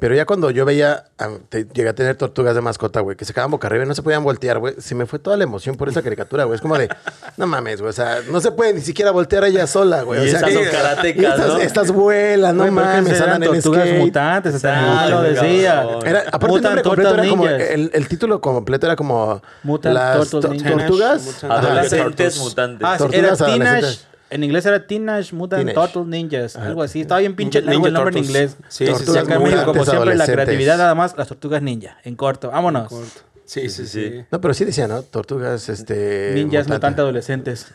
Pero 0.00 0.14
ya 0.14 0.26
cuando 0.26 0.50
yo 0.50 0.64
veía, 0.64 1.04
te- 1.48 1.66
llegué 1.72 1.88
a 1.88 1.94
tener 1.94 2.16
tortugas 2.16 2.54
de 2.54 2.60
mascota, 2.60 3.00
güey, 3.00 3.16
que 3.16 3.24
se 3.24 3.32
quedaban 3.32 3.50
boca 3.50 3.66
arriba 3.66 3.84
y 3.84 3.88
no 3.88 3.94
se 3.94 4.02
podían 4.02 4.22
voltear, 4.22 4.58
güey. 4.58 4.74
Se 4.78 4.94
me 4.94 5.06
fue 5.06 5.18
toda 5.18 5.36
la 5.36 5.44
emoción 5.44 5.76
por 5.76 5.88
esa 5.88 6.02
caricatura, 6.02 6.44
güey. 6.44 6.56
Es 6.56 6.60
como 6.60 6.78
de, 6.78 6.88
no 7.36 7.46
mames, 7.46 7.80
güey. 7.80 7.90
O 7.90 7.92
sea, 7.92 8.20
no 8.30 8.40
se 8.40 8.52
puede 8.52 8.74
ni 8.74 8.80
siquiera 8.80 9.10
voltear 9.10 9.44
ella 9.44 9.66
sola, 9.66 10.02
güey. 10.02 10.20
O 10.20 10.22
sea, 10.24 10.40
estas 10.40 10.52
son 10.52 10.64
karatecas, 10.64 11.38
¿no? 11.38 11.56
estas 11.58 11.90
vuelan, 11.90 12.56
no 12.56 12.64
mames, 12.70 13.20
eran 13.20 13.42
tortugas 13.42 13.86
skate. 13.88 13.98
mutantes, 14.00 14.54
Exacto, 14.54 15.10
lo 15.10 15.22
decía. 15.22 15.86
Era, 16.04 16.24
aparte 16.32 16.56
el 16.56 16.62
nombre 16.62 16.82
completo 16.82 17.14
era 17.14 17.28
como, 17.28 17.46
el, 17.48 17.90
el 17.94 18.08
título 18.08 18.40
completo 18.40 18.86
era 18.86 18.96
como 18.96 19.42
Mutant 19.62 19.94
las 19.94 20.30
tortugas. 20.30 21.44
Adolescentes 21.44 22.38
mutantes. 22.38 22.86
Ah, 22.86 22.98
era 23.12 23.36
Teenage. 23.36 23.98
En 24.30 24.44
inglés 24.44 24.66
era 24.66 24.86
Teenage 24.86 25.34
Mutant 25.34 25.64
Teenage. 25.66 25.92
Turtle 25.92 26.10
Ninjas, 26.10 26.56
algo 26.56 26.82
así. 26.82 27.00
Estaba 27.00 27.20
bien 27.20 27.34
pinche 27.34 27.62
largo 27.62 27.86
el 27.86 27.92
nombre 27.92 28.18
en 28.18 28.24
inglés. 28.24 28.56
Sí, 28.68 28.86
sí, 28.86 28.92
Tortugas 28.92 29.24
acá 29.24 29.34
en 29.36 29.42
México, 29.42 29.64
como 29.64 29.84
siempre, 29.84 30.14
la 30.14 30.26
creatividad 30.26 30.78
nada 30.78 30.94
más, 30.94 31.16
las 31.16 31.28
tortugas 31.28 31.62
ninja. 31.62 31.98
En 32.04 32.16
corto, 32.16 32.50
vámonos. 32.50 32.88
Corto. 32.88 33.22
Sí, 33.44 33.62
sí, 33.62 33.68
sí, 33.70 33.86
sí. 33.86 34.10
sí. 34.10 34.24
No, 34.30 34.40
pero 34.42 34.52
sí 34.52 34.66
decía, 34.66 34.86
¿no? 34.86 35.02
Tortugas, 35.02 35.70
este... 35.70 36.32
Ninjas 36.34 36.66
mutante. 36.66 36.72
mutantes 36.74 36.98
adolescentes. 37.02 37.66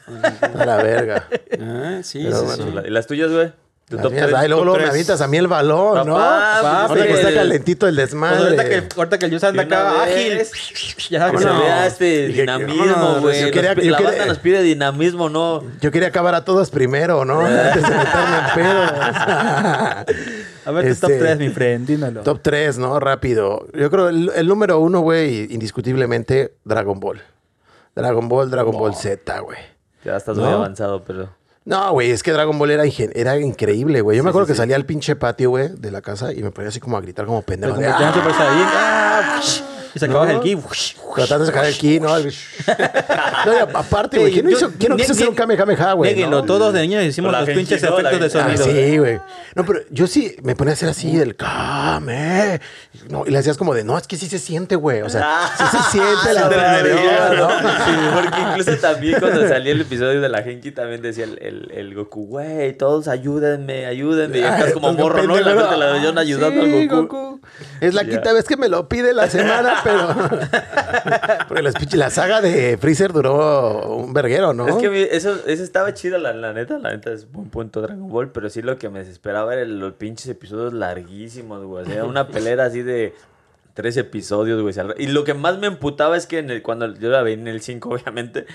A 0.42 0.66
la 0.66 0.78
verga. 0.78 1.28
Ah, 1.60 2.00
sí, 2.04 2.22
Pero 2.24 2.40
sí, 2.42 2.46
bueno. 2.46 2.82
sí. 2.82 2.88
¿Y 2.88 2.92
las 2.92 3.08
tuyas, 3.08 3.32
güey? 3.32 3.52
¿Tu 3.90 3.98
Las 3.98 4.04
top 4.04 4.14
mías, 4.14 4.26
tres? 4.28 4.40
ay, 4.40 4.48
luego, 4.48 4.62
top 4.62 4.66
luego 4.70 4.84
me 4.86 4.90
avientas 4.92 5.20
a 5.22 5.28
mí 5.28 5.38
el 5.38 5.48
balón, 5.48 6.08
¿no? 6.08 6.14
Pues, 6.16 6.26
Ahora 6.26 7.04
que 7.06 7.14
está 7.14 7.34
calentito 7.34 7.86
el 7.88 7.96
Pues 7.96 8.08
desmadre. 8.10 8.44
ahorita 8.44 8.64
que, 8.70 8.84
ahorita 8.98 9.20
que 9.20 9.26
el 9.26 9.32
Yus 9.32 9.44
anda 9.44 9.64
acá 9.64 10.06
vez. 10.06 10.52
ágil. 10.52 10.94
Ya 11.10 11.30
Que 11.30 11.38
sabes 11.38 11.42
se 11.42 11.48
que 11.48 11.54
no. 11.54 11.60
vea 11.60 11.86
este 11.88 12.28
dinamismo, 12.30 13.20
güey. 13.20 13.42
yo 13.42 13.52
quería- 13.52 13.70
La 13.76 13.82
quería- 13.82 14.00
banda 14.02 14.26
nos 14.26 14.40
pide 14.40 14.62
dinamismo, 14.64 15.30
¿no? 15.30 15.64
Yo 15.82 15.92
quería 15.92 16.08
acabar 16.08 16.34
a 16.34 16.46
todas 16.46 16.70
primero, 16.72 17.26
¿no? 17.26 17.42
Antes 17.46 17.84
de 17.84 17.90
meterme 17.90 18.38
en 18.38 18.56
pedos. 18.56 18.92
A 20.66 20.72
ver, 20.72 20.94
tu 20.94 21.00
top 21.02 21.10
Este, 21.12 21.20
3, 21.20 21.40
mi 21.40 21.50
friend, 21.50 21.86
dímelo. 21.86 22.22
Top 22.22 22.40
3, 22.42 22.78
¿no? 22.78 23.00
Rápido. 23.02 23.68
Yo 23.74 23.92
creo 23.92 24.08
el, 24.10 24.32
el 24.34 24.48
número 24.48 24.80
uno, 24.80 25.02
güey, 25.02 25.54
indiscutiblemente, 25.54 26.54
Dragon 26.64 27.00
Ball. 27.02 27.22
Dragon 27.96 28.30
Ball, 28.30 28.50
Dragon 28.50 28.72
Ball 28.78 28.96
Z, 28.96 29.40
güey. 29.42 29.58
Ya 30.06 30.16
estás 30.16 30.38
¿No? 30.38 30.44
muy 30.46 30.54
avanzado, 30.54 31.04
pero... 31.04 31.30
No, 31.66 31.92
güey, 31.94 32.12
es 32.12 32.24
que 32.24 32.32
Dragon 32.32 32.58
Ball 32.60 32.72
era, 32.72 32.84
era 32.86 33.40
increíble, 33.40 34.02
güey. 34.02 34.18
Yo 34.18 34.24
me 34.24 34.30
acuerdo 34.30 34.48
sí, 34.48 34.52
que 34.52 34.56
sí. 34.56 34.58
salía 34.58 34.76
al 34.76 34.86
pinche 34.86 35.16
patio, 35.16 35.52
güey, 35.52 35.70
de 35.70 35.92
la 35.92 36.02
casa 36.02 36.34
y 36.34 36.44
me 36.44 36.52
ponía 36.52 36.70
así 36.70 36.80
como 36.80 36.98
a 36.98 37.02
gritar 37.02 37.26
como 37.26 37.42
pendejo. 37.42 37.78
Ah, 37.86 39.42
Y 39.96 40.00
sacabas 40.00 40.30
No. 40.30 40.36
el 40.36 40.42
ki. 40.42 40.58
Tratando 41.16 41.46
de 41.46 41.52
sacar 41.52 41.66
el 41.66 41.78
ki, 41.78 42.00
¿no? 42.00 42.18
No, 42.18 43.54
y 43.54 43.58
aparte, 43.74 44.20
güey, 44.20 44.34
¿quién 44.34 44.46
no, 44.46 44.52
hizo, 44.52 44.72
quién 44.80 44.92
no 44.92 44.98
quiso 44.98 45.14
hacer 45.14 45.30
un 45.30 45.36
Kamehameha, 45.36 45.94
güey? 45.94 46.12
Néguenlo, 46.12 46.38
no? 46.40 46.46
todos 46.46 46.74
de 46.74 46.82
niños 46.82 47.04
hicimos 47.04 47.32
los 47.32 47.50
pinches 47.50 47.84
efectos 47.84 48.20
de 48.20 48.30
Genki. 48.30 48.38
Ah, 48.38 48.58
sonido. 48.58 48.66
sí, 48.66 48.98
güey. 48.98 49.20
No, 49.56 49.66
pero 49.66 49.82
yo 49.92 50.08
sí 50.08 50.36
me 50.44 50.56
ponía 50.56 50.72
a 50.72 50.74
hacer 50.74 50.90
así 50.90 51.20
el 51.20 51.36
Kame. 51.36 52.60
No, 53.10 53.24
y 53.28 53.32
le 53.32 53.38
hacías 53.38 53.58
como 53.58 53.74
de, 53.74 53.84
no, 53.84 53.98
es 53.98 54.08
que 54.08 54.18
sí 54.18 54.28
se 54.28 54.40
siente, 54.40 54.76
güey. 54.76 55.02
O 55.02 55.10
sea, 55.10 55.52
sí 55.58 55.64
se 55.72 55.92
siente 55.92 56.34
la 56.34 56.50
Ah. 57.44 57.86
Sí, 57.86 57.92
porque 58.14 58.42
incluso 58.42 58.82
también 58.82 59.20
cuando 59.20 59.48
salió 59.48 59.72
el 59.74 59.82
episodio 59.82 60.22
de 60.22 60.30
la 60.30 60.42
Genki 60.44 60.72
también 60.72 61.02
decía 61.02 61.26
el, 61.26 61.38
el, 61.42 61.72
el 61.72 61.96
Goku, 61.96 62.28
güey, 62.28 62.74
todos 62.78 63.08
ayúdenme, 63.08 63.86
ayúdenme. 63.86 64.40
Y 64.40 64.44
acá 64.44 64.68
es 64.68 64.74
como 64.74 64.94
morro, 64.94 65.24
¿no? 65.24 65.40
Y 65.40 65.44
la 65.44 65.52
gente 65.52 65.78
la 65.78 65.92
veían 65.92 66.18
ayudando 66.18 66.64
sí, 66.64 66.82
al 66.82 66.88
Goku. 66.88 67.42
Es 67.82 67.94
la 67.94 68.06
quinta 68.06 68.34
vez 68.34 68.46
que 68.46 68.58
me 68.58 68.70
lo 68.70 68.88
pide 68.88 69.14
la 69.14 69.30
semana, 69.30 69.82
pero. 69.84 70.08
Porque 71.48 71.62
las 71.64 71.94
la 71.96 72.10
saga 72.10 72.42
de 72.42 72.78
Freezer 72.78 73.14
duró 73.14 73.96
un 73.98 74.14
verguero, 74.14 74.54
¿no? 74.54 74.68
Es 74.68 74.76
que 74.76 75.10
eso, 75.12 75.36
eso 75.46 75.64
estaba 75.64 75.94
chido, 75.94 76.18
la, 76.18 76.34
la 76.34 76.54
neta. 76.54 76.78
La 76.80 76.92
neta 76.92 77.12
es 77.12 77.32
buen 77.32 77.50
punto 77.50 77.82
Dragon 77.82 78.10
Ball. 78.10 78.32
Pero 78.32 78.50
sí 78.50 78.62
lo 78.62 78.78
que 78.78 78.90
me 78.90 79.00
desesperaba 79.00 79.54
era 79.54 79.66
los 79.66 79.94
pinches 79.94 80.28
episodios 80.28 80.74
larguísimos, 80.74 81.64
güey. 81.66 81.84
O 81.84 81.88
sea, 81.88 82.06
una 82.06 82.28
pelea 82.30 82.64
así 82.66 82.82
de 82.82 83.14
tres 83.74 83.98
episodios, 83.98 84.62
güey. 84.62 84.74
Y 84.98 85.08
lo 85.08 85.24
que 85.24 85.34
más 85.34 85.58
me 85.60 85.68
emputaba 85.68 86.16
es 86.18 86.28
que 86.28 86.40
en 86.40 86.50
el- 86.50 86.62
cuando 86.62 86.94
yo 86.96 87.10
la 87.10 87.24
vi 87.24 87.34
en 87.34 87.48
el 87.48 87.62
5, 87.62 87.90
obviamente. 87.94 88.46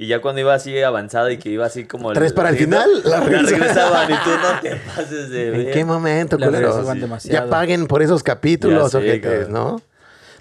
Y 0.00 0.06
ya 0.06 0.20
cuando 0.20 0.40
iba 0.40 0.54
así 0.54 0.80
avanzado 0.80 1.28
y 1.28 1.38
que 1.38 1.48
iba 1.48 1.66
así 1.66 1.84
como... 1.84 2.12
Tres 2.12 2.32
para 2.32 2.50
el 2.50 2.56
final, 2.56 2.88
la 3.02 3.18
La 3.18 3.20
regresaban. 3.20 4.08
y 4.08 4.14
tú 4.14 4.30
no 4.30 4.60
te 4.62 4.76
pases 4.76 5.28
de... 5.28 5.62
¿En 5.66 5.70
qué 5.72 5.84
momento, 5.84 6.38
culeros? 6.38 6.86
Ya 7.24 7.46
paguen 7.48 7.88
por 7.88 8.00
esos 8.00 8.22
capítulos, 8.22 8.94
ojetes. 8.94 9.48
¿no? 9.48 9.82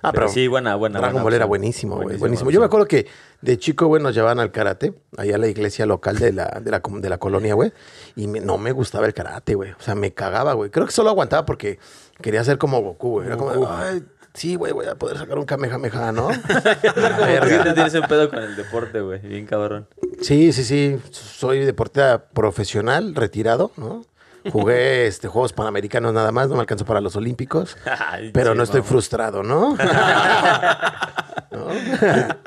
Ah, 0.07 0.11
Pero 0.11 0.25
pero, 0.27 0.33
sí, 0.33 0.47
buena, 0.47 0.75
buena. 0.75 0.99
Dragon 0.99 1.13
buena 1.13 1.23
Ball 1.23 1.33
era 1.33 1.45
buenísimo, 1.45 1.95
güey. 2.01 2.17
Buenísimo. 2.17 2.49
Yo 2.51 2.59
me 2.59 2.65
acuerdo 2.65 2.87
que 2.87 3.07
de 3.41 3.57
chico, 3.57 3.87
güey, 3.87 4.01
nos 4.01 4.15
llevaban 4.15 4.39
al 4.39 4.51
karate, 4.51 4.93
allá 5.17 5.35
a 5.35 5.37
la 5.37 5.47
iglesia 5.47 5.85
local 5.85 6.17
de 6.17 6.33
la, 6.33 6.59
de 6.61 6.71
la, 6.71 6.81
de 6.85 7.09
la 7.09 7.17
colonia, 7.17 7.53
güey. 7.53 7.71
Y 8.15 8.27
me- 8.27 8.39
no 8.39 8.57
me 8.57 8.71
gustaba 8.71 9.05
el 9.05 9.13
karate, 9.13 9.55
güey. 9.55 9.71
O 9.71 9.81
sea, 9.81 9.95
me 9.95 10.13
cagaba, 10.13 10.53
güey. 10.53 10.69
Creo 10.69 10.85
que 10.85 10.91
solo 10.91 11.09
aguantaba 11.09 11.45
porque 11.45 11.79
quería 12.21 12.43
ser 12.43 12.57
como 12.57 12.81
Goku, 12.81 13.09
güey. 13.11 13.27
Era 13.27 13.37
como, 13.37 13.67
ay, 13.69 14.03
sí, 14.33 14.55
güey, 14.55 14.71
voy 14.73 14.85
a 14.85 14.95
poder 14.95 15.17
sacar 15.17 15.37
un 15.37 15.45
Kamehameha, 15.45 16.11
¿no? 16.11 16.29
Verga. 16.83 17.73
tienes 17.73 17.93
un 17.95 18.03
pedo 18.03 18.29
con 18.29 18.39
el 18.39 18.55
deporte, 18.55 19.01
güey. 19.01 19.19
Bien 19.19 19.45
cabrón. 19.45 19.87
Sí, 20.21 20.51
sí, 20.53 20.63
sí. 20.63 20.97
Soy 21.11 21.59
deportista 21.65 22.25
profesional, 22.33 23.15
retirado, 23.15 23.71
¿no? 23.77 24.03
Jugué 24.51 25.07
este, 25.07 25.27
Juegos 25.27 25.53
Panamericanos 25.53 26.13
nada 26.13 26.31
más, 26.31 26.47
no 26.49 26.55
me 26.55 26.61
alcanzó 26.61 26.85
para 26.85 27.01
los 27.01 27.15
Olímpicos. 27.15 27.77
Ay, 27.85 28.31
Pero 28.33 28.51
sí, 28.51 28.57
no 28.57 28.63
estoy 28.63 28.79
mamá. 28.81 28.89
frustrado, 28.89 29.43
¿no? 29.43 29.75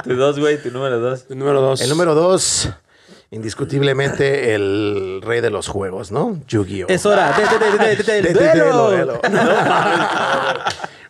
Tu 0.05 0.15
dos, 0.17 0.39
güey, 0.39 0.63
tu 0.63 0.71
número 0.71 0.99
dos. 1.01 1.27
El 1.31 1.39
número 1.39 1.61
dos. 1.61 1.81
El 1.81 1.89
número 1.89 2.15
dos, 2.15 2.69
indiscutiblemente 3.31 4.55
el 4.55 5.21
rey 5.23 5.41
de 5.41 5.51
los 5.51 5.69
juegos, 5.69 6.11
¿no? 6.13 6.39
Yu-Gi-Oh! 6.47 6.87
Es 6.89 7.05
hora 7.07 7.33
de, 7.33 7.43
de, 7.43 7.59
de, 7.59 7.95
de, 7.97 7.97
de- 7.97 8.23
del 8.23 8.23
De- 8.23 8.41
de- 8.41 8.55
de- 8.65 8.73
duelo. 8.73 9.21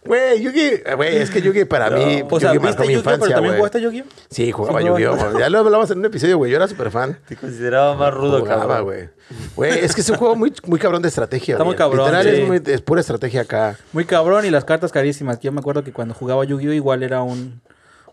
Güey, 0.02 0.40
Yu-Gi, 0.42 0.82
güey, 0.96 1.16
es 1.18 1.30
que 1.30 1.42
Yu-Gi 1.42 1.66
para 1.66 1.90
mí, 1.90 2.22
O 2.30 2.40
sea, 2.40 2.54
Yu-Gi 2.54 2.58
marcó 2.64 2.82
¿viste 2.82 2.86
mi 2.86 2.94
Yu-Gi-Oh, 2.94 3.02
pero 3.04 3.14
infancia, 3.16 3.34
también 3.34 3.52
güey. 3.52 3.58
jugaste 3.58 3.80
Yu-Gi-Oh? 3.82 4.04
Sí, 4.30 4.50
jugaba 4.52 4.80
Sí, 4.80 4.86
Yu-Gi-Oh! 4.86 5.38
Ya 5.38 5.50
lo 5.50 5.58
hablamos 5.58 5.90
en 5.90 5.98
un 5.98 6.04
episodio, 6.06 6.38
güey. 6.38 6.50
Yo 6.50 6.56
era 6.56 6.66
súper 6.68 6.90
fan. 6.90 7.18
Te 7.28 7.36
consideraba 7.36 7.94
más 7.96 8.14
rudo, 8.14 8.40
Jugaba, 8.40 8.62
cabrón. 8.66 8.84
güey. 8.84 9.08
Güey, 9.56 9.78
es 9.84 9.94
que 9.94 10.00
es 10.00 10.08
un 10.08 10.16
juego 10.16 10.36
muy, 10.36 10.52
muy 10.66 10.78
cabrón 10.78 11.02
de 11.02 11.08
estrategia. 11.08 11.54
Está 11.54 11.64
muy 11.64 11.76
cabrón, 11.76 12.06
Literal, 12.06 12.24
sí. 12.24 12.40
es, 12.42 12.48
muy- 12.48 12.62
es 12.64 12.80
pura 12.80 13.00
estrategia 13.02 13.42
acá. 13.42 13.76
Muy 13.92 14.06
cabrón 14.06 14.46
y 14.46 14.50
las 14.50 14.64
cartas 14.64 14.90
carísimas. 14.90 15.38
Yo 15.40 15.52
me 15.52 15.60
acuerdo 15.60 15.84
que 15.84 15.92
cuando 15.92 16.14
jugaba 16.14 16.44
Yu-Gi-Oh 16.44 16.72
igual 16.72 17.02
era 17.02 17.20
un, 17.22 17.60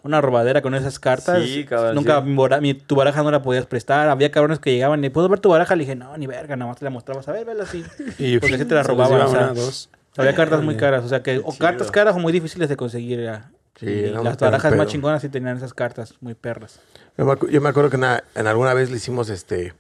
una 0.04 0.20
robadera 0.20 0.62
con 0.62 0.76
esas 0.76 1.00
cartas. 1.00 1.42
Sí, 1.46 1.64
cabrón, 1.64 1.96
Nunca 1.96 2.20
sí. 2.20 2.28
mi 2.28 2.36
bora- 2.36 2.60
mi- 2.60 2.74
tu 2.74 2.96
baraja 2.98 3.24
no 3.24 3.32
la 3.32 3.42
podías 3.42 3.66
prestar. 3.66 4.10
Había 4.10 4.30
cabrones 4.30 4.60
que 4.60 4.74
llegaban 4.74 5.02
y 5.06 5.10
¿puedo 5.10 5.30
ver 5.30 5.40
tu 5.40 5.48
baraja? 5.50 5.74
Le 5.78 5.84
dije, 5.86 5.96
no, 5.96 6.18
ni 6.18 6.28
verga, 6.28 6.58
nada 6.58 6.70
más 6.70 6.78
te 6.80 6.84
la 6.84 6.92
mostrabas. 6.92 7.28
A 7.30 7.32
ver, 7.32 7.46
vela 7.46 7.64
así. 7.64 7.86
Y 8.20 8.40
Porque 8.40 8.56
así 8.56 8.66
te 8.66 8.76
la 8.76 8.84
se 8.84 8.90
robaban. 8.90 9.22
o 9.22 9.30
sea, 9.30 9.40
una, 9.40 9.54
dos. 9.54 9.90
Había 10.18 10.36
cartas 10.36 10.64
muy 10.64 10.76
caras. 10.76 11.04
O 11.06 11.08
sea, 11.10 11.24
que 11.24 11.42
o 11.44 11.56
cartas 11.58 11.92
caras 11.92 12.16
o 12.16 12.20
muy 12.20 12.34
difíciles 12.34 12.70
de 12.70 12.76
conseguir. 12.78 13.22
ya. 13.22 13.52
Sí, 13.80 13.86
las 14.08 14.38
barajas 14.38 14.76
más 14.76 14.88
chingonas 14.88 15.22
sí 15.22 15.30
tenían 15.30 15.58
esas 15.58 15.74
cartas 15.74 16.16
muy 16.20 16.34
perras. 16.34 16.80
Yo 17.16 17.26
me, 17.26 17.34
acu- 17.34 17.48
yo 17.50 17.62
me 17.62 17.70
acuerdo 17.70 17.92
que 17.92 17.98
en 17.98 18.48
alguna 18.48 18.74
vez 18.74 18.90
le 18.90 18.98
hicimos 18.98 19.30
este. 19.30 19.74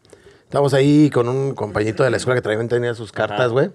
Estábamos 0.44 0.74
ahí 0.76 1.10
con 1.10 1.28
un 1.28 1.56
compañito 1.56 2.04
de 2.04 2.12
la 2.12 2.18
escuela 2.18 2.36
que 2.40 2.44
también 2.44 2.70
tenía 2.70 2.94
sus 2.94 3.12
cartas, 3.12 3.52
güey. 3.52 3.72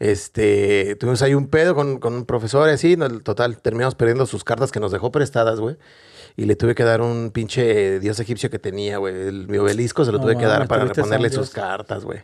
Este, 0.00 0.96
tuvimos 0.96 1.22
ahí 1.22 1.34
un 1.34 1.46
pedo 1.46 1.74
con, 1.76 1.98
con 1.98 2.14
un 2.14 2.24
profesor 2.24 2.68
y 2.68 2.72
así, 2.72 2.96
no, 2.96 3.08
total, 3.20 3.58
terminamos 3.62 3.94
perdiendo 3.94 4.26
sus 4.26 4.42
cartas 4.42 4.72
que 4.72 4.80
nos 4.80 4.90
dejó 4.90 5.12
prestadas, 5.12 5.60
güey. 5.60 5.76
Y 6.34 6.46
le 6.46 6.56
tuve 6.56 6.74
que 6.74 6.82
dar 6.82 7.02
un 7.02 7.30
pinche 7.30 8.00
dios 8.00 8.18
egipcio 8.18 8.50
que 8.50 8.58
tenía, 8.58 8.96
güey. 8.96 9.14
El, 9.28 9.48
mi 9.48 9.58
obelisco 9.58 10.04
se 10.04 10.10
lo 10.12 10.18
No 10.18 10.24
tuve 10.24 10.38
que 10.38 10.46
dar 10.46 10.66
para 10.66 10.86
reponerle 10.86 11.30
sus 11.30 11.50
cartas, 11.50 12.04
güey. 12.04 12.20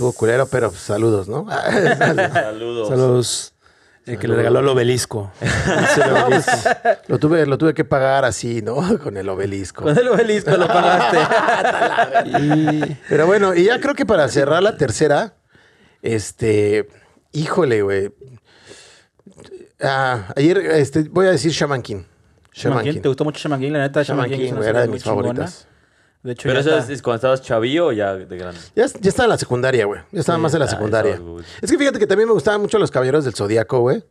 Estuvo 0.00 0.14
culero, 0.14 0.46
pero 0.46 0.70
pues, 0.70 0.80
saludos, 0.80 1.28
¿no? 1.28 1.46
Saludos. 2.00 2.88
Saludos. 2.88 3.52
El 4.06 4.18
que 4.18 4.28
le 4.28 4.34
regaló 4.34 4.60
el 4.60 4.68
obelisco. 4.68 5.30
Ese 5.42 6.00
No, 6.08 6.24
obelisco. 6.26 6.52
lo, 7.08 7.18
tuve, 7.18 7.44
lo 7.44 7.58
tuve 7.58 7.74
que 7.74 7.84
pagar 7.84 8.24
así, 8.24 8.62
¿no? 8.62 8.76
Con 9.02 9.18
el 9.18 9.28
obelisco. 9.28 9.82
Con 9.82 9.98
el 9.98 10.08
obelisco 10.08 10.52
lo 10.56 10.66
pagaste. 10.68 11.18
Y 12.40 12.96
Pero 13.10 13.26
bueno, 13.26 13.54
y 13.54 13.64
ya 13.64 13.78
creo 13.78 13.94
que 13.94 14.06
para 14.06 14.26
cerrar 14.28 14.62
la 14.62 14.78
tercera, 14.78 15.34
este, 16.00 16.88
híjole, 17.32 17.82
güey. 17.82 18.10
Ah, 19.82 20.32
ayer, 20.34 20.56
este, 20.60 21.02
voy 21.10 21.26
a 21.26 21.32
decir 21.32 21.52
Shaman 21.52 21.82
King. 21.82 22.04
Shaman 22.54 22.84
King. 22.84 23.02
¿Te 23.02 23.08
gustó 23.08 23.24
mucho 23.24 23.38
Shaman 23.38 23.60
King? 23.60 23.72
La 23.72 23.80
neta, 23.80 24.02
Shaman 24.02 24.30
Shaman 24.30 24.38
King, 24.40 24.46
King, 24.46 24.56
güey, 24.56 24.68
era 24.70 24.80
de 24.80 24.88
mis 24.88 25.02
chingona. 25.04 25.46
De 26.22 26.32
hecho, 26.32 26.48
Pero 26.48 26.54
ya 26.54 26.60
eso 26.60 26.78
está. 26.78 26.92
es, 26.92 27.02
cuando 27.02 27.16
estabas 27.16 27.42
chavillo 27.42 27.86
o 27.86 27.92
ya 27.92 28.14
de 28.14 28.36
grande. 28.36 28.60
Ya, 28.76 28.86
ya 28.86 29.08
estaba 29.08 29.24
en 29.24 29.30
la 29.30 29.38
secundaria, 29.38 29.86
güey. 29.86 30.02
Ya 30.12 30.20
estaba 30.20 30.36
más 30.36 30.52
en 30.52 30.60
la 30.60 30.66
ah, 30.66 30.68
secundaria. 30.68 31.18
Es 31.62 31.70
que 31.70 31.78
fíjate 31.78 31.98
que 31.98 32.06
también 32.06 32.28
me 32.28 32.34
gustaban 32.34 32.60
mucho 32.60 32.78
los 32.78 32.90
caballeros 32.90 33.24
del 33.24 33.34
Zodíaco, 33.34 33.80
güey. 33.80 34.04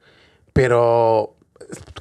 Pero, 0.54 1.36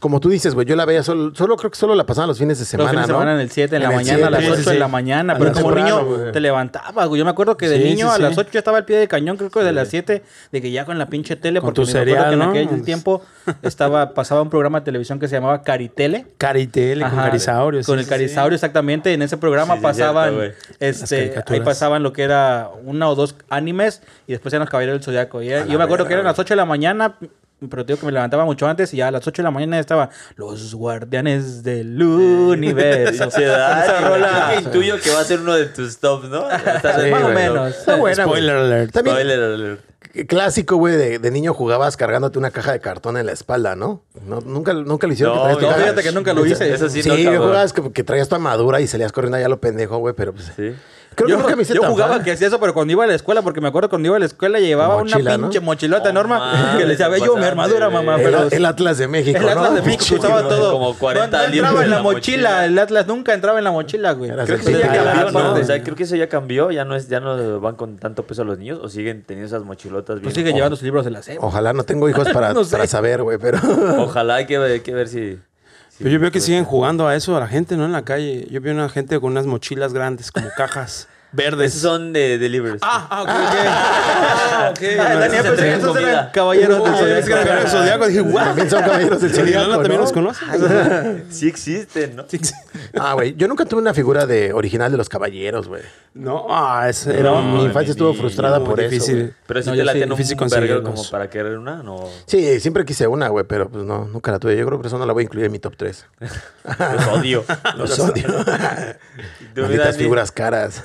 como 0.01 0.21
tú 0.21 0.29
dices, 0.29 0.55
güey, 0.55 0.67
yo 0.67 0.77
la 0.77 0.85
veía 0.85 1.03
solo, 1.03 1.35
solo 1.35 1.57
creo 1.57 1.71
que 1.71 1.77
solo 1.77 1.95
la 1.95 2.07
pasaban 2.07 2.29
los 2.29 2.39
fines 2.39 2.59
de 2.59 2.63
Los 2.63 2.69
semana, 2.69 2.91
fines 2.91 3.07
de 3.07 3.13
¿no? 3.13 3.19
semana 3.19 3.35
en 3.35 3.41
el 3.41 3.51
7, 3.51 3.77
en 3.77 3.83
la 3.83 3.89
En 3.91 3.95
mañana, 3.97 4.27
a 4.29 4.31
las 4.31 4.41
7, 4.41 4.55
8 4.55 4.63
sí, 4.65 4.71
de 4.71 4.79
la 4.79 4.89
mañana. 4.89 5.37
Pero 5.39 5.53
como 5.53 5.75
temprano, 5.75 6.03
niño 6.03 6.33
te 6.33 6.41
levantabas, 6.41 7.09
güey. 7.09 7.19
Yo 7.19 7.25
me 7.25 7.31
acuerdo 7.31 7.57
que 7.57 7.69
de 7.69 7.79
Sí, 7.79 7.85
niño 7.85 8.07
sí, 8.07 8.13
a 8.13 8.17
sí. 8.17 8.23
las 8.23 8.39
8 8.39 8.51
yo 8.53 8.59
estaba 8.59 8.79
al 8.79 8.85
pie 8.85 8.97
de 8.97 9.09
cañón, 9.09 9.37
creo 9.37 9.51
que 9.51 9.61
de 9.61 9.73
las 9.73 9.89
7, 9.89 10.23
de 10.53 10.63
que 10.63 10.71
ya 10.71 10.85
con 10.85 10.99
la 10.99 11.07
pinche 11.09 11.37
tele, 11.37 11.61
Con 11.61 11.69
porque 11.75 11.81
tu 11.83 11.93
me 11.93 12.01
acuerdo 12.01 12.15
cereal, 12.15 12.29
que 12.29 12.33
en 12.61 12.69
¿no? 12.69 12.73
aquel 12.73 12.83
tiempo 12.85 13.23
estaba, 13.63 14.15
pasaba 14.15 14.43
un 14.43 14.51
programa 14.51 14.81
de 14.81 14.85
televisión 14.87 15.19
que 15.19 15.29
se 15.29 15.35
llamaba 15.37 15.63
Caritele. 15.63 16.27
Caritel 16.39 17.01
con 17.01 17.09
Ajá, 17.09 17.25
Carisaurio. 17.25 17.81
Con 17.85 17.97
sí, 17.97 18.01
el 18.01 18.05
sí, 18.05 18.11
Carisaurio, 18.11 18.55
exactamente. 18.55 19.13
En 19.13 19.23
ese 19.23 19.37
programa 19.37 19.81
pasaban, 19.81 20.35
cierto, 20.35 20.57
este, 20.81 21.35
ahí 21.47 21.61
pasaban 21.61 22.03
lo 22.03 22.13
que 22.13 22.23
era 22.23 22.71
una 22.85 23.09
o 23.09 23.15
dos 23.15 23.37
animes 23.51 24.03
y 24.27 24.33
después 24.33 24.53
eran 24.55 24.61
los 24.63 24.71
Caballeros 24.71 24.95
del 25.01 25.05
Zodiaco. 25.05 25.43
Yo 25.43 25.79
me 25.79 25.85
acuerdo 25.85 26.07
que 26.07 26.15
eran 26.15 26.25
las 26.25 26.39
8 26.39 26.55
de 26.55 26.57
la 26.57 26.65
mañana, 26.65 27.17
pero 27.69 27.85
te 27.85 27.93
digo 27.93 28.01
que 28.01 28.07
me 28.07 28.13
levantaba 28.13 28.45
mucho 28.45 28.67
antes 28.69 28.95
y 28.95 28.99
ya 28.99 29.09
a 29.09 29.11
las 29.11 29.27
8 29.27 29.43
de 29.43 29.45
la 29.45 29.51
mañana 29.51 29.79
estaba 29.81 30.11
los 30.37 30.75
guardianes 30.75 31.63
del 31.63 32.01
universo. 32.03 33.29
Dani, 33.31 33.45
Esa 33.45 34.01
rola. 34.09 34.55
Intuyo 34.59 35.01
que 35.01 35.11
va 35.11 35.21
a 35.21 35.25
ser 35.25 35.41
uno 35.41 35.55
de 35.55 35.67
tus 35.67 35.99
tops, 35.99 36.29
¿no? 36.29 36.45
Sí, 36.51 37.11
más 37.11 37.25
o 37.25 37.29
menos. 37.31 37.77
Está 37.77 37.97
buena, 37.97 38.25
güey. 38.25 38.39
Spoiler 38.41 38.57
alert. 38.57 38.93
También, 38.93 39.17
Spoiler 39.17 39.41
alert. 39.43 39.81
clásico, 40.29 40.77
güey, 40.77 40.97
de, 40.97 41.19
de 41.19 41.31
niño 41.31 41.53
jugabas 41.55 41.97
cargándote 41.97 42.39
una 42.39 42.51
caja 42.51 42.73
de 42.73 42.81
cartón 42.81 43.17
en 43.17 43.27
la 43.27 43.33
espalda, 43.33 43.75
¿no? 43.77 44.03
No, 44.27 44.41
nunca, 44.41 44.73
nunca 44.73 45.07
lo 45.07 45.13
hicieron. 45.13 45.37
No, 45.37 45.59
que 45.59 45.67
no, 45.67 45.73
fíjate 45.75 46.03
que 46.03 46.13
nunca 46.13 46.33
lo 46.33 46.47
hice. 46.47 46.73
Eso 46.73 46.89
sí, 46.89 47.03
Sí, 47.03 47.25
no, 47.25 47.39
jugabas 47.43 47.73
que, 47.73 47.93
que 47.93 48.05
traías 48.05 48.29
tu 48.29 48.35
armadura 48.35 48.81
y 48.81 48.87
salías 48.87 49.13
corriendo 49.13 49.37
allá 49.37 49.49
lo 49.49 49.61
pendejo, 49.61 49.99
güey, 49.99 50.15
pero 50.15 50.33
pues... 50.33 50.53
Sí. 50.57 50.75
Creo 51.25 51.39
yo 51.75 51.83
jugaba 51.85 52.23
que 52.23 52.33
hacía 52.33 52.47
eso, 52.47 52.59
pero 52.61 52.75
cuando 52.75 52.93
iba 52.93 53.05
a 53.05 53.07
la 53.07 53.15
escuela, 53.15 53.43
porque 53.43 53.61
me 53.61 53.69
acuerdo 53.69 53.89
cuando 53.89 54.07
iba 54.09 54.17
a 54.17 54.21
la 54.21 54.27
escuela 54.27 54.59
llevaba 54.61 54.99
Mochila, 54.99 55.19
una 55.19 55.37
¿no? 55.39 55.43
pinche 55.45 55.61
mochilota 55.61 56.09
Oh, 56.09 56.11
enorme 56.11 56.37
que 56.77 56.85
le 56.85 56.91
decía, 56.91 57.09
ve 57.09 57.19
yo 57.21 57.35
mi 57.37 57.41
pasaste, 57.43 57.49
armadura, 57.49 57.91
mamá. 57.91 58.17
El, 58.17 58.23
Pero 58.23 58.43
el 58.51 58.65
Atlas 58.65 58.99
de 58.99 59.09
México, 59.09 59.39
el 59.39 59.49
Atlas 59.49 59.71
¿no? 59.71 59.77
de 59.77 59.83
México 59.83 59.99
Pinche 59.99 60.15
usaba 60.17 60.43
güey, 60.43 60.57
todo. 60.57 60.73
como 60.73 60.95
40 60.95 61.37
no, 61.37 61.43
no 61.49 61.53
entraba 61.53 61.85
en 61.85 61.91
la 61.91 61.97
la 61.97 62.03
mochila. 62.03 62.49
mochila. 62.51 62.65
El 62.67 62.79
Atlas 62.79 63.07
nunca 63.07 63.35
entraba 63.35 63.59
en 63.59 63.65
la 63.65 63.71
mochila, 63.73 64.13
güey. 64.13 64.31
Creo 64.31 64.47
que 64.47 64.59
sí 64.59 64.73
ya 64.73 64.87
Atlas, 64.91 65.15
cambió, 65.25 65.33
¿no? 65.43 65.55
¿no? 65.55 65.61
O 65.61 65.65
sea, 65.65 65.83
creo 65.83 65.97
que 65.97 66.03
eso 66.05 66.17
ya 66.17 66.29
cambió, 66.29 66.71
ya 66.71 66.85
no 66.85 66.95
es, 66.95 67.09
ya 67.09 67.21
no 67.21 67.61
van 67.61 67.77
con 67.77 67.97
tanto 67.99 68.23
peso 68.25 68.43
a 68.43 68.45
los 68.45 68.59
niños 68.59 68.79
o 68.83 68.89
siguen 68.89 69.25
teniendo 69.27 69.47
esas 69.49 69.65
mochilotas 69.67 70.17
bien. 70.17 70.25
Pues 70.25 70.35
sigue 70.35 70.53
llevando 70.53 70.77
sus 70.77 70.85
libros 70.85 71.05
de 71.05 71.11
la 71.11 71.23
SEP. 71.23 71.43
Ojalá 71.43 71.73
no 71.73 71.85
tengo 71.85 72.09
hijos 72.09 72.29
para, 72.33 72.53
No 72.53 72.65
sé. 72.65 72.73
para 72.73 72.87
saber, 72.87 73.23
güey, 73.23 73.39
pero... 73.39 73.59
Ojalá 73.99 74.37
hay 74.37 74.47
que 74.47 74.59
ver, 74.59 74.73
hay 74.73 74.81
que 74.81 74.95
ver 74.95 75.09
si. 75.09 75.39
Pero 75.99 76.11
yo 76.11 76.21
veo 76.21 76.31
que 76.31 76.41
siguen 76.41 76.65
jugando 76.65 77.09
a 77.09 77.17
eso 77.17 77.37
a 77.37 77.41
la 77.41 77.49
gente, 77.49 77.77
¿no? 77.77 77.85
En 77.85 77.93
la 77.93 78.03
calle. 78.03 78.47
Yo 78.51 78.61
veo 78.61 78.73
una 78.73 78.89
gente 78.89 79.19
con 79.21 79.33
unas 79.33 79.47
mochilas 79.47 79.93
grandes, 79.93 80.31
como 80.31 80.49
cajas 80.57 81.09
verdes. 81.33 81.73
Esos 81.73 81.83
son 81.83 82.13
de 82.13 82.39
deliveries. 82.39 82.81
Ah, 82.83 83.07
ah, 83.11 83.23
ok, 83.23 83.29
ok. 83.29 84.71
ok. 84.71 85.01
Ah, 85.01 85.15
No, 85.15 85.21
Daniel, 85.21 85.43
se 85.43 85.49
pensé 85.49 85.63
que 85.63 85.73
entregan 85.73 85.81
esos 85.81 85.97
eran 85.97 86.05
comida. 86.05 86.33
caballeros 86.33 86.85
del 86.85 86.93
Ah, 86.93 86.97
Zodiaco. 86.99 87.19
es 87.19 87.27
que 87.27 87.33
era 87.33 87.61
el 87.61 87.69
Zodiaco. 87.69 88.07
Dije. 88.09 88.23
También 88.23 88.71
son 88.71 88.83
caballeros 88.83 89.21
del 89.21 89.31
¿En 89.35 89.37
Irlanda 89.49 89.61
Zodiaco, 89.61 89.83
también 89.83 89.95
¿no? 89.95 90.01
los 90.03 90.13
conoces? 90.13 90.49
Sí 91.31 91.49
existen, 91.49 92.17
¿no? 92.17 92.25
Ah, 92.99 93.13
güey, 93.15 93.35
yo 93.37 93.49
nunca 93.49 93.65
tuve 93.65 93.81
una 93.81 93.95
figura 93.95 94.27
de 94.27 94.53
original 94.53 94.91
de 94.91 94.97
los 94.99 95.09
caballeros, 95.09 95.69
güey. 95.69 95.83
No, 96.15 96.47
ah, 96.51 96.89
mi 97.07 97.65
infancia 97.65 97.93
estuvo 97.93 98.13
frustrada 98.15 98.65
por 98.65 98.81
eso, 98.81 98.91
difícil. 98.91 99.15
güey. 99.17 99.35
Pero 99.47 99.63
si 99.63 99.67
No, 99.67 99.73
te 99.73 99.79
yo 99.79 99.85
la 99.85 99.93
tienen 99.93 100.13
un 100.13 100.37
conseguirlos. 100.37 100.83
como 100.83 101.05
para 101.11 101.31
querer 101.31 101.59
una, 101.59 101.83
no. 101.83 102.09
Sí, 102.27 102.59
siempre 102.61 102.85
quise 102.85 103.07
una, 103.07 103.29
güey, 103.29 103.45
pero 103.47 103.69
pues 103.69 103.85
no, 103.85 104.07
nunca 104.07 104.33
la 104.33 104.39
tuve. 104.39 104.57
Yo 104.57 104.65
creo 104.67 104.79
que 104.79 104.83
por 104.83 104.87
eso 104.87 104.99
no 104.99 105.07
la 105.07 105.13
voy 105.13 105.23
a 105.23 105.25
incluir 105.25 105.47
en 105.47 105.53
mi 105.53 105.59
top 105.59 105.75
3. 105.77 106.07
Los 106.95 107.07
odio. 107.09 107.45
Los 107.77 107.99
odio. 108.01 108.25
Malditas 109.57 109.97
figuras 109.97 110.33
caras. 110.33 110.81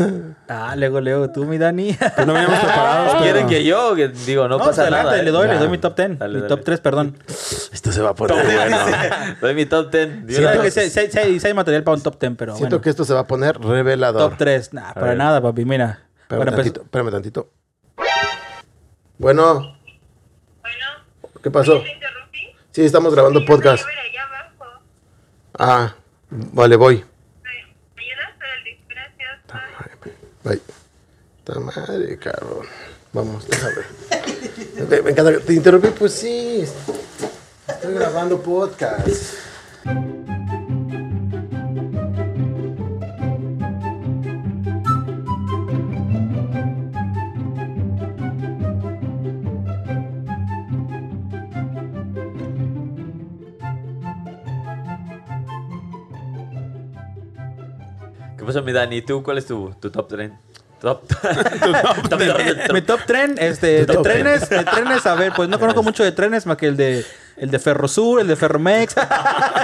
Ah, 0.50 0.76
luego, 0.76 1.00
luego, 1.00 1.32
tú, 1.32 1.46
mi 1.46 1.58
Dani. 1.58 1.96
Pero 1.98 2.26
no 2.26 2.34
veníamos 2.34 2.60
preparados. 2.60 3.16
¿Quieren 3.22 3.48
pero- 3.48 3.48
que 3.50 3.64
yo? 3.64 3.96
Que 3.96 4.10
digo, 4.10 4.48
no, 4.48 4.58
No, 4.58 4.66
pasa 4.66 4.82
adelante, 4.84 5.12
nada. 5.12 5.24
le 5.24 5.30
¿eh? 5.30 5.32
doy, 5.32 5.48
le 5.48 5.54
Ya. 5.54 5.60
doy 5.60 5.70
mi 5.70 5.78
top 5.78 5.96
10. 5.96 6.20
Dale, 6.20 6.34
mi 6.34 6.42
dale. 6.42 6.50
top 6.56 6.64
3, 6.66 6.80
perdón. 6.82 7.18
Esto 7.28 7.92
se 7.92 8.02
va 8.02 8.10
a 8.10 8.14
poner 8.16 8.44
bueno. 8.46 8.78
Doy 9.42 9.54
mi 9.56 9.66
top 9.66 9.90
10. 9.92 10.26
de 10.28 10.34
Sí, 10.34 10.42
una 10.42 10.52
Creo 10.52 10.64
que 10.64 10.72
sí, 10.72 10.90
sí, 10.90 11.40
sí, 11.40 11.48
hay 11.48 11.54
material 11.54 11.84
para 11.84 11.96
un 11.98 12.04
top 12.04 12.20
10, 12.20 12.34
pero 12.38 12.56
Siento 12.56 12.76
bueno. 12.76 12.82
que 12.84 12.90
esto 12.90 13.06
se 13.06 13.14
va 13.14 13.22
a 13.22 13.28
poner 13.28 13.58
revelador. 13.60 14.30
Top 14.32 14.38
3, 14.38 14.74
nah, 14.74 14.94
para 14.94 15.16
nada, 15.16 15.42
papi, 15.42 15.64
mira. 15.66 16.02
Espérame 16.22 16.28
Bueno, 16.46 16.52
pues, 16.52 16.56
tantito, 16.66 16.82
espérame 16.84 17.12
tantito. 17.12 17.50
Bueno, 19.18 19.78
Bueno, 20.62 20.86
¿qué 21.42 21.52
pasó? 21.52 21.80
¿te 21.82 21.92
interrumpí? 21.94 22.40
Sí, 22.72 22.84
estamos 22.84 23.14
grabando 23.14 23.46
podcast. 23.46 23.86
Ah, 25.58 25.94
vale, 26.30 26.76
voy. 26.76 27.06
¿Me 27.96 28.02
ayudas? 28.02 28.30
Pero 28.40 28.52
gracias. 28.90 30.33
Bye. 30.44 30.62
Esta 31.46 31.60
madre, 31.60 32.18
cabrón. 32.18 32.66
Vamos, 33.14 33.48
déjame. 33.48 33.82
Me, 34.90 35.02
me 35.02 35.12
encanta. 35.12 35.40
¿Te 35.40 35.54
interrumpí? 35.54 35.90
Pues 35.90 36.14
sí. 36.14 36.66
Estoy 37.68 37.94
grabando 37.94 38.42
podcast. 38.42 39.08
¿Qué 58.54 58.60
pasó, 58.60 58.66
mi 58.66 58.72
Dani? 58.72 59.02
¿Tú 59.02 59.24
cuál 59.24 59.40
es 59.40 59.48
tu, 59.48 59.74
tu 59.80 59.90
top 59.90 60.08
tren? 60.08 60.38
Top. 60.80 61.08
top, 61.08 62.10
top, 62.10 62.74
Mi 62.74 62.82
top 62.84 63.00
tren, 63.08 63.36
este, 63.40 63.84
de 63.84 63.86
top 63.88 64.04
trenes, 64.04 64.48
de 64.48 64.64
trenes, 64.64 65.06
a 65.08 65.16
ver, 65.16 65.34
pues 65.36 65.50
no 65.50 65.58
conozco 65.58 65.82
mucho 65.82 66.04
de 66.04 66.12
trenes 66.12 66.46
más 66.46 66.58
que 66.58 66.68
el 66.68 66.78
de 66.78 67.04
el 67.38 67.50
de 67.50 67.58
Ferrosur, 67.58 68.22
el 68.22 68.28
de 68.28 68.36
Ferromex, 68.36 68.94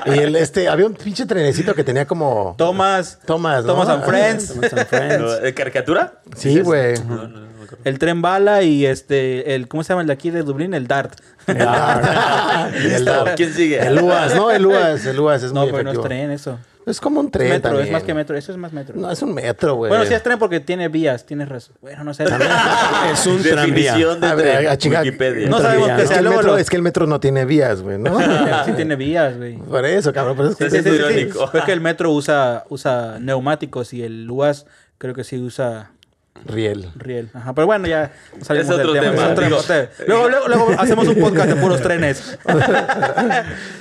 Y 0.07 0.09
el, 0.17 0.35
este, 0.35 0.67
había 0.69 0.87
un 0.87 0.95
pinche 0.95 1.27
trenecito 1.27 1.75
que 1.75 1.83
tenía 1.83 2.07
como. 2.07 2.55
Thomas, 2.57 3.19
Thomas, 3.27 3.63
¿no? 3.63 3.73
Thomas 3.73 3.89
and 3.89 4.05
Friends, 4.05 4.53
Thomas 4.55 4.73
and 4.73 4.87
Friends. 4.87 5.41
¿De 5.43 5.53
caricatura? 5.53 6.21
Sí, 6.35 6.61
güey. 6.61 6.95
No, 7.03 7.27
no, 7.27 7.27
no 7.27 7.49
el 7.83 7.99
tren 7.99 8.21
bala 8.21 8.63
y 8.63 8.85
este, 8.85 9.55
el, 9.55 9.67
¿cómo 9.67 9.83
se 9.83 9.89
llama 9.89 10.01
el 10.01 10.07
de 10.07 10.13
aquí 10.13 10.31
de 10.31 10.43
Dublín? 10.43 10.73
El 10.73 10.87
Dart. 10.87 11.13
el, 11.47 11.57
¿Quién 13.35 13.53
sigue? 13.53 13.79
el 13.85 14.01
UAS, 14.01 14.35
¿no? 14.35 14.51
El 14.51 14.65
UAS, 14.65 15.05
el 15.05 15.19
UAS 15.19 15.43
es 15.43 15.53
No, 15.53 15.61
muy 15.61 15.71
pero 15.71 15.83
no 15.83 15.91
es 15.91 16.01
tren 16.01 16.31
eso. 16.31 16.59
Es 16.91 16.99
como 16.99 17.19
un 17.19 17.29
tren 17.31 17.49
metro, 17.49 17.69
también. 17.69 17.85
es 17.87 17.91
más 17.91 18.03
que 18.03 18.13
metro, 18.13 18.37
eso 18.37 18.51
es 18.51 18.57
más 18.57 18.73
metro. 18.73 18.95
No, 18.97 19.11
es 19.11 19.21
un 19.21 19.33
metro, 19.33 19.75
güey. 19.75 19.89
bueno, 19.89 20.05
sí 20.05 20.13
es 20.13 20.23
tren 20.23 20.39
porque 20.39 20.59
tiene 20.59 20.87
vías, 20.87 21.25
tienes 21.25 21.47
razón. 21.49 21.75
Bueno, 21.81 22.03
no 22.03 22.13
sé. 22.13 22.23
Es 23.13 23.25
un 23.27 23.41
tranvía. 23.41 23.95
De 23.95 24.27
A 24.27 24.35
ver, 24.35 24.57
tren. 24.57 24.67
a 24.67 24.77
chingar. 24.77 25.03
Wikipedia. 25.05 25.49
No 25.49 25.59
sabemos 25.59 25.87
qué 25.87 25.93
es, 25.95 26.01
que 26.01 26.07
sea, 26.07 26.17
el 26.17 26.23
luego 26.23 26.37
metro, 26.39 26.51
lo- 26.53 26.57
es 26.57 26.69
que 26.69 26.75
el 26.75 26.81
metro 26.81 27.05
no 27.07 27.19
tiene 27.19 27.45
vías, 27.45 27.81
güey, 27.81 27.97
¿no? 27.97 28.19
sí 28.65 28.71
tiene 28.75 28.95
vías, 28.95 29.37
güey. 29.37 29.57
Por 29.57 29.85
eso, 29.85 30.11
cabrón. 30.13 30.35
Por 30.35 30.45
eso 30.47 30.53
es 30.53 30.57
que 30.73 30.81
Sí, 30.81 30.89
sí, 30.89 31.29
Sí, 31.31 31.39
es 31.57 31.63
que 31.63 31.71
el 31.73 31.81
metro 31.81 32.11
usa, 32.11 32.63
usa 32.69 33.17
neumáticos 33.19 33.93
y 33.93 34.03
el 34.03 34.29
UAS 34.29 34.65
creo 34.97 35.13
que 35.13 35.23
sí 35.23 35.37
usa 35.39 35.91
Riel. 36.45 36.89
riel. 36.95 37.29
Ajá, 37.33 37.53
pero 37.53 37.67
bueno, 37.67 37.85
ya 37.87 38.13
salimos 38.41 38.69
Es 38.69 38.75
otro 38.79 38.93
del 38.93 39.03
tema. 39.03 39.31
es 39.33 39.39
digo. 39.39 39.57
Luego, 40.07 40.29
luego, 40.29 40.47
luego 40.47 40.69
hacemos 40.77 41.07
un 41.09 41.15
podcast 41.15 41.49
de 41.49 41.55
puros 41.57 41.81
trenes. 41.81 42.39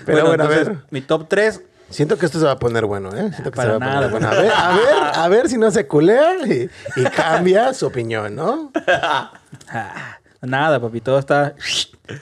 Pero 0.06 0.26
bueno, 0.26 0.42
a 0.44 0.46
entonces, 0.46 0.68
ver. 0.68 0.76
Mi 0.90 1.00
top 1.00 1.26
3, 1.28 1.62
Siento 1.90 2.18
que 2.18 2.26
esto 2.26 2.38
se 2.38 2.44
va 2.44 2.52
a 2.52 2.58
poner 2.58 2.84
bueno, 2.84 3.08
¿eh? 3.16 3.30
Siento 3.30 3.50
que 3.50 3.56
Para 3.56 3.72
se 3.74 3.78
va 3.78 3.86
nada. 3.86 4.06
a 4.06 4.10
poner 4.10 4.28
bueno. 4.28 4.28
A 4.28 4.34
ver, 4.42 4.52
a 4.54 4.72
ver, 4.76 5.02
a 5.14 5.28
ver 5.28 5.48
si 5.48 5.56
no 5.56 5.70
se 5.70 5.86
culea 5.86 6.34
y, 6.46 6.68
y 7.00 7.04
cambia 7.04 7.72
su 7.72 7.86
opinión, 7.86 8.34
¿no? 8.36 8.70
nada, 10.42 10.80
papi, 10.80 11.00
todo 11.00 11.18
está 11.18 11.54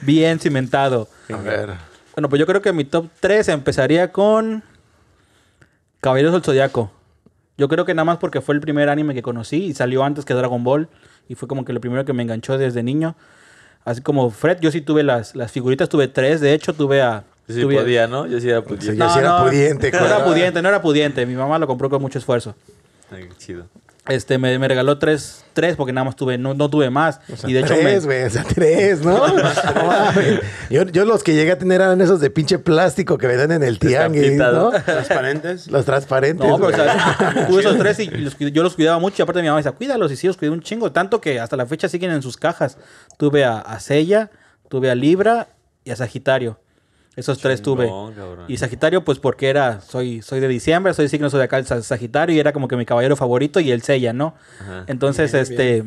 bien 0.02 0.38
cimentado. 0.38 1.08
A 1.32 1.36
ver. 1.38 1.74
Bueno, 2.14 2.28
pues 2.28 2.40
yo 2.40 2.46
creo 2.46 2.62
que 2.62 2.72
mi 2.72 2.84
top 2.84 3.08
3 3.20 3.48
empezaría 3.48 4.12
con 4.12 4.62
Caballeros 6.00 6.32
del 6.32 6.42
Zodiaco. 6.42 6.90
Yo 7.58 7.68
creo 7.68 7.84
que 7.84 7.94
nada 7.94 8.04
más 8.04 8.18
porque 8.18 8.40
fue 8.40 8.54
el 8.54 8.60
primer 8.60 8.88
anime 8.88 9.14
que 9.14 9.22
conocí 9.22 9.64
y 9.64 9.74
salió 9.74 10.04
antes 10.04 10.24
que 10.24 10.34
Dragon 10.34 10.62
Ball. 10.62 10.88
Y 11.28 11.34
fue 11.34 11.48
como 11.48 11.64
que 11.64 11.72
lo 11.72 11.80
primero 11.80 12.04
que 12.04 12.12
me 12.12 12.22
enganchó 12.22 12.56
desde 12.58 12.82
niño. 12.82 13.16
Así 13.84 14.00
como 14.00 14.30
Fred, 14.30 14.58
yo 14.60 14.70
sí 14.70 14.80
tuve 14.80 15.02
las, 15.02 15.34
las 15.34 15.50
figuritas, 15.52 15.88
tuve 15.88 16.08
tres. 16.08 16.40
De 16.40 16.52
hecho, 16.54 16.72
tuve 16.74 17.02
a. 17.02 17.24
Sí 17.48 17.64
podía, 17.64 18.06
¿no? 18.06 18.26
Yo 18.26 18.40
sí 18.40 18.48
era 18.48 18.62
pudiente. 18.62 18.96
Yo 18.96 19.08
sí 19.10 19.18
era 19.18 19.44
pudiente, 19.44 19.90
No 19.92 20.06
era 20.06 20.24
pudiente, 20.24 20.62
no 20.62 20.68
era 20.68 20.82
pudiente. 20.82 21.26
Mi 21.26 21.34
mamá 21.34 21.58
lo 21.58 21.66
compró 21.66 21.88
con 21.88 22.02
mucho 22.02 22.18
esfuerzo. 22.18 22.54
Ay, 23.10 23.28
qué 23.28 23.36
chido. 23.36 23.66
Este, 24.08 24.38
me, 24.38 24.56
me 24.60 24.68
regaló 24.68 24.98
tres, 24.98 25.44
tres 25.52 25.74
porque 25.74 25.92
nada 25.92 26.04
más 26.04 26.14
tuve, 26.14 26.38
no, 26.38 26.54
no 26.54 26.70
tuve 26.70 26.90
más. 26.90 27.20
O 27.32 27.36
sea, 27.36 27.50
y 27.50 27.52
de 27.52 27.60
hecho 27.60 27.74
tres, 27.74 28.06
me, 28.06 28.14
güey, 28.14 28.22
o 28.22 28.30
sea, 28.30 28.44
tres, 28.44 29.00
¿no? 29.04 29.26
No 29.26 29.44
yo, 30.70 30.84
yo 30.84 31.04
los 31.04 31.24
que 31.24 31.34
llegué 31.34 31.50
a 31.52 31.58
tener 31.58 31.80
eran 31.80 32.00
esos 32.00 32.20
de 32.20 32.30
pinche 32.30 32.60
plástico 32.60 33.18
que 33.18 33.26
venden 33.26 33.50
en 33.50 33.62
el 33.64 33.80
tianguis, 33.80 34.34
¿no? 34.34 34.52
¿no? 34.52 34.70
Transparentes. 34.70 35.68
Los 35.68 35.84
transparentes. 35.84 36.46
No, 36.46 36.56
pero 36.56 36.68
o 36.68 36.72
güey. 36.72 36.84
sea, 36.84 37.46
tuve 37.48 37.60
esos 37.60 37.78
tres 37.78 37.98
y 37.98 38.06
los 38.06 38.38
yo 38.38 38.62
los 38.62 38.76
cuidaba 38.76 39.00
mucho. 39.00 39.16
Y 39.18 39.22
aparte 39.22 39.42
mi 39.42 39.48
mamá 39.48 39.58
decía, 39.58 39.72
cuídalos. 39.72 40.12
Y 40.12 40.16
sí, 40.16 40.28
los 40.28 40.36
cuidé 40.36 40.52
un 40.52 40.62
chingo. 40.62 40.92
Tanto 40.92 41.20
que 41.20 41.40
hasta 41.40 41.56
la 41.56 41.66
fecha 41.66 41.88
siguen 41.88 42.12
en 42.12 42.22
sus 42.22 42.36
cajas. 42.36 42.78
Tuve 43.16 43.44
a, 43.44 43.58
a 43.58 43.80
Sella, 43.80 44.30
tuve 44.68 44.88
a 44.88 44.94
Libra 44.94 45.48
y 45.84 45.90
a 45.90 45.96
Sagitario. 45.96 46.60
Esos 47.16 47.38
tres 47.38 47.62
tuve. 47.62 47.90
Y 48.46 48.58
Sagitario, 48.58 49.02
pues 49.02 49.18
porque 49.18 49.48
era, 49.48 49.80
soy, 49.80 50.20
soy 50.20 50.38
de 50.40 50.48
diciembre, 50.48 50.92
soy 50.92 51.08
signo 51.08 51.30
zodiacal 51.30 51.64
Sa- 51.64 51.82
Sagitario 51.82 52.36
y 52.36 52.38
era 52.38 52.52
como 52.52 52.68
que 52.68 52.76
mi 52.76 52.84
caballero 52.84 53.16
favorito 53.16 53.58
y 53.58 53.70
el 53.72 53.80
Sella, 53.82 54.12
¿no? 54.12 54.34
Ajá. 54.60 54.84
Entonces, 54.86 55.32
este, 55.32 55.82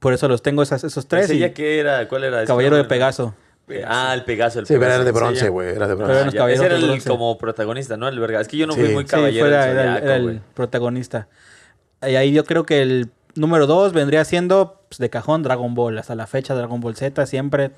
por 0.00 0.12
eso 0.12 0.28
los 0.28 0.42
tengo 0.42 0.62
esas- 0.62 0.84
esos 0.84 1.06
tres. 1.06 1.26
¿Ese 1.26 1.36
y 1.36 1.38
ya 1.38 1.54
qué 1.54 1.78
era? 1.78 2.08
¿Cuál 2.08 2.24
era? 2.24 2.44
caballero 2.44 2.76
de? 2.76 2.84
Pegaso. 2.84 3.34
Ah, 3.86 4.12
el 4.14 4.24
Pegaso. 4.24 4.58
El 4.60 4.66
Sí, 4.66 4.74
pero 4.74 4.80
Pegaso. 4.80 4.96
era 4.96 5.04
de 5.04 5.12
bronce, 5.12 5.48
güey. 5.48 5.68
Era 5.74 5.88
de 5.88 5.94
bronce. 5.94 6.28
ese 6.28 6.66
era 6.66 6.76
el 6.76 6.84
bronce. 6.84 7.08
como 7.08 7.38
protagonista, 7.38 7.96
¿no? 7.96 8.08
El 8.08 8.18
verga. 8.20 8.40
Es 8.40 8.48
que 8.48 8.56
yo 8.58 8.66
no 8.66 8.74
Sí. 8.74 8.80
fui 8.80 8.92
muy 8.92 9.04
Sí, 9.04 9.08
caballero 9.10 9.46
Sí, 9.46 9.50
fuera, 9.50 9.64
del 9.66 9.70
era, 9.72 9.80
el- 9.82 9.88
Zodiaco, 9.88 10.04
era 10.06 10.16
el 10.16 10.22
güey. 10.24 10.40
protagonista. 10.54 11.28
Y 12.02 12.16
ahí 12.16 12.32
yo 12.32 12.44
creo 12.44 12.66
que 12.66 12.82
el 12.82 13.10
número 13.36 13.66
dos 13.66 13.92
vendría 13.94 14.24
siendo 14.26 14.80
pues, 14.90 14.98
de 14.98 15.08
cajón 15.08 15.42
Dragon 15.42 15.74
Ball. 15.74 15.96
Hasta 15.98 16.14
la 16.14 16.26
fecha 16.26 16.54
Dragon 16.54 16.80
Ball 16.80 16.94
Z 16.96 17.24
siempre 17.26 17.70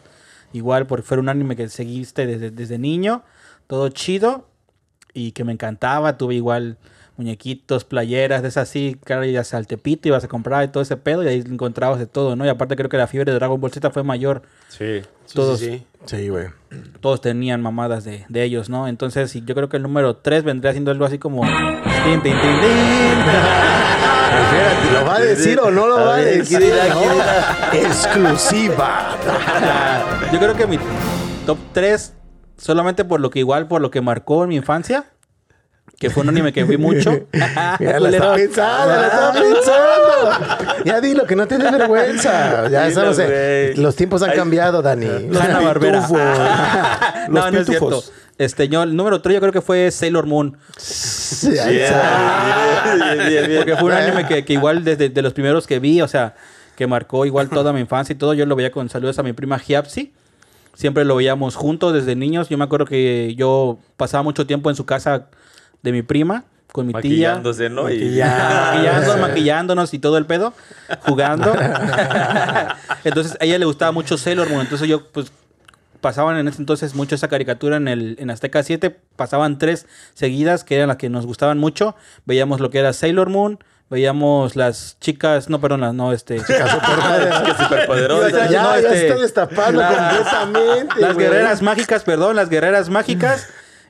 igual 0.56 0.86
porque 0.86 1.02
fue 1.06 1.18
un 1.18 1.28
anime 1.28 1.56
que 1.56 1.68
seguiste 1.68 2.26
desde, 2.26 2.50
desde 2.50 2.78
niño. 2.78 3.22
Todo 3.66 3.88
chido 3.88 4.48
y 5.12 5.32
que 5.32 5.44
me 5.44 5.52
encantaba. 5.52 6.16
Tuve 6.18 6.34
igual 6.34 6.78
muñequitos, 7.16 7.84
playeras, 7.84 8.42
de 8.42 8.48
esas 8.48 8.68
así. 8.68 8.98
Claro, 9.04 9.24
ibas 9.24 9.54
al 9.54 9.66
Tepito, 9.66 10.08
ibas 10.08 10.24
a 10.24 10.28
comprar 10.28 10.64
y 10.64 10.68
todo 10.68 10.82
ese 10.82 10.96
pedo 10.96 11.22
y 11.24 11.28
ahí 11.28 11.42
encontrabas 11.46 11.98
de 11.98 12.06
todo, 12.06 12.36
¿no? 12.36 12.44
Y 12.44 12.48
aparte 12.48 12.76
creo 12.76 12.88
que 12.88 12.96
la 12.96 13.06
fiebre 13.06 13.32
de 13.32 13.38
Dragon 13.38 13.60
Ball 13.60 13.72
Z 13.72 13.90
fue 13.90 14.02
mayor. 14.02 14.42
Sí. 14.68 15.02
Sí, 15.24 15.34
Todos. 15.34 15.58
sí, 15.58 15.66
sí. 15.66 15.86
Sí, 16.04 16.28
güey. 16.28 16.46
Todos 17.00 17.20
tenían 17.20 17.60
mamadas 17.62 18.04
de, 18.04 18.24
de 18.28 18.44
ellos, 18.44 18.68
¿no? 18.68 18.86
Entonces 18.86 19.30
sí, 19.30 19.42
yo 19.44 19.54
creo 19.56 19.68
que 19.68 19.76
el 19.78 19.82
número 19.82 20.16
3 20.16 20.44
vendría 20.44 20.72
siendo 20.72 20.92
algo 20.92 21.04
así 21.04 21.18
como... 21.18 21.42
¿lo 24.92 25.04
va 25.04 25.16
a 25.16 25.20
decir 25.20 25.58
o 25.60 25.70
no 25.70 25.86
lo 25.86 25.96
va 25.96 26.16
a 26.16 26.18
decir? 26.18 26.72
Exclusiva. 27.72 29.16
Yo 30.32 30.38
creo 30.38 30.54
que 30.54 30.66
mi 30.66 30.78
top 31.44 31.58
3, 31.72 32.12
solamente 32.56 33.04
por 33.04 33.20
lo 33.20 33.30
que 33.30 33.38
igual, 33.40 33.68
por 33.68 33.80
lo 33.80 33.90
que 33.90 34.00
marcó 34.00 34.42
en 34.44 34.50
mi 34.50 34.56
infancia, 34.56 35.06
que 35.98 36.10
fue 36.10 36.22
un 36.22 36.28
anime 36.28 36.52
que 36.52 36.62
vi 36.64 36.76
mucho. 36.76 37.10
Mira, 37.80 38.00
la 38.00 38.08
está 38.10 38.34
pensando, 38.34 38.94
la 38.96 39.06
está 39.06 39.32
pensando. 39.32 40.84
Ya 40.84 41.00
dilo, 41.00 41.24
que 41.26 41.34
no 41.36 41.46
te 41.46 41.56
des 41.58 41.72
vergüenza. 41.72 42.68
Ya 42.68 42.86
Dilo, 42.88 43.10
en- 43.10 43.14
güey. 43.14 43.74
los 43.76 43.96
tiempos 43.96 44.22
han 44.22 44.30
Ay. 44.30 44.36
cambiado, 44.36 44.82
Dani. 44.82 45.06
Los 45.28 45.38
Barbera. 45.64 46.00
pitufos. 46.00 46.18
no, 47.28 47.40
Los 47.40 47.52
no 47.52 47.58
es 47.60 47.66
cierto. 47.66 47.86
pitufos. 47.86 48.12
Este, 48.38 48.68
yo, 48.68 48.82
el 48.82 48.94
número 48.94 49.22
3 49.22 49.34
yo 49.36 49.40
creo 49.40 49.52
que 49.52 49.62
fue 49.62 49.90
Sailor 49.90 50.26
Moon. 50.26 50.58
Sí, 50.76 51.48
bien, 51.50 51.66
bien. 53.46 53.56
Porque 53.58 53.76
fue 53.76 53.84
un 53.84 53.92
anime 53.92 54.26
que, 54.26 54.44
que 54.44 54.52
igual 54.52 54.84
desde 54.84 55.08
de 55.08 55.22
los 55.22 55.32
primeros 55.32 55.66
que 55.66 55.78
vi, 55.78 56.02
o 56.02 56.08
sea, 56.08 56.34
que 56.76 56.86
marcó 56.86 57.24
igual 57.24 57.48
toda 57.48 57.72
mi 57.72 57.80
infancia 57.80 58.12
y 58.12 58.16
todo. 58.16 58.34
Yo 58.34 58.44
lo 58.44 58.54
veía 58.56 58.70
con 58.70 58.88
saludos 58.90 59.18
a 59.18 59.22
mi 59.22 59.32
prima 59.32 59.58
Giapsi. 59.58 60.12
Siempre 60.74 61.06
lo 61.06 61.16
veíamos 61.16 61.56
juntos 61.56 61.94
desde 61.94 62.14
niños. 62.14 62.50
Yo 62.50 62.58
me 62.58 62.64
acuerdo 62.64 62.84
que 62.84 63.34
yo 63.36 63.78
pasaba 63.96 64.22
mucho 64.22 64.46
tiempo 64.46 64.68
en 64.68 64.76
su 64.76 64.84
casa 64.84 65.28
de 65.86 65.92
mi 65.92 66.02
prima, 66.02 66.44
con 66.72 66.86
mi 66.88 66.92
tía. 66.92 66.98
Maquillándose, 67.00 67.70
¿no? 67.70 67.88
Y- 67.88 68.20
Maquillándonos, 68.20 69.20
maquillándonos 69.20 69.94
y 69.94 69.98
todo 70.00 70.18
el 70.18 70.26
pedo, 70.26 70.52
jugando. 71.06 71.54
entonces 73.04 73.36
a 73.40 73.44
ella 73.44 73.58
le 73.58 73.64
gustaba 73.64 73.92
mucho 73.92 74.18
Sailor 74.18 74.48
Moon. 74.50 74.62
Entonces 74.62 74.88
yo, 74.88 75.06
pues, 75.12 75.30
pasaban 76.00 76.36
en 76.38 76.48
ese 76.48 76.60
entonces 76.60 76.94
mucho 76.94 77.14
esa 77.14 77.28
caricatura 77.28 77.76
en 77.76 77.88
el 77.88 78.16
en 78.18 78.30
Azteca 78.30 78.62
7. 78.62 78.96
Pasaban 79.16 79.58
tres 79.58 79.86
seguidas 80.14 80.64
que 80.64 80.76
eran 80.76 80.88
las 80.88 80.96
que 80.96 81.08
nos 81.08 81.24
gustaban 81.24 81.58
mucho. 81.58 81.94
Veíamos 82.24 82.60
lo 82.60 82.70
que 82.70 82.78
era 82.80 82.92
Sailor 82.92 83.28
Moon. 83.30 83.58
Veíamos 83.88 84.56
las 84.56 84.96
chicas, 85.00 85.48
no, 85.48 85.60
perdón, 85.60 85.80
las, 85.82 85.94
no, 85.94 86.12
este. 86.12 86.40
Chicas 86.46 86.68
superpoderosas. 86.72 87.42
que 87.42 87.62
superpoderosa. 87.62 88.30
Ya, 88.30 88.48
ya, 88.50 88.62
No, 88.64 88.70
ya 88.72 88.78
este, 88.78 89.06
está 89.08 89.20
destapando 89.22 89.80
la- 89.80 89.88
completamente. 89.88 91.00
Las 91.00 91.14
güey. 91.14 91.26
guerreras 91.28 91.62
mágicas, 91.62 92.02
perdón, 92.02 92.34
las 92.34 92.48
guerreras 92.48 92.88
mágicas 92.88 93.46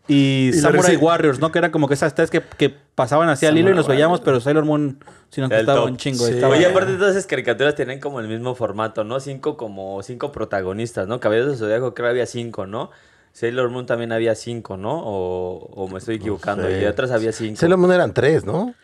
y, 0.09 0.53
Samurai 0.55 0.97
Warriors, 0.97 1.41
¿no? 1.41 1.51
Que 1.51 1.59
eran 1.59 1.71
como 1.71 1.89
que 1.89 1.95
esas 1.95 2.15
tres 2.15 2.31
que, 2.31 2.41
que 2.41 2.71
pasaban 2.95 3.29
así 3.29 3.45
al 3.47 3.59
hilo 3.59 3.71
y 3.71 3.75
nos 3.75 3.89
veíamos, 3.89 4.21
pero 4.21 4.41
Sailor 4.41 4.65
Moon 4.65 4.99
sí 5.31 5.41
nos 5.41 5.51
El 5.51 5.59
gustaba 5.59 5.81
top. 5.81 5.89
un 5.91 5.97
chingo. 5.97 6.25
Sí. 6.27 6.35
estaba- 6.35 6.55
Oye, 6.55 6.67
aparte 6.67 6.93
todas 6.95 7.13
esas 7.17 7.27
caricaturas 7.27 7.75
tienen 7.75 7.99
como 8.01 8.21
el 8.21 8.29
mismo 8.29 8.55
formato, 8.55 9.03
¿no? 9.05 9.19
Cinco 9.21 9.57
como 9.57 10.03
cinco 10.03 10.31
protagonistas, 10.33 11.09
¿no? 11.09 11.19
Caballeros 11.21 11.51
del 11.51 11.59
Zodiaco 11.59 11.95
creo 11.95 12.07
que 12.07 12.11
había 12.11 12.27
cinco, 12.27 12.67
¿no? 12.67 12.91
Sailor 13.33 13.69
Moon 13.71 13.85
también 13.85 14.13
había 14.13 14.35
cinco, 14.35 14.77
¿no? 14.77 14.99
O, 15.05 15.59
o 15.75 15.89
me 15.89 15.99
estoy 15.99 16.15
equivocando. 16.17 16.65
sé. 16.69 16.83
Y 16.83 16.85
otras 16.87 17.11
había 17.11 17.33
cinco. 17.33 17.59
Sailor 17.61 17.79
Moon 17.79 17.93
eran 17.93 18.15
tres, 18.15 18.45
¿no? 18.45 18.75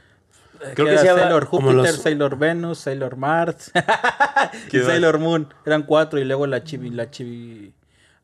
Creo 0.74 0.86
que 0.86 0.92
era 0.92 1.00
sí 1.02 1.08
había- 1.08 1.22
Sailor 1.24 1.44
Júpiter, 1.46 1.74
los- 1.74 1.90
Sailor 2.02 2.36
Venus, 2.38 2.78
Sailor 2.78 3.16
Mars 3.16 3.72
y 4.66 4.68
¿Qué 4.70 4.78
más? 4.78 4.86
Sailor 4.88 5.18
Moon. 5.18 5.48
Eran 5.64 5.84
cuatro 5.84 6.20
y 6.20 6.24
luego 6.24 6.46
la 6.46 6.62
chibi, 6.62 6.90
la 6.90 7.10
chibi, 7.10 7.72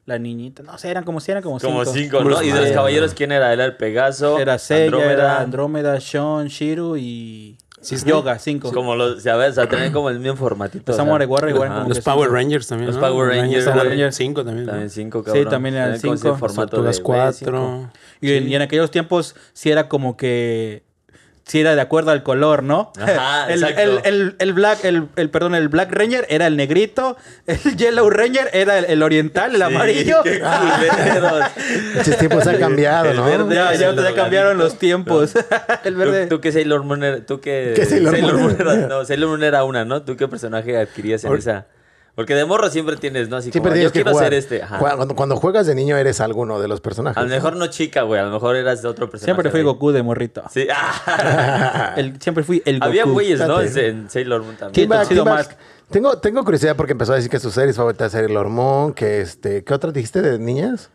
la 0.08 0.18
niñita. 0.18 0.62
No 0.62 0.78
sé, 0.78 0.90
eran 0.90 1.04
como 1.04 1.20
si 1.20 1.30
eran 1.30 1.42
como 1.42 1.60
cinco. 1.60 1.72
Como 1.72 1.84
cinco, 1.84 2.20
¿no? 2.24 2.30
los- 2.30 2.42
Y 2.42 2.50
de 2.50 2.58
los 2.60 2.68
Sí. 2.68 2.74
caballeros, 2.74 3.12
¿quién 3.14 3.30
era? 3.30 3.52
Era 3.52 3.64
el 3.66 3.76
Pegaso, 3.76 4.38
Era 4.38 4.58
Seiya, 4.58 4.84
Andrómeda. 4.86 5.12
era 5.12 5.40
Andrómeda, 5.40 6.00
Sean, 6.00 6.48
Shiru 6.48 6.96
y 6.96 7.56
Cisne. 7.82 8.10
Yoga, 8.10 8.38
cinco. 8.38 8.72
Como 8.72 8.96
los, 8.96 9.22
¿sabes? 9.22 9.50
O 9.50 9.54
sea, 9.54 9.68
tenían 9.68 9.92
como 9.92 10.08
el 10.10 10.18
mismo 10.18 10.36
formatito. 10.36 10.82
Los 10.86 10.96
Samurai 10.96 11.26
Warriors 11.26 11.54
igual 11.54 11.68
como 11.74 11.88
Los 11.90 12.00
Power. 12.00 12.30
Rangers 12.30 12.66
también. 12.66 12.90
Los. 12.90 12.96
Power 12.98 13.28
Rangers, 13.28 13.66
eran 13.66 13.78
Rangers. 13.86 14.16
Cinco 14.16 14.44
también. 14.44 14.64
¿no? 14.66 14.72
También 14.72 14.90
cinco, 14.90 15.18
Sí, 15.20 15.24
cabrón. 15.26 15.48
también 15.48 15.74
eran 15.76 15.86
Tenían 15.92 16.00
como 16.02 16.14
ese 16.14 16.22
cinco. 16.22 16.36
formato 16.38 16.82
Tortugas 16.82 17.40
de. 17.40 17.86
Y, 18.20 18.32
en, 18.32 18.48
y 18.48 18.54
en 18.56 18.62
aquellos 18.62 18.90
tiempos 18.90 19.36
sí 19.52 19.70
era 19.70 19.88
como 19.88 20.16
que 20.16 20.82
si 21.48 21.60
era 21.60 21.74
de 21.74 21.80
acuerdo 21.80 22.10
al 22.10 22.22
color, 22.22 22.62
¿no? 22.62 22.92
Ajá, 23.00 23.46
el, 23.48 23.62
exacto. 23.64 23.80
el, 23.80 24.00
el, 24.04 24.36
el 24.38 24.52
Black, 24.52 24.84
el, 24.84 25.08
el, 25.16 25.30
perdón, 25.30 25.54
el 25.54 25.68
Black 25.68 25.90
Ranger 25.90 26.26
era 26.28 26.46
el 26.46 26.56
negrito, 26.56 27.16
el 27.46 27.76
Yellow 27.76 28.08
Ranger 28.10 28.50
era 28.52 28.78
el, 28.78 28.84
el 28.84 29.02
oriental, 29.02 29.54
el 29.54 29.62
amarillo. 29.62 30.18
qué. 30.22 30.40
Muchos 31.96 32.18
tiempos 32.18 32.46
han 32.46 32.58
cambiado, 32.58 33.10
El 33.10 33.16
¿no? 33.16 33.24
verde. 33.24 33.54
Ya, 33.54 33.74
ya, 33.74 33.88
El 33.88 33.96
ya 33.96 34.14
cambiaron 34.14 34.58
los 34.58 34.78
tiempos. 34.78 35.34
el 35.84 35.96
verde. 35.96 36.26
¿Tú, 36.26 36.36
tú 36.36 36.40
qué 36.42 36.52
Sailor 36.52 36.84
Moon 36.84 37.02
era? 37.02 37.24
¿Tú 37.24 37.40
qué, 37.40 37.72
¿Qué 37.74 37.86
Sailor 37.86 38.20
Moon? 38.20 38.56
era? 38.60 38.74
No, 38.86 39.04
Sailor 39.04 39.30
Moon 39.30 39.42
era 39.42 39.64
una, 39.64 39.84
¿no? 39.84 40.02
¿Tú 40.02 40.16
qué 40.16 40.28
personaje 40.28 40.76
adquirías 40.76 41.24
en 41.24 41.34
esa? 41.34 41.66
Porque 42.18 42.34
de 42.34 42.44
morro 42.44 42.68
siempre 42.68 42.96
tienes, 42.96 43.28
¿no? 43.28 43.36
Así 43.36 43.52
Siempre 43.52 43.70
como, 43.70 43.74
tienes 43.74 43.90
yo 43.90 43.92
que 43.92 43.98
quiero 44.02 44.10
jugar. 44.10 44.24
ser 44.26 44.34
este. 44.34 44.60
Ajá. 44.60 44.78
Cuando, 44.80 45.14
cuando 45.14 45.36
juegas 45.36 45.68
de 45.68 45.76
niño 45.76 45.96
eres 45.96 46.20
alguno 46.20 46.58
de 46.58 46.66
los 46.66 46.80
personajes. 46.80 47.16
A 47.16 47.22
lo 47.22 47.28
mejor 47.28 47.54
no 47.54 47.68
chica, 47.68 48.02
güey. 48.02 48.20
A 48.20 48.24
lo 48.24 48.32
mejor 48.32 48.56
eras 48.56 48.82
de 48.82 48.88
otro 48.88 49.08
personaje. 49.08 49.26
Siempre 49.26 49.50
fui 49.52 49.62
güey. 49.62 49.72
Goku 49.72 49.92
de 49.92 50.02
morrito. 50.02 50.42
Sí. 50.52 50.66
Ah. 50.74 51.94
El- 51.96 52.20
siempre 52.20 52.42
fui 52.42 52.60
el 52.64 52.80
Goku. 52.80 52.88
Había 52.88 53.04
güeyes, 53.04 53.38
¿no? 53.38 53.60
Fíjate. 53.60 53.86
En 53.86 54.10
Sailor 54.10 54.42
Moon 54.42 54.56
también. 54.56 54.88
¿Quién 55.06 55.20
va- 55.20 55.24
Mask. 55.36 55.52
Tengo, 55.92 56.18
tengo 56.18 56.42
curiosidad 56.42 56.74
porque 56.74 56.90
empezó 56.90 57.12
a 57.12 57.14
decir 57.14 57.30
que 57.30 57.38
sus 57.38 57.54
series 57.54 57.76
favoritas 57.76 58.12
eran 58.12 58.26
Sailor 58.26 58.48
Moon, 58.48 58.94
que 58.94 59.20
este, 59.20 59.62
¿qué 59.62 59.72
otra 59.72 59.92
dijiste 59.92 60.20
de 60.20 60.40
niñas? 60.40 60.90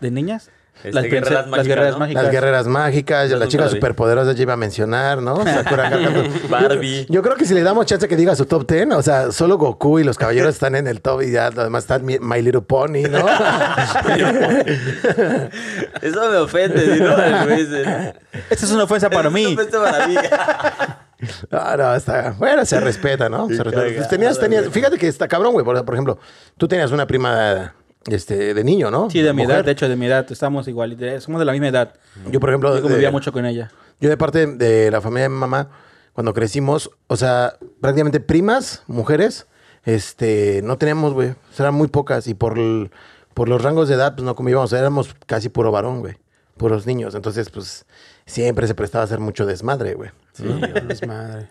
¿De 0.00 0.10
niñas? 0.10 0.50
Este, 0.84 0.92
las, 0.92 1.04
guerreras 1.04 1.28
prince- 1.28 1.32
las 1.34 1.46
mágicas, 1.48 1.66
guerreras 1.68 1.92
¿no? 1.94 1.98
mágicas. 1.98 2.22
Las 2.22 2.32
guerreras 2.32 2.66
mágicas, 2.66 3.30
Yo 3.30 3.36
las 3.38 3.48
chicas 3.48 3.70
superpoderosas 3.70 4.36
ya 4.36 4.42
iba 4.42 4.52
a 4.52 4.56
mencionar, 4.56 5.22
¿no? 5.22 5.36
Sakura. 5.44 5.90
Barbie. 6.48 7.06
Yo 7.08 7.22
creo 7.22 7.34
que 7.36 7.44
si 7.46 7.54
le 7.54 7.62
damos 7.62 7.86
chance 7.86 8.06
que 8.06 8.16
diga 8.16 8.36
su 8.36 8.44
top 8.46 8.70
10, 8.70 8.92
o 8.92 9.02
sea, 9.02 9.32
solo 9.32 9.56
Goku 9.58 9.98
y 9.98 10.04
los 10.04 10.16
caballeros 10.18 10.54
están 10.54 10.74
en 10.76 10.86
el 10.86 11.00
top 11.00 11.22
y 11.22 11.32
ya 11.32 11.50
lo 11.50 11.64
demás 11.64 11.84
está 11.84 11.98
My 11.98 12.42
Little 12.42 12.60
Pony, 12.62 13.02
¿no? 13.10 13.26
Eso 16.02 16.30
me 16.30 16.36
ofende, 16.36 16.94
¿sí, 16.94 17.00
¿no? 17.00 17.16
El 17.22 17.44
güey 17.44 17.64
dice, 17.64 18.14
Esta 18.50 18.66
es 18.66 18.70
una 18.72 18.84
ofensa 18.84 19.08
para 19.10 19.28
"Eso 19.28 19.30
mí. 19.30 19.44
es 19.58 19.74
una 19.74 19.90
para 19.90 20.06
mí. 20.06 20.14
Ah, 21.50 21.74
no, 21.78 21.94
está. 21.94 22.34
Bueno, 22.38 22.62
se 22.66 22.78
respeta, 22.78 23.30
¿no? 23.30 23.48
Se 23.48 23.64
respeta. 23.64 23.96
Pues 23.96 24.08
tenías, 24.08 24.38
tenías, 24.38 24.68
fíjate 24.68 24.98
que 24.98 25.08
está 25.08 25.26
cabrón, 25.26 25.54
güey. 25.54 25.64
Por, 25.64 25.82
por 25.82 25.94
ejemplo, 25.94 26.18
tú 26.58 26.68
tenías 26.68 26.90
una 26.92 27.06
prima 27.06 27.74
este, 28.08 28.54
de 28.54 28.64
niño, 28.64 28.90
¿no? 28.90 29.10
Sí, 29.10 29.20
de 29.22 29.32
mi 29.32 29.42
Mujer. 29.42 29.56
edad, 29.56 29.64
de 29.64 29.72
hecho, 29.72 29.88
de 29.88 29.96
mi 29.96 30.06
edad. 30.06 30.26
Estamos 30.30 30.68
igual, 30.68 30.96
de- 30.96 31.20
somos 31.20 31.38
de 31.40 31.44
la 31.44 31.52
misma 31.52 31.68
edad. 31.68 31.94
Yo, 32.30 32.40
por 32.40 32.50
ejemplo, 32.50 32.74
Yo 32.76 32.82
convivía 32.82 33.08
de- 33.08 33.12
mucho 33.12 33.32
con 33.32 33.46
ella. 33.46 33.70
yo 34.00 34.08
de 34.08 34.16
parte 34.16 34.46
de 34.46 34.90
la 34.90 35.00
familia 35.00 35.24
de 35.24 35.28
mi 35.30 35.36
mamá, 35.38 35.70
cuando 36.12 36.32
crecimos, 36.34 36.90
o 37.08 37.16
sea, 37.16 37.54
prácticamente 37.80 38.20
primas, 38.20 38.82
mujeres, 38.86 39.46
este, 39.84 40.60
no 40.64 40.78
teníamos, 40.78 41.12
güey. 41.14 41.34
Eran 41.58 41.74
muy 41.74 41.88
pocas 41.88 42.26
y 42.26 42.34
por, 42.34 42.58
el- 42.58 42.90
por 43.34 43.48
los 43.48 43.62
rangos 43.62 43.88
de 43.88 43.94
edad, 43.94 44.14
pues 44.14 44.24
no 44.24 44.34
convivíamos. 44.34 44.72
Éramos 44.72 45.14
casi 45.26 45.48
puro 45.48 45.70
varón, 45.70 46.00
güey. 46.00 46.16
Puros 46.56 46.86
niños. 46.86 47.14
Entonces, 47.14 47.50
pues, 47.50 47.84
siempre 48.24 48.66
se 48.66 48.74
prestaba 48.74 49.02
a 49.02 49.04
hacer 49.04 49.20
mucho 49.20 49.44
desmadre, 49.46 49.94
güey. 49.94 50.10
Sí, 50.32 50.44
es 50.88 51.06
madre. 51.06 51.50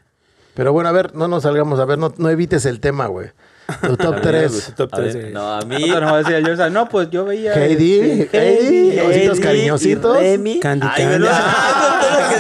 Pero 0.56 0.74
bueno, 0.74 0.90
a 0.90 0.92
ver, 0.94 1.14
no 1.16 1.28
nos 1.28 1.44
salgamos. 1.44 1.80
A 1.80 1.86
ver, 1.86 1.98
no, 2.00 2.14
no 2.18 2.30
evites 2.30 2.66
el 2.66 2.80
tema, 2.80 3.06
güey. 3.08 3.30
Tu 3.82 3.98
top 4.04 4.22
3. 4.22 4.74
Top 4.76 4.94
A 4.94 5.00
ver, 5.00 5.12
tres, 5.12 5.26
eh. 5.26 5.30
No, 5.34 5.54
a 5.54 5.62
mí. 5.62 5.90
No 5.90 6.18
decía 6.18 6.40
yo, 6.40 6.54
o 6.54 6.56
sea, 6.56 6.70
no, 6.70 6.88
pues 6.88 7.10
yo 7.10 7.26
veía. 7.26 7.54
Heidi, 7.54 8.22
este, 8.22 8.38
Heidi, 8.40 9.00
ositos 9.00 9.40
cariñositos. 9.40 10.18
Candy 10.18 10.60
Candy. 10.60 10.88
pero 10.96 11.28
ah. 11.32 12.22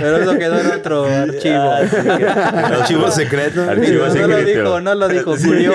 Pero 0.00 0.16
eso 0.18 0.38
quedó 0.38 0.58
en 0.60 0.66
otro 0.72 1.06
archivo. 1.06 1.70
Ah, 1.72 1.80
sí, 1.88 1.96
que- 2.18 2.26
Archivo 2.26 3.10
secreto. 3.10 3.62
Archivo 3.68 4.06
no, 4.06 4.14
no 4.14 4.26
lo 4.28 4.36
secreto. 4.36 4.60
dijo, 4.60 4.80
no 4.80 4.94
lo 4.94 5.08
dijo 5.08 5.36
Julio. 5.36 5.72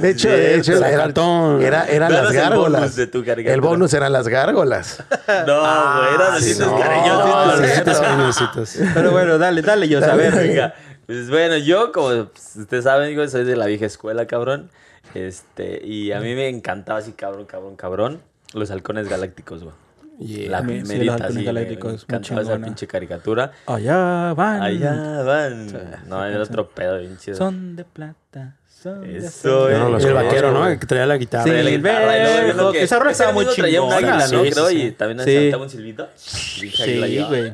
De 0.00 0.10
hecho, 0.10 0.28
de 0.28 0.56
hecho, 0.56 0.84
era, 0.84 1.84
eran 1.86 2.12
las 2.12 2.30
el 2.30 2.36
gárgolas. 2.36 2.80
bonus 2.80 2.96
de 2.96 3.06
tu. 3.06 3.24
El 3.26 3.60
bonus 3.60 3.94
eran 3.94 4.12
las 4.12 4.28
gárgolas. 4.28 5.02
No, 5.46 5.60
güey, 5.60 6.14
eran 6.14 6.34
así 6.34 6.54
no, 6.58 6.78
cariñositos. 6.78 7.58
sí, 7.58 7.64
Ositos 7.72 8.00
cariñositos. 8.00 8.76
Pero 8.94 9.10
bueno, 9.10 9.38
dale, 9.38 9.62
dale, 9.62 9.88
yo, 9.88 10.04
a 10.04 10.14
ver. 10.14 10.34
Venga. 10.34 10.74
Pues 11.06 11.30
bueno, 11.30 11.56
yo, 11.56 11.92
como 11.92 12.08
pues, 12.26 12.56
ustedes 12.56 12.84
saben, 12.84 13.08
digo, 13.08 13.26
soy 13.28 13.44
de 13.44 13.56
la 13.56 13.66
vieja 13.66 13.86
escuela, 13.86 14.26
cabrón. 14.26 14.70
Este, 15.14 15.80
y 15.86 16.12
a 16.12 16.20
mí 16.20 16.34
me 16.34 16.48
encantaba 16.48 16.98
así, 16.98 17.12
cabrón, 17.12 17.46
cabrón, 17.46 17.76
cabrón. 17.76 18.20
Los 18.54 18.70
halcones 18.70 19.08
galácticos, 19.08 19.62
güey. 19.62 19.74
Yeah. 20.18 20.50
La 20.50 20.60
Sí, 20.60 20.64
los 20.78 20.88
primerita, 20.88 21.12
halcones 21.14 21.34
me- 21.36 21.42
galácticos, 21.44 21.92
me 21.92 22.16
encantaba 22.16 22.40
esa 22.40 22.50
chingona. 22.52 22.66
pinche 22.66 22.86
caricatura. 22.86 23.52
Allá 23.66 24.32
van. 24.34 24.62
Allá 24.62 25.22
van. 25.22 25.66
No, 26.08 26.24
era 26.24 26.42
otro 26.42 26.68
pedo, 26.70 26.98
bien 26.98 27.16
chido. 27.18 27.36
Son 27.36 27.76
de 27.76 27.84
plata. 27.84 28.56
Son 28.66 29.02
de 29.02 29.18
Eso, 29.18 29.70
Yo 29.70 29.78
no 29.78 29.88
eh. 29.88 29.92
los 29.92 30.04
el 30.04 30.14
vaquero, 30.14 30.52
¿no? 30.52 30.66
El 30.68 30.78
que 30.78 30.86
traía 30.86 31.06
la 31.06 31.16
guitarra. 31.18 31.44
Sí, 31.44 31.50
la 31.50 31.60
el 31.60 31.76
guitarra, 31.76 32.16
y 32.16 32.20
luego 32.20 32.34
verbo, 32.34 32.44
viendo 32.46 32.72
que 32.72 32.82
esa 32.82 32.98
rola 32.98 33.10
estaba 33.12 33.32
muy 33.32 33.44
mismo 33.44 33.54
traía 33.62 33.82
un 33.82 33.90
chingona. 33.90 34.08
águila, 34.24 34.28
¿no? 34.36 34.42
Sí, 34.42 34.46
sí, 34.48 34.52
Creo, 34.54 34.68
sí. 34.68 34.82
y 34.82 34.90
también 34.92 35.20
Sí. 35.24 35.34
saltaba 35.42 35.62
un 35.62 35.70
silbito. 35.70 36.08
Sí, 36.14 37.24
güey. 37.28 37.52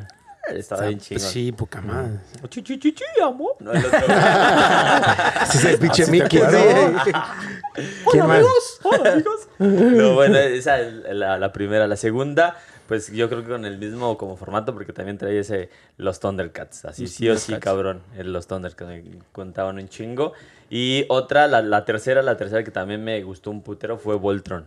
Estaba 0.48 0.86
bien 0.88 0.98
chingón. 1.00 1.24
Sí, 1.24 1.52
poca 1.52 1.80
madre. 1.80 2.18
Chi, 2.48 2.62
chi, 2.62 2.78
chi, 2.78 2.92
chi, 2.92 3.04
amor. 3.22 3.54
No, 3.60 3.72
el 3.72 3.84
otro- 3.84 3.98
Ese 5.42 5.58
es 5.58 5.64
el 5.64 5.78
pinche 5.78 6.04
te 6.04 6.10
Mickey. 6.10 6.40
¿Quién 8.10 8.26
más? 8.26 8.44
Hola, 8.82 9.12
amigos. 9.12 9.48
No, 9.58 10.14
bueno, 10.14 10.36
esa 10.38 10.80
es 10.80 10.92
la, 11.14 11.38
la 11.38 11.52
primera. 11.52 11.86
La 11.86 11.96
segunda, 11.96 12.56
pues 12.88 13.10
yo 13.12 13.28
creo 13.28 13.42
que 13.42 13.48
con 13.50 13.64
el 13.64 13.78
mismo 13.78 14.18
como 14.18 14.36
formato, 14.36 14.74
porque 14.74 14.92
también 14.92 15.16
traía 15.16 15.40
ese 15.40 15.70
Los 15.96 16.18
Thundercats. 16.20 16.84
Así 16.86 17.06
sí 17.06 17.28
o 17.30 17.38
sí, 17.38 17.54
cabrón. 17.58 18.02
el 18.16 18.32
Los 18.32 18.46
Thundercats 18.48 18.88
me 18.90 19.04
contaban 19.30 19.76
un 19.78 19.88
chingo. 19.88 20.32
Y 20.68 21.04
otra, 21.08 21.46
la, 21.46 21.62
la 21.62 21.84
tercera, 21.84 22.20
la 22.22 22.36
tercera 22.36 22.64
que 22.64 22.70
también 22.70 23.02
me 23.04 23.22
gustó 23.22 23.50
un 23.50 23.62
putero 23.62 23.96
fue 23.96 24.16
Voltron. 24.16 24.66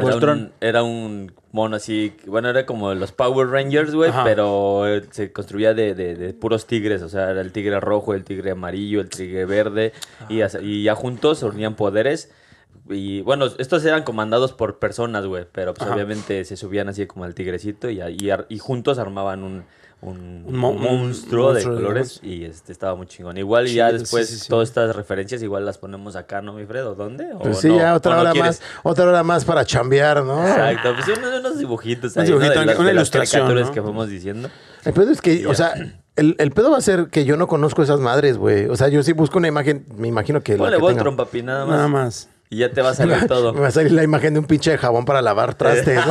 Era 0.00 0.16
un, 0.32 0.52
era 0.60 0.82
un 0.82 1.32
mono 1.52 1.76
así, 1.76 2.14
bueno, 2.26 2.48
era 2.48 2.66
como 2.66 2.94
los 2.94 3.12
Power 3.12 3.48
Rangers, 3.48 3.94
güey, 3.94 4.10
pero 4.24 4.84
se 5.10 5.32
construía 5.32 5.74
de, 5.74 5.94
de- 5.94 6.14
de 6.16 6.32
puros 6.34 6.66
tigres, 6.66 7.02
o 7.02 7.08
sea, 7.08 7.30
era 7.30 7.40
el 7.40 7.52
tigre 7.52 7.78
rojo, 7.80 8.14
el 8.14 8.24
tigre 8.24 8.50
amarillo, 8.52 9.00
el 9.00 9.08
tigre 9.10 9.44
verde, 9.44 9.92
y, 10.28 10.40
y 10.62 10.82
ya 10.82 10.94
juntos 10.94 11.38
se 11.40 11.46
unían 11.46 11.76
poderes. 11.76 12.30
Y 12.88 13.20
bueno, 13.22 13.46
estos 13.58 13.84
eran 13.84 14.02
comandados 14.04 14.52
por 14.52 14.78
personas, 14.78 15.26
güey, 15.26 15.44
pero 15.50 15.74
pues 15.74 15.86
Ajá. 15.86 15.94
obviamente 15.96 16.44
se 16.44 16.56
subían 16.56 16.88
así 16.88 17.06
como 17.06 17.24
al 17.24 17.34
tigrecito 17.34 17.90
y, 17.90 18.00
y, 18.00 18.30
y 18.48 18.58
juntos 18.58 18.98
armaban 18.98 19.42
un, 19.42 19.64
un, 20.02 20.44
Un 20.46 20.56
mo- 20.56 20.70
un 20.70 20.76
un 20.76 20.82
monstruo 20.82 21.48
de 21.48 21.64
monstruo, 21.64 21.74
colores 21.76 22.20
y 22.22 22.44
este 22.44 22.70
estaba 22.70 22.94
muy 22.94 23.06
chingón. 23.06 23.36
Igual 23.38 23.66
y 23.66 23.74
ya 23.74 23.90
sí, 23.90 23.98
después 23.98 24.28
sí, 24.28 24.36
sí. 24.38 24.48
todas 24.48 24.68
estas 24.68 24.94
referencias 24.94 25.42
igual 25.42 25.64
las 25.64 25.78
ponemos 25.78 26.16
acá, 26.16 26.42
¿no, 26.42 26.52
mi 26.52 26.66
Fredo? 26.66 26.94
¿Dónde? 26.94 27.32
¿O 27.34 27.38
Pues 27.40 27.58
sí, 27.58 27.68
no? 27.68 27.78
ya 27.78 27.94
¿O 27.94 27.96
otra 27.96 28.20
hora 28.20 28.34
más. 28.34 28.60
Otra 28.82 29.06
hora 29.06 29.22
más 29.22 29.44
para 29.44 29.64
chambear, 29.64 30.22
¿no? 30.22 30.46
Exacto, 30.46 30.94
pues 30.94 31.18
unos, 31.18 31.40
unos 31.40 31.58
dibujitos 31.58 32.14
Un 32.14 32.22
ahí, 32.22 32.28
dibujito, 32.28 32.54
¿no? 32.54 32.60
De 32.60 32.66
las, 32.66 32.78
una 32.78 32.88
de 32.88 32.94
las 32.94 33.00
ilustración, 33.02 33.54
¿no? 33.54 33.72
que 33.72 33.82
fuimos 33.82 34.08
diciendo. 34.08 34.50
El 34.84 34.92
pedo 34.92 35.10
es 35.10 35.20
que, 35.22 35.46
o 35.46 35.54
sea, 35.54 35.72
el, 36.14 36.36
el 36.38 36.50
pedo 36.52 36.70
va 36.70 36.76
a 36.78 36.82
ser 36.82 37.08
que 37.08 37.24
yo 37.24 37.36
no 37.36 37.48
conozco 37.48 37.82
esas 37.82 37.98
madres, 37.98 38.36
güey. 38.38 38.66
O 38.66 38.76
sea, 38.76 38.88
yo 38.88 39.02
sí 39.02 39.12
busco 39.12 39.38
una 39.38 39.48
imagen, 39.48 39.86
me 39.96 40.08
imagino 40.08 40.42
que. 40.42 40.52
la 40.52 40.58
Ponle 40.58 40.76
que 40.76 40.82
Voltron, 40.82 41.14
tenga- 41.16 41.24
papi, 41.24 41.42
nada 41.42 41.64
más. 41.66 41.74
Nada 41.76 41.88
más. 41.88 42.28
Y 42.48 42.58
ya 42.58 42.70
te 42.70 42.80
va 42.80 42.90
a 42.90 42.94
salir 42.94 43.24
todo. 43.28 43.52
Me 43.52 43.60
va 43.60 43.68
a 43.68 43.72
salir 43.72 43.90
la 43.92 44.04
imagen 44.04 44.34
de 44.34 44.40
un 44.40 44.46
pinche 44.46 44.70
de 44.70 44.78
jabón 44.78 45.04
para 45.04 45.20
lavar 45.20 45.54
trastes. 45.54 46.00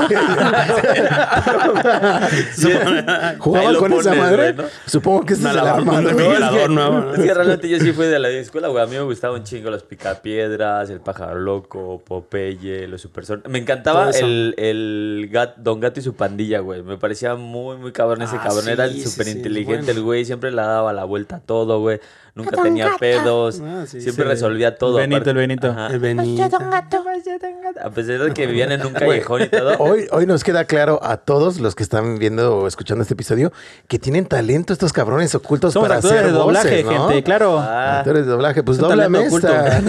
¿Jugaban 3.39 3.73
lo 3.73 3.79
con 3.79 3.93
esa 3.93 4.13
madre? 4.13 4.55
Supongo 4.85 5.25
que 5.25 5.33
ese 5.33 5.41
Una 5.43 5.51
es 5.51 5.57
arma. 5.57 5.99
un 5.99 6.75
¿no? 6.75 7.13
Es 7.15 7.19
que 7.23 7.33
realmente 7.33 7.69
yo 7.69 7.79
sí 7.79 7.91
fui 7.93 8.05
de 8.07 8.19
la 8.19 8.29
escuela, 8.29 8.67
güey. 8.67 8.83
A 8.83 8.87
mí 8.87 8.95
me 8.95 9.01
gustaba 9.03 9.35
un 9.35 9.43
chingo 9.43 9.69
los 9.69 9.83
picapiedras, 9.83 10.89
el 10.89 10.99
pájaro 11.01 11.39
loco, 11.39 12.01
Popeye, 12.05 12.87
los 12.87 13.01
super 13.01 13.23
Me 13.49 13.59
encantaba 13.59 14.09
el, 14.11 14.53
el 14.57 15.29
gat- 15.31 15.55
Don 15.57 15.79
Gato 15.79 15.99
y 15.99 16.03
su 16.03 16.15
pandilla, 16.15 16.59
güey. 16.59 16.83
Me 16.83 16.97
parecía 16.97 17.35
muy, 17.35 17.77
muy 17.77 17.91
cabrón 17.91 18.21
ese 18.21 18.35
Ah, 18.37 18.41
cabrón. 18.43 18.65
sí, 18.65 18.71
Era 18.71 18.87
sí, 18.89 19.03
súper 19.05 19.25
sí, 19.27 19.31
inteligente 19.33 19.85
bueno. 19.85 19.99
el 19.99 20.03
güey. 20.03 20.25
Siempre 20.25 20.51
le 20.51 20.57
daba 20.61 20.93
la 20.93 21.03
vuelta 21.05 21.37
a 21.37 21.39
todo, 21.39 21.79
güey. 21.79 21.99
Nunca 22.35 22.61
tenía 22.61 22.91
pedos. 22.99 23.61
Ah, 23.63 23.85
sí, 23.87 24.01
siempre 24.01 24.25
sí. 24.25 24.29
resolvía 24.31 24.77
todo. 24.77 24.97
Benito, 24.97 25.15
aparte- 25.21 25.29
el 25.29 25.37
Benito. 25.37 25.67
Ajá. 25.71 25.87
El 25.87 25.99
Benito. 25.99 26.43
A 27.81 27.89
pesar 27.91 28.19
de 28.19 28.33
que 28.33 28.45
vivían 28.47 28.73
en 28.73 28.85
un 28.85 28.91
callejón 28.91 29.43
y 29.43 29.47
todo. 29.47 29.75
Hoy, 29.79 30.07
hoy 30.11 30.25
nos 30.25 30.43
queda 30.43 30.65
claro 30.65 30.99
a 31.01 31.15
todos 31.15 31.61
los 31.61 31.75
que 31.75 31.83
están 31.83 32.19
viendo 32.19 32.57
o 32.57 32.67
escuchando 32.67 33.03
este 33.03 33.13
episodio 33.13 33.53
que 33.87 33.99
tienen 33.99 34.25
talento 34.25 34.73
estos 34.73 34.91
cabrones 34.91 35.33
ocultos 35.33 35.71
Somos 35.71 35.87
para 35.87 35.95
actores 35.99 36.17
hacer 36.19 36.31
de 36.33 36.37
doblaje, 36.37 36.83
voces, 36.83 36.85
¿no? 36.99 37.07
gente, 37.07 37.23
claro. 37.23 37.57
Ah, 37.59 37.99
Actores 37.99 38.25
de 38.25 38.31
doblaje, 38.33 38.63
pues 38.63 38.77
doblame 38.79 39.25
esta. 39.27 39.81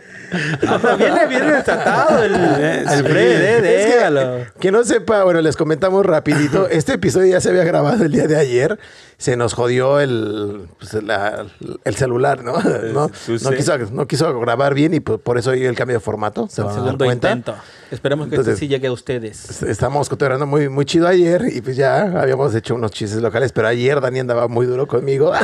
Viene 0.98 1.26
bien 1.26 1.46
desatado 1.48 2.22
el, 2.22 2.34
el. 2.34 3.04
Fred, 3.04 3.64
eh, 3.64 3.80
Es 3.80 3.86
que- 3.86 3.94
déjalo. 3.94 4.36
Que 4.60 4.70
no 4.72 4.84
sepa, 4.84 5.24
bueno, 5.24 5.40
les 5.40 5.56
comentamos 5.56 6.04
rapidito. 6.04 6.68
Este 6.70 6.94
episodio 6.94 7.26
ya 7.32 7.40
se 7.40 7.48
había 7.50 7.64
grabado 7.64 8.04
el 8.04 8.12
día 8.12 8.26
de 8.26 8.36
ayer. 8.36 8.78
Se 9.16 9.36
nos 9.36 9.52
jodió 9.54 9.98
el, 9.98 10.68
pues, 10.78 10.92
la- 11.02 11.46
el 11.84 11.94
celular, 11.96 12.44
¿no? 12.44 12.52
No, 12.92 13.10
quiso, 13.10 13.76
no 13.90 14.06
quiso 14.06 14.38
grabar 14.40 14.74
bien 14.74 14.94
y 14.94 15.00
por, 15.00 15.18
por 15.20 15.38
eso 15.38 15.52
el 15.52 15.74
cambio 15.74 15.96
de 15.96 16.00
formato. 16.00 16.46
Se 16.48 16.60
van 16.62 16.70
a 16.70 16.74
dar 16.74 16.82
Segundo 16.84 17.04
cuenta. 17.04 17.30
intento. 17.32 17.54
Esperemos 17.90 18.28
que 18.28 18.34
Entonces- 18.36 18.54
este 18.54 18.66
sí 18.66 18.68
llegue 18.68 18.86
a 18.88 18.92
ustedes. 18.92 19.62
Estábamos 19.62 20.08
cotorreando 20.08 20.46
muy, 20.46 20.68
muy 20.68 20.84
chido 20.84 21.08
ayer 21.08 21.42
y 21.52 21.60
pues 21.62 21.76
ya 21.76 22.02
habíamos 22.20 22.54
hecho 22.54 22.76
unos 22.76 22.92
chistes 22.92 23.20
locales, 23.20 23.50
pero 23.52 23.66
ayer 23.66 24.00
Dani 24.00 24.20
andaba 24.20 24.46
muy 24.46 24.66
duro 24.66 24.86
conmigo. 24.86 25.32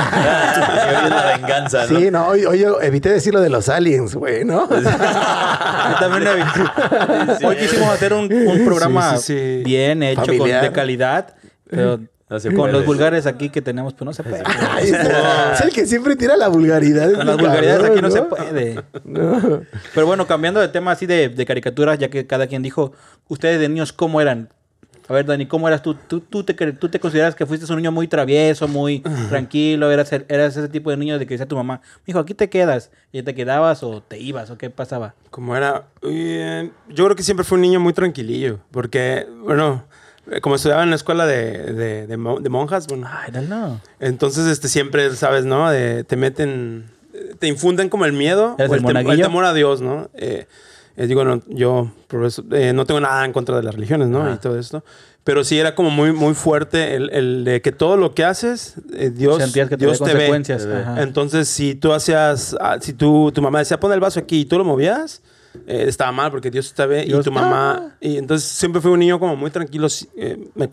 Sí, 1.88 2.10
no, 2.10 2.28
hoy, 2.28 2.44
hoy 2.44 2.58
yo 2.60 2.80
evité 2.80 3.10
decir 3.10 3.32
lo 3.34 3.40
de 3.40 3.48
los 3.50 3.68
aliens, 3.68 4.14
güey, 4.14 4.44
¿no? 4.44 4.68
Yo 5.90 5.96
también 6.00 6.24
visto. 6.36 7.48
Hoy 7.48 7.56
quisimos 7.56 7.88
hacer 7.90 8.12
un, 8.12 8.32
un 8.32 8.64
programa 8.64 9.16
Sí, 9.16 9.22
sí, 9.34 9.58
sí. 9.58 9.62
bien 9.64 10.02
hecho, 10.02 10.24
con- 10.38 10.48
de 10.48 10.70
calidad, 10.72 11.34
pero 11.68 11.98
No 11.98 12.38
con 12.40 12.52
puede. 12.56 12.72
los 12.72 12.86
vulgares 12.86 13.26
aquí 13.26 13.50
que 13.50 13.60
tenemos, 13.62 13.92
pues 13.94 14.04
no 14.06 14.12
se 14.12 14.22
puede. 14.22 14.42
Ay, 14.70 14.84
es, 14.88 14.92
es 14.92 15.60
el 15.60 15.70
que 15.72 15.86
siempre 15.86 16.16
tira 16.16 16.36
la 16.36 16.48
vulgaridad. 16.48 17.12
Con 17.12 17.26
las 17.26 17.36
vulgaridades 17.36 17.82
cabrón, 17.82 17.92
aquí 17.92 18.02
no, 18.02 18.10
se 18.10 18.20
¿no? 18.20 18.28
puede. 18.28 18.82
Pero 19.94 20.06
bueno, 20.06 20.26
cambiando 20.26 20.60
de 20.60 20.68
tema 20.68 20.92
así 20.92 21.06
de, 21.06 21.28
de 21.28 21.46
caricaturas, 21.46 21.98
ya 21.98 22.08
que 22.08 22.26
cada 22.26 22.46
quien 22.46 22.62
dijo, 22.62 22.92
ustedes 23.28 23.60
de 23.60 23.68
niños, 23.68 23.92
¿cómo 23.92 24.20
eran? 24.20 24.48
A 25.06 25.12
ver, 25.12 25.26
Dani, 25.26 25.44
¿cómo 25.46 25.68
eras 25.68 25.82
tú? 25.82 25.94
¿Tú, 25.94 26.20
tú, 26.20 26.44
te, 26.44 26.54
tú 26.72 26.88
te 26.88 26.98
consideras 26.98 27.34
que 27.34 27.44
fuiste 27.44 27.70
un 27.70 27.76
niño 27.76 27.92
muy 27.92 28.08
travieso, 28.08 28.66
muy 28.68 29.00
tranquilo? 29.28 29.90
¿Eras, 29.92 30.10
el- 30.12 30.24
¿Eras 30.28 30.56
ese 30.56 30.68
tipo 30.68 30.90
de 30.90 30.96
niño 30.96 31.18
de 31.18 31.26
que 31.26 31.34
decía 31.34 31.46
tu 31.46 31.56
mamá, 31.56 31.82
hijo, 32.06 32.18
aquí 32.18 32.32
te 32.32 32.48
quedas? 32.48 32.90
¿Y 33.12 33.22
te 33.22 33.34
quedabas 33.34 33.82
o 33.82 34.02
te 34.02 34.18
ibas 34.18 34.50
o 34.50 34.56
qué 34.56 34.70
pasaba? 34.70 35.14
Como 35.30 35.54
era, 35.56 35.88
eh, 36.02 36.70
yo 36.88 37.04
creo 37.04 37.16
que 37.16 37.22
siempre 37.22 37.44
fue 37.44 37.56
un 37.56 37.62
niño 37.62 37.80
muy 37.80 37.92
tranquilillo, 37.92 38.60
porque, 38.70 39.26
bueno, 39.42 39.84
eh, 40.30 40.40
como 40.40 40.54
estudiaba 40.56 40.82
en 40.82 40.88
la 40.90 40.96
escuela 40.96 41.26
de, 41.26 41.74
de, 41.74 42.06
de 42.06 42.16
mo- 42.16 42.40
de 42.40 42.48
monjas, 42.48 42.86
bueno, 42.86 43.06
Ay, 43.10 43.30
no. 43.46 43.80
entonces 44.00 44.46
este, 44.46 44.68
siempre, 44.68 45.14
¿sabes, 45.16 45.44
no? 45.44 45.70
De- 45.70 46.04
te 46.04 46.16
meten, 46.16 46.90
te 47.38 47.46
infunden 47.46 47.90
como 47.90 48.06
el 48.06 48.14
miedo 48.14 48.54
¿Eres 48.58 48.70
o 48.70 48.74
el 48.74 48.80
el, 48.80 48.86
tem- 48.86 49.10
el 49.12 49.20
temor 49.20 49.44
a 49.44 49.52
Dios, 49.52 49.82
¿no? 49.82 50.08
Eh, 50.14 50.46
eh, 50.96 51.06
digo, 51.06 51.24
no, 51.24 51.40
yo 51.48 51.90
por 52.08 52.24
eso, 52.24 52.44
eh, 52.52 52.72
no 52.72 52.84
tengo 52.86 53.00
nada 53.00 53.24
en 53.24 53.32
contra 53.32 53.56
de 53.56 53.62
las 53.62 53.74
religiones, 53.74 54.08
¿no? 54.08 54.32
Y 54.32 54.36
todo 54.38 54.58
esto. 54.58 54.84
Pero 55.24 55.42
sí 55.42 55.58
era 55.58 55.74
como 55.74 55.88
muy, 55.90 56.12
muy 56.12 56.34
fuerte 56.34 56.94
el, 56.96 57.08
el 57.10 57.44
de 57.44 57.62
que 57.62 57.72
todo 57.72 57.96
lo 57.96 58.12
que 58.14 58.24
haces, 58.24 58.74
eh, 58.92 59.10
Dios, 59.10 59.38
Sentías 59.42 59.68
que 59.70 59.76
Dios 59.78 59.98
te 59.98 60.04
ve. 60.04 60.10
consecuencias. 60.12 60.62
Te 60.62 60.68
ve. 60.68 60.82
Ajá. 60.82 61.02
Entonces, 61.02 61.48
si 61.48 61.74
tú 61.74 61.92
hacías, 61.94 62.54
ah, 62.60 62.76
si 62.80 62.92
tú, 62.92 63.32
tu 63.34 63.40
mamá 63.40 63.60
decía, 63.60 63.80
pon 63.80 63.90
el 63.92 64.00
vaso 64.00 64.20
aquí 64.20 64.40
y 64.40 64.44
tú 64.44 64.58
lo 64.58 64.64
movías, 64.64 65.22
eh, 65.66 65.84
estaba 65.88 66.12
mal 66.12 66.30
porque 66.30 66.50
Dios 66.50 66.74
te 66.74 66.84
ve 66.84 67.04
Dios- 67.06 67.20
y 67.20 67.24
tu 67.24 67.32
mamá. 67.32 67.96
Y 68.02 68.18
entonces 68.18 68.46
siempre 68.46 68.82
fue 68.82 68.90
un 68.90 68.98
niño 68.98 69.18
como 69.18 69.34
muy 69.34 69.50
tranquilo, 69.50 69.86
eh, 70.16 70.36
me 70.56 70.64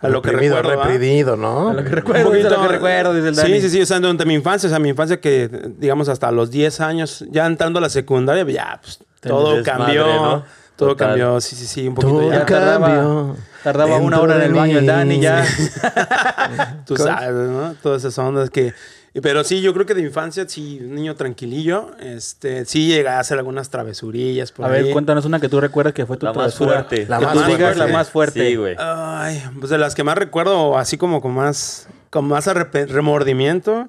a 0.00 0.08
lo 0.08 0.20
que 0.20 0.30
Reprimido, 0.30 0.56
recuerdo. 0.62 0.82
reprimido, 0.84 1.36
¿no? 1.36 1.68
A 1.68 1.74
lo 1.74 1.84
que 1.84 1.90
recuerdo, 1.90 2.30
dice 2.32 2.50
lo 2.50 2.60
que 2.62 2.68
recuerdo, 2.68 3.14
dice 3.14 3.28
el 3.28 3.36
Dani. 3.36 3.54
Sí, 3.54 3.60
sí, 3.60 3.70
sí, 3.70 3.82
o 3.82 3.86
sea, 3.86 4.00
durante 4.00 4.24
mi 4.24 4.34
infancia, 4.34 4.66
o 4.66 4.70
sea, 4.70 4.80
mi 4.80 4.88
infancia 4.88 5.20
que, 5.20 5.48
digamos, 5.78 6.08
hasta 6.08 6.32
los 6.32 6.50
10 6.50 6.80
años, 6.80 7.24
ya 7.30 7.46
entrando 7.46 7.78
a 7.78 7.82
la 7.82 7.88
secundaria, 7.88 8.42
ya, 8.52 8.80
pues, 8.82 8.98
todo 9.28 9.56
desmadre, 9.56 9.84
cambió. 9.84 10.06
¿no? 10.06 10.44
Todo 10.76 10.88
Total. 10.90 11.08
cambió, 11.08 11.40
sí, 11.40 11.54
sí, 11.54 11.66
sí, 11.66 11.86
un 11.88 11.94
poquito 11.94 12.12
Todo 12.14 12.30
ya. 12.30 12.38
Ya 12.40 12.46
tardaba- 12.46 12.86
cambió. 12.86 13.36
Tardaba 13.62 13.96
una 13.98 14.20
hora 14.20 14.36
en 14.36 14.42
el 14.42 14.54
baño 14.54 14.78
el. 14.78 14.86
Dani 14.86 15.20
ya. 15.20 15.44
Tú 16.86 16.96
sabes, 16.96 17.32
¿no? 17.50 17.74
Todas 17.82 18.02
esas 18.04 18.18
ondas 18.18 18.50
que... 18.50 18.72
Pero 19.20 19.44
sí, 19.44 19.60
yo 19.60 19.74
creo 19.74 19.84
que 19.84 19.92
de 19.94 20.00
infancia, 20.00 20.46
sí, 20.48 20.78
un 20.82 20.94
niño 20.94 21.14
tranquilillo, 21.14 21.90
este, 22.00 22.64
sí 22.64 22.86
llegué 22.88 23.06
a 23.10 23.20
hacer 23.20 23.36
algunas 23.36 23.68
travesurillas 23.68 24.52
por 24.52 24.64
A 24.64 24.68
ahí. 24.70 24.84
ver, 24.84 24.92
cuéntanos 24.94 25.26
una 25.26 25.38
que 25.38 25.50
tú 25.50 25.60
recuerdas 25.60 25.92
que 25.92 26.06
fue 26.06 26.16
tu 26.16 26.24
La 26.24 26.32
más 26.32 26.54
travesura. 26.56 26.84
fuerte. 26.86 27.06
La 27.06 27.18
que 27.18 27.24
más 27.26 27.34
tú 27.34 27.40
fuerte. 27.40 27.74
la 27.78 27.86
más 27.88 28.08
fuerte. 28.10 28.48
Sí, 28.48 28.56
güey. 28.56 28.74
Ay, 28.78 29.42
pues 29.60 29.68
de 29.68 29.76
las 29.76 29.94
que 29.94 30.02
más 30.02 30.16
recuerdo, 30.16 30.78
así 30.78 30.96
como 30.96 31.20
con 31.20 31.32
más, 31.34 31.88
con 32.08 32.24
más 32.26 32.46
remordimiento, 32.46 33.88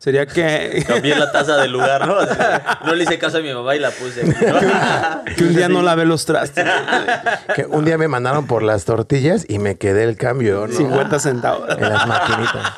sería 0.00 0.26
que, 0.26 0.82
Cambié 0.88 1.14
la 1.14 1.30
taza 1.30 1.58
del 1.58 1.70
lugar, 1.70 2.08
¿no? 2.08 2.16
No 2.86 2.94
le 2.94 3.04
hice 3.04 3.18
caso 3.18 3.38
a 3.38 3.40
mi 3.40 3.52
mamá 3.52 3.76
y 3.76 3.78
la 3.78 3.90
puse 3.90 4.22
que 5.36 5.44
un 5.44 5.54
día 5.54 5.68
no 5.68 5.82
lavé 5.82 6.06
los 6.06 6.24
trastes. 6.24 6.66
Que 7.54 7.66
un 7.66 7.84
día 7.84 7.98
me 7.98 8.08
mandaron 8.08 8.46
por 8.46 8.62
las 8.62 8.84
tortillas 8.84 9.44
y 9.48 9.58
me 9.58 9.76
quedé 9.76 10.04
el 10.04 10.16
cambio, 10.16 10.66
¿no? 10.66 10.74
50 10.74 11.18
centavos. 11.20 11.68
En 11.78 11.88
las 11.88 12.06
maquinitas. 12.06 12.72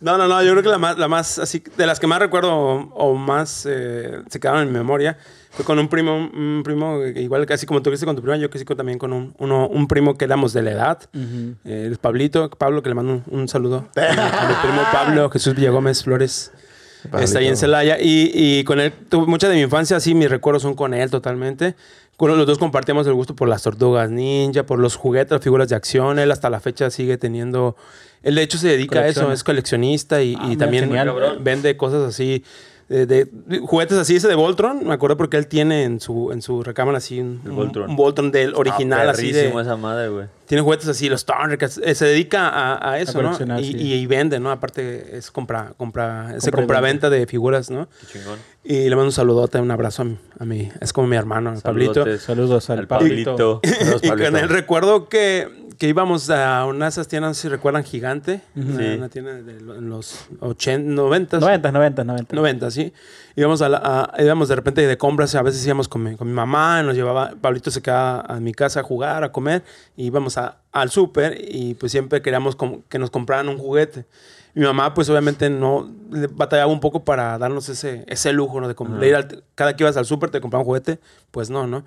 No, 0.00 0.16
no, 0.16 0.28
no, 0.28 0.42
yo 0.44 0.52
creo 0.52 0.62
que 0.62 0.68
la 0.68 0.78
más, 0.78 0.96
la 0.96 1.08
más 1.08 1.40
así, 1.40 1.62
de 1.76 1.86
las 1.86 1.98
que 1.98 2.06
más 2.06 2.20
recuerdo 2.20 2.54
o, 2.54 2.94
o 2.94 3.14
más 3.14 3.66
eh, 3.68 4.22
se 4.30 4.38
quedaron 4.38 4.62
en 4.62 4.68
mi 4.68 4.74
memoria, 4.74 5.18
fue 5.50 5.64
con 5.64 5.78
un 5.78 5.88
primo, 5.88 6.14
un 6.16 6.62
primo, 6.64 7.04
igual 7.04 7.46
casi 7.46 7.66
como 7.66 7.82
tuviste 7.82 8.06
con 8.06 8.14
tu 8.14 8.22
prima, 8.22 8.36
yo 8.36 8.48
con- 8.50 8.76
también 8.76 8.98
con 8.98 9.12
un, 9.12 9.34
uno, 9.38 9.66
un 9.68 9.88
primo 9.88 10.16
que 10.16 10.24
éramos 10.24 10.52
de 10.52 10.62
la 10.62 10.70
edad, 10.72 10.98
eh, 11.14 11.86
el 11.86 11.96
Pablito, 11.98 12.48
Pablo, 12.50 12.82
que 12.82 12.88
le 12.90 12.94
mando 12.94 13.22
un, 13.30 13.40
un 13.40 13.48
saludo. 13.48 13.88
mi 13.96 14.54
primo 14.62 14.82
Pablo, 14.92 15.30
Jesús 15.30 15.54
Villagómez 15.54 16.02
Flores. 16.04 16.52
Está 17.20 17.38
ahí 17.38 17.46
en. 17.46 17.56
Celaya. 17.56 17.96
Y, 18.00 18.30
y 18.34 18.64
con 18.64 18.80
él, 18.80 18.92
tuve 19.08 19.26
muchas 19.26 19.50
de 19.50 19.56
mi 19.56 19.62
infancia, 19.62 20.00
sí, 20.00 20.14
mis 20.14 20.28
recuerdos 20.28 20.62
son 20.62 20.74
con 20.74 20.94
él 20.94 21.10
totalmente. 21.10 21.74
Con 22.16 22.36
los 22.36 22.46
dos 22.48 22.58
compartíamos 22.58 23.06
el 23.06 23.14
gusto 23.14 23.36
por 23.36 23.48
las 23.48 23.62
tortugas 23.62 24.10
ninja, 24.10 24.64
por 24.64 24.80
los 24.80 24.96
juguetes, 24.96 25.30
las 25.30 25.40
figuras 25.40 25.68
de 25.68 25.76
acción. 25.76 26.18
Él 26.18 26.32
hasta 26.32 26.50
la 26.50 26.58
fecha 26.58 26.90
sigue 26.90 27.16
teniendo. 27.16 27.76
Él, 28.24 28.34
de 28.34 28.42
hecho, 28.42 28.58
se 28.58 28.66
dedica 28.66 28.98
a 28.98 29.06
eso, 29.06 29.30
es 29.32 29.44
coleccionista 29.44 30.20
y, 30.22 30.34
Ah, 30.38 30.48
y 30.50 30.56
también 30.56 30.86
genial. 30.86 31.38
Vende 31.40 31.76
cosas 31.76 32.02
así. 32.02 32.44
De, 32.88 33.04
de- 33.04 33.28
de- 33.30 33.58
juguetes 33.58 33.98
así, 33.98 34.16
ese 34.16 34.28
de 34.28 34.34
Voltron, 34.34 34.86
me 34.86 34.94
acuerdo 34.94 35.18
porque 35.18 35.36
él 35.36 35.46
tiene 35.46 35.84
en 35.84 36.00
su, 36.00 36.32
en 36.32 36.40
su 36.40 36.62
recámara 36.62 36.96
así 36.98 37.20
un, 37.20 37.42
Voltron. 37.44 37.90
un 37.90 37.96
Voltron 37.96 38.32
del 38.32 38.54
original, 38.54 39.08
Ah, 39.08 39.12
así 39.12 39.30
de, 39.30 39.48
esa 39.48 39.76
madre, 39.76 40.08
güey. 40.08 40.26
tiene 40.46 40.62
juguetes 40.62 40.88
así, 40.88 41.10
los 41.10 41.26
Thundercats. 41.26 41.78
eh, 41.84 41.94
se 41.94 42.06
dedica 42.06 42.48
a, 42.48 42.92
a 42.92 42.98
eso, 42.98 43.20
¿no? 43.22 43.32
Y, 43.60 43.64
sí. 43.64 43.76
y- 43.76 43.92
y 43.92 44.06
vende, 44.06 44.40
¿no? 44.40 44.50
Aparte, 44.50 45.18
es 45.18 45.30
compra, 45.30 45.74
compra, 45.76 46.34
y 46.42 46.50
compra-venta 46.50 47.10
de 47.10 47.26
figuras, 47.26 47.70
¿no? 47.70 47.88
Qué 48.00 48.18
chingón. 48.18 48.38
Y 48.64 48.88
le 48.88 48.96
mando 48.96 49.04
un 49.08 49.12
saludote, 49.12 49.60
un 49.60 49.70
abrazo 49.70 50.00
a 50.00 50.04
mi, 50.06 50.18
a 50.38 50.44
mi- 50.46 50.72
es 50.80 50.94
como 50.94 51.08
mi 51.08 51.16
hermano, 51.16 51.52
el 51.52 51.60
Pablito. 51.60 51.92
Saludotes 51.92 52.22
Saludos 52.22 52.70
al 52.70 52.78
al 52.78 52.86
Pablito. 52.86 53.36
Pablito. 53.36 53.60
Saludos, 53.84 54.00
Y 54.02 54.08
con 54.08 54.36
él 54.36 54.48
recuerdo 54.48 55.10
que, 55.10 55.67
que 55.78 55.88
íbamos 55.88 56.28
a 56.28 56.64
una 56.66 56.86
de 56.86 56.88
esas 56.88 57.06
tiendas, 57.06 57.36
si 57.36 57.48
recuerdan, 57.48 57.84
Gigante. 57.84 58.40
una, 58.56 58.76
Sí. 58.78 58.84
una 58.96 59.08
tienda 59.08 59.32
de 59.34 59.60
los 59.60 60.26
80, 60.40 60.90
90. 60.92 61.38
90, 61.38 61.70
90, 61.72 62.04
90. 62.04 62.34
90, 62.36 62.70
sí. 62.72 62.92
Íbamos, 63.36 63.62
a 63.62 63.68
la- 63.68 63.80
a- 64.12 64.22
íbamos 64.22 64.48
de 64.48 64.56
repente 64.56 64.84
de 64.86 64.98
compras, 64.98 65.34
a 65.36 65.42
veces 65.42 65.64
íbamos 65.64 65.86
con 65.88 66.02
mi, 66.02 66.16
con 66.16 66.26
mi 66.26 66.34
mamá, 66.34 66.82
nos 66.82 66.96
llevaba, 66.96 67.32
Pablito 67.40 67.70
se 67.70 67.80
quedaba 67.80 68.20
a 68.22 68.40
mi 68.40 68.52
casa 68.52 68.80
a 68.80 68.82
jugar, 68.82 69.22
a 69.22 69.30
comer, 69.30 69.62
y 69.96 70.06
íbamos 70.06 70.36
a- 70.36 70.58
al 70.72 70.90
súper 70.90 71.38
y 71.40 71.74
pues 71.74 71.92
siempre 71.92 72.22
queríamos 72.22 72.56
que 72.88 72.98
nos 72.98 73.10
compraran 73.10 73.48
un 73.48 73.58
juguete. 73.58 74.04
Mi 74.54 74.64
mamá 74.64 74.92
pues 74.94 75.08
obviamente 75.08 75.48
no, 75.50 75.88
batallaba 76.32 76.72
un 76.72 76.80
poco 76.80 77.04
para 77.04 77.38
darnos 77.38 77.68
ese, 77.68 78.04
ese 78.08 78.32
lujo, 78.32 78.60
¿no? 78.60 78.66
De, 78.66 78.74
de 78.98 79.08
ir 79.08 79.14
al- 79.14 79.44
cada 79.54 79.76
que 79.76 79.84
ibas 79.84 79.96
al 79.96 80.06
súper 80.06 80.30
te 80.30 80.40
compraban 80.40 80.62
un 80.62 80.66
juguete, 80.66 80.98
pues 81.30 81.50
no, 81.50 81.68
¿no? 81.68 81.84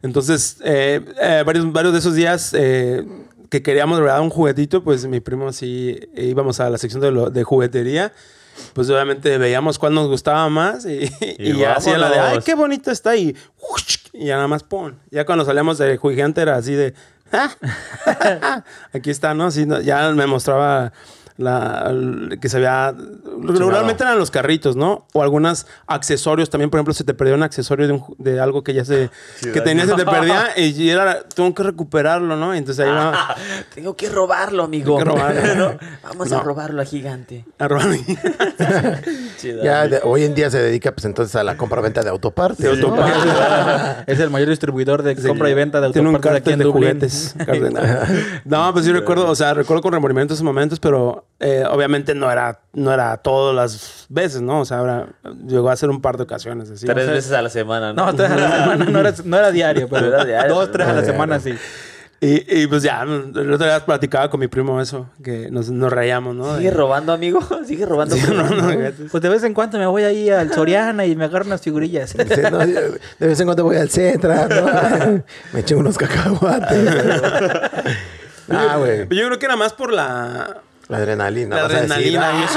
Entonces, 0.00 0.58
eh, 0.64 1.04
eh, 1.20 1.42
varios, 1.44 1.70
varios 1.72 1.92
de 1.92 1.98
esos 1.98 2.14
días 2.14 2.54
eh, 2.56 3.06
que 3.54 3.62
queríamos 3.62 3.98
de 3.98 4.02
verdad 4.02 4.20
un 4.20 4.30
juguetito, 4.30 4.82
pues 4.82 5.06
mi 5.06 5.20
primo 5.20 5.52
sí 5.52 5.96
eh, 6.16 6.24
íbamos 6.24 6.58
a 6.58 6.68
la 6.70 6.76
sección 6.76 7.00
de, 7.00 7.12
lo- 7.12 7.30
de 7.30 7.44
juguetería. 7.44 8.12
Pues 8.72 8.90
obviamente 8.90 9.38
veíamos 9.38 9.78
cuál 9.78 9.94
nos 9.94 10.08
gustaba 10.08 10.48
más 10.48 10.84
y, 10.86 11.08
y 11.38 11.56
ya 11.56 11.74
hacía 11.74 11.96
la 11.98 12.10
de, 12.10 12.18
ay, 12.18 12.38
qué 12.44 12.54
bonito 12.54 12.90
está 12.90 13.14
y, 13.16 13.36
y 14.12 14.24
ya 14.26 14.34
nada 14.34 14.48
más 14.48 14.64
pon. 14.64 14.98
Ya 15.12 15.24
cuando 15.24 15.44
salíamos 15.44 15.78
de 15.78 15.96
Gigante 15.98 16.40
era 16.40 16.56
así 16.56 16.72
de, 16.74 16.94
"Ah, 17.32 18.64
aquí 18.92 19.10
está, 19.10 19.34
¿no? 19.34 19.44
Así, 19.46 19.66
¿no? 19.66 19.80
Ya 19.80 20.10
me 20.10 20.26
mostraba 20.26 20.92
la, 21.36 21.92
que 22.40 22.48
se 22.48 22.58
veía, 22.58 22.94
regularmente 23.42 24.04
eran 24.04 24.18
los 24.18 24.30
carritos, 24.30 24.76
¿no? 24.76 25.06
O 25.12 25.22
algunos 25.22 25.66
accesorios 25.86 26.48
también, 26.48 26.70
por 26.70 26.78
ejemplo, 26.78 26.94
se 26.94 27.02
te 27.04 27.12
perdió 27.14 27.34
un 27.34 27.42
accesorio 27.42 27.86
de, 27.88 27.92
un 27.94 28.00
ju- 28.00 28.14
de 28.18 28.38
algo 28.40 28.62
que 28.62 28.72
ya 28.74 28.84
se, 28.84 29.10
que 29.52 29.60
tenías, 29.60 29.88
se 29.88 29.94
te 29.96 30.04
perdía 30.04 30.50
y 30.56 30.88
era, 30.88 31.22
tengo 31.24 31.52
que 31.54 31.62
recuperarlo, 31.64 32.36
¿no? 32.36 32.54
Entonces 32.54 32.84
ahí 32.86 32.90
va 32.92 33.34
Tengo 33.74 33.96
que 33.96 34.08
robarlo, 34.08 34.62
amigo. 34.64 34.96
Tengo 34.98 34.98
que 34.98 35.18
robarlo. 35.20 35.72
¿No? 35.72 35.78
Vamos 36.04 36.32
a 36.32 36.40
robarlo 36.40 36.82
a 36.82 36.84
gigante. 36.84 37.44
a 37.58 37.66
robar. 37.68 37.88
Chido. 39.38 39.62
Ya 39.64 39.88
de- 39.88 40.00
hoy 40.04 40.24
en 40.24 40.34
día 40.34 40.50
se 40.50 40.60
dedica 40.62 40.92
pues 40.92 41.04
entonces 41.04 41.34
a 41.36 41.42
la 41.44 41.56
compra-venta 41.56 42.02
de 42.02 42.10
autopartes. 42.10 42.58
De 42.58 42.76
¿no? 42.76 42.88
autopartes. 42.88 44.04
Es 44.06 44.20
el 44.20 44.30
mayor 44.30 44.48
distribuidor 44.50 45.02
de 45.02 45.16
compra 45.16 45.50
y 45.50 45.54
venta 45.54 45.80
de 45.80 45.90
Tiene 45.92 46.08
un 46.08 46.14
autopartes 46.16 46.42
aquí 46.42 46.52
en 46.52 46.58
de 46.58 46.64
Dublín. 46.64 46.82
juguetes. 46.90 47.34
No, 48.44 48.72
pues 48.72 48.84
yo 48.84 48.92
recuerdo, 48.92 49.28
o 49.28 49.34
sea, 49.34 49.54
recuerdo 49.54 49.82
con 49.82 49.92
remordimiento 49.92 50.34
esos 50.34 50.44
momentos, 50.44 50.78
pero 50.80 51.23
eh, 51.40 51.64
obviamente 51.68 52.14
no 52.14 52.30
era, 52.30 52.60
no 52.72 52.92
era 52.92 53.16
todas 53.18 53.54
las 53.54 54.06
veces, 54.08 54.40
¿no? 54.40 54.60
O 54.60 54.64
sea, 54.64 54.78
ahora 54.78 55.08
llegó 55.46 55.68
a 55.68 55.76
ser 55.76 55.90
un 55.90 56.00
par 56.00 56.16
de 56.16 56.22
ocasiones 56.22 56.70
así. 56.70 56.86
Tres 56.86 57.08
veces 57.08 57.32
a 57.32 57.42
la 57.42 57.50
semana, 57.50 57.92
¿no? 57.92 58.06
No, 58.06 58.14
tres 58.14 58.30
a 58.30 58.36
la 58.36 58.50
semana. 58.50 58.84
No 58.84 59.00
era, 59.00 59.14
no 59.24 59.36
era 59.36 59.50
diario, 59.50 59.88
pero 59.88 60.06
era 60.06 60.24
diario, 60.24 60.54
dos, 60.54 60.70
tres 60.70 60.86
a 60.86 60.92
la 60.92 60.98
era 61.00 61.06
semana 61.06 61.40
sí. 61.40 61.54
Y, 62.20 62.62
y, 62.62 62.66
pues 62.68 62.82
ya, 62.82 63.02
el 63.02 63.52
otro 63.52 63.66
día 63.66 63.84
platicaba 63.84 64.30
con 64.30 64.40
mi 64.40 64.48
primo 64.48 64.80
eso, 64.80 65.10
que 65.22 65.50
nos, 65.50 65.68
nos 65.68 65.92
reíamos, 65.92 66.34
¿no? 66.34 66.56
¿Sigue 66.56 66.70
robando, 66.70 67.12
amigo? 67.12 67.40
¿Sigue 67.66 67.84
robando? 67.84 68.16
Sí, 68.16 68.22
no, 68.28 68.48
no, 68.48 68.62
juguetes. 68.62 69.10
Pues 69.10 69.22
de 69.22 69.28
vez 69.28 69.44
en 69.44 69.52
cuando 69.52 69.78
me 69.78 69.86
voy 69.86 70.04
ahí 70.04 70.30
al 70.30 70.50
Soriana 70.50 71.04
y 71.04 71.16
me 71.16 71.26
agarro 71.26 71.44
unas 71.44 71.60
figurillas. 71.60 72.10
Sí, 72.10 72.16
no, 72.50 72.64
yo 72.64 72.80
de 73.18 73.26
vez 73.26 73.38
en 73.40 73.46
cuando 73.46 73.64
voy 73.64 73.76
al 73.76 73.90
Centra, 73.90 74.48
¿no? 74.48 75.22
Me 75.52 75.60
echo 75.60 75.76
unos 75.76 75.98
cacahuates. 75.98 76.88
ah, 78.48 78.76
güey. 78.78 79.00
Yo 79.00 79.26
creo 79.26 79.38
que 79.38 79.44
era 79.44 79.56
más 79.56 79.74
por 79.74 79.92
la. 79.92 80.62
La 80.88 80.98
adrenalina. 80.98 81.56
La 81.56 81.62
vas 81.62 81.72
a 81.72 81.80
decir, 81.80 81.92
adrenalina, 82.18 82.28
"Ah, 82.28 82.40
yo 82.42 82.48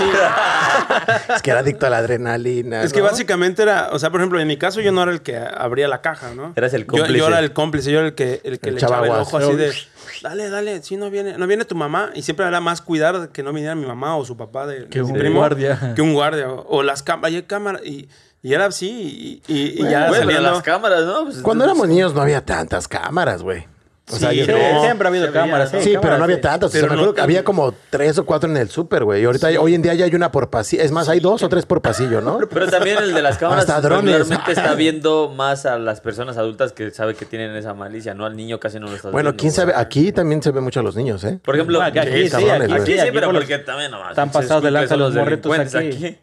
sí. 1.23 1.33
Es 1.35 1.41
que 1.41 1.51
era 1.51 1.59
adicto 1.61 1.85
a 1.87 1.89
la 1.89 1.97
adrenalina. 1.99 2.83
Es 2.83 2.91
que 2.93 3.01
básicamente 3.01 3.63
era, 3.63 3.89
o 3.93 3.99
sea, 3.99 4.09
por 4.09 4.19
ejemplo, 4.19 4.39
en 4.39 4.47
mi 4.47 4.57
caso 4.57 4.81
yo 4.81 4.91
no 4.91 5.01
era 5.03 5.11
el 5.11 5.21
que 5.21 5.37
abría 5.37 5.87
la 5.87 6.01
caja, 6.01 6.33
¿no? 6.35 6.53
Eras 6.55 6.73
el 6.73 6.81
Yo- 6.81 6.87
cómplice. 6.87 7.17
Yo, 7.17 7.27
era 7.27 7.39
el 7.39 7.53
cómplice, 7.53 7.91
yo 7.91 7.99
era 7.99 8.07
el 8.09 8.15
que, 8.15 8.41
el 8.43 8.59
que 8.59 8.69
El 8.69 8.75
le 8.75 8.81
echaba 8.81 9.05
el 9.05 9.11
ojo 9.11 9.37
así 9.37 9.55
de, 9.55 9.71
dale, 10.21 10.49
dale, 10.49 10.83
si 10.83 10.97
no 10.97 11.09
viene, 11.09 11.37
no 11.37 11.47
viene 11.47 11.63
tu 11.65 11.75
mamá. 11.75 12.11
Y 12.15 12.21
siempre 12.23 12.45
era 12.45 12.59
más 12.59 12.81
cuidar 12.81 13.29
que 13.29 13.43
no 13.43 13.53
viniera 13.53 13.75
mi 13.75 13.85
mamá 13.85 14.17
o 14.17 14.25
su 14.25 14.35
papá 14.35 14.67
de, 14.67 14.87
Que 14.87 14.99
de 14.99 15.05
un 15.05 15.13
primo, 15.13 15.39
guardia. 15.39 15.93
Que 15.95 16.01
un 16.01 16.13
guardia. 16.13 16.49
O, 16.51 16.65
o 16.79 16.83
las 16.83 17.03
cámaras, 17.03 17.33
hay 17.35 17.43
cámaras. 17.43 17.81
Y, 17.85 18.09
y 18.43 18.53
era 18.53 18.65
así, 18.65 19.41
y, 19.47 19.53
y- 19.53 19.81
y 19.85 19.89
ya 19.89 20.07
pero 20.09 20.23
saliendo... 20.23 20.51
las 20.51 20.63
cámaras, 20.63 21.03
¿no? 21.05 21.23
Pues, 21.25 21.37
Cuando 21.37 21.63
entonces- 21.63 21.65
éramos 21.83 21.87
niños 21.87 22.13
no 22.13 22.21
había 22.21 22.43
tantas 22.45 22.87
cámaras, 22.87 23.41
güey. 23.41 23.65
O 24.09 24.15
sea, 24.15 24.29
Sí, 24.29 24.37
yo 24.37 24.45
Sí, 24.45 24.51
no- 24.53 24.81
siempre 24.83 25.05
ha 25.07 25.09
habido 25.09 25.31
cámaras. 25.33 25.69
Sí, 25.81 25.95
pero 26.01 26.17
no 26.17 26.23
había 26.23 26.39
tantas. 26.39 26.69
O 26.69 26.71
sea, 26.71 26.79
Pero 26.79 26.91
me 26.91 26.95
no 26.95 27.01
acuerdo 27.01 27.13
que 27.13 27.17
tan- 27.17 27.23
había 27.25 27.43
como 27.43 27.73
tres 27.89 28.17
o 28.17 28.25
cuatro 28.25 28.49
en 28.49 28.55
el 28.55 28.69
súper, 28.69 29.03
güey. 29.03 29.21
Y 29.21 29.25
ahorita, 29.25 29.49
hoy 29.59 29.75
en 29.75 29.81
día 29.81 29.93
ya 29.95 30.05
hay 30.05 30.15
una 30.15 30.31
por 30.31 30.49
pasillo. 30.49 30.81
Es 30.81 30.91
más, 30.93 31.09
hay 31.09 31.19
dos 31.19 31.43
o 31.43 31.49
tres 31.49 31.65
por 31.65 31.81
pasillo, 31.81 32.21
¿no? 32.21 32.39
Pero 32.49 32.67
también 32.69 32.99
el 32.99 33.13
de 33.13 33.21
las 33.21 33.37
cámaras 33.37 33.67
Hasta 33.67 33.81
drones. 33.81 34.05
regularmente 34.17 34.51
está 34.53 34.73
viendo 34.75 35.27
más 35.35 35.65
a 35.65 35.77
las 35.77 35.99
personas 35.99 36.37
adultas 36.37 36.71
que 36.71 36.89
sabe 36.91 37.15
que 37.15 37.25
tienen 37.25 37.53
esa 37.57 37.73
malicia, 37.73 38.13
¿no? 38.13 38.25
Al 38.25 38.37
niño 38.37 38.61
casi 38.61 38.79
no 38.79 38.87
lo 38.87 38.95
estás 38.95 39.11
Bueno, 39.11 39.31
viendo. 39.31 39.41
quién 39.41 39.51
sabe. 39.51 39.73
Aquí 39.75 40.13
también 40.13 40.41
se 40.41 40.51
ve 40.51 40.61
mucho 40.61 40.79
a 40.79 40.83
los 40.83 40.95
niños, 40.95 41.21
¿eh? 41.25 41.39
Por 41.43 41.55
ejemplo, 41.55 41.81
Aquí, 41.81 41.99
aquí, 41.99 42.23
sí, 42.25 42.29
cabrones, 42.29 42.53
aquí, 42.61 42.67
güey. 42.69 42.81
aquí 42.81 42.93
sí, 42.93 42.99
aquí 42.99 43.11
pero 43.13 43.31
los- 43.33 43.41
porque 43.43 43.57
también 43.59 43.91
nomás. 43.91 44.11
Están 44.11 44.31
pasados 44.31 44.63
de 44.63 44.71
lanza 44.71 44.95
los 44.95 45.13
morritos 45.13 45.51
delincuentes 45.51 45.75
aquí. 45.97 46.17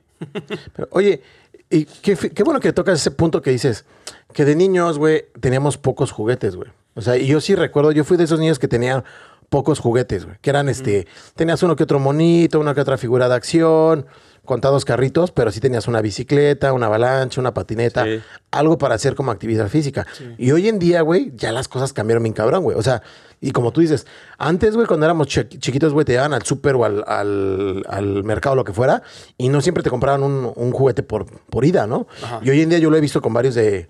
Pero, 0.75 0.89
oye, 0.93 1.21
y 1.69 1.85
qué, 1.85 2.17
fi- 2.17 2.31
qué 2.31 2.43
bueno 2.45 2.61
que 2.61 2.73
tocas 2.73 2.99
ese 2.99 3.11
punto 3.11 3.43
que 3.43 3.51
dices, 3.51 3.85
que 4.33 4.47
de 4.47 4.57
niños, 4.57 4.99
güey, 4.99 5.27
teníamos 5.41 5.77
pocos 5.77 6.13
juguetes, 6.13 6.57
güey. 6.57 6.71
O 6.95 7.01
sea, 7.03 7.17
y 7.17 7.27
yo 7.27 7.41
sí 7.41 7.55
recuerdo, 7.55 7.93
yo 7.93 8.05
fui 8.05 8.17
de 8.17 8.25
esos 8.25 8.39
niños 8.39 8.59
que 8.59 8.69
tenían 8.69 9.05
pocos 9.49 9.79
juguetes, 9.79 10.25
güey. 10.25 10.37
Que 10.41 10.51
eran, 10.51 10.69
este, 10.69 11.07
tenías 11.37 11.63
uno 11.63 11.77
que 11.77 11.83
otro 11.85 11.99
monito, 12.01 12.59
una 12.61 12.75
que 12.75 12.81
otra 12.81 12.97
figura 12.99 13.29
de 13.29 13.35
acción, 13.35 14.07
contados 14.45 14.85
carritos, 14.85 15.31
pero 15.31 15.51
sí 15.51 15.61
tenías 15.61 15.89
una 15.89 16.03
bicicleta, 16.03 16.73
una 16.73 16.87
avalancha, 16.87 17.41
una 17.41 17.55
patineta, 17.55 18.05
Sí. 18.05 18.21
algo 18.51 18.77
para 18.79 18.95
hacer 18.95 19.15
como 19.15 19.31
actividad 19.31 19.69
física. 19.69 20.07
Y 20.39 20.51
hoy 20.53 20.69
en 20.69 20.79
día, 20.79 21.01
güey, 21.03 21.33
ya 21.35 21.51
las 21.53 21.67
cosas 21.69 21.93
cambiaron 21.93 22.23
bien 22.25 22.35
cabrón, 22.35 22.63
güey. 22.63 22.77
O 22.77 22.83
sea, 22.83 23.03
y 23.41 23.53
como 23.53 23.73
tú 23.73 23.81
dices, 23.81 24.07
antes, 24.39 24.75
güey, 24.75 24.87
cuando 24.87 25.07
éramos 25.07 25.29
chi- 25.29 25.47
chiquitos, 25.59 25.93
güey, 25.93 26.05
te 26.05 26.13
llevaban 26.13 26.35
al 26.35 26.43
súper 26.43 26.75
o 26.75 26.85
al, 26.85 27.05
al, 27.07 27.85
al 27.89 28.25
mercado, 28.25 28.55
lo 28.57 28.65
que 28.65 28.73
fuera, 28.73 29.03
y 29.39 29.49
no 29.49 29.61
siempre 29.61 29.83
te 29.83 29.91
compraban 29.91 30.23
un, 30.23 30.53
un 30.55 30.73
juguete 30.73 31.03
por, 31.03 31.27
por 31.27 31.65
ida, 31.65 31.87
¿no? 31.87 32.07
Y 32.43 32.51
hoy 32.51 32.61
en 32.61 32.69
día 32.71 32.79
yo 32.79 32.91
lo 32.91 32.97
he 32.97 33.01
visto 33.01 33.21
con 33.23 33.33
varios 33.33 33.55
de, 33.55 33.89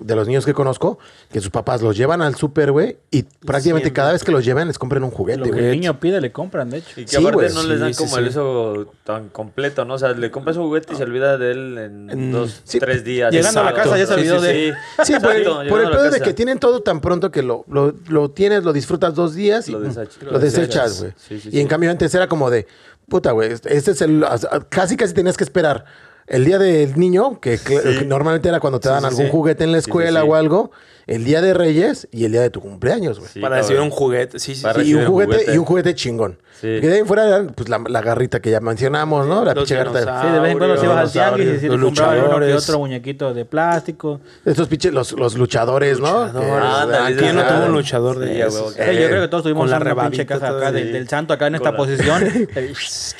de 0.00 0.14
los 0.16 0.26
niños 0.28 0.44
que 0.46 0.54
conozco, 0.54 0.98
que 1.32 1.40
sus 1.40 1.50
papás 1.50 1.82
los 1.82 1.96
llevan 1.96 2.22
al 2.22 2.34
súper, 2.34 2.72
güey, 2.72 2.98
y 3.10 3.22
prácticamente 3.22 3.86
siempre. 3.86 3.92
cada 3.92 4.12
vez 4.12 4.24
que 4.24 4.32
los 4.32 4.44
llevan 4.44 4.68
les 4.68 4.78
compran 4.78 5.02
un 5.04 5.10
juguete, 5.10 5.38
Lo 5.40 5.44
que 5.46 5.50
güey. 5.52 5.64
el 5.66 5.70
niño 5.72 5.98
pide 6.00 6.20
le 6.20 6.32
compran, 6.32 6.70
de 6.70 6.78
hecho. 6.78 7.00
Y 7.00 7.04
que 7.04 7.10
Sí, 7.10 7.16
aparte 7.16 7.34
güey, 7.36 7.52
no 7.54 7.62
les 7.64 7.80
dan 7.80 7.94
sí, 7.94 7.94
sí, 7.94 8.04
como 8.04 8.18
el 8.18 8.24
sí. 8.24 8.30
eso 8.30 8.92
tan 9.04 9.28
completo, 9.30 9.84
¿no? 9.84 9.94
O 9.94 9.98
sea, 9.98 10.12
le 10.12 10.30
compras 10.30 10.56
un 10.56 10.64
juguete 10.66 10.92
y 10.92 10.96
se 10.96 11.02
olvida 11.02 11.36
de 11.38 11.50
él 11.52 11.78
en, 12.10 12.32
dos, 12.32 12.60
Sí. 12.64 12.78
tres 12.78 13.04
días. 13.04 13.32
Llegando 13.32 13.60
a 13.60 13.64
la 13.64 13.74
casa 13.74 13.98
ya 13.98 14.06
se 14.06 14.14
olvidó 14.14 14.40
sí, 14.40 14.46
de- 14.46 14.74
sí. 15.04 15.12
Sí, 15.12 15.20
por 15.20 15.32
el, 15.34 15.44
por 15.68 15.80
el 15.80 15.90
pedo 15.90 16.10
de 16.10 16.20
que 16.20 16.32
tienen 16.34 16.58
todo 16.58 16.80
tan 16.82 17.00
pronto 17.00 17.30
que 17.30 17.42
lo, 17.42 17.64
lo, 17.68 17.94
lo 18.08 18.30
tienes, 18.30 18.64
lo 18.64 18.72
disfrutas 18.72 19.14
dos 19.14 19.34
días 19.34 19.68
y 19.68 19.72
Lo 19.72 19.80
mm, 19.80 19.82
desechas. 19.84 20.22
lo 20.22 20.30
Lo 20.32 20.38
desechas, 20.38 20.66
desechas. 20.68 21.00
güey. 21.00 21.12
Sí, 21.16 21.40
sí, 21.40 21.48
y 21.48 21.52
sí. 21.52 21.60
en 21.60 21.66
cambio 21.68 21.90
antes 21.90 22.14
era 22.14 22.28
como 22.28 22.50
de, 22.50 22.66
puta, 23.08 23.32
güey, 23.32 23.52
este 23.52 23.76
este 23.76 23.90
es 23.92 24.00
el... 24.02 24.24
Casi, 24.68 24.96
casi 24.96 25.12
tenías 25.14 25.36
que 25.36 25.44
esperar 25.44 25.84
el 26.30 26.44
día 26.44 26.58
del 26.58 26.96
niño, 26.98 27.40
que, 27.40 27.58
normalmente 28.06 28.48
era 28.48 28.60
cuando 28.60 28.78
te 28.78 28.88
dan 28.88 29.04
algún 29.04 29.28
juguete 29.28 29.64
en 29.64 29.72
la 29.72 29.78
escuela 29.78 30.24
o 30.24 30.36
algo, 30.36 30.70
el 31.06 31.24
día 31.24 31.40
de 31.40 31.54
Reyes 31.54 32.08
y 32.12 32.24
el 32.24 32.32
día 32.32 32.40
de 32.42 32.50
tu 32.50 32.60
cumpleaños, 32.60 33.18
güey. 33.18 33.30
Sí, 33.32 33.40
para 33.40 33.56
cabrón. 33.56 33.68
recibir 33.68 33.82
un 33.82 33.90
juguete. 33.90 34.38
Sí, 34.38 34.54
sí, 34.54 34.62
sí. 34.74 34.80
y, 34.90 34.94
un 34.94 35.06
juguete, 35.06 35.32
juguete. 35.34 35.54
y 35.54 35.58
un 35.58 35.64
juguete 35.64 35.94
chingón. 35.94 36.38
Sí. 36.60 36.66
Que 36.78 36.88
de 36.88 36.94
ahí 36.96 37.02
fuera 37.04 37.26
eran 37.26 37.46
pues, 37.54 37.70
la, 37.70 37.80
la 37.88 38.02
garrita 38.02 38.40
que 38.40 38.50
ya 38.50 38.60
mencionamos, 38.60 39.26
¿no? 39.26 39.42
La 39.46 39.54
pinche 39.54 39.74
garrita. 39.76 40.20
Sí, 40.22 40.28
de 40.28 40.40
vez 40.40 40.52
en 40.52 40.58
cuando 40.58 40.76
se 40.76 40.84
ibas 40.84 40.98
al 40.98 41.10
tianguis 41.10 41.54
y 41.54 41.58
si 41.60 41.66
los 41.68 41.80
luchadores. 41.80 42.62
otro 42.68 42.78
muñequito 42.80 43.32
de 43.32 43.46
plástico. 43.46 44.20
Estos 44.44 44.68
pinches, 44.68 44.92
los, 44.92 45.12
los 45.12 45.36
luchadores, 45.38 46.00
¿no? 46.00 46.26
Luchadores. 46.26 46.98
Ah, 47.00 47.08
¿Quién 47.18 47.34
no 47.36 47.44
tuvo 47.46 47.64
un 47.66 47.72
luchador 47.72 48.18
de 48.18 48.26
Sí, 48.34 48.42
huevo, 48.54 48.70
Sí, 48.72 48.76
yo 48.78 49.08
creo 49.08 49.22
que 49.22 49.28
todos 49.28 49.42
tuvimos 49.44 49.70
la 49.70 49.80
pinche 49.80 50.26
casa 50.26 50.48
acá 50.50 50.70
del, 50.70 50.88
de- 50.88 50.92
del 50.92 51.08
santo 51.08 51.32
acá 51.32 51.46
en 51.46 51.54
esta 51.54 51.74
posición. 51.74 52.24
y, 52.56 52.72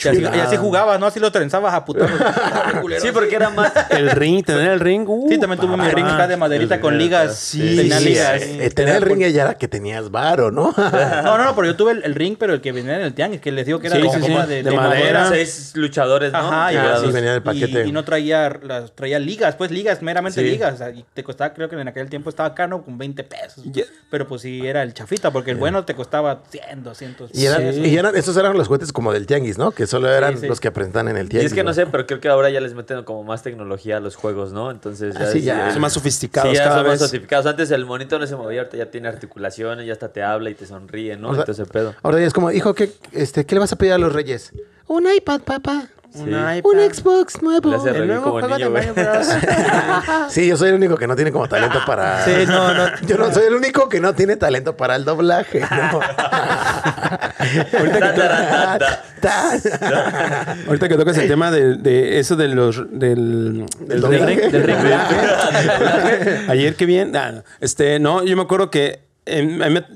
así, 0.08 0.20
y 0.20 0.24
así 0.38 0.56
jugabas, 0.58 1.00
¿no? 1.00 1.06
Así 1.06 1.18
lo 1.18 1.32
trenzabas 1.32 1.72
a 1.74 1.84
putazos. 1.84 2.10
Sí, 3.00 3.08
porque 3.12 3.36
era 3.36 3.50
más... 3.50 3.72
El 3.90 4.10
ring, 4.10 4.44
tener 4.44 4.72
el 4.72 4.80
ring. 4.80 5.08
uh, 5.08 5.28
Sí, 5.30 5.38
también 5.38 5.58
tuve 5.60 5.70
mi 5.76 5.78
papá. 5.84 5.90
ring 5.94 6.06
acá 6.06 6.28
de 6.28 6.36
maderita 6.36 6.80
con 6.80 6.98
ligas. 6.98 7.36
Sí, 7.36 7.60
tenía 7.82 7.98
Sí, 7.98 8.04
ligas. 8.04 8.42
eh, 8.42 8.64
eh, 8.66 8.70
tener 8.70 8.96
el 8.96 9.02
ring 9.02 9.20
ya 9.32 9.42
era 9.42 9.54
que 9.54 9.68
tenías 9.68 10.10
varo, 10.10 10.50
¿no? 10.50 10.74
No, 10.76 11.38
no, 11.38 11.44
no, 11.44 11.54
pero 11.54 11.66
yo 11.66 11.76
tuve 11.76 11.92
el, 11.92 12.04
el 12.04 12.14
ring, 12.14 12.36
pero 12.38 12.54
el 12.54 12.60
que 12.60 12.72
venía 12.72 12.96
en 12.96 13.02
el 13.02 13.14
tianguis, 13.14 13.40
que 13.40 13.52
les 13.52 13.66
digo 13.66 13.78
que 13.80 13.88
era 13.88 13.96
Sí, 13.96 14.02
como 14.02 14.14
sí, 14.20 14.26
sí. 14.26 14.32
de, 14.32 14.62
de 14.62 14.62
De 14.62 14.76
madera. 14.76 15.20
madera. 15.20 15.28
Seis 15.28 15.72
luchadores, 15.74 16.32
¿no? 16.32 16.38
Ajá, 16.38 16.72
y, 16.72 16.76
Ah, 16.76 16.82
Pegados. 16.82 17.06
sí, 17.06 17.12
venía 17.12 17.30
del 17.32 17.40
y- 17.40 17.44
paquete. 17.44 17.86
y 17.86 17.92
no 17.92 18.04
traía, 18.04 18.58
las, 18.62 18.94
traía 18.94 19.18
ligas, 19.18 19.54
pues 19.56 19.70
ligas, 19.70 20.02
meramente 20.02 20.40
Sí. 20.40 20.50
ligas. 20.50 20.74
o 20.74 20.76
sea, 20.78 20.90
y 20.90 21.04
te 21.14 21.22
costaba, 21.24 21.52
creo 21.54 21.68
que 21.68 21.76
en 21.80 21.88
aquel 21.88 22.08
tiempo 22.08 22.30
estaba 22.30 22.54
caro 22.54 22.82
con 22.82 22.98
20 22.98 23.24
pesos. 23.24 23.64
Ya. 23.64 23.84
Pero 24.10 24.26
pues 24.26 24.42
sí, 24.42 24.66
era 24.66 24.82
el 24.82 24.94
chafita, 24.94 25.30
porque 25.30 25.50
el 25.52 25.56
bueno 25.56 25.84
te 25.84 25.94
costaba 25.94 26.42
100, 26.50 26.82
200. 26.82 27.30
Y 27.34 27.46
eran, 27.46 27.72
Sí. 27.74 27.80
y 27.80 27.96
eran, 27.96 28.16
esos 28.16 28.36
eran 28.36 28.56
los 28.56 28.66
juguetes 28.66 28.92
como 28.92 29.12
del 29.12 29.26
tianguis, 29.26 29.58
¿no? 29.58 29.70
Que 29.72 29.86
solo 29.86 30.10
eran 30.12 30.38
sí. 30.38 30.46
los 30.46 30.60
que 30.60 30.70
presentan 30.70 31.08
en 31.08 31.16
el 31.16 31.26
Y 31.26 31.28
tianguis. 31.30 31.52
es 31.52 31.54
que 31.54 31.64
no 31.64 31.72
sé, 31.74 31.86
pero 31.86 32.06
creo 32.06 32.20
que 32.20 32.28
ahora 32.28 32.50
ya 32.50 32.60
les 32.60 32.74
meten 32.74 33.04
como 33.04 33.22
más 33.24 33.42
tecnología 33.42 33.98
a 33.98 34.00
los 34.00 34.16
juegos, 34.16 34.52
¿no? 34.52 34.70
Entonces 34.70 35.14
ya... 35.14 35.24
Ah, 35.24 35.26
sí, 35.30 35.38
es- 35.38 35.44
ya. 35.44 35.70
Son 35.72 35.80
más 35.80 35.92
sofisticados 35.92 36.50
Sí, 36.50 36.56
ya 36.56 36.64
cada 36.64 36.76
son 36.76 36.86
más 36.86 36.92
vez. 37.00 37.00
sofisticados. 37.08 37.46
Antes 37.60 37.76
el 37.76 37.84
monito 37.84 38.18
no 38.18 38.26
se 38.26 38.36
movía, 38.36 38.60
ahorita 38.60 38.78
ya 38.78 38.90
tiene 38.90 39.08
articulaciones, 39.08 39.86
ya 39.86 39.92
hasta 39.92 40.10
te 40.10 40.22
habla 40.22 40.48
y 40.48 40.54
te 40.54 40.64
sonríe, 40.64 41.18
¿no? 41.18 41.28
O 41.28 41.32
sea, 41.34 41.42
Entonces 41.42 41.68
pedo. 41.68 41.94
Ahora 42.02 42.18
ya 42.18 42.26
es 42.26 42.32
como, 42.32 42.50
hijo, 42.50 42.72
¿qué, 42.72 42.90
este, 43.12 43.44
¿qué 43.44 43.54
le 43.54 43.58
vas 43.58 43.70
a 43.70 43.76
pedir 43.76 43.92
a 43.92 43.98
los 43.98 44.14
reyes? 44.14 44.54
Un 44.86 45.04
iPad, 45.14 45.42
papá. 45.42 45.90
Sí. 46.12 46.20
Un 46.22 46.28
iPad. 46.30 46.64
Un 46.64 46.94
Xbox 46.94 47.40
nuevo. 47.40 47.84
Reír 47.84 48.06
nuevo 48.06 48.32
juego 48.32 48.48
niño, 48.48 48.70
de. 48.70 48.70
Mario 48.70 48.94
Bros. 48.94 49.28
Sí, 50.30 50.46
yo 50.48 50.56
soy 50.56 50.70
el 50.70 50.74
único 50.74 50.96
que 50.96 51.06
no 51.06 51.14
tiene 51.14 51.30
como 51.30 51.48
talento 51.48 51.78
para. 51.86 52.24
Sí, 52.24 52.32
no, 52.46 52.74
no. 52.74 52.86
Yo 53.06 53.16
no 53.16 53.32
soy 53.32 53.44
el 53.46 53.54
único 53.54 53.88
que 53.88 54.00
no 54.00 54.12
tiene 54.14 54.36
talento 54.36 54.76
para 54.76 54.96
el 54.96 55.04
doblaje. 55.04 55.62
Ahorita 60.66 60.88
que 60.88 60.96
tocas 60.96 61.18
el 61.18 61.28
tema 61.28 61.50
de, 61.50 61.76
de 61.76 62.18
eso 62.18 62.36
de 62.36 62.48
los 62.48 62.82
del, 62.90 63.66
Del 63.80 64.00
doblaje. 64.00 64.48
del 64.50 64.62
ring. 64.62 64.76
Ayer 66.48 66.74
que 66.74 66.86
bien, 66.86 67.14
ah, 67.16 67.32
no. 67.32 67.42
este, 67.60 67.98
no, 67.98 68.24
yo 68.24 68.36
me 68.36 68.42
acuerdo 68.42 68.70
que 68.70 69.09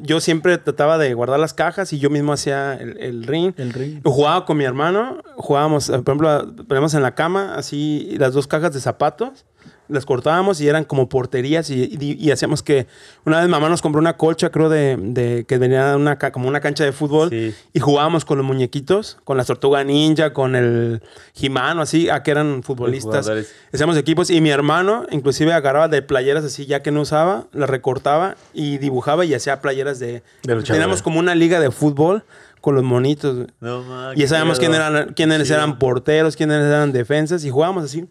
yo 0.03 0.21
siempre 0.21 0.59
trataba 0.59 0.99
de 0.99 1.13
guardar 1.15 1.41
las 1.41 1.55
cajas 1.55 1.93
y 1.93 1.99
yo 1.99 2.11
mismo 2.11 2.33
hacía 2.33 2.75
el, 2.75 2.99
el 2.99 3.25
ring. 3.25 3.53
El 3.57 3.73
ring. 3.73 4.01
Jugaba 4.05 4.45
con 4.45 4.57
mi 4.57 4.65
hermano, 4.65 5.23
jugábamos, 5.37 5.89
por 5.89 6.01
ejemplo, 6.01 6.55
poníamos 6.69 6.95
en 6.95 7.03
la 7.03 7.15
cama 7.15 7.55
así 7.55 8.17
las 8.19 8.33
dos 8.33 8.47
cajas 8.47 8.73
de 8.73 8.81
zapatos, 8.81 9.45
las 9.89 10.07
cortábamos 10.07 10.61
y 10.61 10.69
eran 10.69 10.85
como 10.85 11.09
porterías 11.09 11.69
y, 11.71 11.83
y- 12.01 12.17
y 12.19 12.31
hacíamos 12.31 12.63
que 12.63 12.87
una 13.25 13.41
vez 13.41 13.49
mamá 13.49 13.69
nos 13.69 13.83
compró 13.83 14.01
una 14.01 14.17
colcha, 14.17 14.51
creo, 14.51 14.69
de, 14.69 14.97
de- 14.99 15.45
que 15.47 15.59
venía 15.59 15.97
una, 15.97 16.19
como 16.19 16.49
una 16.49 16.61
cancha 16.61 16.85
de 16.85 16.93
fútbol 16.93 17.29
Sí. 17.31 17.55
y 17.73 17.81
jugábamos 17.81 18.25
con 18.25 18.39
los 18.39 18.47
muñequitos, 18.47 19.19
con 19.25 19.37
las 19.37 19.47
tortuga 19.47 19.85
ninja, 19.85 20.33
con 20.33 20.57
el 20.57 21.03
Jimano, 21.35 21.83
así, 21.83 22.09
a 22.09 22.23
que 22.23 22.31
eran 22.31 22.63
futbolistas. 22.63 23.31
Hacíamos 23.73 23.97
equipos 23.97 24.31
y 24.31 24.41
mi 24.41 24.51
hermano 24.51 25.07
inclusive 25.11 25.53
agarraba 25.53 25.89
de 25.89 26.03
playeras 26.03 26.45
así 26.45 26.67
ya 26.67 26.83
que 26.83 26.91
no 26.91 27.03
usaba, 27.03 27.47
las 27.53 27.69
recortaba 27.69 28.37
y 28.53 28.79
dibujaba 28.79 29.25
y 29.25 29.35
hacía 29.35 29.61
playeras 29.61 29.99
de... 29.99 30.23
De. 30.45 30.63
Teníamos 30.63 31.03
como 31.03 31.19
una 31.19 31.35
liga 31.35 31.61
de 31.61 31.71
fútbol 31.71 32.25
con 32.61 32.75
los 32.75 32.85
monitos. 32.85 33.47
No, 33.61 33.83
ma, 33.83 34.13
Y 34.17 34.21
ya 34.21 34.29
sabíamos 34.29 34.59
quién 34.59 34.73
eran, 34.75 35.13
quiénes 35.15 35.51
eran 35.51 35.79
porteros, 35.79 36.35
quiénes 36.37 36.63
eran 36.65 36.93
defensas 36.93 37.45
y 37.45 37.51
jugábamos 37.51 37.85
así, 37.85 38.07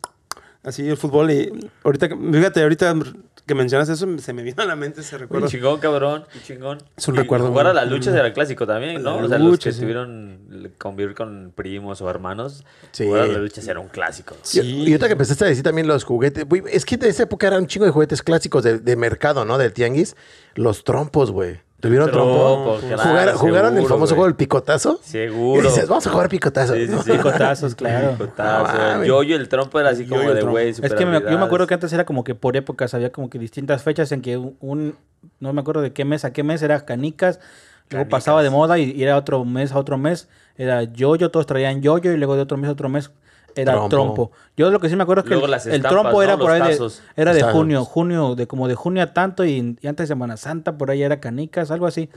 así 0.64 0.88
el 0.88 0.98
fútbol. 0.98 1.32
Y 1.32 1.70
ahorita, 1.84 2.10
que- 2.10 2.16
fíjate, 2.16 2.62
ahorita 2.64 2.96
que 3.46 3.56
mencionas 3.56 3.90
eso, 3.90 4.08
se 4.20 4.32
me 4.34 4.42
vino 4.42 4.64
a 4.64 4.66
la 4.66 4.76
mente 4.78 5.02
ese 5.02 5.12
Qué 5.12 5.18
recuerdo. 5.18 5.48
chingón, 5.48 5.80
cabrón, 5.82 6.24
qué 6.32 6.40
chingón. 6.42 6.78
Es 6.96 7.08
un 7.10 7.16
Y 7.16 7.18
recuerdo 7.20 7.48
Jugar 7.50 7.68
a 7.68 7.74
las 7.74 7.90
luchas 7.90 8.16
era 8.16 8.32
clásico 8.32 8.66
también, 8.66 9.04
¿no? 9.04 9.18
Las 9.18 9.26
O 9.26 9.28
sea, 9.28 9.38
los 9.38 9.46
que 9.48 9.52
luchas, 9.52 9.76
sí. 9.76 9.82
tuvieron 9.82 10.72
convivir 10.78 11.14
con 11.14 11.52
primos 11.54 12.02
o 12.02 12.10
hermanos, 12.10 12.64
Sí. 12.92 13.06
jugar 13.06 13.24
a 13.24 13.28
las 13.28 13.38
luchas 13.38 13.68
era 13.68 13.80
un 13.82 13.90
clásico. 13.90 14.36
Y- 14.54 14.60
Y 14.62 14.80
ahorita 14.94 15.08
que 15.08 15.12
empezaste 15.14 15.44
a 15.44 15.48
decir 15.50 15.64
también 15.64 15.88
los 15.88 16.06
juguetes, 16.06 16.48
güey, 16.48 16.64
es 16.72 16.86
que 16.86 16.96
de 16.96 17.10
esa 17.10 17.24
época 17.24 17.48
eran 17.48 17.60
un 17.64 17.68
chingo 17.68 17.86
de 17.86 17.92
juguetes 17.92 18.22
clásicos 18.22 18.64
de, 18.64 18.80
de 18.80 18.96
mercado, 18.96 19.44
¿no? 19.44 19.58
Del 19.58 19.74
tianguis. 19.74 20.16
Los 20.56 20.86
trompos, 20.86 21.32
güey. 21.32 21.60
¿Tuvieron 21.84 22.10
trompo? 22.12 22.78
Trompo, 22.80 22.88
claro, 22.88 23.04
¿Jugar- 23.10 23.34
¿Jugaron 23.34 23.78
el 23.78 23.86
famoso 23.86 24.16
juego 24.16 24.26
del 24.28 24.36
picotazo? 24.36 25.00
Seguro. 25.04 25.62
Y 25.62 25.64
dices, 25.68 25.88
vamos 25.88 26.08
a 26.08 26.12
jugar 26.12 26.30
picotazo. 26.30 26.74
Sí, 26.76 26.88
sí, 26.88 26.92
¿no? 26.94 27.04
sí. 27.04 27.12
Picotazos, 27.12 27.76
claro. 27.76 28.12
Picotazo, 28.14 28.74
No 28.78 29.02
el 29.02 29.08
yoyo, 29.08 29.36
el 29.36 29.50
trompo 29.50 29.80
era 29.80 29.90
así 29.90 30.06
como 30.08 30.22
de 30.34 30.42
güey. 30.44 30.70
Es 30.70 30.80
que 30.94 31.06
me- 31.06 31.20
yo 31.22 31.38
me 31.38 31.44
acuerdo 31.46 31.68
que 31.68 31.74
antes 31.74 31.92
era 31.94 32.06
como 32.06 32.24
que 32.24 32.36
por 32.36 32.56
épocas 32.58 32.94
había 32.94 33.12
como 33.12 33.30
que 33.30 33.38
distintas 33.38 33.84
fechas 33.84 34.12
en 34.14 34.22
que 34.22 34.38
un, 34.38 34.96
no 35.40 35.52
me 35.54 35.60
acuerdo 35.62 35.82
de 35.82 35.92
qué 35.94 36.06
mes 36.06 36.24
a 36.26 36.32
qué 36.34 36.42
mes 36.44 36.62
era 36.62 36.86
canicas, 36.86 37.40
luego 37.90 38.08
pasaba 38.10 38.42
de 38.44 38.50
moda 38.50 38.80
y, 38.80 38.92
y 38.92 39.04
era 39.04 39.18
otro 39.18 39.44
mes 39.44 39.74
a 39.74 39.78
otro 39.78 39.98
mes, 39.98 40.30
era 40.58 40.84
yoyo, 40.84 41.32
todos 41.32 41.46
traían 41.46 41.82
yoyo 41.82 42.14
y 42.14 42.18
luego 42.18 42.36
de 42.38 42.42
otro 42.44 42.56
mes 42.58 42.70
a 42.70 42.72
otro 42.72 42.88
mes 42.88 43.12
era 43.56 43.74
Trompo. 43.74 43.90
trompo. 43.90 44.32
Yo 44.58 44.70
lo 44.72 44.80
que 44.80 44.90
sí 44.90 44.96
me 44.96 45.04
acuerdo 45.04 45.22
es 45.22 45.30
que 45.30 45.36
Luego 45.36 45.48
el, 45.48 45.82
trompo 45.84 46.12
¿no? 46.14 46.22
era 46.22 46.38
por 46.38 46.52
ahí 46.52 46.62
de, 46.62 46.90
era 47.16 47.34
de 47.34 47.44
junio, 47.44 47.86
junio, 47.86 48.36
de 48.36 48.48
como 48.48 48.68
de 48.68 48.76
junio 48.76 49.04
a 49.04 49.14
tanto 49.14 49.46
y, 49.46 49.78
y 49.82 49.88
antes 49.88 50.04
de 50.04 50.08
Semana 50.08 50.38
Santa 50.38 50.78
por 50.78 50.92
ahí 50.92 51.04
era 51.04 51.20
canicas, 51.20 51.72
algo 51.72 51.88
así. 51.88 52.10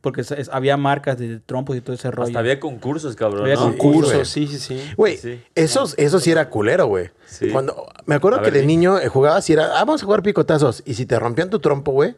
Porque 0.00 0.20
es- 0.20 0.30
es- 0.32 0.50
había 0.52 0.76
marcas 0.76 1.16
de 1.16 1.40
trompos 1.40 1.76
y 1.76 1.80
todo 1.80 1.94
ese 1.94 2.10
rollo. 2.10 2.26
Hasta 2.26 2.38
había 2.38 2.60
concursos, 2.60 3.16
cabrón. 3.16 3.42
Había 3.42 3.54
¿no? 3.54 3.62
concursos. 3.68 4.12
Cursos, 4.12 4.28
sí, 4.28 4.46
sí, 4.46 4.58
sí. 4.58 4.92
Güey, 4.98 5.16
Sí. 5.16 5.40
eso, 5.54 5.86
eso 5.96 6.20
sí 6.20 6.30
era 6.30 6.50
culero, 6.50 6.86
güey. 6.86 7.08
Sí. 7.24 7.48
Cuando, 7.48 7.86
me 8.04 8.14
acuerdo 8.14 8.40
A 8.40 8.42
que 8.42 8.50
ver, 8.50 8.60
de 8.60 8.66
niño 8.66 8.98
jugabas 9.08 9.48
y 9.48 9.54
era, 9.54 9.66
ah, 9.78 9.84
vamos 9.86 10.02
a 10.02 10.04
jugar 10.04 10.22
picotazos. 10.22 10.82
Y 10.84 10.92
si 10.94 11.06
te 11.06 11.18
rompían 11.18 11.48
tu 11.48 11.58
trompo, 11.58 11.92
güey, 11.92 12.16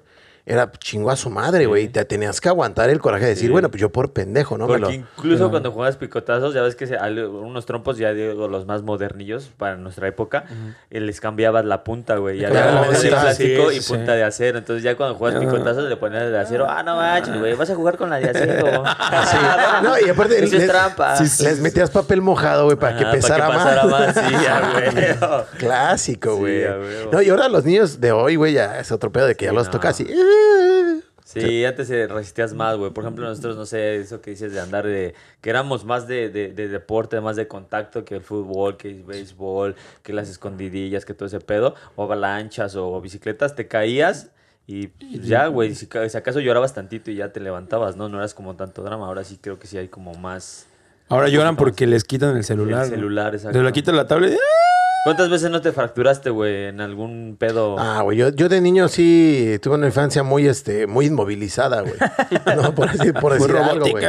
era 0.48 0.70
chingo 0.78 1.10
a 1.10 1.16
su 1.16 1.28
madre, 1.28 1.66
güey. 1.66 1.88
Te 1.88 2.04
tenías 2.04 2.40
que 2.40 2.48
aguantar 2.48 2.88
el 2.88 3.00
coraje 3.00 3.24
de 3.24 3.30
decir, 3.30 3.46
Sí. 3.48 3.52
bueno, 3.52 3.68
pues 3.68 3.80
yo 3.80 3.90
por 3.90 4.12
pendejo, 4.12 4.56
¿no? 4.56 4.66
Me 4.68 4.78
Porque 4.78 4.80
lo- 4.80 4.92
incluso 4.92 5.50
cuando 5.50 5.72
jugabas 5.72 5.96
picotazos, 5.96 6.54
ya 6.54 6.62
ves 6.62 6.76
que 6.76 6.86
se- 6.86 6.96
unos 6.96 7.66
trompos, 7.66 7.98
ya 7.98 8.12
digo, 8.12 8.46
los 8.46 8.64
más 8.64 8.82
modernillos 8.82 9.50
para 9.56 9.76
nuestra 9.76 10.06
época, 10.06 10.44
eh, 10.90 11.00
les 11.00 11.20
cambiabas 11.20 11.64
la 11.64 11.82
punta, 11.82 12.16
güey. 12.18 12.38
Ya 12.38 12.48
Claro, 12.50 12.70
era 12.70 12.82
punta 12.84 12.96
sí, 12.98 13.04
de 13.04 13.10
plástico 13.10 13.70
sí, 13.70 13.76
y 13.76 13.80
sí. 13.82 13.92
punta 13.92 14.12
de 14.14 14.22
acero. 14.22 14.58
Entonces 14.58 14.84
ya 14.84 14.96
cuando 14.96 15.16
juegas 15.16 15.40
picotazos 15.40 15.88
le 15.88 15.96
ponías 15.96 16.30
de 16.30 16.38
acero. 16.38 16.66
Ah, 16.70 16.82
no 16.84 16.94
manches, 16.96 17.36
güey, 17.38 17.54
vas 17.54 17.68
a 17.70 17.74
jugar 17.74 17.96
con 17.96 18.08
la 18.10 18.18
de 18.20 18.30
acero. 18.30 18.84
Sí. 19.26 19.36
No, 19.82 19.98
y 19.98 20.08
aparte 20.08 20.36
Eso 20.36 20.44
es 20.44 20.52
les- 20.52 20.68
trampa. 20.68 21.18
les 21.20 21.60
metías 21.60 21.90
papel 21.90 22.22
mojado, 22.22 22.66
güey, 22.66 22.76
para 22.76 22.96
que 22.96 23.04
pesara 23.06 23.48
para 23.48 23.58
que 23.58 23.64
más. 23.64 23.66
pasara 23.66 23.86
más, 23.86 24.14
sí, 24.14 24.46
a 25.20 25.26
huevo. 25.26 25.44
Clásico, 25.58 26.36
güey. 26.36 26.64
no, 27.10 27.20
y 27.22 27.30
ahora 27.30 27.48
los 27.48 27.64
niños 27.64 28.00
de 28.00 28.12
hoy, 28.12 28.36
güey, 28.36 28.52
ya 28.52 28.78
es 28.78 28.92
otro 28.92 29.10
pedo 29.10 29.26
de 29.26 29.34
que 29.34 29.46
ya 29.46 29.52
los 29.52 29.66
no. 29.66 29.72
tocas 29.72 29.98
"Eh". 30.36 31.00
Sí, 31.24 31.64
antes 31.64 31.88
se 31.88 32.06
resistías 32.06 32.54
más, 32.54 32.76
güey. 32.76 32.92
Por 32.92 33.02
ejemplo, 33.02 33.26
nosotros, 33.26 33.56
no 33.56 33.66
sé, 33.66 33.96
eso 33.96 34.20
que 34.20 34.30
dices 34.30 34.52
de 34.52 34.60
andar 34.60 34.86
de... 34.86 35.12
Que 35.40 35.50
éramos 35.50 35.84
más 35.84 36.06
de, 36.06 36.30
de, 36.30 36.52
de 36.52 36.68
deporte, 36.68 37.20
más 37.20 37.34
de 37.34 37.48
contacto 37.48 38.04
que 38.04 38.14
el 38.14 38.22
fútbol, 38.22 38.76
que 38.76 38.88
el 38.88 39.02
béisbol, 39.02 39.74
que 40.04 40.12
las 40.12 40.28
escondidillas, 40.28 41.04
que 41.04 41.14
todo 41.14 41.26
ese 41.26 41.40
pedo. 41.40 41.74
O 41.96 42.04
avalanchas 42.04 42.76
o 42.76 43.00
bicicletas, 43.00 43.56
te 43.56 43.66
caías 43.66 44.30
y 44.68 44.86
pues, 44.86 45.26
ya, 45.26 45.48
güey. 45.48 45.74
Si, 45.74 45.88
si 46.08 46.16
acaso 46.16 46.38
llorabas 46.38 46.74
tantito 46.74 47.10
y 47.10 47.16
ya 47.16 47.32
te 47.32 47.40
levantabas, 47.40 47.96
¿no? 47.96 48.08
No 48.08 48.18
eras 48.18 48.32
como 48.32 48.54
tanto 48.54 48.82
drama. 48.82 49.06
Ahora 49.06 49.24
sí 49.24 49.36
creo 49.40 49.58
que 49.58 49.66
sí 49.66 49.76
hay 49.76 49.88
como 49.88 50.14
más... 50.14 50.68
Ahora 51.08 51.28
lloran 51.28 51.56
porque 51.56 51.88
les 51.88 52.04
quitan 52.04 52.36
el 52.36 52.44
celular. 52.44 52.84
El 52.84 52.90
celular, 52.90 53.34
exacto. 53.34 53.58
Se 53.58 53.64
le 53.64 53.72
quitan 53.72 53.96
la 53.96 54.06
tablet. 54.06 54.34
¡ah! 54.34 54.85
¿Cuántas 55.06 55.30
veces 55.30 55.52
no 55.52 55.60
te 55.60 55.70
fracturaste, 55.70 56.30
güey, 56.30 56.64
en 56.64 56.80
algún 56.80 57.36
pedo? 57.38 57.76
Ah, 57.78 58.02
güey, 58.02 58.18
yo, 58.18 58.30
yo 58.30 58.48
de 58.48 58.60
niño 58.60 58.88
sí 58.88 59.56
tuve 59.62 59.76
una 59.76 59.86
infancia 59.86 60.24
muy, 60.24 60.48
este, 60.48 60.88
muy 60.88 61.06
inmovilizada, 61.06 61.82
güey. 61.82 61.94
No, 62.60 62.74
por 62.74 62.90
decir, 62.90 63.14
por 63.14 63.38
Muy 63.38 63.46
decir 63.46 63.56
algo, 63.56 63.86
güey. 63.88 64.04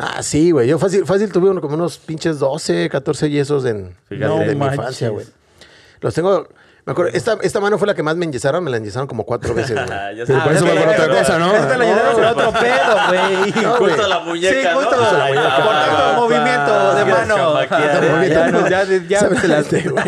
Ah, 0.00 0.22
sí, 0.22 0.50
güey. 0.50 0.66
Yo 0.66 0.78
fácil, 0.78 1.04
fácil 1.04 1.30
tuve 1.30 1.50
uno- 1.50 1.60
como 1.60 1.74
unos 1.74 1.98
pinches 1.98 2.38
12, 2.38 2.88
14 2.88 3.28
yesos 3.28 3.66
en, 3.66 3.94
Fíjate. 4.08 4.46
de 4.46 4.54
mi 4.54 4.64
infancia, 4.64 5.10
güey. 5.10 5.26
Los 6.00 6.14
tengo... 6.14 6.48
Me 6.86 6.90
acuerdo, 6.92 7.12
esta, 7.14 7.38
esta 7.40 7.60
mano 7.60 7.78
fue 7.78 7.86
la 7.86 7.94
que 7.94 8.02
más 8.02 8.14
me 8.16 8.26
enyesaron. 8.26 8.62
Me 8.62 8.70
la 8.70 8.76
enyesaron 8.76 9.06
como 9.08 9.24
cuatro 9.24 9.54
veces, 9.54 9.72
güey. 9.74 9.86
Ah, 9.90 10.12
ya 10.12 10.24
Pero 10.26 10.38
sé. 10.40 10.44
por 10.44 10.52
eso 10.52 10.66
Ah, 10.66 10.68
por 10.68 10.78
ya 10.84 10.90
otra 11.04 11.18
cosa, 11.18 11.38
¿no? 11.38 11.56
Esta 11.56 11.78
la 11.78 11.84
llenaron 11.86 12.14
con 12.14 12.24
otro 12.24 12.52
pedo, 12.52 12.96
güey. 13.08 13.64
No, 13.64 13.78
güey. 13.78 13.92
Justo 13.94 14.08
la 14.08 14.18
muñeca, 14.20 14.60
Sí, 14.60 14.68
justo 14.74 14.96
¿no? 14.96 15.02
la 15.18 15.24
Ay, 15.24 15.32
muñeca. 15.32 15.56
Por 15.56 15.72
tanto 15.72 15.96
papá. 15.96 16.12
movimiento 16.16 16.94
de 16.94 17.04
mano. 17.06 17.34
chamaquear, 17.36 18.02
Ya, 18.04 18.24
¿eh? 18.24 18.28
ya, 18.30 18.46
no, 18.48 18.68
ya, 18.68 18.84
ya 19.08 19.20
¿Sabes 19.20 19.40
se 19.40 19.48
las- 19.48 19.66
qué, 19.66 19.80
güey? 19.88 20.04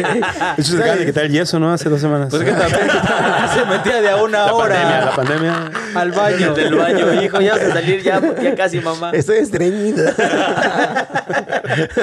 Eso 0.59 0.77
se 0.77 0.83
acaba 0.83 0.97
de 0.97 1.07
quitar 1.07 1.25
el 1.25 1.33
yeso, 1.33 1.59
¿no? 1.59 1.73
Hace 1.73 1.89
dos 1.89 1.99
semanas. 2.01 2.29
Pues 2.31 2.43
que 2.45 2.53
también 2.53 2.89
se 3.55 3.65
metía 3.65 4.03
de 4.03 4.11
a 4.11 4.17
una 4.17 4.45
la 4.47 4.53
pandemia, 4.53 4.91
la 4.91 5.03
hora 5.07 5.17
pandemia. 5.17 5.71
al 5.95 6.13
baño. 6.13 6.55
Del 6.55 6.75
baño, 6.75 7.23
hijo, 7.23 7.41
ya 7.41 7.53
vas 7.55 7.63
a 7.63 7.73
salir, 7.73 8.03
ya, 8.03 8.21
ya 8.43 8.55
casi, 8.55 8.81
mamá. 8.81 9.13
Estoy 9.15 9.39
estreñida. 9.39 10.13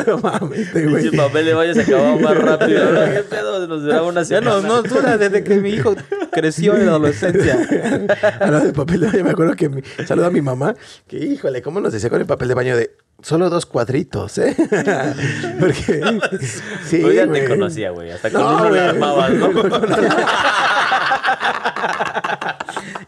no 0.07 0.17
mames, 0.17 0.73
güey. 0.73 1.07
Ese 1.07 1.15
papel 1.15 1.45
de 1.45 1.53
baño 1.53 1.73
se 1.75 1.81
acababa 1.81 2.15
más 2.15 2.37
rápido. 2.37 2.91
¿Qué 3.13 3.23
pedo? 3.29 3.67
Nos 3.67 3.83
duraba 3.83 4.07
una 4.07 4.21
Ya 4.23 4.39
semana. 4.39 4.62
No, 4.63 4.81
no 4.81 4.83
dura 4.83 5.17
desde 5.17 5.43
que 5.43 5.55
mi 5.57 5.69
hijo 5.69 5.95
creció 6.31 6.75
en 6.75 6.85
la 6.85 6.93
adolescencia. 6.93 7.55
Hablando 8.39 8.67
de 8.67 8.73
papel 8.73 8.99
de 9.01 9.07
baño, 9.07 9.23
me 9.23 9.31
acuerdo 9.31 9.55
que 9.55 9.69
mi, 9.69 9.81
saludo 10.05 10.27
a 10.27 10.31
mi 10.31 10.41
mamá, 10.41 10.75
que 11.07 11.17
híjole, 11.17 11.61
¿cómo 11.61 11.79
nos 11.79 11.93
decía 11.93 12.09
con 12.09 12.19
el 12.19 12.27
papel 12.27 12.47
de 12.47 12.53
baño 12.53 12.75
de 12.77 12.95
solo 13.21 13.49
dos 13.49 13.65
cuadritos, 13.65 14.37
eh? 14.37 14.55
Porque 15.59 16.01
sí, 16.85 17.01
Yo 17.01 17.11
ya 17.11 17.27
te 17.27 17.47
conocía, 17.47 17.91
güey. 17.91 18.11
Hasta 18.11 18.29
con 18.31 18.41
No, 18.41 18.57
uno 18.57 18.69
la 18.69 18.89
armabas, 18.89 19.31
¿no? 19.33 19.51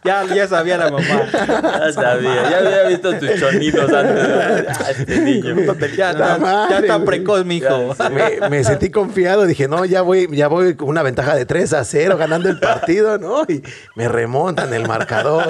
Ya, 0.03 0.23
ya 0.25 0.47
sabía 0.47 0.77
la 0.77 0.91
mamá. 0.91 1.01
Ya 1.31 1.91
sabía. 1.93 2.49
Ya 2.49 2.57
había 2.59 2.83
visto 2.89 3.17
tus 3.17 3.39
chonitos 3.39 3.91
antes. 3.91 4.15
de- 4.27 4.65
Ah, 4.69 4.91
este 4.91 5.19
niño. 5.19 5.55
Ya 5.95 6.11
está, 6.11 6.37
madre, 6.37 6.69
ya 6.75 6.79
está 6.79 7.03
precoz, 7.03 7.43
mi 7.45 7.57
hijo. 7.57 7.95
Me, 8.11 8.49
me 8.49 8.63
sentí 8.63 8.91
confiado, 8.91 9.45
dije, 9.45 9.67
no, 9.67 9.83
ya 9.85 10.01
voy, 10.03 10.27
ya 10.35 10.47
voy 10.47 10.75
con 10.75 10.89
una 10.89 11.01
ventaja 11.01 11.35
de 11.35 11.45
3 11.45 11.73
a 11.73 11.83
0 11.83 12.17
ganando 12.17 12.49
el 12.49 12.59
partido, 12.59 13.17
¿no? 13.17 13.43
Y 13.47 13.63
me 13.95 14.07
remontan 14.07 14.73
el 14.73 14.87
marcador. 14.87 15.45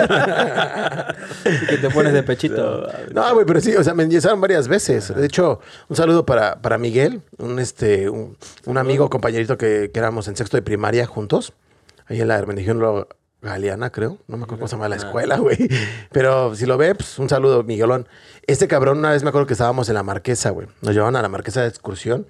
que 1.70 1.78
te 1.78 1.90
pones 1.90 2.14
de 2.14 2.24
pechito. 2.24 2.88
No, 3.14 3.34
güey, 3.34 3.46
pero 3.46 3.60
sí, 3.60 3.76
o 3.76 3.84
sea, 3.84 3.94
me 3.94 4.04
enyesaron 4.04 4.40
varias 4.40 4.68
veces. 4.70 5.14
De 5.14 5.26
hecho, 5.26 5.60
un 5.90 5.96
saludo 5.98 6.26
para, 6.26 6.56
para 6.62 6.78
Miguel, 6.78 7.22
un, 7.40 7.60
este, 7.60 8.10
un, 8.10 8.38
un 8.66 8.78
amigo, 8.78 9.10
compañerito 9.10 9.58
que, 9.58 9.92
que 9.94 10.00
éramos 10.00 10.28
en 10.30 10.36
sexto 10.38 10.56
de 10.56 10.62
primaria 10.62 11.06
juntos, 11.06 11.54
ahí 12.08 12.22
en 12.22 12.28
la 12.28 12.38
Hermenegildo 12.38 13.08
Galeana, 13.42 13.92
creo. 13.92 14.18
No 14.28 14.38
me 14.38 14.44
acuerdo 14.44 14.62
cómo 14.62 14.68
se 14.68 14.76
llama 14.76 14.90
la 14.90 14.96
escuela, 14.96 15.38
güey. 15.38 15.58
Pero 16.12 16.56
si 16.56 16.66
lo 16.66 16.78
ve, 16.78 16.96
pues 16.96 17.20
un 17.20 17.30
saludo, 17.30 17.64
Miguelón. 17.64 18.08
Este 18.48 18.68
cabrón, 18.68 19.00
una 19.00 19.12
vez 19.12 19.24
me 19.24 19.30
acuerdo 19.30 19.48
que 19.48 19.54
estábamos 19.54 19.90
en 19.90 19.96
la 19.96 20.04
Marquesa, 20.04 20.50
güey. 20.52 20.68
Nos 20.82 20.94
llevaban 20.94 21.16
a 21.16 21.22
la 21.22 21.30
Marquesa 21.30 21.62
de 21.62 21.68
excursión 21.68 22.26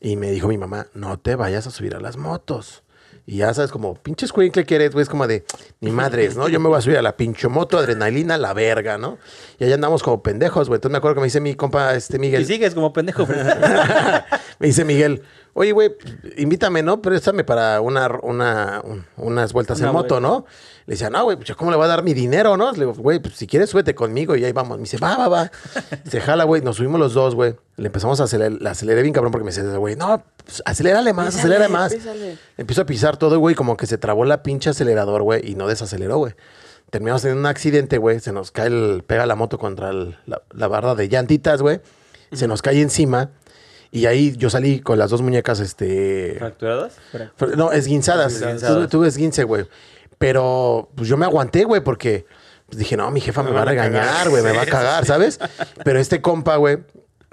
y 0.00 0.16
me 0.16 0.30
dijo 0.30 0.48
mi 0.48 0.58
mamá, 0.58 0.86
no 0.94 1.18
te 1.18 1.34
vayas 1.34 1.66
a 1.66 1.70
subir 1.70 1.96
a 1.96 2.00
las 2.00 2.16
motos. 2.16 2.83
Y 3.26 3.38
ya 3.38 3.54
sabes, 3.54 3.70
como 3.70 3.94
pinche 3.94 4.26
escuincle 4.26 4.66
que 4.66 4.74
eres, 4.74 4.92
güey, 4.92 5.02
es 5.02 5.08
como 5.08 5.26
de, 5.26 5.44
ni 5.80 5.90
madres, 5.90 6.36
¿no? 6.36 6.46
Yo 6.48 6.60
me 6.60 6.68
voy 6.68 6.76
a 6.76 6.82
subir 6.82 6.98
a 6.98 7.02
la 7.02 7.16
pinche 7.16 7.48
moto, 7.48 7.78
adrenalina, 7.78 8.36
la 8.36 8.52
verga, 8.52 8.98
¿no? 8.98 9.16
Y 9.58 9.64
allá 9.64 9.76
andamos 9.76 10.02
como 10.02 10.22
pendejos, 10.22 10.68
güey. 10.68 10.76
Entonces 10.76 10.92
me 10.92 10.98
acuerdo 10.98 11.14
que 11.14 11.20
me 11.22 11.26
dice 11.28 11.40
mi 11.40 11.54
compa, 11.54 11.94
este 11.94 12.18
Miguel. 12.18 12.42
Y 12.42 12.44
sigues 12.44 12.74
como 12.74 12.92
pendejo. 12.92 13.26
me 14.58 14.66
dice 14.66 14.84
Miguel, 14.84 15.22
oye, 15.54 15.72
güey, 15.72 15.94
invítame, 16.36 16.82
¿no? 16.82 17.00
Préstame 17.00 17.44
para 17.44 17.80
una, 17.80 18.08
una, 18.22 18.82
un- 18.84 19.06
unas 19.16 19.52
vueltas 19.54 19.78
Una 19.78 19.88
en 19.88 19.92
moto, 19.94 20.20
vuelta. 20.20 20.28
¿no? 20.28 20.46
Le 20.86 20.92
decía, 20.94 21.08
no, 21.08 21.24
güey, 21.24 21.36
pues 21.36 21.48
yo 21.48 21.56
cómo 21.56 21.70
le 21.70 21.76
voy 21.78 21.86
a 21.86 21.88
dar 21.88 22.02
mi 22.02 22.12
dinero, 22.12 22.56
¿no? 22.58 22.70
Le 22.72 22.80
digo, 22.80 22.92
güey, 22.94 23.18
pues 23.18 23.34
si 23.36 23.46
quieres, 23.46 23.70
súbete 23.70 23.94
conmigo 23.94 24.36
y 24.36 24.44
ahí 24.44 24.52
vamos. 24.52 24.76
Me 24.76 24.82
dice, 24.82 24.98
va, 24.98 25.16
va, 25.16 25.28
va. 25.28 25.50
Se 26.08 26.20
jala, 26.20 26.44
güey, 26.44 26.60
nos 26.60 26.76
subimos 26.76 27.00
los 27.00 27.14
dos, 27.14 27.34
güey. 27.34 27.54
Le 27.76 27.86
empezamos 27.86 28.20
a 28.20 28.24
acelerar, 28.24 28.60
la 28.60 28.72
aceleré 28.72 29.00
bien 29.02 29.14
cabrón 29.14 29.32
porque 29.32 29.44
me 29.46 29.50
decía, 29.50 29.64
güey, 29.78 29.96
no, 29.96 30.22
pues, 30.44 30.62
acelérale 30.66 31.12
más, 31.14 31.36
acelera 31.36 31.68
más. 31.68 31.92
Empiezo 32.58 32.82
a 32.82 32.86
pisar 32.86 33.16
todo, 33.16 33.38
güey, 33.38 33.54
como 33.54 33.76
que 33.78 33.86
se 33.86 33.96
trabó 33.96 34.24
la 34.26 34.42
pinche 34.42 34.68
acelerador, 34.70 35.22
güey, 35.22 35.50
y 35.50 35.54
no 35.54 35.66
desaceleró, 35.68 36.18
güey. 36.18 36.34
Terminamos 36.90 37.22
teniendo 37.22 37.40
un 37.40 37.46
accidente, 37.46 37.96
güey. 37.98 38.20
Se 38.20 38.32
nos 38.32 38.50
cae 38.50 38.66
el, 38.66 39.02
pega 39.06 39.24
la 39.26 39.34
moto 39.36 39.58
contra 39.58 39.88
el- 39.90 40.16
la, 40.26 40.42
la 40.52 40.68
barra 40.68 40.94
de 40.94 41.08
llantitas, 41.08 41.62
güey. 41.62 41.80
Se 42.32 42.46
nos 42.46 42.60
cae 42.62 42.80
encima. 42.82 43.30
Y 43.90 44.06
ahí 44.06 44.36
yo 44.36 44.50
salí 44.50 44.80
con 44.80 44.98
las 44.98 45.10
dos 45.10 45.22
muñecas, 45.22 45.60
este. 45.60 46.34
¿Fracturadas? 46.38 46.94
Fr- 47.38 47.54
No, 47.56 47.70
esguinzadas. 47.72 48.34
Esguinzadas. 48.34 48.76
Tuve, 48.76 48.88
tuve 48.88 49.08
esguince, 49.08 49.44
güey. 49.44 49.66
Pero 50.24 50.88
pues 50.94 51.06
yo 51.06 51.18
me 51.18 51.26
aguanté, 51.26 51.64
güey, 51.64 51.82
porque 51.82 52.24
pues, 52.64 52.78
dije, 52.78 52.96
no, 52.96 53.10
mi 53.10 53.20
jefa 53.20 53.42
me, 53.42 53.50
va 53.50 53.60
a 53.60 53.66
regañar, 53.66 54.30
güey, 54.30 54.42
me 54.42 54.52
va 54.52 54.62
a 54.62 54.66
cagar, 54.66 55.04
¿sabes? 55.04 55.38
Pero 55.84 55.98
este 55.98 56.22
compa, 56.22 56.56
güey, 56.56 56.78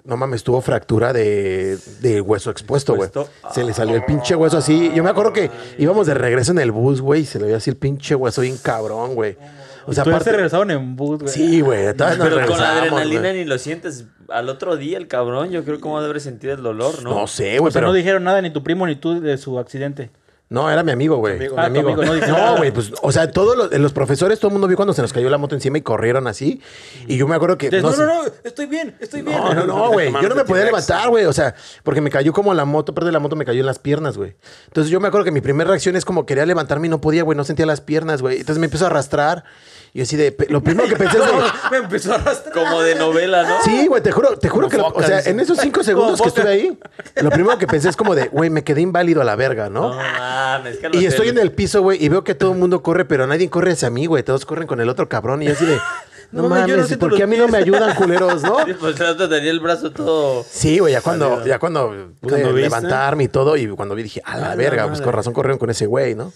no 0.04 0.18
mames, 0.18 0.44
tuvo 0.44 0.60
fractura 0.60 1.14
de, 1.14 1.78
de 2.02 2.20
hueso 2.20 2.52
expuesto, 2.52 2.94
güey. 2.96 3.10
Se 3.54 3.64
le 3.64 3.74
salió 3.74 3.96
el 3.96 4.04
pinche 4.04 4.36
hueso 4.36 4.58
así. 4.58 4.92
Yo 4.94 5.06
me 5.06 5.10
acuerdo 5.10 5.32
que 5.32 5.50
íbamos 5.78 6.06
de 6.06 6.16
regreso 6.16 6.52
en 6.52 6.60
el 6.60 6.74
bus, 6.74 7.00
güey, 7.00 7.22
y 7.22 7.26
se 7.26 7.40
le 7.40 7.46
veía 7.46 7.58
así 7.58 7.70
el 7.70 7.78
pinche 7.78 8.14
hueso 8.14 8.42
bien 8.42 8.58
cabrón, 8.58 9.16
güey. 9.16 9.38
O 9.86 9.94
sea, 9.94 10.04
Todavía 10.04 10.20
se 10.20 10.30
aparte... 10.30 10.32
regresaron 10.34 10.72
en 10.72 10.96
bus, 10.98 11.20
güey. 11.20 11.34
Sí, 11.34 11.62
güey. 11.62 11.86
nos 11.86 11.96
Pero 11.96 12.46
con 12.46 12.60
la 12.60 12.74
adrenalina 12.74 13.32
ni 13.32 13.46
lo 13.46 13.58
sientes. 13.58 14.04
Al 14.28 14.50
otro 14.50 14.76
día, 14.76 14.98
el 14.98 15.08
cabrón, 15.08 15.52
yo 15.52 15.64
creo 15.64 15.80
cómo 15.80 16.02
debe 16.02 16.20
sentir 16.20 16.50
el 16.50 16.62
dolor, 16.62 17.02
¿no? 17.04 17.22
No 17.22 17.28
sé, 17.28 17.58
O 17.58 17.62
güey, 17.62 17.72
sea, 17.72 17.80
pero... 17.80 17.88
no 17.88 17.94
dijeron 17.94 18.26
nada 18.26 18.42
ni 18.42 18.50
tu 18.50 18.64
primo 18.64 18.86
ni 18.86 18.98
tú 18.98 19.22
de 19.22 19.38
su 19.38 19.58
accidente. 19.60 20.12
No, 20.52 20.70
era 20.70 20.84
mi 20.84 20.92
amigo, 20.92 21.16
güey. 21.16 21.36
amigo. 21.38 21.56
Mi 21.56 21.62
Ah, 21.62 21.66
amigo. 21.68 21.88
amigo, 21.88 22.04
no 22.04 22.14
dije 22.14 22.28
nada. 22.28 22.52
No, 22.52 22.58
güey, 22.58 22.72
pues, 22.72 22.92
o 23.02 23.12
sea, 23.14 23.32
todos 23.32 23.56
los, 23.58 23.72
los 23.72 23.94
profesores, 23.94 24.38
todo 24.38 24.50
el 24.50 24.54
mundo 24.54 24.68
vio 24.68 24.76
cuando 24.76 24.92
se 24.94 25.02
nos 25.02 25.14
cayó 25.14 25.30
la 25.30 25.38
moto 25.38 25.56
encima 25.56 25.78
y 25.78 25.82
corrieron 25.82 26.28
así. 26.28 26.62
Y 27.08 27.16
yo 27.16 27.26
me 27.26 27.36
acuerdo 27.36 27.58
que. 27.58 27.72
No, 27.82 27.94
sé- 27.94 28.02
no, 28.02 28.06
no, 28.26 28.30
estoy 28.44 28.66
bien, 28.66 28.94
estoy 29.00 29.22
bien. 29.22 29.38
No, 29.38 29.54
no, 29.54 29.66
no, 29.66 29.90
güey. 29.92 30.12
Yo 30.12 30.28
no 30.28 30.36
me 30.36 30.44
podía 30.44 30.66
levantar, 30.66 31.08
güey. 31.08 31.24
O 31.24 31.32
sea, 31.32 31.56
porque 31.84 32.02
me 32.02 32.10
cayó 32.10 32.34
como 32.34 32.54
la 32.54 32.66
moto, 32.66 32.94
perdón, 32.94 33.14
la 33.14 33.20
moto 33.20 33.38
me 33.38 33.46
cayó 33.46 33.62
en 33.62 33.66
las 33.66 33.80
piernas, 33.80 34.18
güey. 34.18 34.36
Entonces 34.68 34.92
yo 34.92 35.00
me 35.00 35.08
acuerdo 35.08 35.24
que 35.24 35.32
mi 35.32 35.40
primera 35.40 35.70
reacción 35.70 35.96
es 35.96 36.04
como 36.04 36.26
quería 36.26 36.46
levantarme 36.46 36.88
y 36.88 36.90
no 36.90 37.00
podía, 37.00 37.24
güey. 37.24 37.38
No 37.38 37.46
sentía 37.46 37.66
las 37.66 37.80
piernas, 37.80 38.22
güey. 38.22 38.38
Entonces 38.42 38.60
me 38.60 38.66
empezó 38.66 38.84
a 38.84 38.88
arrastrar. 38.88 39.46
Y 39.94 40.00
yo 40.00 40.04
así 40.04 40.16
de. 40.18 40.36
Lo 40.50 40.62
primero 40.62 40.88
que 40.90 40.96
pensé 40.98 41.18
es, 41.18 41.32
güey. 41.32 41.44
Me 41.72 41.78
empezó 41.78 42.12
a 42.12 42.16
arrastrar. 42.16 42.54
Como 42.54 42.82
de 42.82 42.96
novela, 42.96 43.44
¿no? 43.44 43.56
Sí, 43.64 43.88
güey, 43.88 44.02
te 44.02 44.12
juro, 44.12 44.38
te 44.38 44.48
juro 44.50 44.68
que, 44.70 44.78
lo- 44.78 44.88
o 44.88 45.04
sea, 45.04 45.20
en 45.22 45.40
esos 45.40 45.58
cinco 45.60 45.82
segundos 45.84 46.22
que 46.22 46.28
estuve 46.30 46.50
ahí, 46.50 46.80
lo 47.22 47.30
primero 47.30 47.58
que 47.58 47.68
pensé 47.68 47.90
es 47.90 47.96
como 47.98 48.16
de, 48.16 48.28
güey, 48.30 48.50
me 48.50 48.64
quedé 48.64 48.82
inválido 48.82 49.22
a 49.22 49.26
la 49.26 49.36
verga, 49.36 49.70
¿no? 49.70 49.94
No 49.94 50.02
mames, 50.42 50.78
que 50.78 50.90
Y 50.94 51.06
estoy 51.06 51.30
en 51.30 51.38
el 51.38 51.52
piso, 51.52 51.82
güey, 51.82 52.04
y 52.04 52.10
veo 52.10 52.24
que 52.24 52.36
todo 52.36 52.52
el 52.52 52.58
mundo 52.58 52.82
corre, 52.82 53.06
pero 53.06 53.28
nadie 53.28 53.50
corre 53.50 53.74
hacia 53.74 53.90
mí, 53.90 54.06
güey. 54.06 54.24
Todos 54.24 54.46
corren 54.46 54.68
con 54.68 54.80
el 54.82 54.90
otro 54.90 55.08
cabrón. 55.10 55.42
Y 55.42 55.46
yo 55.46 55.54
así 55.54 55.66
de, 55.66 55.76
no, 56.32 56.44
No 56.44 56.50
mames, 56.50 56.68
yo 56.68 56.76
no 56.78 56.84
mames, 56.84 56.98
¿por 56.98 57.16
qué 57.16 57.24
a 57.24 57.28
mí 57.28 57.38
no 57.38 57.48
me 57.48 57.58
ayudan, 57.58 57.96
culeros, 57.96 58.44
no? 58.44 58.60
Sí, 58.66 58.74
pues 58.80 59.00
otro 59.00 59.30
tenía 59.30 59.52
el 59.52 59.60
brazo 59.60 59.92
todo. 59.92 60.46
Sí, 60.50 60.80
güey, 60.80 60.94
ya 60.94 61.02
cuando, 61.02 61.46
ya 61.46 61.60
cuando 61.60 62.14
pude 62.20 62.52
levantarme 62.54 63.24
y 63.24 63.28
todo, 63.28 63.58
y 63.58 63.68
cuando 63.70 63.96
vi 63.96 64.04
dije, 64.04 64.22
a 64.26 64.38
la 64.38 64.56
verga, 64.56 64.88
pues 64.88 65.02
con 65.02 65.14
razón 65.14 65.34
corrieron 65.34 65.58
con 65.58 65.70
ese 65.70 65.86
güey, 65.86 66.16
¿no? 66.16 66.34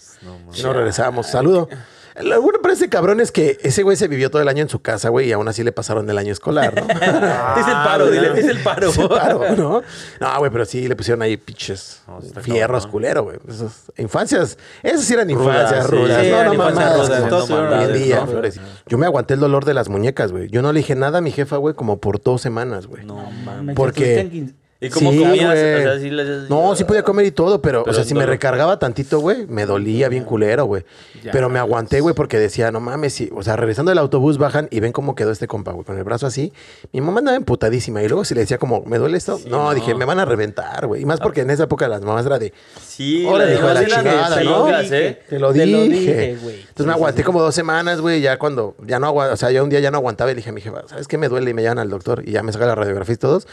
y 0.54 0.62
no 0.62 0.72
regresamos. 0.72 1.26
Saludo. 1.26 1.68
Lo 2.22 2.40
bueno 2.40 2.60
para 2.62 2.74
ese 2.74 2.88
cabrón 2.88 3.20
es 3.20 3.30
que 3.30 3.58
ese 3.62 3.82
güey 3.82 3.96
se 3.96 4.08
vivió 4.08 4.30
todo 4.30 4.40
el 4.42 4.48
año 4.48 4.62
en 4.62 4.68
su 4.68 4.80
casa, 4.80 5.08
güey, 5.10 5.28
y 5.28 5.32
aún 5.32 5.46
así 5.48 5.62
le 5.62 5.72
pasaron 5.72 6.08
el 6.08 6.16
año 6.18 6.32
escolar, 6.32 6.74
¿no? 6.74 6.82
es 7.60 7.66
el 7.66 7.72
paro, 7.74 8.10
dile, 8.10 8.30
es 8.38 8.46
el 8.46 8.58
paro. 8.62 8.90
Se 8.90 9.06
paró, 9.08 9.54
¿no? 9.56 9.82
No, 10.20 10.38
güey, 10.38 10.50
pero 10.50 10.64
sí 10.64 10.88
le 10.88 10.96
pusieron 10.96 11.20
ahí 11.22 11.36
pinches 11.36 12.00
No, 12.06 12.20
fierros 12.42 12.84
cabrón. 12.84 12.90
culero, 12.92 13.22
güey. 13.24 13.36
Esos- 13.48 13.92
Infancias, 13.98 14.56
esas 14.82 15.02
sí 15.04 15.14
eran 15.14 15.28
infancias 15.30 15.90
rudas. 15.90 16.22
Sí, 16.24 16.30
no, 16.30 16.44
no 16.44 16.54
mamadas. 16.54 17.06
rudas, 17.06 17.18
como 17.18 17.28
todos 17.28 17.50
hoy 17.50 17.58
eran 17.58 17.72
en 17.82 17.88
rudas, 17.88 18.02
día, 18.02 18.20
¿no? 18.20 18.26
Flores. 18.26 18.60
Yo 18.86 18.98
me 18.98 19.06
aguanté 19.06 19.34
el 19.34 19.40
dolor 19.40 19.64
de 19.64 19.74
las 19.74 19.88
muñecas, 19.88 20.32
güey. 20.32 20.48
Yo 20.48 20.62
no 20.62 20.72
le 20.72 20.78
dije 20.80 20.94
nada 20.94 21.18
a 21.18 21.20
mi 21.20 21.32
jefa, 21.32 21.56
güey, 21.56 21.74
como 21.74 21.98
por 22.00 22.22
dos 22.22 22.40
semanas, 22.40 22.86
güey. 22.86 23.04
No 23.04 23.30
mames. 23.44 23.74
Porque- 23.76 24.54
¿Y 24.78 24.90
cómo 24.90 25.10
Sí, 25.10 25.18
comías? 25.20 25.46
güey. 25.54 25.74
O 25.74 25.82
sea, 25.82 25.98
sí 25.98 26.10
les- 26.10 26.50
No, 26.50 26.76
sí 26.76 26.84
podía 26.84 27.02
comer 27.02 27.24
y 27.24 27.30
todo, 27.30 27.62
pero, 27.62 27.82
Pero 27.84 27.92
o 27.92 27.94
sea, 27.94 28.04
si 28.04 28.12
me 28.14 28.26
recargaba 28.26 28.78
tantito, 28.78 29.20
güey, 29.20 29.46
me 29.46 29.64
dolía 29.64 30.10
bien 30.10 30.24
culero, 30.24 30.66
güey. 30.66 30.84
Ya. 31.22 31.32
Pero 31.32 31.48
me 31.48 31.58
aguanté, 31.58 32.00
güey, 32.00 32.14
porque 32.14 32.38
decía, 32.38 32.70
no 32.70 32.80
mames, 32.80 33.14
sí. 33.14 33.30
O 33.34 33.42
sea, 33.42 33.56
regresando 33.56 33.90
del 33.90 33.98
autobús 33.98 34.36
bajan 34.36 34.68
y 34.70 34.80
ven 34.80 34.92
cómo 34.92 35.14
quedó 35.14 35.30
este 35.32 35.46
compa, 35.46 35.72
güey, 35.72 35.84
con 35.86 35.96
el 35.96 36.04
brazo 36.04 36.26
así. 36.26 36.52
Mi 36.92 37.00
mamá 37.00 37.20
andaba 37.20 37.38
emputadísima. 37.38 38.02
Y 38.02 38.08
luego 38.08 38.26
si 38.26 38.34
le 38.34 38.42
decía 38.42 38.58
como, 38.58 38.82
¿me 38.84 38.98
duele 38.98 39.16
esto? 39.16 39.40
no, 39.48 39.64
no. 39.64 39.74
dije, 39.74 39.94
me 39.94 40.04
van 40.04 40.18
a 40.18 40.26
reventar, 40.26 40.86
güey. 40.86 41.00
Y 41.02 41.04
más 41.06 41.20
porque 41.20 41.40
en 41.40 41.48
esa 41.50 41.64
época 41.64 41.88
las 41.88 42.02
mamás 42.02 42.26
era 42.26 42.38
de, 42.38 42.52
Sí, 42.84 43.22
las 43.22 43.50
hijo 43.52 43.66
de 43.68 43.74
la 43.74 43.86
chingada, 43.86 44.42
¿no? 44.42 44.68
¿eh? 44.78 45.22
te 45.28 45.38
lo 45.38 45.52
dije. 45.54 46.36
güey. 46.42 46.60
Entonces 46.60 46.86
me 46.86 46.92
aguanté 46.92 47.24
como 47.24 47.40
dos 47.40 47.54
semanas, 47.54 48.02
güey, 48.02 48.20
ya 48.20 48.38
cuando, 48.38 48.76
ya 48.86 48.98
no 48.98 49.06
aguantaba, 49.06 49.32
o 49.34 49.36
sea, 49.38 49.50
ya 49.50 49.62
un 49.62 49.70
día 49.70 49.80
ya 49.80 49.90
no 49.90 49.96
aguantaba 49.96 50.30
y 50.32 50.34
dije 50.34 50.50
a 50.50 50.52
mi 50.52 50.60
jefa, 50.60 50.82
¿sabes 50.86 51.08
qué 51.08 51.16
me 51.16 51.28
duele? 51.28 51.50
Y 51.50 51.54
me 51.54 51.62
llaman 51.62 51.78
al 51.78 51.88
doctor 51.88 52.22
y 52.26 52.32
ya 52.32 52.42
me 52.42 52.52
saca 52.52 52.66
la 52.66 52.74
radiografía 52.74 53.14
y 53.14 53.18
todos. 53.18 53.46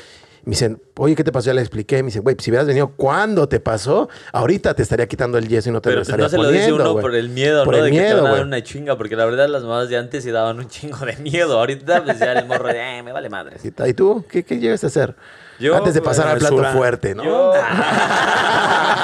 Me 0.46 0.52
dicen, 0.52 0.82
oye, 0.98 1.16
¿qué 1.16 1.24
te 1.24 1.32
pasó? 1.32 1.48
Ya 1.48 1.54
le 1.54 1.62
expliqué. 1.62 2.04
Me 2.04 2.08
dice, 2.08 2.20
güey, 2.20 2.36
si 2.40 2.52
hubieras 2.52 2.68
venido 2.68 2.90
cuando 2.98 3.48
te 3.48 3.62
pasó, 3.62 4.10
ahorita 4.34 4.74
te 4.74 4.84
estaría 4.84 5.08
quitando 5.08 5.38
el 5.38 5.48
yeso 5.48 5.70
y 5.70 5.72
no 5.72 5.82
te 5.82 5.90
Pero 5.90 5.98
lo 5.98 6.02
estaría 6.02 6.26
no 6.26 6.30
se 6.30 6.38
lo 6.38 6.44
poniendo, 6.44 6.66
dice 6.68 6.74
uno 6.82 6.92
güey. 6.92 7.02
por 7.02 7.16
el 7.16 7.30
miedo, 7.30 7.64
Por 7.64 7.74
¿no? 7.76 7.80
el 7.80 7.86
de 7.86 7.92
que 7.92 7.98
te 7.98 8.04
miedo, 8.04 8.24
van 8.24 8.32
a 8.32 8.36
dar 8.36 8.46
una 8.46 8.62
chinga, 8.64 8.98
porque 8.98 9.16
la 9.16 9.24
verdad 9.26 9.48
las 9.48 9.64
mamás 9.64 9.88
de 9.88 9.98
antes 9.98 10.24
sí 10.24 10.32
daban 10.32 10.60
un 10.60 10.68
chingo 10.68 11.06
de 11.06 11.16
miedo. 11.18 11.58
Ahorita 11.60 12.04
pues 12.04 12.20
ya 12.20 12.34
el 12.34 12.46
morro 12.46 12.68
de, 12.68 12.98
eh, 12.98 13.04
me 13.04 13.14
vale 13.14 13.30
madre. 13.30 13.58
¿Y 13.64 13.94
tú? 13.94 14.26
¿Qué, 14.30 14.44
qué 14.44 14.60
llegas 14.60 14.84
a 14.84 14.88
hacer? 14.88 15.16
Yo, 15.60 15.76
Antes 15.78 15.94
de 15.94 16.02
pasar 16.02 16.26
pues, 16.32 16.44
al 16.44 16.56
plato 16.56 16.78
fuerte, 16.78 17.16
¿no? 17.16 17.24
Yo, 17.24 17.54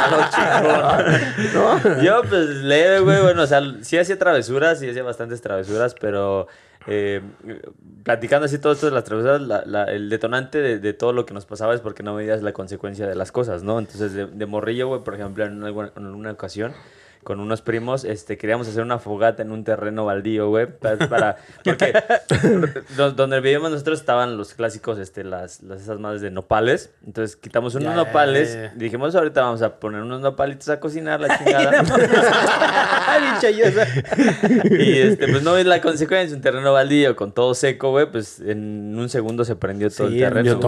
Lo 0.11 0.17
chingón. 0.31 2.01
Yo, 2.03 2.21
pues, 2.27 2.47
leve, 2.49 2.99
güey. 2.99 3.21
Bueno, 3.21 3.43
o 3.43 3.47
sea, 3.47 3.61
sí 3.81 3.97
hacía 3.97 4.17
travesuras, 4.17 4.79
sí 4.79 4.89
hacía 4.89 5.03
bastantes 5.03 5.41
travesuras, 5.41 5.95
pero 5.99 6.47
eh, 6.89 7.21
platicando 8.03 8.45
así 8.45 8.57
todo 8.59 8.73
esto 8.73 8.87
de 8.87 8.91
las 8.93 9.03
travesuras, 9.03 9.41
la- 9.41 9.63
la- 9.65 9.83
el 9.85 10.09
detonante 10.09 10.59
de, 10.59 10.79
de 10.79 10.93
todo 10.93 11.13
lo 11.13 11.25
que 11.25 11.33
nos 11.33 11.45
pasaba 11.45 11.73
es 11.75 11.81
porque 11.81 12.03
no 12.03 12.15
veías 12.15 12.41
la 12.41 12.53
consecuencia 12.53 13.07
de 13.07 13.15
las 13.15 13.31
cosas, 13.31 13.63
¿no? 13.63 13.79
Entonces, 13.79 14.13
de, 14.13 14.25
de 14.25 14.45
morrillo, 14.45 15.03
por 15.03 15.13
ejemplo, 15.15 15.45
en 15.45 15.63
una, 15.63 15.91
en 15.95 16.05
una 16.05 16.31
ocasión 16.31 16.73
con 17.29 17.39
unos 17.39 17.61
primos, 17.61 18.05
este, 18.05 18.39
queríamos 18.39 18.67
hacer 18.67 18.81
una 18.81 18.97
fogata 18.97 19.43
en 19.43 19.51
un 19.51 19.63
terreno 19.63 20.03
baldío, 20.03 20.49
güey, 20.49 20.65
pa- 20.65 20.95
para, 20.97 21.37
porque 21.63 21.93
do- 22.97 23.11
donde 23.11 23.39
vivíamos 23.39 23.69
nosotros 23.69 23.99
estaban 23.99 24.35
los 24.35 24.55
clásicos, 24.55 24.97
este, 24.97 25.23
las, 25.23 25.61
las 25.61 25.79
esas 25.81 25.99
madres 25.99 26.21
de 26.21 26.31
nopales, 26.31 26.89
entonces 27.05 27.35
quitamos 27.35 27.75
unos 27.75 27.93
nopales, 27.95 28.57
y 28.75 28.79
dijimos 28.79 29.13
ahorita 29.13 29.41
vamos 29.41 29.61
a 29.61 29.75
poner 29.79 30.01
unos 30.01 30.21
nopalitos 30.21 30.69
a 30.69 30.79
cocinar 30.79 31.21
la 31.21 31.37
chingada, 31.37 31.83
y 34.71 34.97
este, 34.97 35.27
pues 35.27 35.43
no 35.43 35.55
es 35.55 35.67
la 35.67 35.81
consecuencia, 35.81 36.35
un 36.35 36.41
terreno 36.41 36.73
baldío 36.73 37.15
con 37.15 37.31
todo 37.31 37.53
seco, 37.53 37.91
güey, 37.91 38.09
pues 38.11 38.39
en 38.39 38.97
un 38.97 39.07
segundo 39.07 39.45
se 39.45 39.55
prendió 39.55 39.91
todo 39.91 40.07
Sí, 40.09 40.15
el 40.15 40.19
terreno, 40.33 40.59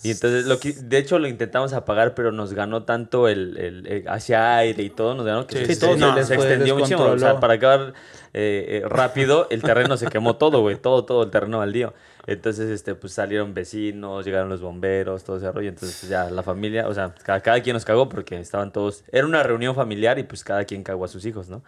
todo. 0.00 0.08
Y 0.08 0.10
entonces, 0.12 0.46
lo 0.46 0.58
que, 0.58 0.72
de 0.72 0.98
hecho, 0.98 1.18
lo 1.18 1.28
intentamos 1.28 1.72
apagar, 1.72 2.14
pero 2.14 2.32
nos 2.32 2.52
ganó 2.54 2.84
tanto 2.84 3.28
el, 3.28 3.56
el, 3.58 3.86
el- 3.86 4.08
hacia 4.08 4.56
aire 4.56 4.82
y 4.82 4.90
todo, 4.90 5.14
nos 5.14 5.26
ganó 5.26 5.46
que 5.46 5.56
Sí, 5.58 5.66
se, 5.66 5.74
sí, 5.74 5.80
se- 5.80 5.96
no, 5.96 6.16
se 6.16 6.24
se 6.24 6.34
extendió 6.34 6.74
muchísimo. 6.76 7.02
O 7.04 7.18
sea, 7.18 7.40
para 7.40 7.54
acabar 7.54 7.92
eh, 8.32 8.82
eh, 8.84 8.88
rápido, 8.88 9.46
el 9.50 9.62
terreno 9.62 9.96
se 9.96 10.06
quemó 10.06 10.36
todo, 10.36 10.60
güey, 10.60 10.76
todo, 10.76 11.04
todo 11.04 11.24
el 11.24 11.30
terreno 11.30 11.58
baldío. 11.58 11.92
Entonces, 12.26 12.70
este, 12.70 12.94
pues 12.94 13.12
salieron 13.14 13.54
vecinos, 13.54 14.24
llegaron 14.24 14.48
los 14.48 14.60
bomberos, 14.60 15.24
todo 15.24 15.38
ese 15.38 15.50
rollo. 15.50 15.68
Entonces, 15.70 15.96
pues, 16.00 16.10
ya 16.10 16.30
la 16.30 16.42
familia, 16.42 16.86
o 16.86 16.94
sea, 16.94 17.14
cada, 17.24 17.40
cada 17.40 17.60
quien 17.62 17.74
nos 17.74 17.84
cagó 17.84 18.08
porque 18.08 18.38
estaban 18.38 18.72
todos. 18.72 19.04
Era 19.10 19.26
una 19.26 19.42
reunión 19.42 19.74
familiar 19.74 20.18
y 20.18 20.22
pues 20.22 20.44
cada 20.44 20.64
quien 20.64 20.82
cagó 20.82 21.04
a 21.04 21.08
sus 21.08 21.24
hijos, 21.24 21.48
¿no? 21.48 21.62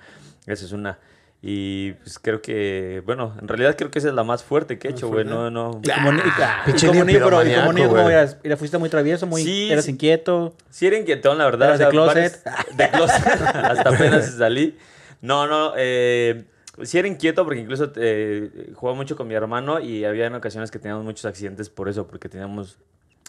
Eso 0.46 0.64
es 0.66 0.72
una. 0.72 0.98
Y 1.44 1.94
pues 1.94 2.20
creo 2.20 2.40
que, 2.40 3.02
bueno, 3.04 3.34
en 3.40 3.48
realidad 3.48 3.74
creo 3.76 3.90
que 3.90 3.98
esa 3.98 4.06
es 4.08 4.14
la 4.14 4.22
más 4.22 4.44
fuerte 4.44 4.78
que 4.78 4.86
he 4.86 4.90
hecho, 4.92 5.08
güey. 5.08 5.24
No, 5.24 5.50
no. 5.50 5.80
Y 5.82 5.90
como, 5.90 6.12
ni- 6.12 6.18
y- 6.20 6.22
y 6.22 6.66
Pinche 6.66 6.86
como 6.86 7.04
niño 7.04 7.18
niño, 7.18 7.24
pero 7.24 7.42
y 7.42 7.44
piromaniaco, 7.46 7.60
como 7.62 7.72
niño, 7.72 7.88
¿cómo 7.88 8.02
güey. 8.02 8.14
eras? 8.14 8.36
¿Era- 8.44 8.56
¿Fuiste 8.56 8.78
muy 8.78 8.88
travieso? 8.88 9.26
Muy, 9.26 9.42
Sí, 9.42 9.68
¿Eras 9.72 9.88
inquieto? 9.88 10.54
Sí 10.70 10.86
era 10.86 10.96
inquietón, 10.96 11.38
la 11.38 11.44
verdad. 11.46 11.68
¿Eras 11.74 11.78
de 11.80 11.88
closet? 11.88 12.44
varios- 12.44 12.76
de 12.76 12.90
closet. 12.90 13.26
Hasta 13.54 13.88
apenas 13.90 14.30
salí. 14.36 14.76
No, 15.20 15.48
no, 15.48 15.72
eh, 15.76 16.44
sí 16.84 16.98
era 16.98 17.08
inquieto 17.08 17.44
porque 17.44 17.58
incluso 17.60 17.90
eh, 17.96 18.70
jugaba 18.74 18.96
mucho 18.96 19.16
con 19.16 19.26
mi 19.26 19.34
hermano 19.34 19.80
y 19.80 20.04
había 20.04 20.26
en 20.26 20.34
ocasiones 20.36 20.70
que 20.70 20.78
teníamos 20.78 21.04
muchos 21.04 21.24
accidentes 21.24 21.68
por 21.68 21.88
eso, 21.88 22.06
porque 22.06 22.28
teníamos, 22.28 22.78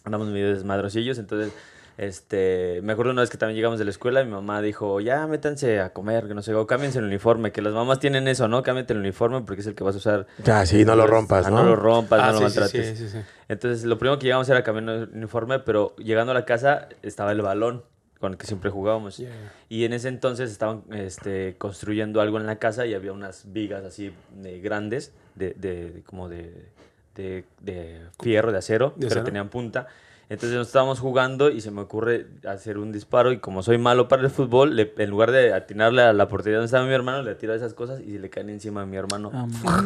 andamos 0.04 0.28
medio 0.28 0.54
desmadrosillos, 0.54 1.18
entonces... 1.18 1.52
Este, 1.98 2.80
me 2.84 2.94
acuerdo 2.94 3.12
una 3.12 3.22
vez 3.22 3.30
que 3.30 3.38
también 3.38 3.56
llegamos 3.56 3.78
de 3.78 3.86
la 3.86 3.92
escuela 3.92 4.22
y 4.22 4.26
mi 4.26 4.32
mamá 4.32 4.62
dijo, 4.62 5.00
ya 5.00 5.28
métanse 5.28 5.80
a 5.80 5.94
comer, 5.94 6.28
que 6.28 6.34
no 6.34 6.42
sé, 6.42 6.54
o 6.56 6.66
cámbiense 6.66 7.00
el 7.00 7.06
uniforme, 7.06 7.52
que 7.52 7.62
las 7.62 7.74
mamás 7.74 8.00
tienen 8.00 8.28
eso, 8.28 8.48
¿no? 8.48 8.64
Cámbiate 8.64 8.94
el 8.94 9.00
uniforme 9.00 9.42
porque 9.42 9.62
es 9.62 9.68
el 9.68 9.76
que 9.76 9.84
vas 9.84 9.96
a 9.96 9.98
usar. 10.00 10.28
Ya, 10.44 10.66
sí, 10.66 10.86
no 10.86 10.96
lo 10.96 11.06
rompas, 11.06 11.46
Ah, 11.46 11.50
¿no? 11.52 11.58
No 11.58 11.70
lo 11.70 11.76
rompas, 11.76 12.20
Ah, 12.22 12.28
no 12.32 12.34
lo 12.34 12.50
sí, 12.50 12.54
sí, 12.54 12.60
maltrates. 12.60 12.98
sí, 13.00 13.06
sí, 13.08 13.10
sí. 13.12 13.18
Entonces, 13.48 13.84
lo 13.86 13.98
primero 14.00 14.18
que 14.18 14.26
llegamos 14.26 14.50
era 14.50 14.64
cambiar 14.64 14.98
el 14.98 15.10
uniforme, 15.14 15.60
pero 15.60 15.96
llegando 15.98 16.32
a 16.32 16.36
la 16.36 16.46
casa 16.46 16.90
estaba 17.04 17.32
el 17.32 17.42
balón 17.42 17.84
con 18.20 18.32
el 18.32 18.38
que 18.38 18.48
siempre 18.48 18.70
jugábamos. 18.72 19.18
Yeah. 19.18 19.30
Y 19.70 19.84
en 19.86 19.94
ese 19.94 20.08
entonces 20.08 20.50
estaban 20.50 20.84
este, 20.92 21.56
construyendo 21.58 22.22
algo 22.22 22.38
en 22.40 22.46
la 22.46 22.56
casa 22.58 22.86
y 22.86 22.94
había 22.94 23.12
unas 23.12 23.52
vigas 23.52 23.84
así 23.84 24.14
eh, 24.46 24.62
grandes, 24.64 25.12
de, 25.36 25.52
de- 25.58 25.92
de- 25.92 26.04
como 26.04 26.30
de, 26.30 26.70
de, 27.16 27.44
de 27.60 28.00
fierro, 28.22 28.52
de 28.52 28.58
acero, 28.60 28.90
¿De 28.96 29.08
pero 29.08 29.08
acero? 29.08 29.24
tenían 29.26 29.50
punta. 29.50 29.88
Entonces 30.30 30.58
nos 30.58 30.68
estábamos 30.68 31.00
jugando 31.00 31.50
y 31.50 31.62
se 31.62 31.70
me 31.70 31.82
ocurre 31.82 32.26
hacer 32.48 32.78
un 32.78 32.92
disparo 32.92 33.32
y 33.32 33.40
como 33.40 33.62
soy 33.62 33.78
malo 33.78 34.08
para 34.08 34.22
el 34.24 34.30
fútbol, 34.30 34.76
le- 34.76 34.94
en 34.98 35.10
lugar 35.10 35.32
de 35.32 35.54
atinarle 35.54 36.02
a 36.02 36.14
la 36.14 36.28
portería 36.28 36.58
donde 36.58 36.66
estaba 36.68 36.86
mi 36.86 36.94
hermano, 36.94 37.22
le 37.24 37.36
tiro 37.36 37.54
esas 37.54 37.74
cosas 37.74 38.00
y 38.00 38.18
le 38.18 38.30
caen 38.30 38.50
encima 38.50 38.82
a 38.82 38.86
mi 38.86 38.98
hermano. 38.98 39.30
Una 39.64 39.82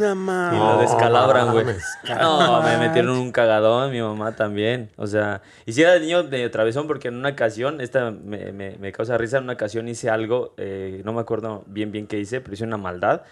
Y 0.56 0.58
lo 0.60 0.78
descalabran, 0.78 1.52
güey. 1.52 1.66
No, 2.22 2.62
me 2.62 2.78
metieron 2.78 3.18
un 3.18 3.32
cagadón, 3.32 3.92
mi 3.92 4.02
mamá 4.02 4.36
también. 4.36 4.90
O 4.96 5.08
sea, 5.08 5.42
y 5.66 5.74
si 5.74 5.82
era 5.82 5.96
el 5.96 6.02
niño 6.04 6.24
de 6.24 6.50
travesón, 6.50 6.88
porque 6.88 7.08
en 7.10 7.16
una 7.16 7.30
ocasión, 7.30 7.82
esta 7.82 8.12
me, 8.12 8.52
me- 8.54 8.78
me 8.78 8.92
causa 8.92 9.18
risa, 9.18 9.38
en 9.40 9.46
una 9.46 9.54
ocasión 9.54 9.88
hice 9.90 10.10
algo, 10.10 10.54
eh, 10.58 11.02
no 11.04 11.14
me 11.14 11.22
acuerdo 11.22 11.64
bien 11.68 11.92
bien 11.92 12.08
qué 12.08 12.20
hice, 12.20 12.42
pero 12.42 12.54
hice 12.54 12.64
una 12.64 12.78
maldad. 12.78 13.24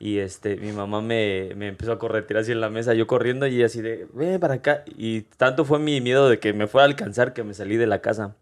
Y 0.00 0.18
este, 0.18 0.56
mi 0.56 0.72
mamá 0.72 1.00
me, 1.00 1.52
me 1.56 1.68
empezó 1.68 1.92
a 1.92 1.98
corretear 1.98 2.40
así 2.40 2.52
en 2.52 2.60
la 2.60 2.70
mesa, 2.70 2.94
yo 2.94 3.06
corriendo 3.06 3.46
y 3.46 3.62
así 3.62 3.80
de, 3.80 4.06
ven 4.12 4.38
para 4.38 4.54
acá. 4.54 4.84
Y 4.86 5.22
tanto 5.22 5.64
fue 5.64 5.78
mi 5.80 6.00
miedo 6.00 6.28
de 6.28 6.38
que 6.38 6.52
me 6.52 6.68
fuera 6.68 6.84
a 6.84 6.88
alcanzar 6.88 7.32
que 7.32 7.42
me 7.42 7.54
salí 7.54 7.76
de 7.76 7.86
la 7.86 8.00
casa. 8.00 8.36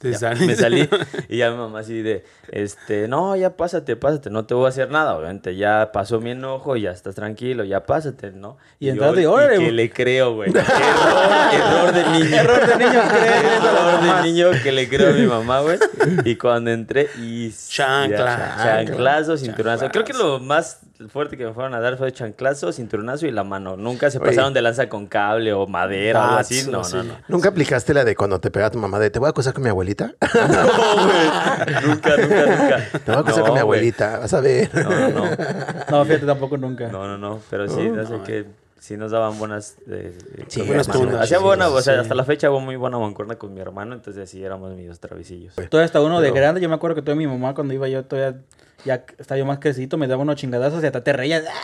Te 0.00 0.12
Ya, 0.14 0.30
me 0.34 0.56
salí 0.56 0.88
y 1.28 1.36
ya 1.36 1.50
mi 1.50 1.58
mamá 1.58 1.80
así 1.80 2.00
de, 2.00 2.24
este, 2.50 3.06
no, 3.06 3.36
ya 3.36 3.54
pásate, 3.54 3.96
pásate, 3.96 4.30
no 4.30 4.46
te 4.46 4.54
voy 4.54 4.64
a 4.64 4.70
hacer 4.70 4.90
nada, 4.90 5.14
obviamente, 5.14 5.56
ya 5.56 5.90
pasó 5.92 6.20
mi 6.20 6.30
enojo, 6.30 6.74
ya 6.76 6.90
estás 6.90 7.14
tranquilo, 7.14 7.64
ya 7.64 7.84
pásate, 7.84 8.30
¿no? 8.30 8.56
Y 8.78 8.88
entraste 8.88 9.20
y, 9.20 9.26
órale, 9.26 9.50
que 9.50 9.58
güey. 9.58 9.72
le 9.72 9.90
creo, 9.90 10.34
güey. 10.36 10.50
Error, 10.54 11.52
error 11.52 11.92
de 11.92 12.18
niño. 12.18 12.34
Error 12.34 12.66
de 12.66 12.76
niño, 12.78 13.02
Error 13.02 14.00
de 14.00 14.22
niño 14.22 14.50
que 14.62 14.72
le 14.72 14.88
creo 14.88 15.10
a 15.10 15.12
mi 15.12 15.26
mamá, 15.26 15.60
güey. 15.60 15.78
Y 16.24 16.36
cuando 16.36 16.70
entré 16.70 17.10
y... 17.18 17.52
Chancla. 17.52 18.56
chanclazo, 18.56 19.36
cinturonazo. 19.36 19.90
Creo 19.90 20.04
que 20.06 20.14
lo 20.14 20.40
más 20.40 20.80
fuerte 21.08 21.36
que 21.36 21.44
me 21.46 21.52
fueron 21.52 21.74
a 21.74 21.80
dar 21.80 21.96
fue 21.96 22.12
chanclazo, 22.12 22.72
cinturonazo 22.72 23.26
y 23.26 23.30
la 23.30 23.44
mano. 23.44 23.76
Nunca 23.76 24.10
se 24.10 24.18
Oye. 24.18 24.28
pasaron 24.28 24.52
de 24.52 24.62
lanza 24.62 24.88
con 24.88 25.06
cable 25.06 25.52
o 25.52 25.66
madera 25.66 26.20
o 26.20 26.22
algo 26.24 26.36
así. 26.36 26.70
No, 26.70 26.84
sí. 26.84 26.96
no, 26.96 27.04
no. 27.04 27.14
¿Nunca 27.28 27.48
aplicaste 27.48 27.94
la 27.94 28.04
de 28.04 28.14
cuando 28.14 28.40
te 28.40 28.50
pega 28.50 28.70
tu 28.70 28.78
mamá 28.78 28.98
de 28.98 29.10
te 29.10 29.18
voy 29.18 29.26
a 29.26 29.30
acusar 29.30 29.54
con 29.54 29.62
mi 29.62 29.68
abuelita? 29.70 30.12
No, 30.50 31.06
güey. 31.06 31.86
Nunca, 31.86 32.16
nunca, 32.16 32.46
nunca. 32.46 32.76
Te 33.04 33.10
voy 33.12 33.14
a 33.16 33.18
acusar 33.20 33.38
No, 33.38 33.44
con 33.44 33.54
mi 33.54 33.60
abuelita, 33.60 34.18
vas 34.18 34.34
a 34.34 34.40
ver. 34.40 34.70
No, 34.74 34.90
no, 34.90 35.08
no. 35.10 35.24
No, 35.90 36.04
fíjate, 36.04 36.26
tampoco 36.26 36.56
nunca. 36.56 36.88
No, 36.88 37.06
no, 37.06 37.18
no. 37.18 37.40
Pero 37.50 37.68
sí, 37.68 37.88
no 37.88 38.06
sé 38.06 38.14
que 38.24 38.46
sí 38.80 38.96
nos 38.96 39.12
daban 39.12 39.38
buenas. 39.38 39.76
eh, 39.88 40.12
eh, 40.38 40.44
Sí, 40.48 40.62
buenas 40.62 40.88
tundas, 40.88 41.20
Hacía 41.20 41.38
buena, 41.38 41.68
o 41.68 41.80
sea, 41.80 41.94
sí. 41.94 42.00
hasta 42.00 42.14
la 42.16 42.24
fecha 42.24 42.48
hago 42.48 42.58
muy 42.60 42.74
buena 42.76 42.98
mancuerna 42.98 43.36
con 43.36 43.54
mi 43.54 43.60
hermano, 43.60 43.94
entonces 43.94 44.28
sí 44.28 44.42
éramos 44.42 44.74
medios 44.74 44.98
travisillos. 44.98 45.54
Todavía 45.54 45.84
hasta 45.84 46.00
uno 46.00 46.20
de 46.20 46.32
grande, 46.32 46.60
yo 46.60 46.68
me 46.68 46.74
acuerdo 46.74 46.96
que 46.96 47.02
todavía 47.02 47.28
mi 47.28 47.32
mamá 47.38 47.54
cuando 47.54 47.72
iba 47.74 47.86
yo 47.86 48.04
todavía 48.04 48.40
ya 48.82 49.04
estaba 49.18 49.36
yo 49.38 49.44
más 49.44 49.58
crecito, 49.58 49.98
me 49.98 50.06
daba 50.08 50.22
unos 50.22 50.36
chingadazos 50.36 50.82
y 50.82 50.86
hasta 50.86 51.04
te 51.04 51.12
reías. 51.12 51.44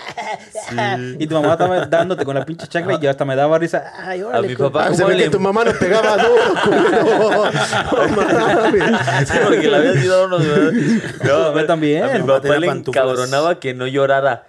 Y 1.18 1.26
tu 1.28 1.34
mamá 1.36 1.52
estaba 1.52 1.86
dándote 1.86 2.24
con 2.24 2.34
la 2.34 2.44
pinche 2.44 2.66
chancla 2.66 2.94
y 2.94 2.98
yo 3.00 3.08
hasta 3.08 3.24
me 3.24 3.36
daba 3.36 3.56
risa. 3.58 3.92
Ay, 3.96 4.20
órale, 4.22 4.48
mi 4.48 4.56
papá- 4.56 4.92
se 4.92 5.02
¿cómo 5.02 5.14
ve 5.14 5.22
que 5.22 5.30
tu 5.30 5.38
mamá 5.40 5.64
no 5.64 5.72
pegaba 5.72 6.16
duro. 6.18 6.42
Sí, 9.26 9.38
porque 9.44 9.68
le 9.68 9.76
había 9.76 9.92
sido 9.94 10.26
unos. 10.26 10.42
No, 11.24 11.44
papá 11.52 11.66
también. 11.66 12.02
A 12.04 12.06
mi 12.08 12.12
Mi 12.14 12.18
papá 12.20 12.26
papá 12.34 12.40
tenía 12.42 12.58
le 12.60 12.66
pantuflas. 12.66 13.04
encabronaba 13.04 13.60
que 13.60 13.74
no 13.74 13.86
llorara. 13.86 14.46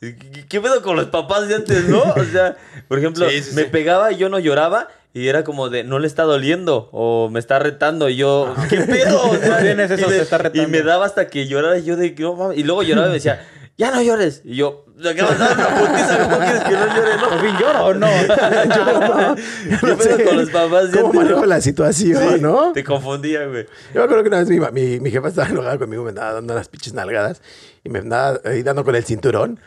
¿Qué, 0.00 0.16
qué 0.48 0.60
pedo 0.60 0.80
con 0.82 0.96
los 0.96 1.06
papás 1.06 1.48
de 1.48 1.56
antes, 1.56 1.88
no? 1.88 2.00
O 2.02 2.24
sea, 2.30 2.56
por 2.86 2.98
ejemplo, 2.98 3.28
Sí, 3.28 3.42
sí, 3.42 3.54
me 3.56 3.62
sí. 3.64 3.68
pegaba 3.70 4.12
y 4.12 4.16
yo 4.16 4.28
no 4.28 4.38
lloraba. 4.38 4.88
Y 5.14 5.26
era 5.28 5.42
como 5.42 5.68
de, 5.70 5.82
no 5.84 5.98
le 5.98 6.06
está 6.06 6.22
doliendo 6.24 6.88
o 6.92 7.28
me 7.30 7.40
está 7.40 7.58
retando. 7.58 8.08
Y 8.08 8.16
yo, 8.16 8.54
¿qué 8.68 8.82
pedo? 8.82 9.22
O 9.30 9.36
sea, 9.38 9.48
Más 9.48 9.62
bien 9.62 9.80
es 9.80 9.90
eso, 9.90 10.06
y 10.06 10.10
me- 10.10 10.18
está 10.18 10.38
retando. 10.38 10.62
Y 10.68 10.70
me 10.70 10.82
daba 10.82 11.06
hasta 11.06 11.26
que 11.28 11.48
llorara. 11.48 11.78
Y 11.78 11.84
yo 11.84 11.96
de, 11.96 12.14
no 12.18 12.34
mames. 12.34 12.58
Y 12.58 12.62
luego 12.62 12.82
lloraba 12.84 13.06
y 13.08 13.10
me 13.10 13.14
decía, 13.14 13.44
ya 13.76 13.90
no 13.90 14.00
llores. 14.02 14.42
Y 14.44 14.54
yo, 14.56 14.84
una 14.96 15.10
putiza, 15.10 16.18
¿cómo 16.24 16.38
quieres 16.38 16.62
que 16.62 16.70
no 16.72 16.86
llore? 16.94 17.16
No, 17.16 17.28
¿Por 17.28 17.40
fin 17.40 17.56
lloro 17.58 17.84
o 17.86 17.94
no? 17.94 18.06
¿Qué 19.80 19.94
pedo 19.94 20.24
con 20.28 20.36
los 20.36 20.50
papás? 20.50 20.86
¿Cómo 20.92 21.10
te- 21.10 21.16
manejo 21.18 21.46
la 21.46 21.60
situación, 21.60 22.42
no? 22.42 22.72
Te 22.72 22.84
confundía, 22.84 23.46
güey. 23.46 23.64
Yo 23.94 24.00
me 24.00 24.02
acuerdo 24.04 24.22
que 24.22 24.28
una 24.28 24.38
vez 24.44 24.48
mi, 24.48 24.58
mi, 24.72 25.00
mi 25.00 25.10
jefa 25.10 25.28
estaba 25.28 25.48
enojada 25.48 25.78
conmigo, 25.78 26.02
me 26.04 26.10
andaba 26.10 26.34
dando 26.34 26.54
las 26.54 26.68
pinches 26.68 26.92
nalgadas 26.94 27.40
y 27.82 27.88
me 27.88 28.00
andaba 28.00 28.40
ahí 28.44 28.62
dando 28.62 28.84
con 28.84 28.94
el 28.94 29.04
cinturón. 29.04 29.58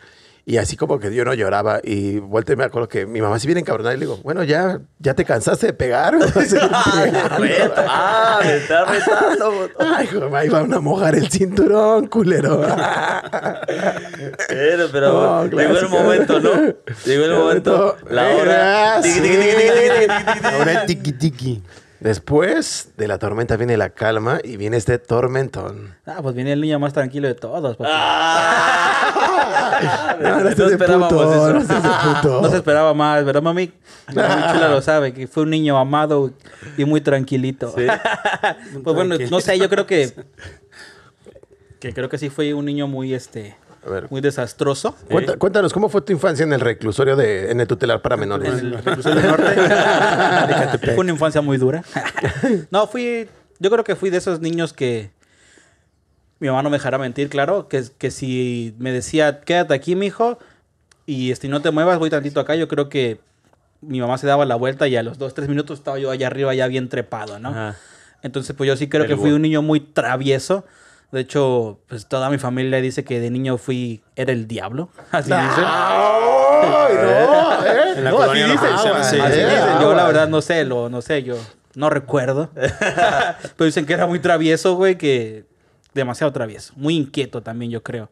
Y 0.46 0.58
así 0.58 0.76
como 0.76 1.00
que 1.00 1.14
yo 1.14 1.24
no 1.24 1.34
lloraba. 1.34 1.80
Y 1.84 2.18
vuelta 2.20 2.54
y 2.54 2.56
me 2.56 2.64
acuerdo 2.64 2.88
que 2.88 3.06
mi 3.06 3.22
mamá 3.22 3.38
se 3.40 3.48
viene 3.48 3.62
encabronada 3.62 3.94
y 3.96 4.00
le 4.00 4.06
digo, 4.06 4.18
bueno, 4.24 4.44
ya, 4.44 4.80
ya 5.00 5.14
te 5.14 5.24
cansaste 5.24 5.68
de 5.68 5.74
pegar. 5.74 6.16
Ah, 7.88 8.40
me 8.44 8.56
está 8.58 8.86
retando. 8.86 9.70
Ay, 9.80 10.08
joder, 10.08 10.36
ahí 10.36 10.50
van 10.50 10.74
a 10.74 10.80
mojar 10.80 11.16
el 11.16 11.30
cinturón, 11.30 12.08
culero. 12.08 12.62
Pero, 14.48 14.88
pero 14.92 15.12
No, 15.12 15.46
llegó 15.46 15.78
el 15.78 15.90
momento, 15.90 16.40
¿no? 16.40 16.52
Llegó 17.06 17.26
el 17.26 17.34
momento. 17.34 17.98
La 18.10 18.30
hora. 18.36 19.02
Tiqui, 19.02 19.20
tiqui. 19.22 20.46
Ahora 20.46 20.86
tiki 20.86 21.12
tiki. 21.14 21.64
Después 22.00 22.90
de 22.98 23.08
la 23.08 23.20
tormenta 23.20 23.58
viene 23.58 23.78
la 23.78 23.92
calma 23.92 24.40
y 24.44 24.58
viene 24.58 24.78
este 24.78 24.98
tormentón. 24.98 25.96
Ah, 26.08 26.18
pues 26.24 26.34
viene 26.34 26.52
el 26.54 26.62
niño 26.62 26.80
más 26.80 26.94
tranquilo 26.94 27.28
de 27.28 27.36
todos. 27.36 27.78
papá. 27.78 27.90
Ah, 27.94 28.91
No, 30.22 30.40
no 30.42 30.50
esperábamos 30.50 31.10
puto, 31.10 31.60
eso. 31.60 32.42
no 32.42 32.50
se 32.50 32.56
esperaba 32.58 32.94
más, 32.94 33.24
¿verdad, 33.26 33.42
mami? 33.42 33.72
La 34.14 34.28
muy 34.36 34.54
chula 34.54 34.70
lo 34.70 34.82
sabe, 34.82 35.14
que 35.14 35.28
fue 35.28 35.44
un 35.44 35.50
niño 35.50 35.78
amado 35.78 36.32
y 36.78 36.86
muy 36.86 37.02
tranquilito. 37.02 37.74
Sí. 37.76 37.86
Pues 38.84 38.96
bueno, 38.96 39.16
no 39.30 39.40
sé, 39.42 39.58
yo 39.60 39.70
creo 39.70 39.86
que. 39.86 40.12
Que 41.80 41.94
creo 41.94 42.10
que 42.10 42.18
sí 42.18 42.30
fue 42.30 42.54
un 42.54 42.66
niño 42.66 42.88
muy, 42.88 43.14
este. 43.14 43.56
A 43.86 43.90
ver, 43.90 44.08
Muy 44.12 44.22
desastroso. 44.22 44.96
cuenta- 45.10 45.38
cuéntanos, 45.38 45.74
¿cómo 45.74 45.90
fue 45.90 46.02
tu 46.02 46.14
infancia 46.14 46.44
en 46.44 46.54
el 46.54 46.60
reclusorio 46.60 47.16
de, 47.16 47.50
en 47.50 47.60
el 47.62 47.66
tutelar 47.68 48.00
para 48.04 48.16
menores? 48.16 48.60
En 48.60 48.68
el 48.68 48.74
reclusorio 48.84 49.20
del 49.22 49.32
norte. 49.32 50.86
fue 50.94 51.00
una 51.00 51.12
infancia 51.12 51.42
muy 51.42 51.58
dura. 51.58 51.84
no, 52.70 52.86
fui. 52.86 53.28
Yo 53.60 53.72
creo 53.72 53.84
que 53.84 53.96
fui 53.96 54.10
de 54.12 54.18
esos 54.18 54.40
niños 54.40 54.74
que. 54.74 55.10
Mi 56.42 56.50
mamá 56.50 56.62
no 56.62 56.70
me 56.70 56.76
dejará 56.76 56.98
mentir, 56.98 57.30
claro. 57.30 57.70
Que, 57.70 57.84
que 57.98 58.12
si 58.12 58.76
me 58.80 58.92
decía, 58.92 59.40
quédate 59.40 59.74
aquí, 59.74 59.96
mijo, 59.96 60.38
y 61.06 61.32
este, 61.32 61.48
no 61.48 61.62
te 61.62 61.72
muevas, 61.72 62.00
voy 62.00 62.10
tantito 62.10 62.42
acá, 62.42 62.56
yo 62.56 62.68
creo 62.68 62.90
que 62.90 63.22
mi 63.80 64.02
mamá 64.02 64.18
se 64.18 64.28
daba 64.28 64.46
la 64.46 64.56
vuelta 64.56 64.90
y 64.90 64.98
a 64.98 65.04
los 65.04 65.18
dos, 65.18 65.34
tres 65.34 65.48
minutos 65.48 65.80
estaba 65.80 65.98
yo 65.98 66.12
allá 66.12 66.28
arriba, 66.28 66.54
ya 66.54 66.68
bien 66.68 66.90
trepado, 66.90 67.40
¿no? 67.40 67.50
Ajá. 67.50 67.78
Entonces, 68.24 68.56
pues 68.56 68.68
yo 68.68 68.76
sí 68.76 68.88
creo 68.88 69.04
El 69.04 69.10
que 69.10 69.18
fui 69.18 69.32
un 69.32 69.42
niño 69.42 69.62
muy 69.62 69.80
travieso. 69.80 70.66
De 71.12 71.22
hecho, 71.22 71.80
pues 71.88 72.08
toda 72.08 72.30
mi 72.30 72.38
familia 72.38 72.80
dice 72.80 73.04
que 73.04 73.20
de 73.20 73.30
niño 73.30 73.58
fui, 73.58 74.02
era 74.16 74.32
el 74.32 74.48
diablo. 74.48 74.90
Así 75.12 75.30
dicen. 75.30 75.64
¡Ay, 75.66 76.96
no! 76.96 77.66
¿eh? 77.66 77.94
En 77.98 78.04
la 78.04 78.12
No, 78.12 78.22
así 78.22 78.40
no 78.40 78.48
dicen, 78.48 78.70
así 78.74 79.18
¿eh? 79.18 79.46
dicen. 79.46 79.82
Yo 79.82 79.94
la 79.94 80.06
verdad 80.06 80.30
no 80.30 80.42
sé, 80.42 80.64
lo, 80.64 80.90
no 80.90 81.02
sé, 81.02 81.24
yo 81.24 81.36
no 81.76 81.90
recuerdo. 81.90 82.50
Pero 82.56 83.66
dicen 83.66 83.86
que 83.86 83.94
era 83.94 84.08
muy 84.08 84.20
travieso, 84.20 84.76
güey, 84.76 84.98
que 84.98 85.46
demasiado 85.94 86.32
travieso. 86.34 86.74
Muy 86.76 86.96
inquieto 86.96 87.42
también, 87.42 87.72
yo 87.72 87.84
creo. 87.84 88.10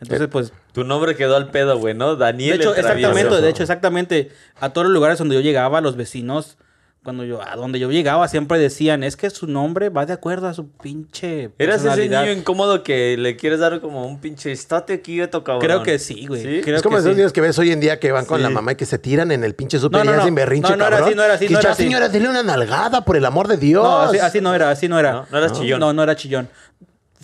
Entonces, 0.00 0.28
pues, 0.30 0.52
Tu 0.72 0.84
nombre 0.84 1.14
quedó 1.16 1.36
al 1.36 1.50
pedo, 1.50 1.78
güey, 1.78 1.94
¿no? 1.94 2.16
de 2.16 2.24
Daniel 2.24 2.60
hecho, 2.60 2.74
el 2.74 2.80
exactamente, 2.80 3.40
de 3.40 3.48
hecho, 3.48 3.62
exactamente, 3.62 4.30
a 4.60 4.70
todos 4.72 4.86
los 4.86 4.92
lugares 4.94 5.18
donde 5.18 5.34
yo 5.36 5.40
llegaba, 5.40 5.80
los 5.80 5.96
vecinos, 5.96 6.58
cuando 7.04 7.24
yo, 7.24 7.40
a 7.46 7.54
donde 7.56 7.78
yo 7.78 7.90
llegaba, 7.90 8.26
siempre 8.28 8.58
decían, 8.58 9.04
es 9.04 9.16
que 9.16 9.30
su 9.30 9.46
nombre 9.46 9.90
va 9.90 10.04
de 10.06 10.12
acuerdo 10.14 10.48
a 10.48 10.54
su 10.54 10.68
pinche 10.70 11.50
Eras 11.58 11.76
ese 11.80 11.84
personalidad". 11.88 12.22
niño 12.24 12.32
incómodo 12.32 12.82
que 12.82 13.16
le 13.18 13.36
quieres 13.36 13.60
dar 13.60 13.80
como 13.80 14.06
un 14.06 14.20
pinche 14.20 14.50
estate 14.52 15.00
quieto, 15.00 15.44
cabrón. 15.44 15.60
Creo 15.64 15.82
que 15.82 15.98
sí, 15.98 16.26
güey. 16.26 16.42
¿Sí? 16.42 16.60
Creo 16.62 16.76
es 16.76 16.82
como 16.82 16.96
que 16.96 17.00
esos 17.00 17.12
sí. 17.12 17.16
niños 17.16 17.32
que 17.32 17.40
ves 17.42 17.58
hoy 17.58 17.70
en 17.72 17.80
día 17.80 18.00
que 18.00 18.10
van 18.10 18.24
con 18.24 18.38
Sí. 18.38 18.42
la 18.42 18.50
mamá 18.50 18.72
y 18.72 18.76
que 18.76 18.86
se 18.86 18.98
tiran 18.98 19.30
en 19.32 19.44
el 19.44 19.54
pinche 19.54 19.78
súper 19.78 19.98
No, 20.00 20.04
no, 20.10 20.16
no. 20.16 20.22
hacen 20.22 20.34
berrinche, 20.34 20.70
No, 20.70 20.76
no 20.78 20.86
era 20.86 20.96
cabrón. 20.96 21.08
así, 21.08 21.16
no 21.16 21.24
era 21.24 21.34
así, 21.34 21.46
Que 21.46 21.52
no 21.52 21.58
era 21.60 21.68
ya, 21.68 21.72
así. 21.72 21.82
señora, 21.84 22.08
dele 22.08 22.28
una 22.28 22.42
nalgada, 22.42 23.04
por 23.04 23.16
el 23.16 23.24
amor 23.26 23.48
de 23.48 23.58
Dios. 23.58 23.84
No, 23.84 24.00
así, 24.00 24.18
así 24.18 24.40
no 24.40 24.54
era, 24.54 24.70
así 24.70 24.88
no 24.88 24.98
era. 24.98 25.12
No, 25.12 25.26
no 25.30 25.38
eras 25.38 25.52
chillón. 25.52 25.80
No, 25.80 25.92
no 25.92 26.02
era 26.02 26.16
chillón. 26.16 26.48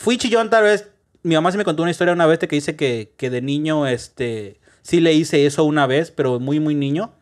Fui 0.01 0.17
chillón 0.19 0.51
tal 0.51 0.65
vez. 0.65 0.89
Mi 1.23 1.35
mamá 1.35 1.53
sí 1.53 1.59
me 1.59 1.65
contó 1.65 1.83
una 1.83 1.91
historia 1.91 2.15
una 2.15 2.25
vez 2.27 2.41
de 2.41 2.49
que 2.49 2.57
dice 2.57 2.77
que, 2.77 3.13
que 3.19 3.29
de 3.29 3.43
niño, 3.43 3.87
este, 3.87 4.59
sí 4.83 5.01
le 5.01 5.13
hice 5.13 5.45
eso 5.45 5.65
una 5.65 5.87
vez, 5.87 6.11
pero 6.11 6.41
muy, 6.41 6.59
muy 6.61 6.75
niño. 6.75 7.13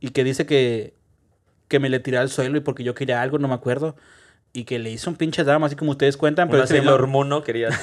Y 0.00 0.08
que 0.10 0.24
dice 0.24 0.46
que, 0.46 0.94
que 1.68 1.78
me 1.78 1.90
le 1.90 2.00
tiré 2.00 2.16
al 2.18 2.30
suelo 2.30 2.56
y 2.56 2.60
porque 2.60 2.82
yo 2.82 2.94
quería 2.94 3.20
algo, 3.20 3.38
no 3.38 3.48
me 3.48 3.54
acuerdo. 3.54 3.94
Y 4.54 4.64
que 4.64 4.78
le 4.78 4.90
hice 4.90 5.10
un 5.10 5.16
pinche 5.16 5.44
drama, 5.44 5.66
así 5.66 5.76
como 5.76 5.90
ustedes 5.90 6.16
cuentan. 6.16 6.48
Pero 6.48 6.62
mamá- 7.02 7.06
Moon, 7.08 7.28
¿no? 7.28 7.42
Querías. 7.42 7.78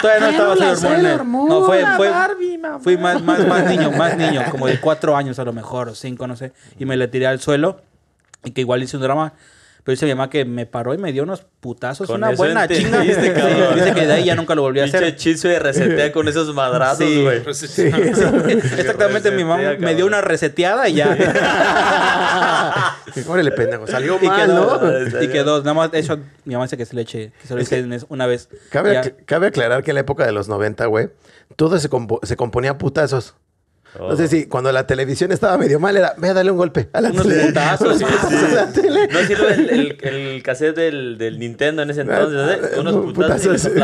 Todavía 0.00 0.20
no 0.20 0.28
estaba. 0.28 0.76
Sailor 0.76 1.24
Moon, 1.24 1.48
No, 1.48 1.64
fue, 1.64 1.84
fue, 1.96 2.08
Barbie, 2.08 2.58
mamá. 2.58 2.78
fui 2.78 2.96
más, 2.96 3.20
más, 3.20 3.44
más 3.48 3.64
niño, 3.68 3.90
más 3.90 4.16
niño, 4.16 4.42
como 4.52 4.68
de 4.68 4.78
cuatro 4.80 5.16
años 5.16 5.40
a 5.40 5.44
lo 5.44 5.52
mejor, 5.52 5.88
o 5.88 5.94
cinco, 5.96 6.28
no 6.28 6.36
sé. 6.36 6.52
Y 6.78 6.84
me 6.84 6.96
le 6.96 7.08
tiré 7.08 7.26
al 7.26 7.40
suelo 7.40 7.82
y 8.44 8.52
que 8.52 8.60
igual 8.60 8.80
hice 8.84 8.96
un 8.96 9.02
drama. 9.02 9.32
Pero 9.84 9.94
dice 9.94 10.06
mi 10.06 10.12
mamá 10.14 10.30
que 10.30 10.44
me 10.44 10.64
paró 10.64 10.94
y 10.94 10.98
me 10.98 11.12
dio 11.12 11.24
unos 11.24 11.44
putazos, 11.58 12.06
Con 12.06 12.18
una 12.18 12.28
eso 12.30 12.36
buena 12.36 12.68
chinga. 12.68 13.00
dice 13.00 13.32
que 13.94 14.06
de 14.06 14.12
ahí 14.12 14.24
ya 14.24 14.36
nunca 14.36 14.54
lo 14.54 14.62
volví 14.62 14.78
a 14.78 14.84
hacer. 14.84 15.02
hechizo 15.02 15.48
de 15.48 15.58
resetea 15.58 16.12
con 16.12 16.28
esos 16.28 16.54
madrazos, 16.54 16.98
güey. 17.22 17.42
Pues, 17.42 17.58
Sí, 17.58 17.66
sí. 17.66 17.82
Exactamente, 18.78 19.32
mi 19.32 19.42
mamá 19.44 19.74
me 19.78 19.94
dio 19.96 20.06
una 20.06 20.20
reseteada 20.20 20.88
y 20.88 20.94
ya. 20.94 21.16
Órale, 23.28 23.50
pendejo. 23.52 23.86
Salió 23.86 24.18
y 24.20 24.26
mal, 24.26 24.40
quedó, 24.46 24.80
¿no? 24.80 25.22
y 25.22 25.28
quedó. 25.28 25.58
Nada 25.60 25.74
más, 25.74 25.90
eso, 25.92 26.18
mi 26.44 26.54
mamá 26.54 26.64
dice 26.66 26.76
que 26.76 26.86
se 26.86 26.94
le 26.96 27.02
eche, 27.02 27.32
que 27.40 27.46
se 27.48 27.54
lo 27.54 27.60
hice 27.60 27.84
una 28.08 28.26
vez. 28.26 28.48
Cabe, 28.70 28.98
ac- 28.98 29.14
cabe 29.26 29.48
aclarar 29.48 29.82
que 29.82 29.90
en 29.90 29.96
la 29.96 30.00
época 30.02 30.24
de 30.24 30.32
los 30.32 30.48
90, 30.48 30.86
güey, 30.86 31.10
todo 31.56 31.78
se, 31.78 31.90
compo- 31.90 32.20
se 32.22 32.36
componía 32.36 32.72
a 32.72 32.78
putazos. 33.92 34.10
No 34.10 34.16
sé 34.16 34.28
si 34.28 34.46
cuando 34.46 34.72
la 34.72 34.86
televisión 34.86 35.32
estaba 35.32 35.56
medio 35.58 35.78
mal 35.80 35.96
era, 35.96 36.14
ve 36.16 36.28
a 36.30 36.34
darle 36.34 36.50
un 36.50 36.56
golpe 36.58 36.88
a 36.92 37.00
la 37.00 37.10
Unos 37.10 37.26
tele. 37.28 37.46
putazos, 37.46 37.98
sí, 37.98 38.04
sí. 38.28 38.34
A 38.36 38.54
la 38.54 38.66
tele. 38.72 39.08
No 39.08 39.18
sirve 39.20 39.54
el, 39.54 39.70
el, 39.70 39.98
el 40.14 40.42
cassette 40.42 40.76
del, 40.76 41.18
del 41.18 41.38
Nintendo 41.38 41.82
en 41.82 41.90
ese 41.90 42.02
entonces, 42.02 42.58
¿eh? 42.74 42.80
Unos 42.80 42.94
No, 42.94 43.12
putazos. 43.12 43.64
El- 43.66 43.82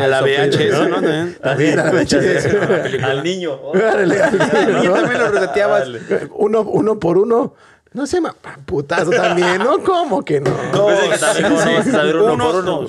A 0.00 0.06
la 0.06 0.22
VHS, 0.22 0.88
¿no? 0.88 0.94
También. 0.96 1.36
También 1.42 1.78
a 1.78 1.84
la 1.84 1.90
VHS. 1.92 3.02
Al 3.04 3.22
niño. 3.22 3.58
Al 3.72 4.08
niño, 4.08 4.92
también 4.92 5.18
lo 5.18 5.30
reseteabas. 5.30 5.88
Uno, 6.36 6.62
uno 6.62 6.98
por 6.98 7.18
uno. 7.18 7.54
No 7.94 8.06
sé, 8.06 8.20
putazo 8.66 9.10
también, 9.10 9.58
¿no? 9.58 9.82
¿Cómo 9.82 10.22
que 10.22 10.40
no? 10.40 10.50
También 10.50 10.70
cómo 10.72 10.90
no 10.90 11.08
vas 11.08 11.86
a 11.86 11.90
saber 11.90 12.16
uno 12.16 12.36
por 12.52 12.56
uno. 12.64 12.88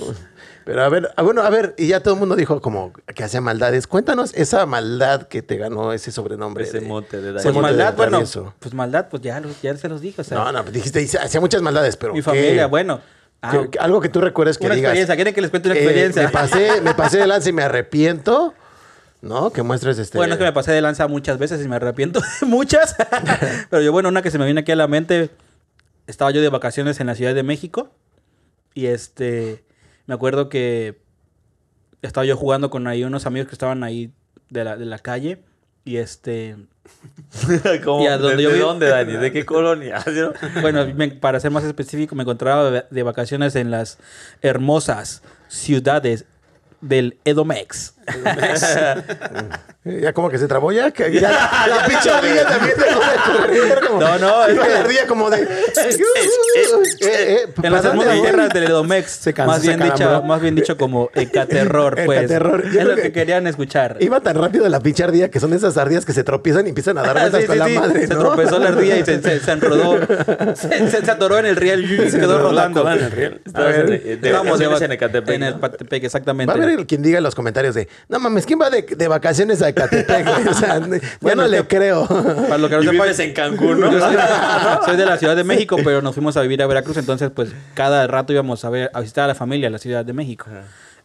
Pero 0.69 0.83
a 0.83 0.89
ver, 0.89 1.09
ah, 1.15 1.23
bueno, 1.23 1.41
a 1.41 1.49
ver, 1.49 1.73
y 1.79 1.87
ya 1.87 2.01
todo 2.03 2.13
el 2.13 2.19
mundo 2.19 2.35
dijo 2.35 2.61
como 2.61 2.93
que 2.93 3.23
hacía 3.23 3.41
maldades. 3.41 3.87
Cuéntanos 3.87 4.35
esa 4.35 4.67
maldad 4.67 5.23
que 5.23 5.41
te 5.41 5.57
ganó 5.57 5.93
ese 5.93 6.11
sobrenombre. 6.11 6.63
Ese 6.63 6.81
de- 6.81 6.85
mote 6.85 7.19
de 7.19 7.33
Pues 7.33 7.45
mote 7.45 7.55
de 7.57 7.61
maldad, 7.61 7.95
bueno, 7.97 8.21
pues 8.59 8.73
maldad, 8.75 9.07
pues 9.09 9.23
ya, 9.23 9.41
ya 9.63 9.75
se 9.77 9.89
los 9.89 9.99
dije. 9.99 10.21
O 10.21 10.23
sea, 10.23 10.37
No, 10.37 10.51
no, 10.51 10.61
pues 10.61 10.73
dijiste, 10.73 11.03
hacía 11.19 11.41
muchas 11.41 11.63
maldades, 11.63 11.97
pero. 11.97 12.13
mi 12.13 12.19
¿qué? 12.19 12.23
familia, 12.23 12.67
bueno. 12.67 13.01
ah, 13.41 13.49
Que- 13.51 13.69
que 13.71 13.79
algo 13.79 13.99
que 13.99 14.09
tú 14.09 14.21
recuerdes 14.21 14.59
que 14.59 14.67
una 14.67 14.75
digas. 14.75 14.89
experiencia. 14.91 15.15
¿Quieren 15.15 15.33
que 15.33 15.41
les 15.41 15.49
cuente 15.49 15.69
una 15.69 15.75
eh, 15.79 15.81
experiencia? 15.81 16.21
me 16.21 16.29
pasé, 16.29 16.81
me 16.81 16.93
pasé 16.93 17.17
de 17.17 17.25
lanza 17.25 17.49
y 17.49 17.53
me 17.53 17.63
arrepiento. 17.63 18.53
¿No? 19.23 19.51
Que 19.51 19.63
muestres 19.63 19.97
este. 19.97 20.19
Bueno, 20.19 20.33
es 20.35 20.37
que 20.37 20.45
me 20.45 20.53
pasé 20.53 20.71
de 20.71 20.81
lanza 20.81 21.07
muchas 21.07 21.39
veces 21.39 21.65
y 21.65 21.67
me 21.67 21.77
arrepiento 21.77 22.19
de 22.21 22.45
muchas. 22.45 22.95
Pero 23.71 23.81
yo, 23.81 23.91
bueno, 23.91 24.09
una 24.09 24.21
que 24.21 24.29
se 24.29 24.37
me 24.37 24.45
viene 24.45 24.61
aquí 24.61 24.71
a 24.71 24.75
la 24.75 24.87
mente. 24.87 25.31
Estaba 26.05 26.29
yo 26.29 26.41
de 26.41 26.49
vacaciones 26.49 26.99
en 26.99 27.07
la 27.07 27.15
Ciudad 27.15 27.33
de 27.33 27.41
México. 27.41 27.89
Y 28.75 28.85
este. 28.85 29.63
Me 30.09 30.15
acuerdo 30.15 30.49
que. 30.49 30.99
Estaba 32.01 32.25
yo 32.25 32.35
jugando 32.35 32.71
con 32.71 32.87
ahí 32.87 33.03
unos 33.03 33.27
amigos 33.27 33.47
que 33.47 33.53
estaban 33.53 33.83
ahí 33.83 34.11
de 34.49 34.63
la, 34.63 34.75
de 34.75 34.85
la 34.87 34.97
calle. 34.97 35.43
Y 35.85 35.97
este. 35.97 36.55
¿Cómo? 37.83 38.03
Y 38.03 38.07
a 38.07 38.17
donde 38.17 38.37
¿De, 38.37 38.41
yo 38.43 38.49
de 38.49 38.57
dónde, 38.57 38.87
Dani? 38.87 39.13
¿De 39.17 39.31
qué 39.31 39.45
colonia? 39.45 40.03
Bueno, 40.61 40.87
me- 40.95 41.09
para 41.11 41.39
ser 41.39 41.51
más 41.51 41.63
específico, 41.63 42.15
me 42.15 42.23
encontraba 42.23 42.71
de, 42.71 42.85
de 42.89 43.03
vacaciones 43.03 43.55
en 43.55 43.69
las 43.69 43.99
hermosas 44.41 45.21
ciudades 45.47 46.25
del 46.81 47.19
Edomex. 47.23 47.93
Ya 49.85 50.13
como 50.13 50.29
que 50.29 50.37
se 50.37 50.47
trabó 50.47 50.71
ya. 50.71 50.91
Que 50.91 51.11
ya 51.19 51.31
la 51.67 51.85
pinche 51.85 52.09
ardilla 52.11 52.45
también. 52.47 52.75
Como, 53.87 53.99
No, 54.01 54.17
no, 54.19 54.45
es 54.45 54.59
que- 54.59 54.69
la 54.69 54.79
ardilla 54.79 55.07
como 55.07 55.29
de. 55.29 55.41
Eh, 55.41 55.47
eh, 57.01 57.47
En 57.63 57.71
las 57.73 57.85
hermosas 57.85 58.21
tierras 58.21 58.53
del 58.53 58.63
Edomex. 58.65 59.09
Se 59.11 59.33
cansó, 59.33 59.51
más, 59.51 59.61
bien 59.61 59.79
dicho, 59.79 60.21
más 60.23 60.41
bien 60.41 60.55
dicho 60.55 60.77
como 60.77 61.09
ecaterror, 61.15 61.95
pues. 62.05 62.19
Ecaterror. 62.19 62.63
Es 62.65 62.83
lo 62.85 62.95
que, 62.95 63.01
que- 63.03 63.11
querían 63.13 63.47
escuchar. 63.47 63.97
Iba 63.99 64.19
tan 64.21 64.35
rápido 64.35 64.67
la 64.69 64.79
pinche 64.79 65.03
ardilla 65.03 65.29
que 65.29 65.39
son 65.39 65.53
esas 65.53 65.77
ardillas 65.77 66.05
que 66.05 66.13
se 66.13 66.23
tropiezan 66.23 66.65
y 66.65 66.69
empiezan 66.69 66.97
a 66.97 67.01
dar 67.03 67.19
vueltas 67.19 67.41
Sí, 67.41 67.47
con 67.47 67.53
sí, 67.55 67.59
la 67.59 67.67
sí. 67.67 67.73
madre, 67.79 68.07
Se 68.07 68.13
¿no? 68.13 68.19
tropezó 68.21 68.59
la 68.59 68.67
ardilla 68.69 68.97
y 68.97 69.05
se, 69.05 69.21
se, 69.21 69.39
se 69.39 69.51
enrodó. 69.51 69.97
Se, 70.55 70.89
se- 70.91 71.09
atoró 71.11 71.37
en 71.39 71.45
el 71.47 71.55
riel 71.55 71.85
y 71.85 72.09
se 72.11 72.19
quedó 72.19 72.37
la 72.37 72.43
rodando. 72.43 72.91
en 72.91 73.03
el 73.03 73.11
riel. 73.11 73.41
En, 73.55 74.91
Ecatepec. 74.91 75.35
En 75.35 75.43
el 75.43 75.51
¿no? 75.53 75.57
Ecatepec, 75.57 76.03
Va 76.03 76.05
exactamente. 76.05 76.51
a 76.51 76.55
haber 76.63 76.85
quien 76.85 77.01
diga 77.01 77.17
en 77.17 77.23
los 77.23 77.33
comentarios 77.35 77.73
de, 77.75 77.87
no 78.07 78.19
mames, 78.19 78.45
¿quién 78.45 78.59
va 78.61 78.69
de, 78.69 78.83
de 78.83 79.07
vacaciones 79.07 79.61
a 79.61 79.69
Ecatepec? 79.69 80.27
o 80.49 80.53
sea, 80.53 80.79
ya 80.87 80.99
Bueno, 81.19 81.43
no 81.43 81.47
le 81.47 81.67
creo. 81.67 82.07
Para 82.07 82.57
lo 82.57 82.69
que 82.69 82.75
no 82.75 82.81
Y 82.81 82.85
sepan, 82.85 83.01
vives 83.01 83.19
en 83.19 83.33
Cancún, 83.33 83.79
¿no? 83.79 83.91
Yo 83.91 83.99
soy, 83.99 84.15
soy 84.85 84.97
de 84.97 85.05
la 85.05 85.17
Ciudad 85.17 85.35
de 85.35 85.43
México, 85.43 85.77
pero 85.83 86.01
nos 86.01 86.13
fuimos 86.13 86.37
a 86.37 86.41
vivir 86.41 86.61
a 86.61 86.67
Veracruz, 86.67 86.97
entonces 86.97 87.31
pues 87.33 87.49
cada 87.73 88.07
rato 88.07 88.33
íbamos 88.33 88.63
a 88.65 88.69
ver 88.69 88.91
a 88.93 89.01
visitar 89.01 89.25
a 89.25 89.27
la 89.27 89.35
familia 89.35 89.67
a 89.67 89.71
la 89.71 89.79
Ciudad 89.79 90.05
de 90.05 90.13
México. 90.13 90.45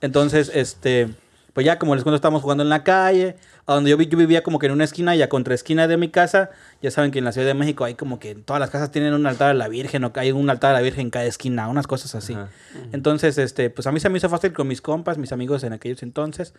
Entonces, 0.01 0.51
este, 0.55 1.09
Pues 1.55 1.65
ya, 1.65 1.79
como 1.79 1.95
les 1.95 2.03
cuento, 2.05 2.17
estábamos 2.17 2.43
jugando 2.43 2.63
en 2.65 2.69
la 2.69 2.83
calle. 2.85 3.37
A 3.67 3.75
donde 3.75 3.89
yo, 3.91 3.97
vi- 3.97 4.09
yo 4.09 4.19
vivía 4.19 4.43
como 4.43 4.59
que 4.59 4.67
en 4.67 4.73
una 4.73 4.85
esquina 4.85 5.15
y 5.17 5.23
a 5.23 5.29
contraesquina 5.29 5.87
de 5.89 5.97
mi 5.97 6.09
casa. 6.09 6.51
Ya 6.83 6.91
saben 6.91 7.11
que 7.13 7.21
en 7.21 7.25
la 7.25 7.33
Ciudad 7.33 7.47
de 7.47 7.55
México 7.55 7.85
hay 7.85 7.95
como 7.95 8.19
que 8.19 8.35
todas 8.35 8.59
las 8.61 8.71
casas 8.71 8.91
tienen 8.91 9.15
un 9.15 9.25
altar 9.27 9.51
a 9.51 9.55
la 9.55 9.69
Virgen 9.69 10.05
o 10.05 10.13
hay 10.17 10.33
un 10.33 10.51
altar 10.51 10.73
a 10.73 10.75
la 10.75 10.81
Virgen 10.83 11.03
en 11.03 11.11
cada 11.11 11.25
esquina, 11.25 11.69
unas 11.69 11.87
cosas 11.87 12.15
así. 12.17 12.35
Ajá. 12.35 12.49
Entonces, 12.93 13.39
este, 13.39 13.71
pues 13.71 13.87
a 13.87 13.93
mí 13.93 14.01
se 14.01 14.09
me 14.11 14.19
hizo 14.19 14.29
fácil 14.29 14.53
con 14.53 14.67
mis 14.69 14.83
compas, 14.83 15.17
mis 15.17 15.31
amigos 15.33 15.63
en 15.63 15.73
aquellos 15.73 16.03
entonces. 16.03 16.53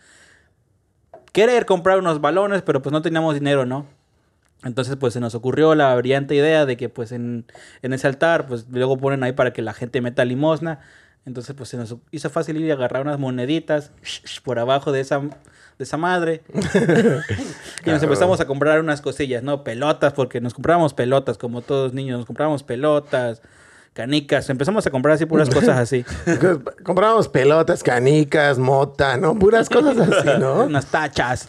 Querer 1.32 1.66
comprar 1.66 1.98
unos 1.98 2.20
balones, 2.20 2.62
pero 2.62 2.80
pues 2.82 2.92
no 2.92 3.02
teníamos 3.02 3.34
dinero, 3.34 3.66
¿no? 3.66 3.86
Entonces, 4.64 4.96
pues 4.96 5.12
se 5.12 5.20
nos 5.20 5.34
ocurrió 5.34 5.74
la 5.74 5.94
brillante 5.94 6.34
idea 6.34 6.64
de 6.64 6.76
que, 6.78 6.88
pues, 6.88 7.12
en, 7.12 7.44
en 7.82 7.92
ese 7.92 8.06
altar, 8.06 8.46
pues 8.46 8.66
luego 8.70 8.96
ponen 8.96 9.22
ahí 9.22 9.32
para 9.32 9.52
que 9.52 9.60
la 9.60 9.74
gente 9.74 10.00
meta 10.00 10.24
limosna. 10.24 10.80
Entonces, 11.26 11.56
pues 11.56 11.68
se 11.68 11.76
nos 11.76 11.96
hizo 12.12 12.30
fácil 12.30 12.56
ir 12.56 12.66
y 12.66 12.70
agarrar 12.70 13.02
unas 13.02 13.18
moneditas 13.18 13.90
por 14.44 14.60
abajo 14.60 14.92
de 14.92 15.00
esa, 15.00 15.18
de 15.18 15.28
esa 15.80 15.96
madre. 15.96 16.42
y 17.84 17.90
nos 17.90 18.00
empezamos 18.00 18.40
a 18.40 18.46
comprar 18.46 18.78
unas 18.78 19.00
cosillas, 19.00 19.42
¿no? 19.42 19.64
Pelotas, 19.64 20.12
porque 20.12 20.40
nos 20.40 20.54
comprábamos 20.54 20.94
pelotas, 20.94 21.36
como 21.36 21.62
todos 21.62 21.92
niños, 21.92 22.18
nos 22.18 22.26
comprábamos 22.26 22.62
pelotas, 22.62 23.42
canicas. 23.92 24.48
Empezamos 24.50 24.86
a 24.86 24.90
comprar 24.92 25.16
así 25.16 25.26
puras 25.26 25.50
cosas 25.50 25.76
así. 25.76 26.04
Comprábamos 26.84 27.28
pelotas, 27.28 27.82
canicas, 27.82 28.56
mota, 28.58 29.16
¿no? 29.16 29.36
Puras 29.36 29.68
cosas 29.68 29.98
así, 29.98 30.28
¿no? 30.38 30.62
Unas 30.66 30.86
tachas. 30.86 31.48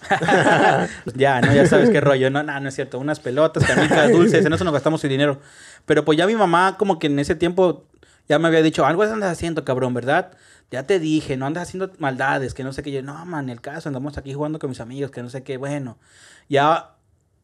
ya, 1.13 1.39
¿no? 1.39 1.53
Ya 1.53 1.67
sabes 1.67 1.91
qué 1.91 2.01
rollo. 2.01 2.31
No, 2.31 2.41
no, 2.41 2.59
no 2.59 2.67
es 2.67 2.73
cierto. 2.73 2.97
Unas 2.97 3.19
pelotas, 3.19 3.63
canicas, 3.63 4.11
dulces. 4.11 4.43
En 4.43 4.53
eso 4.53 4.63
nos 4.63 4.73
gastamos 4.73 5.03
el 5.03 5.11
dinero. 5.11 5.39
Pero 5.85 6.03
pues 6.03 6.17
ya 6.17 6.25
mi 6.25 6.35
mamá 6.35 6.77
como 6.79 6.97
que 6.97 7.05
en 7.05 7.19
ese 7.19 7.35
tiempo 7.35 7.85
ya 8.27 8.39
me 8.39 8.47
había 8.47 8.61
dicho, 8.61 8.85
algo 8.85 9.03
andas 9.03 9.31
haciendo, 9.31 9.63
cabrón, 9.63 9.93
¿verdad? 9.93 10.31
Ya 10.69 10.83
te 10.83 10.99
dije, 10.99 11.37
no 11.37 11.45
andas 11.45 11.63
haciendo 11.63 11.91
maldades, 11.97 12.53
que 12.53 12.63
no 12.63 12.73
sé 12.73 12.83
qué. 12.83 12.91
Yo, 12.91 13.01
no, 13.01 13.25
man, 13.25 13.49
el 13.49 13.61
caso, 13.61 13.87
andamos 13.89 14.17
aquí 14.17 14.33
jugando 14.33 14.59
con 14.59 14.69
mis 14.69 14.81
amigos, 14.81 15.11
que 15.11 15.21
no 15.21 15.29
sé 15.29 15.43
qué. 15.43 15.57
Bueno, 15.57 15.97
ya... 16.49 16.93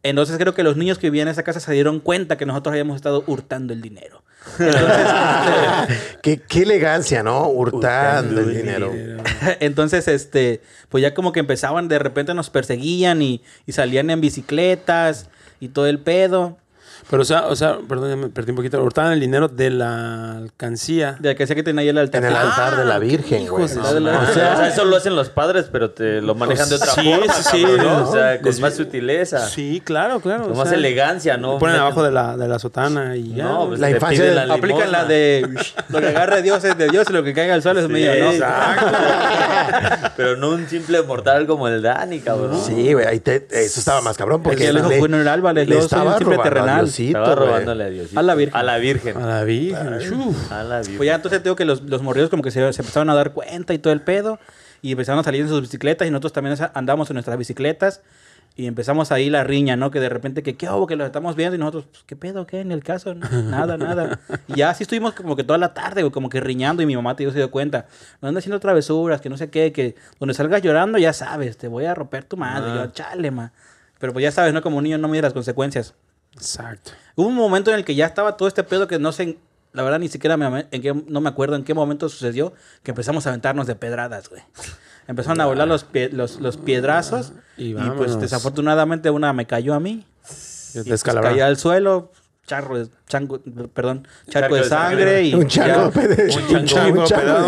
Entonces 0.05 0.38
creo 0.38 0.53
que 0.53 0.64
los 0.64 0.76
niños 0.76 0.99
que 0.99 1.10
vivían 1.10 1.30
en 1.30 1.31
esa 1.31 1.43
casa 1.43 1.61
se 1.61 1.72
dieron 1.72 2.01
cuenta 2.01 2.35
que 2.35 2.45
nosotros 2.45 2.73
habíamos 2.73 2.97
estado 2.97 3.23
hurtando 3.26 3.72
el 3.72 3.81
dinero. 3.81 4.22
Entonces, 4.60 6.18
qué, 6.22 6.41
qué 6.41 6.64
elegancia, 6.64 7.23
¿no? 7.23 7.47
Hurtando 7.47 8.41
el 8.41 8.53
dinero. 8.53 8.91
Entonces, 9.61 10.10
este, 10.10 10.61
pues 10.89 11.01
ya 11.01 11.14
como 11.14 11.31
que 11.31 11.39
empezaban, 11.39 11.88
de 11.88 11.99
repente 11.99 12.34
nos 12.34 12.49
perseguían 12.49 13.22
y, 13.22 13.41
y 13.65 13.72
salían 13.72 14.10
en 14.10 14.19
bicicletas 14.19 15.30
y 15.61 15.69
todo 15.69 15.88
el 15.88 15.99
pedo. 15.99 16.57
Pero, 17.09 17.21
o 17.21 17.25
sea, 17.25 17.47
o 17.47 17.55
sea, 17.55 17.77
perdón, 17.88 18.09
ya 18.09 18.15
me 18.15 18.27
perdí 18.30 18.51
un 18.51 18.55
poquito. 18.57 18.81
Hurtaban 18.84 19.13
el 19.13 19.19
dinero 19.19 19.47
de 19.47 19.69
la 19.69 20.38
alcancía. 20.38 21.17
De 21.19 21.35
que 21.35 21.45
sé 21.47 21.55
que 21.55 21.63
tenía 21.63 21.81
ahí 21.81 21.89
el 21.89 21.97
altar. 21.97 22.23
En 22.23 22.30
el 22.30 22.35
altar 22.35 22.77
de 22.77 22.85
la 22.85 22.99
Virgen, 22.99 23.43
hijos 23.43 23.59
güey. 23.59 23.67
de 23.69 23.75
¿no? 24.01 24.09
su 24.11 24.27
O 24.27 24.31
O 24.31 24.34
sea, 24.34 24.67
eso 24.67 24.85
lo 24.85 24.95
hacen 24.97 25.15
los 25.15 25.30
padres, 25.30 25.67
pero 25.71 25.91
te 25.91 26.21
lo 26.21 26.35
manejan 26.35 26.69
de 26.69 26.75
otra 26.75 26.91
Sí, 26.93 27.13
forma. 27.13 27.34
sí, 27.34 27.43
sí, 27.51 27.61
cabrón, 27.63 27.77
¿no? 27.85 27.99
¿no? 27.99 28.09
O 28.09 28.13
sea, 28.13 28.38
con 28.38 28.45
Les- 28.47 28.59
más 28.59 28.73
sutileza. 28.75 29.47
Sí, 29.47 29.81
claro, 29.84 30.19
claro. 30.19 30.43
Con 30.43 30.53
o 30.53 30.55
más 30.55 30.69
sea, 30.69 30.77
elegancia, 30.77 31.38
¿no? 31.38 31.53
lo 31.53 31.59
ponen 31.59 31.75
abajo 31.75 32.03
de 32.03 32.11
la, 32.11 32.35
de 32.38 32.47
la 32.47 32.57
sotana 32.59 33.15
y 33.15 33.34
ya. 33.35 33.43
No, 33.43 33.67
pues 33.67 33.80
La 33.80 33.88
te 33.88 33.93
infancia 33.93 34.19
piden 34.23 34.35
de- 34.39 34.45
la 34.47 34.53
Aplican 34.53 34.91
la 34.91 35.03
limosna. 35.03 35.05
de 35.05 35.49
lo 35.89 35.99
que 35.99 36.07
agarre 36.07 36.41
Dios 36.41 36.63
es 36.63 36.77
de 36.77 36.88
Dios 36.89 37.07
y 37.09 37.13
lo 37.13 37.23
que 37.23 37.34
caiga 37.34 37.53
al 37.53 37.61
suelo 37.61 37.80
es 37.81 37.89
mío, 37.89 38.11
¿no? 38.19 38.31
Pero 40.17 40.38
no 40.38 40.49
un 40.49 40.67
simple 40.67 41.01
mortal 41.01 41.45
como 41.47 41.67
el 41.67 41.81
Dani, 41.81 42.19
cabrón. 42.19 42.59
Sí, 42.63 42.93
güey, 42.93 43.05
ahí 43.05 43.19
te- 43.19 43.45
eso 43.51 43.80
estaba 43.80 44.01
más 44.01 44.17
cabrón 44.17 44.41
Porque 44.43 44.57
porque 44.57 44.73
le 44.73 44.80
dijo 44.80 44.89
le- 44.89 44.99
funeral, 44.99 45.41
le 45.43 45.65
le 45.65 45.65
yo 45.65 45.75
soy 45.77 45.85
estaba 45.85 46.17
simple 46.17 46.35
robando 46.38 46.41
a 46.41 46.43
terrenal. 46.43 46.89
Diosito, 46.97 47.19
Estaba 47.19 47.35
robándole 47.35 47.83
a 47.83 47.89
Diosito. 47.89 48.19
A 48.19 48.23
la 48.23 48.35
Virgen. 48.35 48.55
A 48.55 48.63
la 48.63 48.77
Virgen. 48.77 49.17
A 49.17 49.25
la 49.25 49.43
Virgen. 49.43 50.13
Uf. 50.13 50.51
A 50.51 50.63
la 50.63 50.77
Virgen. 50.79 50.97
Pues 50.97 51.07
ya 51.07 51.15
entonces 51.15 51.41
tengo 51.41 51.55
que 51.55 51.65
los, 51.65 51.81
los 51.81 52.01
morridos 52.01 52.29
como 52.29 52.43
que 52.43 52.51
se, 52.51 52.73
se 52.73 52.81
empezaron 52.81 53.09
a 53.09 53.15
dar 53.15 53.33
cuenta 53.33 53.73
y 53.73 53.79
todo 53.79 53.93
el 53.93 54.01
pedo. 54.01 54.39
Y 54.81 54.91
empezaron 54.91 55.19
a 55.19 55.23
salir 55.23 55.41
en 55.41 55.49
sus 55.49 55.61
bicicletas 55.61 56.07
y 56.07 56.11
nosotros 56.11 56.33
también 56.33 56.57
andamos 56.73 57.09
en 57.09 57.15
nuestras 57.15 57.37
bicicletas. 57.37 58.01
Y 58.55 58.67
empezamos 58.67 59.11
ahí 59.11 59.31
la 59.31 59.43
riña, 59.43 59.75
¿no? 59.75 59.89
Que 59.89 59.99
de 59.99 60.09
repente, 60.09 60.43
que 60.43 60.55
qué 60.55 60.69
hubo, 60.69 60.85
que 60.85 60.95
lo 60.95 61.05
estamos 61.05 61.35
viendo 61.35 61.55
y 61.55 61.57
nosotros, 61.57 61.85
pues, 61.89 62.03
¿qué 62.05 62.15
pedo, 62.15 62.45
qué? 62.45 62.59
En 62.59 62.71
el 62.71 62.83
caso, 62.83 63.15
nada, 63.15 63.77
nada. 63.77 64.19
Y 64.47 64.57
ya 64.57 64.69
así 64.69 64.83
estuvimos 64.83 65.13
como 65.13 65.35
que 65.35 65.43
toda 65.43 65.57
la 65.57 65.73
tarde, 65.73 66.03
güey, 66.03 66.11
como 66.11 66.29
que 66.29 66.39
riñando 66.39 66.83
y 66.83 66.85
mi 66.85 66.95
mamá 66.95 67.15
te 67.15 67.29
se 67.31 67.37
dio 67.37 67.49
cuenta. 67.49 67.87
No 68.21 68.27
andas 68.27 68.43
haciendo 68.43 68.59
travesuras, 68.59 69.21
que 69.21 69.29
no 69.29 69.37
sé 69.37 69.49
qué, 69.49 69.71
que 69.71 69.95
donde 70.19 70.35
salgas 70.35 70.61
llorando 70.61 70.99
ya 70.99 71.13
sabes, 71.13 71.57
te 71.57 71.67
voy 71.67 71.85
a 71.85 71.95
romper 71.95 72.25
tu 72.25 72.37
madre. 72.37 72.71
Ah. 72.71 72.85
Yo, 72.85 72.91
chale, 72.91 73.31
ma. 73.31 73.53
Pero 73.97 74.13
pues 74.13 74.21
ya 74.21 74.31
sabes, 74.31 74.53
¿no? 74.53 74.61
Como 74.61 74.81
niño 74.81 74.99
no 74.99 75.07
mide 75.07 75.23
las 75.23 75.33
consecuencias. 75.33 75.95
Exacto. 76.35 76.91
Hubo 77.15 77.27
un 77.27 77.35
momento 77.35 77.72
en 77.72 77.77
el 77.77 77.85
que 77.85 77.95
ya 77.95 78.05
estaba 78.05 78.38
todo 78.38 78.47
este 78.47 78.64
pedo 78.64 78.88
que 78.88 78.99
no 78.99 79.11
sé, 79.11 79.38
la 79.72 79.84
verdad 79.84 79.99
ni 79.99 80.07
siquiera 80.10 80.35
me, 80.38 80.68
en 80.72 80.81
qué, 80.81 80.93
no 81.07 81.22
me 81.22 81.30
acuerdo 81.30 81.55
en 81.55 81.64
qué 81.64 81.73
momento 81.73 82.10
sucedió, 82.10 82.53
que 82.84 82.91
empezamos 82.91 83.26
a 83.26 83.30
aventarnos 83.30 83.68
de 83.68 83.76
pedradas, 83.76 84.30
güey. 84.30 84.41
Empezaron 85.07 85.41
a 85.41 85.45
volar 85.45 85.68
los, 85.68 85.85
pie- 85.85 86.11
los, 86.11 86.39
los 86.39 86.55
piedrazos 86.57 87.34
Y 87.57 87.72
y, 87.72 87.73
pues 87.97 88.19
desafortunadamente 88.19 89.10
una 89.10 89.34
me 89.34 89.45
cayó 89.45 89.73
a 89.73 89.80
mí. 89.80 90.05
Te 90.73 90.80
Y, 90.80 90.84
pues, 90.84 91.03
caí 91.03 91.39
al 91.41 91.57
suelo, 91.57 92.11
charro 92.45 92.77
de, 92.77 92.87
chango, 93.07 93.39
perdón, 93.73 94.05
charco, 94.29 94.31
Charco 94.31 94.55
de 94.55 94.63
sangre, 94.65 94.97
sangre. 95.03 95.23
y 95.23 95.33
Un 95.35 95.47
chango, 95.47 95.91
ya. 95.93 96.05
de- 96.07 96.31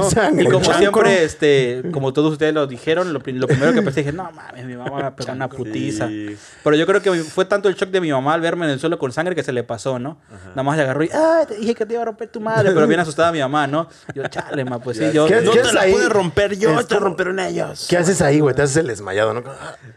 sangre. 0.09 0.43
Y 0.43 0.47
como 0.47 0.73
siempre, 0.73 1.23
este, 1.25 1.83
como 1.91 2.13
todos 2.13 2.31
ustedes 2.31 2.53
lo 2.53 2.65
dijeron, 2.65 3.11
lo, 3.11 3.19
lo 3.19 3.47
primero 3.47 3.73
que 3.73 3.81
pensé 3.81 4.01
dije, 4.01 4.13
no 4.13 4.31
mames, 4.31 4.65
mi 4.65 4.75
mamá 4.77 5.03
me 5.03 5.11
pegó 5.11 5.33
una 5.33 5.49
putiza. 5.49 6.07
Sí. 6.07 6.37
Pero 6.63 6.75
yo 6.77 6.85
creo 6.85 7.01
que 7.01 7.11
fue 7.23 7.43
tanto 7.45 7.67
el 7.67 7.75
shock 7.75 7.89
de 7.89 7.99
mi 7.99 8.09
mamá 8.11 8.33
al 8.35 8.41
verme 8.41 8.65
en 8.65 8.71
el 8.71 8.79
suelo 8.79 8.97
con 8.97 9.11
sangre 9.11 9.35
que 9.35 9.43
se 9.43 9.51
le 9.51 9.63
pasó, 9.63 9.99
¿no? 9.99 10.17
Nada 10.49 10.63
más 10.63 10.77
le 10.77 10.83
agarró 10.83 11.03
y, 11.03 11.09
ah, 11.13 11.43
te 11.47 11.55
dije 11.55 11.75
que 11.75 11.85
te 11.85 11.93
iba 11.93 12.01
a 12.01 12.05
romper 12.05 12.29
tu 12.29 12.39
madre, 12.39 12.71
pero 12.73 12.87
bien 12.87 12.99
asustada 13.01 13.31
mi 13.33 13.39
mamá, 13.39 13.67
¿no? 13.67 13.89
Yo, 14.13 14.25
chale, 14.29 14.63
ma, 14.63 14.79
pues 14.79 14.97
sí, 14.97 15.05
yo. 15.13 15.27
¿Qué- 15.27 15.41
No 15.41 15.51
qué 15.51 15.59
te 15.59 15.73
la 15.73 15.81
ahí? 15.81 15.91
pueden 15.91 16.09
romper 16.09 16.57
yo, 16.57 16.79
Es 16.79 16.87
te 16.87 16.97
romperon 16.99 17.39
ellos. 17.39 17.87
¿Qué 17.89 17.97
haces 17.97 18.21
ahí, 18.21 18.39
güey? 18.39 18.55
Te 18.55 18.61
haces 18.61 18.77
el 18.77 18.87
desmayado, 18.87 19.33
¿no? 19.33 19.41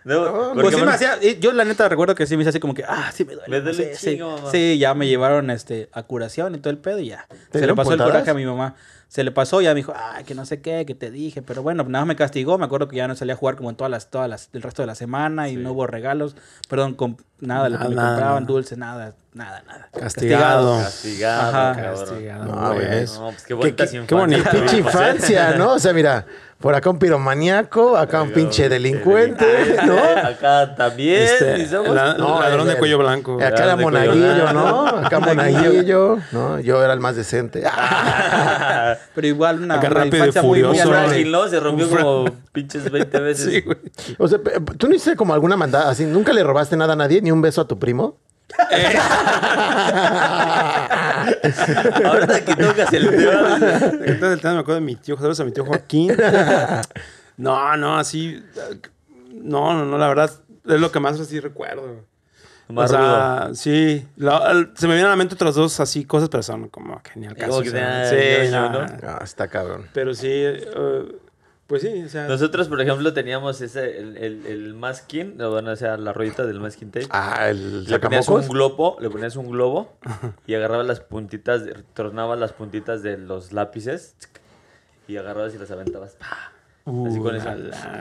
No, 0.04 0.52
Pues 0.54 0.66
sí 0.68 0.72
porque 0.72 0.76
me 0.84 0.90
hacía, 0.92 1.18
yo 1.38 1.52
la 1.52 1.64
neta 1.64 1.88
recuerdo 1.88 2.14
que 2.14 2.26
sí 2.26 2.36
me 2.36 2.42
hice 2.42 2.50
así 2.50 2.58
como 2.60 2.74
que, 2.74 2.82
ah, 2.84 3.10
sí 3.14 3.24
me 3.24 3.34
duele. 3.34 3.48
Me 3.48 3.60
duele 3.60 3.94
sí, 3.94 4.18
sí. 4.50 4.78
Sí, 4.89 4.94
ya 4.94 4.94
me 4.94 5.06
llevaron 5.06 5.51
este, 5.51 5.89
a 5.93 6.02
curación 6.02 6.55
y 6.55 6.59
todo 6.59 6.70
el 6.70 6.78
pedo 6.78 6.98
y 6.98 7.09
ya. 7.09 7.27
Se 7.52 7.66
le 7.66 7.74
pasó 7.74 7.93
el 7.93 7.98
coraje 7.98 8.31
a 8.31 8.35
mi 8.35 8.44
mamá. 8.47 8.74
Se 9.09 9.24
le 9.24 9.31
pasó, 9.32 9.62
ya 9.62 9.70
me 9.70 9.77
dijo, 9.77 9.94
ah, 9.97 10.19
que 10.27 10.35
no 10.35 10.44
sé 10.44 10.60
qué, 10.60 10.85
que 10.85 10.94
te 10.94 11.10
dije. 11.10 11.40
Pero 11.40 11.62
bueno, 11.62 11.82
nada 11.85 12.05
más 12.05 12.09
me 12.09 12.16
castigó. 12.16 12.59
Me 12.59 12.66
acuerdo 12.66 12.89
que 12.89 12.97
ya 12.97 13.09
no 13.09 13.16
salía 13.16 13.32
a 13.32 13.36
jugar 13.39 13.56
como 13.56 13.70
en 13.70 13.77
todas 13.77 13.90
las, 13.90 14.10
todas 14.10 14.28
las, 14.28 14.51
el 14.52 14.60
resto 14.60 14.82
de 14.82 14.86
la 14.86 14.94
semana 14.94 15.48
y 15.48 15.56
no 15.56 15.73
hubo 15.73 15.86
regalos. 15.86 16.36
Perdón, 16.69 16.93
con 16.94 17.16
nada, 17.40 17.70
lo 17.70 17.78
que 17.78 17.89
me 17.89 17.94
Nada. 17.94 18.09
compraban 18.10 18.44
dulces, 18.44 18.77
nada, 18.77 19.15
nada, 19.32 19.62
nada. 19.66 19.89
Castigado. 19.98 20.77
Castigado, 20.78 21.40
Ajá. 21.48 21.74
cabrón. 21.82 22.01
Castigado. 22.06 22.44
No, 22.44 22.74
güey. 22.74 23.05
No, 23.06 23.31
pues 23.31 23.44
qué 23.47 23.55
bonitas 23.55 23.90
qué- 23.90 24.06
qué 24.06 24.77
¿eh? 24.77 24.78
infancia, 24.81 25.51
¿no? 25.56 25.73
O 25.73 25.78
sea, 25.78 25.94
mira, 25.94 26.27
por 26.60 26.74
acá 26.74 26.90
un 26.90 26.98
piromaníaco, 26.98 27.97
acá 27.97 28.20
un 28.22 28.32
pinche 28.32 28.68
delincuente, 28.68 29.47
¿no? 29.86 29.97
Acá 30.28 30.74
también. 30.74 31.22
Este, 31.22 31.59
y 31.60 31.66
somos- 31.66 31.94
la- 31.94 32.14
No, 32.14 32.40
ladrón 32.40 32.62
el- 32.68 32.74
de 32.74 32.78
cuello 32.78 32.98
blanco. 32.98 33.36
Acá 33.40 33.62
era 33.64 33.76
monaguillo. 33.76 34.52
¿no? 34.52 34.86
Acá 34.89 35.20
monaguillo, 35.20 36.18
¿no? 36.32 36.59
Yo 36.59 36.82
era 36.82 36.93
el 36.94 37.01
más 37.01 37.14
decente. 37.14 37.62
Pero 39.14 39.26
igual 39.26 39.62
una, 39.62 39.74
Acá 39.76 39.86
una 39.89 40.05
rápido 40.05 40.16
y 40.26 40.30
muy, 40.30 40.32
muy 40.32 40.43
furioso. 40.78 40.89
Frágil, 40.89 41.30
¿no? 41.30 41.48
Se 41.48 41.60
rompió 41.60 41.89
como 41.90 42.24
pinches 42.52 42.90
20 42.90 43.20
veces. 43.20 43.52
Sí, 43.52 43.60
güey. 43.60 43.78
O 44.18 44.26
sea, 44.28 44.39
tú 44.78 44.89
no 44.89 44.94
hiciste 44.94 45.16
como 45.16 45.35
alguna 45.35 45.56
mandada 45.56 45.90
así, 45.90 46.05
¿nunca 46.06 46.32
le 46.32 46.43
robaste 46.43 46.76
nada 46.76 46.94
a 46.94 46.97
nadie, 46.97 47.22
ni 47.22 47.30
un 47.30 47.40
beso 47.40 47.60
a 47.60 47.68
tu 47.68 47.78
primo? 47.78 48.16
Ahora 52.04 52.40
que 52.44 52.56
tocas 52.56 52.92
el 52.92 53.10
tema. 53.10 53.56
Entonces, 54.04 54.32
el 54.32 54.40
tema 54.40 54.54
me 54.54 54.60
acuerdo 54.60 54.74
de 54.76 54.80
mi 54.80 54.96
tío, 54.96 55.16
saludos 55.16 55.40
a 55.40 55.44
mi 55.44 55.52
tío 55.52 55.64
Joaquín. 55.64 56.12
No, 57.36 57.76
no, 57.76 57.96
así. 57.98 58.42
No, 59.32 59.74
no, 59.74 59.84
no, 59.84 59.98
la 59.98 60.08
verdad 60.08 60.30
es 60.66 60.80
lo 60.80 60.90
que 60.90 61.00
más 61.00 61.18
así 61.20 61.40
recuerdo. 61.40 62.04
Más 62.68 62.90
o 62.92 62.94
sea, 62.94 63.48
sí. 63.54 64.06
la- 64.16 64.50
el- 64.50 64.72
se 64.74 64.86
me 64.86 64.92
vienen 64.94 65.06
a 65.06 65.10
la 65.10 65.16
mente 65.16 65.34
otras 65.34 65.54
dos 65.54 65.80
así 65.80 66.04
cosas, 66.04 66.28
pero 66.28 66.42
son 66.42 66.68
como 66.68 67.00
genial 67.12 67.34
caso. 67.34 67.50
Como 67.50 67.62
que 67.62 67.68
o 67.70 67.72
sea, 67.72 68.10
te- 68.10 68.10
sí, 68.10 68.16
ay, 68.42 68.50
no, 68.50 68.68
¿no? 68.70 68.86
Ah, 69.06 69.20
está 69.24 69.48
cabrón. 69.48 69.86
Pero 69.94 70.12
sí, 70.14 70.28
eh, 70.30 70.68
pues 71.69 71.82
sí, 71.82 72.03
o 72.03 72.09
sea. 72.09 72.27
Nosotros, 72.27 72.66
por 72.66 72.81
ejemplo, 72.81 73.12
teníamos 73.12 73.61
ese, 73.61 73.99
el, 73.99 74.16
el, 74.16 74.47
el 74.47 74.74
masking, 74.74 75.40
o 75.40 75.51
bueno, 75.51 75.73
o 75.73 75.77
sea, 75.77 75.99
la 75.99 76.15
ruedita 76.15 76.47
del 76.47 76.61
masking 76.61 76.90
tape. 76.90 77.07
Ah, 77.11 77.51
el 77.51 77.85
Le 77.85 77.99
ponías 78.01 78.27
un 78.28 78.49
globo, 78.49 78.97
le 79.01 79.11
ponías 79.11 79.36
un 79.36 79.51
globo 79.51 79.93
y 80.47 80.55
agarrabas 80.55 80.86
las 80.86 81.01
puntitas, 81.01 81.62
tornabas 81.93 82.39
las 82.39 82.55
puntitas 82.55 83.03
de 83.03 83.19
los 83.19 83.53
lápices 83.53 84.16
y 85.07 85.19
agarrabas 85.19 85.55
y 85.55 85.59
las 85.59 85.70
aventabas. 85.70 86.16
¡pa! 86.16 86.53
Así 87.09 87.19
con 87.19 87.36
eso. 87.36 87.48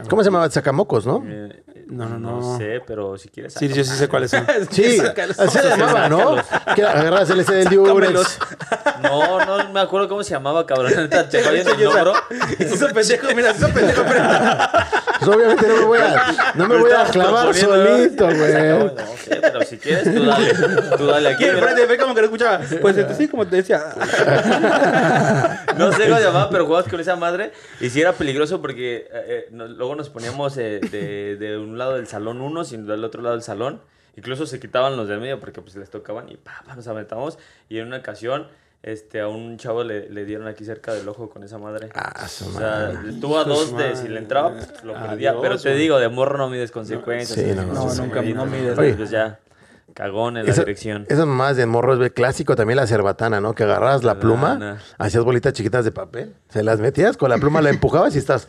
¿Cómo 0.09 0.23
se 0.23 0.27
llamaba? 0.29 0.49
Sacamocos, 0.49 1.05
¿no? 1.05 1.23
Eh, 1.25 1.63
No, 1.87 2.07
no, 2.09 2.19
no. 2.19 2.39
no. 2.41 2.57
sé, 2.57 2.81
pero 2.85 3.17
si 3.17 3.29
quieres. 3.29 3.53
Sí, 3.53 3.67
yo 3.67 3.83
sí 3.83 3.95
sé 3.95 4.07
cuáles 4.07 4.31
son. 4.31 4.45
Sí, 4.71 4.99
así 4.99 5.57
se 5.59 5.69
llamaba, 5.69 6.09
¿no? 6.09 6.35
Que 6.75 6.83
agarras 6.83 7.29
el 7.29 7.39
ese 7.41 7.53
del. 7.53 7.69
Durex. 7.69 8.39
No, 9.03 9.45
no 9.45 9.69
me 9.71 9.79
acuerdo 9.79 10.07
cómo 10.09 10.23
se 10.23 10.31
llamaba, 10.31 10.65
cabrón. 10.65 11.09
Te 11.09 11.39
falla 11.39 11.61
en 11.61 11.67
el 11.67 11.77
hizo 12.59 12.87
pendejo, 12.93 13.27
mira, 13.35 13.51
hizo 13.51 13.69
pendejo. 13.69 14.03
mira. 14.03 14.71
Pues 15.19 15.35
obviamente 15.35 15.67
no 15.67 15.75
me 15.77 15.85
voy 15.85 15.99
a, 15.99 16.51
no 16.55 16.67
me 16.67 16.77
voy 16.77 16.91
a 16.91 17.03
clavar 17.05 17.53
solito, 17.53 18.25
güey. 18.35 18.53
no 18.53 18.89
sé, 19.17 19.39
pero 19.41 19.61
si 19.63 19.77
quieres, 19.77 20.03
tú 20.13 20.25
dale. 20.25 20.53
Tú 20.97 21.05
dale 21.07 21.29
aquí. 21.29 21.45
Frente 21.45 21.85
ve 21.85 21.97
como 21.97 22.13
que 22.13 22.21
no 22.21 22.25
escuchaba. 22.25 22.59
Pues 22.81 22.95
sí, 23.17 23.27
como 23.27 23.45
te 23.47 23.57
decía. 23.57 23.81
No 25.77 25.91
sé 25.91 26.07
cómo 26.07 26.19
llamaba, 26.19 26.49
pero 26.49 26.65
jugabas 26.65 26.89
con 26.89 26.99
esa 26.99 27.15
madre. 27.15 27.51
Y 27.79 27.89
sí 27.89 28.01
era 28.01 28.13
peligroso 28.13 28.61
porque 28.61 28.97
eh, 28.97 29.07
eh, 29.13 29.47
no- 29.51 29.67
luego 29.67 29.95
nos 29.95 30.09
poníamos 30.09 30.57
eh, 30.57 30.79
de, 30.79 31.35
de 31.37 31.57
un 31.57 31.77
lado 31.77 31.95
del 31.95 32.07
salón 32.07 32.41
unos 32.41 32.71
y 32.73 32.77
del 32.77 33.03
otro 33.03 33.21
lado 33.21 33.35
del 33.35 33.43
salón. 33.43 33.81
Incluso 34.15 34.47
se 34.47 34.59
quitaban 34.59 34.97
los 34.97 35.07
del 35.07 35.19
medio 35.19 35.39
porque 35.39 35.61
pues 35.61 35.75
les 35.75 35.89
tocaban 35.91 36.29
y 36.29 36.37
pa, 36.37 36.63
pa, 36.65 36.75
nos 36.75 36.87
aventamos. 36.87 37.37
Y 37.69 37.77
en 37.77 37.87
una 37.87 37.97
ocasión 37.97 38.47
este, 38.83 39.19
a 39.19 39.27
un 39.27 39.57
chavo 39.57 39.83
le, 39.83 40.09
le 40.09 40.23
dieron 40.25 40.47
aquí 40.47 40.63
cerca 40.63 40.93
del 40.93 41.07
ojo 41.09 41.29
con 41.29 41.43
esa 41.43 41.57
madre. 41.57 41.89
Ah, 41.93 42.27
su 42.27 42.47
O 42.47 42.51
sea, 42.51 42.91
madre. 42.93 43.09
estuvo 43.09 43.37
a 43.37 43.43
dos 43.43 43.67
de 43.71 43.73
madre. 43.73 43.95
si 43.95 44.07
le 44.07 44.19
entraba, 44.19 44.53
pf, 44.53 44.85
lo 44.85 44.95
Adiós, 44.95 45.09
perdía. 45.09 45.35
Pero 45.41 45.57
te 45.57 45.73
digo, 45.75 45.99
de 45.99 46.09
morro 46.09 46.37
no 46.37 46.49
mides 46.49 46.71
consecuencias. 46.71 47.37
Sí, 47.39 47.51
y- 47.51 47.55
no, 47.55 47.63
No, 47.63 47.89
sí, 47.89 48.01
nunca- 48.01 48.21
no 48.21 48.45
mides. 48.45 48.77
Oye. 48.77 48.93
Pues 48.93 49.09
ya, 49.09 49.39
cagón 49.93 50.37
en 50.37 50.45
la 50.45 50.51
Esa- 50.51 50.61
dirección. 50.61 51.05
Esas 51.09 51.25
mamadas 51.25 51.57
de 51.57 51.65
morros, 51.65 51.99
ve, 51.99 52.11
clásico 52.13 52.55
también 52.55 52.77
la 52.77 52.87
cerbatana, 52.87 53.41
¿no? 53.41 53.55
Que 53.55 53.63
agarrabas 53.63 54.03
la 54.03 54.19
pluma, 54.19 54.77
hacías 54.97 55.23
bolitas 55.23 55.53
chiquitas 55.53 55.83
de 55.83 55.91
papel, 55.91 56.35
se 56.49 56.63
las 56.63 56.79
metías, 56.79 57.17
con 57.17 57.29
la 57.29 57.37
pluma 57.39 57.61
la 57.61 57.69
empujabas 57.71 58.15
y 58.15 58.19
estás... 58.19 58.47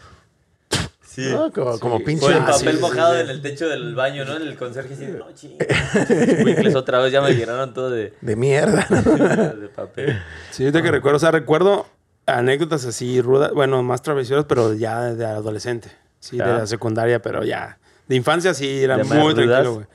Sí. 1.25 1.31
¿no? 1.33 1.53
Como, 1.53 1.79
como 1.81 1.99
pinche... 2.05 2.25
Con 2.27 2.33
el 2.33 2.39
Ah, 2.43 2.47
papel 2.47 2.77
sí, 2.77 2.81
mojado 2.81 3.13
sí, 3.13 3.19
sí. 3.19 3.25
en 3.25 3.31
el 3.31 3.43
techo 3.43 3.69
del 3.69 3.95
baño, 3.97 4.25
¿no? 4.25 4.37
En 4.37 4.43
el 4.43 4.57
conserje 4.57 4.95
así, 4.95 5.07
no, 5.07 5.27
chingados. 5.35 6.75
otra 6.77 7.01
vez 7.01 7.13
ya 7.13 7.21
me 7.21 7.33
llenaron 7.35 7.75
todo 7.75 7.91
de, 7.91 8.15
De 8.21 8.37
mierda. 8.37 8.87
de 9.61 9.69
papel. 9.69 10.19
Sí, 10.53 10.63
ahorita 10.65 10.83
que 10.83 10.91
recuerdo, 10.93 11.17
o 11.17 11.21
sea, 11.21 11.31
recuerdo 11.33 11.87
anécdotas 12.27 12.85
así 12.85 13.21
rudas, 13.21 13.53
bueno, 13.53 13.83
más 13.83 14.03
travesuras, 14.03 14.45
pero 14.49 14.75
ya 14.75 15.15
de 15.15 15.25
adolescente. 15.27 15.91
Sí, 16.21 16.37
Ya. 16.37 16.47
de 16.47 16.53
la 16.61 16.67
secundaria, 16.67 17.21
pero 17.23 17.43
ya. 17.45 17.79
De 18.07 18.15
infancia 18.17 18.55
sí 18.55 18.83
era 18.85 18.97
¿De 18.97 19.05
más 19.05 19.19
muy 19.19 19.33
rudas? 19.35 19.47
tranquilo, 19.47 19.75
güey. 19.75 19.87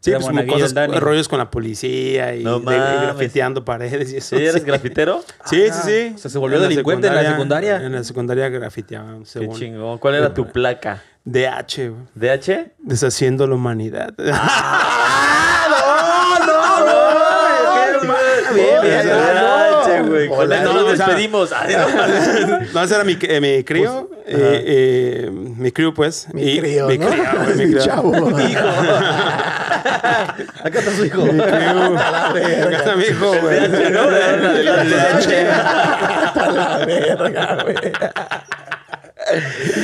Sí, 0.00 0.12
pues 0.12 0.24
como 0.26 0.46
cosas, 0.46 0.72
Dani. 0.72 0.96
rollos 0.98 1.28
con 1.28 1.38
la 1.38 1.50
policía 1.50 2.34
y 2.34 2.42
No 2.42 2.58
de- 2.60 2.74
grafiteando 2.74 3.64
paredes 3.66 4.10
y 4.12 4.16
eso. 4.16 4.34
¿Sí 4.36 4.42
eres 4.46 4.64
grafitero? 4.64 5.22
Sí, 5.44 5.62
Ah, 5.70 5.74
sí, 5.74 5.90
sí. 5.90 6.12
o 6.14 6.18
sea, 6.18 6.30
se 6.30 6.38
volvió 6.38 6.58
delincuente 6.58 7.06
en 7.08 7.14
la 7.14 7.30
secundaria. 7.32 7.76
En 7.76 7.92
la 7.92 8.02
secundaria 8.02 8.48
grafiteaba, 8.48 9.18
Qué 9.18 9.26
según. 9.26 9.58
chingón. 9.58 9.98
¿Cuál 9.98 10.14
era 10.14 10.32
tu 10.32 10.46
placa? 10.50 11.02
DH, 11.24 11.90
güey. 11.90 12.02
¿DH? 12.14 12.70
Deshaciendo 12.78 13.46
la 13.46 13.54
humanidad. 13.56 14.14
Bien, 18.54 18.80
bien, 18.82 19.06
DH, 19.06 20.02
güey. 20.08 20.28
Con 20.28 20.38
Hola, 20.40 20.56
esto 20.56 20.72
no, 20.72 20.80
nos 20.82 20.98
despedimos. 20.98 21.52
Ay, 21.56 21.74
no. 21.76 22.58
No, 22.72 22.82
ese 22.84 22.94
era 22.94 23.04
mi, 23.04 23.16
eh, 23.20 23.40
mi 23.40 23.64
crío. 23.64 24.10
eh, 24.26 24.64
eh, 25.26 25.30
mi 25.30 25.70
crío, 25.72 25.92
pues. 25.94 26.26
Mi 26.32 26.42
y- 26.42 26.58
crío, 26.60 26.86
mi 26.88 26.98
¿no? 26.98 27.08
crío, 27.08 27.22
güey, 27.44 27.56
mi 27.56 27.64
Mi 27.66 27.72
crío. 27.72 27.84
chavo. 27.84 28.12
Acá 30.64 30.78
está 30.78 30.90
su 30.92 31.04
hijo. 31.04 31.22
Acá 31.42 32.76
está 32.76 32.96
mi 32.96 33.04
hijo, 33.04 33.32
güey. 33.40 33.60
la 36.52 36.84
verga, 36.86 37.58
güey. 37.62 37.76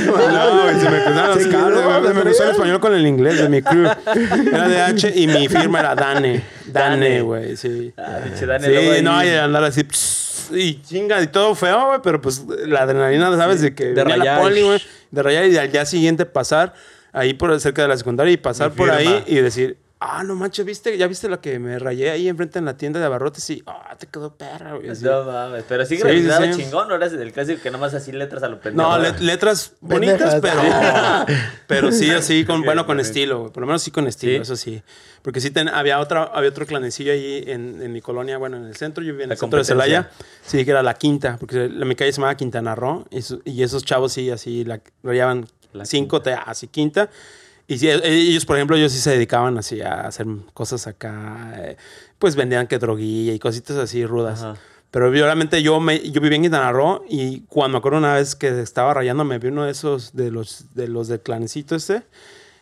No, 0.06 0.62
güey, 0.62 0.80
se 0.80 0.90
me 0.90 1.02
cruzaron 1.04 1.38
los 1.38 1.46
cables, 1.46 1.80
no, 1.80 2.00
güey. 2.00 2.02
¿lo 2.02 2.08
Se 2.08 2.14
me 2.14 2.20
cruzó 2.22 2.42
el 2.44 2.50
español 2.50 2.80
con 2.80 2.94
el 2.94 3.06
inglés 3.06 3.38
de 3.38 3.48
mi 3.48 3.62
crew. 3.62 3.88
Era 4.52 4.68
de 4.68 4.80
H 4.80 5.12
y 5.14 5.26
mi 5.26 5.48
firma 5.48 5.80
era 5.80 5.94
Dane. 5.94 6.42
Dane. 6.66 6.96
Dane, 7.08 7.20
güey, 7.22 7.56
sí. 7.56 7.92
Ah, 7.96 8.20
luego 8.40 8.94
Sí, 8.94 9.02
no, 9.02 9.24
y 9.24 9.28
andar 9.28 9.64
así, 9.64 9.84
pss, 9.84 10.50
y 10.52 10.80
chinga, 10.82 11.20
y 11.22 11.28
todo 11.28 11.54
feo, 11.54 11.88
güey, 11.88 12.00
pero 12.02 12.20
pues 12.20 12.44
la 12.66 12.82
adrenalina, 12.82 13.36
¿sabes? 13.36 13.60
De 13.60 13.74
que 13.74 13.86
De 13.86 13.94
venía 13.94 14.16
la 14.16 14.24
rayar. 14.24 14.40
poli, 14.40 14.62
güey, 14.62 14.82
de 15.10 15.22
rayar 15.22 15.46
y 15.46 15.56
al 15.58 15.70
día 15.70 15.84
siguiente 15.86 16.26
pasar 16.26 16.74
ahí 17.12 17.34
por 17.34 17.58
cerca 17.60 17.82
de 17.82 17.88
la 17.88 17.96
secundaria 17.96 18.32
y 18.32 18.36
pasar 18.36 18.72
por 18.72 18.90
ahí 18.90 19.22
y 19.26 19.36
decir, 19.36 19.78
ah, 20.00 20.22
no 20.24 20.34
manches, 20.34 20.64
¿viste? 20.66 20.96
¿Ya 20.98 21.06
viste 21.06 21.28
lo 21.28 21.40
que 21.40 21.58
me 21.58 21.78
rayé 21.78 22.10
ahí 22.10 22.28
enfrente 22.28 22.58
en 22.58 22.64
la 22.66 22.76
tienda 22.76 23.00
de 23.00 23.06
abarrotes? 23.06 23.48
Y, 23.50 23.62
ah, 23.66 23.96
te 23.98 24.06
quedó 24.06 24.34
perra, 24.36 24.74
güey. 24.74 24.90
así. 24.90 25.04
No 25.04 25.24
mames, 25.24 25.64
pero 25.68 25.84
sí 25.84 25.96
Sí, 25.96 26.02
grafiteaba 26.02 26.46
sí, 26.46 26.52
sí. 26.54 26.62
chingón, 26.64 26.88
¿no 26.88 26.94
eras 26.94 27.12
el 27.12 27.32
clásico 27.32 27.62
que 27.62 27.70
nomás 27.70 27.94
así 27.94 28.12
letras 28.12 28.42
a 28.42 28.48
lo 28.48 28.60
pendejo? 28.60 28.88
No, 28.90 28.98
le- 28.98 29.18
letras 29.20 29.72
bonitas, 29.80 30.36
pero, 30.40 30.60
pero 31.66 31.92
sí, 31.92 32.10
así, 32.10 32.44
con, 32.44 32.62
bueno, 32.62 32.86
con 32.86 33.00
estilo, 33.00 33.40
güey. 33.40 33.52
Por 33.52 33.62
lo 33.62 33.66
menos 33.66 33.82
sí 33.82 33.90
con 33.90 34.06
estilo, 34.06 34.36
Sí. 34.36 34.42
eso 34.42 34.56
sí. 34.56 34.82
Porque 35.22 35.40
sí 35.40 35.50
ten- 35.50 35.68
había, 35.68 35.98
otra, 35.98 36.24
había 36.24 36.50
otro 36.50 36.66
clanecillo 36.66 37.12
ahí 37.12 37.42
en, 37.46 37.82
en 37.82 37.92
mi 37.92 38.00
colonia, 38.00 38.38
bueno, 38.38 38.56
en 38.58 38.64
el 38.66 38.76
centro, 38.76 39.02
yo 39.02 39.12
vivía 39.12 39.24
en 39.24 39.30
La 39.30 39.34
el 39.34 39.40
centro 39.40 39.58
de. 39.58 39.64
Celaya. 39.64 40.10
Sí, 40.44 40.64
que 40.64 40.70
era 40.70 40.82
la 40.84 40.94
quinta, 40.94 41.36
porque 41.38 41.68
la, 41.68 41.84
mi 41.84 41.96
calle 41.96 42.12
se 42.12 42.18
llamaba 42.20 42.36
Quintana 42.36 42.74
Roo, 42.76 43.06
y, 43.10 43.18
eso- 43.18 43.40
y 43.44 43.62
esos 43.62 43.84
chavos 43.84 44.12
sí, 44.12 44.30
así, 44.30 44.64
la, 44.64 44.80
rayaban 45.02 45.46
La 45.72 45.84
cinco, 45.84 46.22
te- 46.22 46.32
así, 46.32 46.68
quinta. 46.68 47.10
Y 47.68 47.78
sí, 47.78 47.88
e- 47.88 48.00
ellos, 48.08 48.44
por 48.46 48.56
ejemplo, 48.56 48.76
ellos 48.76 48.92
sí 48.92 48.98
se 49.00 49.10
dedicaban 49.10 49.58
así 49.58 49.80
a 49.80 50.02
hacer 50.06 50.26
cosas 50.54 50.86
acá, 50.86 51.52
eh, 51.58 51.76
pues 52.18 52.36
vendían 52.36 52.66
que 52.66 52.78
droguilla 52.78 53.32
y 53.32 53.38
cositas 53.38 53.76
así 53.76 54.06
rudas. 54.06 54.42
Ajá. 54.42 54.54
Pero 54.92 55.08
obviamente 55.08 55.62
yo, 55.62 55.78
me, 55.80 55.98
yo 56.10 56.20
vivía 56.20 56.36
en 56.36 56.42
Quintana 56.42 56.70
Roo 56.72 57.04
y 57.08 57.40
cuando 57.48 57.72
me 57.72 57.78
acuerdo 57.78 57.98
una 57.98 58.14
vez 58.14 58.34
que 58.36 58.60
estaba 58.62 58.94
rayando 58.94 59.24
me 59.24 59.38
vi 59.38 59.48
uno 59.48 59.64
de 59.64 59.72
esos 59.72 60.14
de 60.14 60.30
los 60.30 60.74
de 60.74 60.88
los 60.88 61.08
del 61.08 61.20
clanecito 61.20 61.74
este 61.74 62.02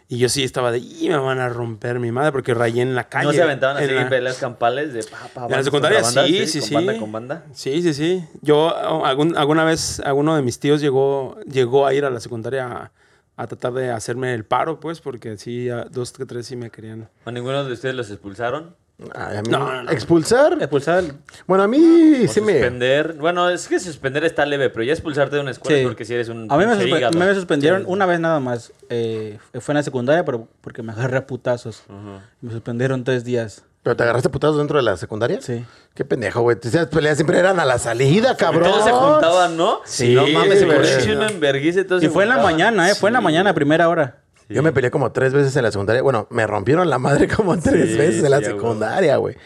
y 0.08 0.18
yo 0.18 0.28
sí 0.28 0.42
estaba 0.42 0.72
de 0.72 0.78
y 0.78 1.08
me 1.10 1.16
van 1.16 1.38
a 1.38 1.48
romper 1.48 2.00
mi 2.00 2.10
madre 2.10 2.32
porque 2.32 2.52
rayé 2.52 2.82
en 2.82 2.94
la 2.96 3.04
calle. 3.08 3.26
¿No 3.26 3.32
se 3.34 3.42
aventaban 3.42 3.76
así 3.76 3.92
la- 3.92 4.08
peleas 4.08 4.38
campales 4.38 4.92
de 4.94 5.04
pa, 5.04 5.28
pa, 5.32 5.44
en 5.44 5.50
la 5.52 5.62
secundaria 5.62 6.00
contra 6.00 6.22
bandas? 6.22 6.38
sí, 6.38 6.46
sí, 6.48 6.58
con 6.60 6.68
sí. 6.68 6.74
banda 6.74 6.98
con 6.98 7.12
banda. 7.12 7.44
Sí, 7.52 7.82
sí, 7.82 7.94
sí. 7.94 8.24
Yo 8.40 8.56
oh, 8.74 9.04
algún- 9.04 9.36
alguna 9.36 9.64
vez 9.64 10.00
alguno 10.00 10.34
de 10.34 10.42
mis 10.42 10.58
tíos 10.58 10.80
llegó 10.80 11.38
llegó 11.44 11.86
a 11.86 11.94
ir 11.94 12.04
a 12.04 12.10
la 12.10 12.20
secundaria 12.20 12.90
a, 13.36 13.42
a 13.42 13.46
tratar 13.46 13.72
de 13.72 13.90
hacerme 13.90 14.34
el 14.34 14.44
paro, 14.44 14.80
pues, 14.80 15.00
porque 15.00 15.36
sí, 15.38 15.68
a 15.70 15.84
dos 15.84 16.12
que 16.12 16.26
tres 16.26 16.46
sí 16.46 16.56
me 16.56 16.70
querían. 16.70 17.08
¿O 17.24 17.30
ninguno 17.30 17.64
de 17.64 17.72
ustedes 17.72 17.94
los 17.94 18.10
expulsaron? 18.10 18.74
Ay, 19.12 19.38
a 19.38 19.42
mí 19.42 19.48
No, 19.50 19.58
no- 19.58 19.72
no, 19.72 19.82
no. 19.82 19.90
¿Expulsar? 19.90 20.52
Expulsar 20.60 21.02
el- 21.02 21.14
Bueno, 21.48 21.64
a 21.64 21.68
mí 21.68 21.78
¿O 22.24 22.28
sí 22.28 22.40
me... 22.40 22.52
suspender? 22.52 23.14
Bueno, 23.14 23.50
es 23.50 23.66
que 23.66 23.80
suspender 23.80 24.24
está 24.24 24.46
leve, 24.46 24.70
pero 24.70 24.84
ya 24.84 24.92
expulsarte 24.92 25.34
de 25.34 25.42
una 25.42 25.50
escuela 25.50 25.78
Sí. 25.78 25.84
porque 25.84 26.04
si 26.04 26.14
eres 26.14 26.28
un 26.28 26.46
A 26.48 26.56
mí 26.56 26.64
me, 26.64 26.74
suspe- 26.74 26.96
hígado. 26.98 27.18
me 27.18 27.34
suspendieron 27.34 27.80
Sí. 27.82 27.86
una 27.88 28.06
vez 28.06 28.20
nada 28.20 28.38
más. 28.38 28.72
Eh, 28.90 29.38
fue 29.60 29.72
en 29.72 29.76
la 29.78 29.82
secundaria, 29.82 30.24
pero 30.24 30.46
porque 30.60 30.84
me 30.84 30.92
agarré 30.92 31.16
a 31.16 31.26
putazos. 31.26 31.82
Ajá. 31.88 32.22
Me 32.40 32.52
suspendieron 32.52 33.02
tres 33.02 33.24
días. 33.24 33.64
¿Pero 33.84 33.96
te 33.96 34.02
agarraste 34.02 34.30
putados 34.30 34.56
dentro 34.56 34.78
de 34.78 34.82
la 34.82 34.96
secundaria? 34.96 35.40
Sí. 35.42 35.64
Qué 35.94 36.04
pendejo, 36.06 36.40
güey. 36.40 36.56
Esas 36.60 36.86
peleas 36.86 37.16
siempre 37.16 37.38
eran 37.38 37.60
a 37.60 37.64
la 37.66 37.78
salida, 37.78 38.34
cabrón. 38.36 38.64
Todos 38.70 38.82
se 38.84 38.90
juntaban, 38.90 39.56
¿no? 39.56 39.80
Sí, 39.84 40.14
No 40.14 40.26
mames, 40.26 40.58
se 40.58 40.64
güey. 40.64 40.78
ponía 40.78 41.14
uno 41.16 41.28
en 41.28 41.38
vergüenza 41.38 41.86
todos 41.86 42.02
Y 42.02 42.08
fue 42.08 42.22
en 42.24 42.30
la 42.30 42.38
mañana, 42.38 42.90
¿eh? 42.90 42.94
Fue 42.96 43.10
en 43.10 43.14
la 43.14 43.20
mañana, 43.20 43.50
a 43.50 43.54
primera 43.54 43.88
hora. 43.88 44.16
Sí. 44.48 44.54
Yo 44.54 44.62
me 44.62 44.72
peleé 44.72 44.90
como 44.90 45.12
tres 45.12 45.32
veces 45.34 45.54
en 45.56 45.62
la 45.62 45.70
secundaria. 45.70 46.02
Bueno, 46.02 46.26
me 46.30 46.46
rompieron 46.46 46.88
la 46.90 46.98
madre 46.98 47.28
como 47.28 47.56
tres 47.58 47.92
Sí, 47.92 47.96
veces 47.98 48.24
en 48.24 48.30
la 48.30 48.38
sí, 48.38 48.46
secundaria, 48.46 49.16
güey. 49.18 49.36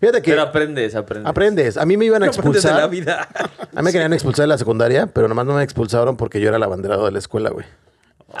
Fíjate 0.00 0.22
que 0.22 0.30
Pero 0.30 0.42
aprendes, 0.42 0.94
aprendes. 0.94 1.28
aprendes. 1.28 1.76
A 1.76 1.84
mí 1.84 1.96
me 1.96 2.04
iban 2.04 2.22
a 2.22 2.26
Aprendes 2.28 2.62
de 2.62 2.70
la 2.70 2.84
expulsar. 2.84 2.90
vida. 2.90 3.28
A 3.74 3.80
mí 3.80 3.84
me 3.84 3.90
querían 3.90 4.12
expulsar 4.12 4.44
de 4.44 4.48
la 4.48 4.58
secundaria, 4.58 5.08
pero 5.08 5.26
nomás 5.26 5.44
no 5.44 5.54
me 5.54 5.64
expulsaron 5.64 6.16
porque 6.16 6.40
yo 6.40 6.46
era 6.46 6.56
el 6.56 6.62
abanderado 6.62 7.04
de 7.04 7.10
la 7.10 7.18
escuela, 7.18 7.50
güey. 7.50 7.66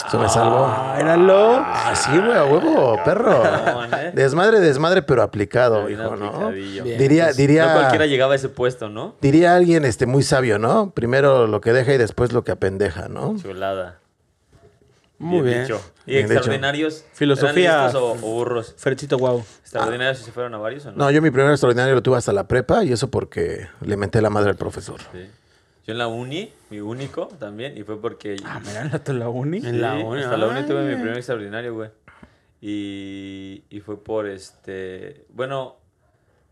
Eso 0.06 0.18
me 0.18 0.28
salvó. 0.28 0.66
Ah, 0.66 0.96
éralo. 1.00 1.56
Ah, 1.64 1.94
sí, 1.96 2.10
güey, 2.18 2.32
a 2.36 2.44
huevo, 2.44 2.98
perro. 3.04 3.42
¿eh? 3.44 4.12
Desmadre, 4.14 4.60
desmadre, 4.60 5.02
pero 5.02 5.22
aplicado, 5.22 5.86
Bien 5.86 5.98
hijo, 6.00 6.14
¿no? 6.16 6.26
aplicadillo. 6.26 6.84
Bien. 6.84 6.98
Diría, 6.98 7.32
diría, 7.32 7.66
No 7.68 7.72
cualquiera 7.80 8.06
llegaba 8.06 8.34
a 8.34 8.36
ese 8.36 8.50
puesto, 8.50 8.88
¿no? 8.90 9.14
diría 9.22 9.54
alguien 9.56 9.84
este, 9.86 10.04
muy 10.06 10.22
sabio, 10.22 10.58
¿no? 10.58 10.90
Primero 10.90 11.46
lo 11.46 11.60
que 11.62 11.72
deja 11.72 11.94
y 11.94 11.96
después 11.98 12.32
lo 12.32 12.44
que 12.44 12.52
apendeja, 12.52 13.08
¿no? 13.08 13.36
Chulada. 13.40 13.98
Muy 15.20 15.40
bien. 15.40 15.62
dicho. 15.62 15.80
¿Y 16.06 16.12
Bien 16.12 16.22
dicho. 16.28 16.34
extraordinarios? 16.34 17.04
Filosofía. 17.12 17.70
¿Eran 17.72 17.84
listos 17.86 18.02
o, 18.02 18.12
o 18.12 18.14
burros? 18.16 18.74
Ferchito, 18.78 19.18
wow. 19.18 19.42
¿Extraordinarios 19.62 20.18
si 20.18 20.24
se 20.24 20.32
fueron 20.32 20.54
a 20.54 20.58
varios 20.58 20.86
o 20.86 20.92
no? 20.92 20.96
No, 20.98 21.10
yo 21.10 21.20
mi 21.22 21.30
primer 21.30 21.50
extraordinario 21.50 21.94
lo 21.94 22.02
tuve 22.02 22.18
hasta 22.18 22.32
la 22.32 22.46
prepa 22.46 22.84
y 22.84 22.92
eso 22.92 23.08
porque 23.10 23.66
le 23.80 23.96
menté 23.96 24.20
la 24.22 24.30
madre 24.30 24.50
al 24.50 24.56
profesor. 24.56 25.00
Sí. 25.12 25.28
Yo 25.86 25.92
en 25.92 25.98
la 25.98 26.06
uni, 26.06 26.52
mi 26.70 26.80
único 26.80 27.28
también, 27.38 27.76
y 27.76 27.82
fue 27.82 28.00
porque... 28.00 28.36
Ah, 28.44 28.60
mira, 28.64 28.84
la, 28.84 29.14
la 29.14 29.28
uni. 29.28 29.58
En 29.58 29.80
la 29.80 29.96
Sí, 29.96 30.02
uni, 30.02 30.22
Hasta 30.22 30.36
la 30.36 30.46
uni 30.46 30.62
tuve 30.66 30.82
mi 30.88 30.94
primer 30.94 31.16
extraordinario, 31.16 31.74
güey. 31.74 31.90
Y, 32.60 33.62
y 33.70 33.80
fue 33.80 34.02
por 34.02 34.26
este. 34.26 35.24
Bueno, 35.30 35.76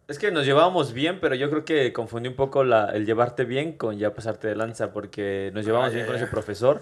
es 0.09 0.19
que 0.19 0.31
nos 0.31 0.47
llevábamos 0.47 0.93
bien, 0.93 1.19
pero 1.21 1.35
yo 1.35 1.51
creo 1.51 1.65
que 1.65 1.93
confundí 1.93 2.29
un 2.29 2.37
poco 2.37 2.63
la, 2.63 2.91
el 2.95 3.05
llevarte 3.07 3.45
bien 3.45 3.73
con 3.73 3.99
ya 3.99 4.15
pasarte 4.15 4.47
de 4.47 4.55
lanza, 4.55 4.93
porque 4.93 5.51
nos 5.53 5.65
llevábamos 5.67 5.95
bien 5.95 6.07
con 6.07 6.15
ese 6.15 6.29
profesor. 6.29 6.81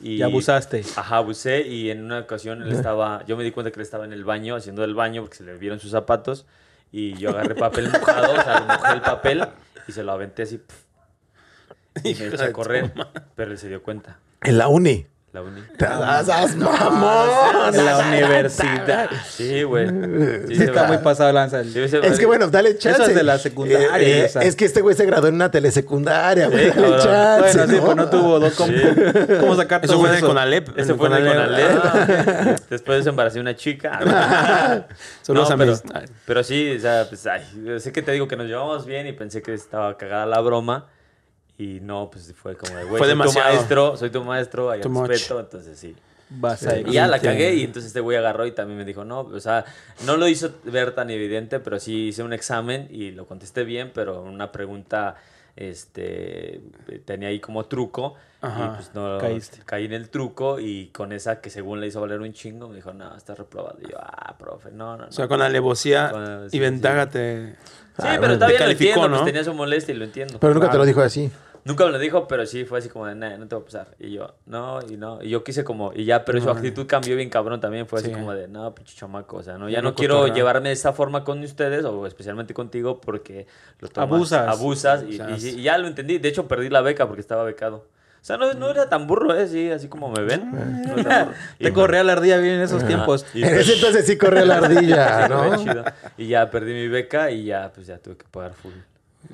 Y, 0.00 0.16
Ya 0.16 0.26
abusaste. 0.26 0.82
Ajá, 0.96 1.18
abusé 1.18 1.66
y 1.68 1.90
en 1.90 2.02
una 2.04 2.20
ocasión 2.20 2.62
él 2.62 2.72
estaba, 2.72 3.24
yo 3.26 3.36
me 3.36 3.44
di 3.44 3.52
cuenta 3.52 3.70
que 3.70 3.76
él 3.78 3.84
estaba 3.84 4.04
en 4.04 4.12
el 4.12 4.24
baño, 4.24 4.56
haciendo 4.56 4.82
el 4.82 4.94
baño, 4.94 5.22
porque 5.22 5.36
se 5.36 5.44
le 5.44 5.56
vieron 5.56 5.78
sus 5.78 5.90
zapatos, 5.90 6.46
y 6.90 7.14
yo 7.14 7.30
agarré 7.30 7.54
papel 7.54 7.90
mojado, 7.90 8.32
o 8.32 8.42
sea, 8.42 8.60
mojé 8.66 8.92
el 8.94 9.00
papel 9.02 9.44
y 9.86 9.92
se 9.92 10.02
lo 10.02 10.12
aventé 10.12 10.42
así, 10.42 10.60
y 12.02 12.14
me 12.14 12.42
a 12.42 12.52
correr, 12.52 12.92
pero 13.34 13.52
él 13.52 13.58
se 13.58 13.68
dio 13.68 13.82
cuenta, 13.82 14.18
En 14.42 14.58
la 14.58 14.68
uni. 14.68 15.06
la 15.32 15.42
uni. 15.42 15.60
¡Te 15.76 15.84
das 15.84 16.54
mamón! 16.56 17.74
En 17.74 17.84
la 17.84 17.98
universidad. 17.98 19.10
Sí, 19.28 19.62
güey. 19.64 19.88
Sí, 19.88 19.94
Sí, 20.48 20.54
se 20.56 20.64
está 20.66 20.82
va. 20.82 20.88
muy 20.88 20.98
pasado 20.98 21.26
de 21.28 21.32
lanza. 21.32 21.64
Sí, 21.64 21.72
se. 21.88 22.06
Es 22.06 22.18
que 22.20 22.26
bueno, 22.26 22.48
dale 22.48 22.78
chance. 22.78 23.02
Eso 23.02 23.10
es 23.10 23.16
de 23.16 23.22
la 23.24 23.38
secundaria, 23.38 23.88
Eh, 23.98 24.20
eh, 24.20 24.24
o 24.26 24.28
sea. 24.28 24.42
Es 24.42 24.54
que 24.54 24.64
este 24.64 24.80
güey 24.80 24.94
se 24.94 25.04
graduó 25.06 25.28
en 25.28 25.34
una 25.34 25.50
telesecundaria, 25.50 26.46
güey. 26.48 26.70
Sí, 26.70 26.78
dale 26.80 26.98
chance. 27.02 27.58
Bueno, 27.58 27.66
sí, 27.72 27.76
¿no? 27.78 27.84
pues 27.84 27.96
no 27.96 28.10
tuvo 28.10 28.38
dos. 28.38 28.54
¿Cómo, 28.54 28.72
cómo 29.40 29.56
sacar 29.56 29.80
Eso 29.84 29.94
todo 29.94 30.02
fue 30.02 30.10
de 30.12 30.16
eso? 30.18 30.26
Conalep. 30.28 30.68
En 30.68 30.84
fue 30.84 30.92
el 30.92 30.98
Conalep. 30.98 31.80
Ah. 31.84 32.56
Después 32.70 32.96
de 32.96 33.00
eso 33.00 33.10
embaracé 33.10 33.38
a 33.38 33.40
una 33.42 33.56
chica. 33.56 33.98
Saludos 35.22 35.48
No, 35.48 35.54
a 35.54 35.58
pero, 35.58 35.80
pero 36.26 36.44
sí, 36.44 36.76
o 36.76 36.80
sea, 36.80 37.06
pues, 37.08 37.26
ay, 37.26 37.42
sé 37.78 37.90
que 37.92 38.02
te 38.02 38.12
digo 38.12 38.28
que 38.28 38.36
nos 38.36 38.46
llevamos 38.46 38.86
bien 38.86 39.06
y 39.08 39.12
pensé 39.12 39.42
que 39.42 39.52
estaba 39.54 39.96
cagada 39.96 40.26
la 40.26 40.40
broma. 40.40 40.86
Y 41.58 41.80
no, 41.80 42.10
pues 42.10 42.32
fue 42.36 42.56
como 42.56 42.76
de, 42.76 42.84
güey, 42.88 42.98
soy 42.98 43.08
demasiado. 43.08 43.48
tu 43.50 43.54
maestro, 43.54 43.96
soy 43.96 44.10
tu 44.10 44.24
maestro, 44.24 44.70
hay 44.70 44.80
Too 44.80 44.90
much. 44.90 45.06
respeto, 45.08 45.40
entonces 45.40 45.78
sí. 45.78 45.94
Vas 46.30 46.66
a 46.66 46.78
Y 46.78 46.92
ya 46.92 47.06
la 47.06 47.20
cagué 47.20 47.54
y 47.54 47.64
entonces 47.64 47.88
este 47.88 48.00
güey 48.00 48.16
agarró 48.16 48.46
y 48.46 48.52
también 48.52 48.78
me 48.78 48.84
dijo, 48.84 49.04
no, 49.04 49.20
o 49.20 49.40
sea, 49.40 49.64
no 50.06 50.16
lo 50.16 50.26
hizo 50.26 50.50
ver 50.64 50.94
tan 50.94 51.10
evidente, 51.10 51.60
pero 51.60 51.78
sí 51.78 52.08
hice 52.08 52.22
un 52.22 52.32
examen 52.32 52.88
y 52.90 53.10
lo 53.12 53.26
contesté 53.26 53.62
bien, 53.62 53.92
pero 53.94 54.22
una 54.22 54.50
pregunta, 54.50 55.16
este, 55.56 56.60
tenía 57.04 57.28
ahí 57.28 57.40
como 57.40 57.66
truco 57.66 58.14
y 58.42 58.68
pues 58.74 58.90
no, 58.94 59.18
caíste. 59.18 59.60
caí 59.64 59.86
en 59.86 59.92
el 59.94 60.10
truco 60.10 60.60
y 60.60 60.88
con 60.88 61.12
esa 61.12 61.40
que 61.40 61.48
según 61.48 61.80
le 61.80 61.86
hizo 61.86 62.00
valer 62.00 62.20
un 62.20 62.32
chingo, 62.32 62.68
me 62.68 62.76
dijo, 62.76 62.92
no, 62.92 63.16
está 63.16 63.34
reprobado. 63.34 63.78
Y 63.82 63.90
yo, 63.90 63.96
ah, 63.98 64.34
profe, 64.38 64.70
no, 64.70 64.96
no, 64.96 65.04
no. 65.04 65.08
O 65.08 65.12
sea, 65.12 65.28
con 65.28 65.40
alevosía 65.40 66.10
Con 66.10 66.22
alevosía, 66.22 66.46
y 66.48 66.50
sí. 66.50 66.58
ventaja 66.58 67.08
te... 67.08 67.52
Sí, 67.52 67.56
Ah, 67.96 68.02
pero 68.08 68.18
bueno, 68.20 68.34
todavía 68.34 68.58
te 68.58 68.64
lo 68.64 68.66
calificó, 68.66 68.88
entiendo, 68.88 69.08
¿no? 69.08 69.16
pues 69.18 69.32
tenía 69.32 69.44
su 69.44 69.54
molestia 69.54 69.94
y 69.94 69.98
lo 69.98 70.04
entiendo. 70.04 70.40
Pero 70.40 70.52
nunca 70.54 70.68
te 70.70 70.78
lo 70.78 70.84
dijo 70.84 71.00
así. 71.00 71.30
Nunca 71.64 71.86
me 71.86 71.92
lo 71.92 71.98
dijo, 71.98 72.28
pero 72.28 72.44
sí 72.44 72.64
fue 72.64 72.78
así 72.78 72.88
como 72.90 73.06
de, 73.06 73.14
"Nah, 73.14 73.36
no 73.38 73.48
te 73.48 73.54
va 73.56 73.62
a 73.62 73.64
pasar. 73.64 73.88
Y 73.98 74.12
yo, 74.12 74.34
no, 74.46 74.80
y 74.86 74.96
no. 74.98 75.22
Y 75.22 75.30
yo 75.30 75.42
quise 75.42 75.64
como, 75.64 75.92
y 75.94 76.04
ya, 76.04 76.24
pero 76.24 76.38
su 76.38 76.46
No, 76.46 76.52
actitud 76.52 76.86
cambió 76.86 77.16
bien 77.16 77.30
cabrón 77.30 77.58
también. 77.60 77.86
Fue 77.86 78.00
así 78.00 78.08
Sí. 78.08 78.14
como 78.14 78.32
de, 78.34 78.48
no, 78.48 78.74
pinche 78.74 78.94
chamaco. 78.96 79.38
O 79.38 79.42
sea, 79.42 79.56
no, 79.56 79.68
ya 79.68 79.76
Ya 79.76 79.82
no 79.82 79.90
no 79.90 79.94
quiero 79.94 80.26
llevarme 80.28 80.68
de 80.68 80.74
esta 80.74 80.92
forma 80.92 81.24
con 81.24 81.42
ustedes, 81.42 81.84
o 81.86 82.06
especialmente 82.06 82.52
contigo, 82.52 83.00
porque 83.00 83.46
lo 83.80 83.88
tomas- 83.88 84.08
Abusas. 84.14 84.48
Abusas. 84.48 85.04
Y, 85.08 85.20
y- 85.20 85.60
y 85.60 85.62
ya 85.62 85.78
lo 85.78 85.86
entendí. 85.88 86.18
De 86.18 86.28
hecho, 86.28 86.46
perdí 86.48 86.68
la 86.68 86.82
beca 86.82 87.06
porque 87.06 87.22
estaba 87.22 87.44
becado. 87.44 87.86
O 88.20 88.26
sea, 88.26 88.38
no, 88.38 88.54
no 88.54 88.70
era 88.70 88.88
tan 88.88 89.06
burro, 89.06 89.34
¿eh? 89.34 89.46
Sí, 89.48 89.70
así 89.70 89.86
como 89.88 90.10
me 90.10 90.22
ven. 90.22 90.50
No 90.86 90.94
burro. 90.96 91.32
Y 91.58 91.64
Te 91.64 91.72
corría 91.74 92.02
la 92.04 92.12
ardilla 92.12 92.38
bien 92.38 92.54
en 92.54 92.60
esos 92.62 92.86
tiempos. 92.86 93.26
y 93.34 93.42
En 93.42 93.54
ese 93.54 93.74
entonces 93.74 94.06
sí 94.06 94.16
corría 94.16 94.44
la 94.46 94.56
ardilla, 94.64 95.28
¿no? 95.28 95.62
Y 96.16 96.28
ya 96.28 96.50
perdí 96.50 96.72
mi 96.72 96.88
beca 96.88 97.30
y 97.30 97.44
ya, 97.44 97.70
pues 97.74 97.86
ya 97.86 97.98
tuve 97.98 98.16
que 98.16 98.24
pagar 98.30 98.54
full. 98.54 98.72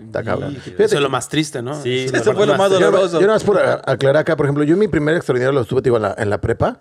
Está 0.06 0.22
cabrón. 0.22 0.52
Eso 0.56 0.62
Fíjate, 0.62 0.94
es 0.96 1.00
lo 1.00 1.10
más 1.10 1.28
triste, 1.28 1.62
¿no? 1.62 1.80
Sí, 1.80 2.04
Eso 2.06 2.16
es 2.16 2.22
Eso 2.22 2.34
fue 2.34 2.46
lo 2.46 2.56
más 2.56 2.70
yo, 2.70 2.78
doloroso. 2.78 3.20
yo 3.20 3.26
nada 3.26 3.34
más 3.34 3.44
por 3.44 3.58
aclarar 3.58 4.18
acá, 4.18 4.36
por 4.36 4.46
ejemplo, 4.46 4.64
yo 4.64 4.76
mi 4.76 4.88
primer 4.88 5.16
extraordinario 5.16 5.52
lo 5.52 5.62
estuve 5.62 5.82
te 5.82 5.86
digo, 5.86 5.96
en, 5.96 6.02
la, 6.02 6.14
en 6.16 6.30
la 6.30 6.40
prepa, 6.40 6.80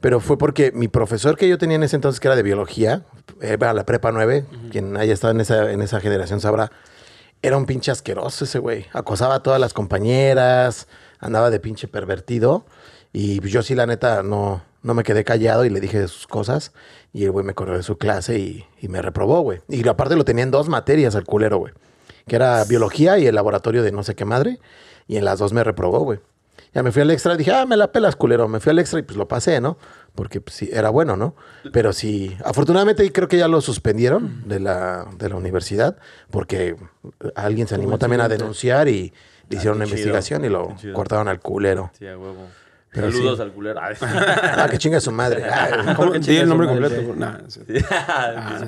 pero 0.00 0.20
fue 0.20 0.38
porque 0.38 0.72
mi 0.72 0.88
profesor 0.88 1.36
que 1.36 1.48
yo 1.48 1.58
tenía 1.58 1.76
en 1.76 1.82
ese 1.82 1.96
entonces, 1.96 2.20
que 2.20 2.28
era 2.28 2.36
de 2.36 2.42
biología, 2.42 3.02
era 3.40 3.72
la 3.72 3.84
prepa 3.84 4.12
9, 4.12 4.44
quien 4.70 4.96
haya 4.96 5.12
estado 5.12 5.32
en 5.32 5.40
esa, 5.40 5.70
en 5.72 5.82
esa 5.82 6.00
generación 6.00 6.40
sabrá, 6.40 6.70
era 7.42 7.56
un 7.56 7.66
pinche 7.66 7.90
asqueroso 7.90 8.44
ese 8.44 8.58
güey. 8.58 8.86
Acosaba 8.92 9.36
a 9.36 9.42
todas 9.42 9.60
las 9.60 9.72
compañeras, 9.72 10.88
andaba 11.20 11.50
de 11.50 11.60
pinche 11.60 11.88
pervertido. 11.88 12.64
Y 13.12 13.40
yo 13.48 13.62
sí, 13.62 13.74
la 13.74 13.86
neta, 13.86 14.22
no, 14.22 14.62
no 14.82 14.94
me 14.94 15.02
quedé 15.04 15.24
callado 15.24 15.64
y 15.64 15.70
le 15.70 15.80
dije 15.80 16.06
sus 16.08 16.26
cosas. 16.26 16.72
Y 17.12 17.24
el 17.24 17.30
güey 17.30 17.44
me 17.44 17.54
corrió 17.54 17.76
de 17.76 17.82
su 17.82 17.96
clase 17.96 18.38
y, 18.38 18.66
y 18.80 18.88
me 18.88 19.02
reprobó, 19.02 19.40
güey. 19.40 19.60
Y 19.68 19.86
aparte 19.88 20.16
lo 20.16 20.24
tenía 20.24 20.44
en 20.44 20.50
dos 20.50 20.68
materias 20.68 21.14
al 21.14 21.24
culero, 21.24 21.58
güey. 21.58 21.72
Que 22.28 22.36
era 22.36 22.64
biología 22.64 23.18
y 23.18 23.26
el 23.26 23.34
laboratorio 23.34 23.82
de 23.82 23.90
no 23.92 24.02
sé 24.02 24.14
qué 24.14 24.24
madre. 24.24 24.60
Y 25.06 25.16
en 25.16 25.24
las 25.24 25.38
dos 25.38 25.52
me 25.52 25.64
reprobó, 25.64 26.00
güey. 26.00 26.20
Ya 26.74 26.82
me 26.82 26.92
fui 26.92 27.00
al 27.02 27.10
extra 27.10 27.34
y 27.34 27.38
dije, 27.38 27.52
ah, 27.52 27.64
me 27.64 27.76
la 27.76 27.90
pelas, 27.92 28.14
culero. 28.14 28.46
Me 28.46 28.60
fui 28.60 28.70
al 28.70 28.78
extra 28.78 28.98
y 28.98 29.02
pues 29.02 29.16
lo 29.16 29.26
pasé, 29.26 29.60
¿no? 29.60 29.78
Porque 30.14 30.40
pues, 30.40 30.54
sí, 30.56 30.68
era 30.72 30.90
bueno, 30.90 31.16
¿no? 31.16 31.34
Pero 31.72 31.92
sí, 31.92 32.36
afortunadamente 32.44 33.10
creo 33.10 33.26
que 33.26 33.38
ya 33.38 33.48
lo 33.48 33.60
suspendieron 33.60 34.46
de 34.46 34.60
la, 34.60 35.06
de 35.16 35.28
la 35.30 35.36
universidad 35.36 35.96
porque 36.30 36.76
alguien 37.34 37.66
se 37.68 37.74
animó 37.74 37.98
también 37.98 38.20
a 38.20 38.28
denunciar 38.28 38.88
y 38.88 39.12
le 39.48 39.56
hicieron 39.56 39.78
qué 39.78 39.84
una 39.84 39.86
chido, 39.86 39.96
investigación 39.98 40.44
y 40.44 40.48
lo 40.50 40.74
cortaron 40.92 41.28
al 41.28 41.40
culero. 41.40 41.90
Sí, 41.98 42.06
a 42.06 42.18
huevo. 42.18 42.48
Pero 42.92 43.12
Saludos 43.12 43.36
sí. 43.36 43.42
al 43.42 43.52
culero. 43.52 43.80
Ah, 44.02 44.68
que 44.70 44.78
chinga 44.78 45.00
su 45.00 45.12
madre. 45.12 45.44
Ay, 45.50 45.94
¿Cómo? 45.94 46.12
que 46.12 46.40
el 46.40 46.48
nombre 46.48 46.66
completo. 46.68 46.96
sí. 47.00 47.12
Nah, 47.16 47.38
sí. 47.48 47.60
Ah, 47.90 48.60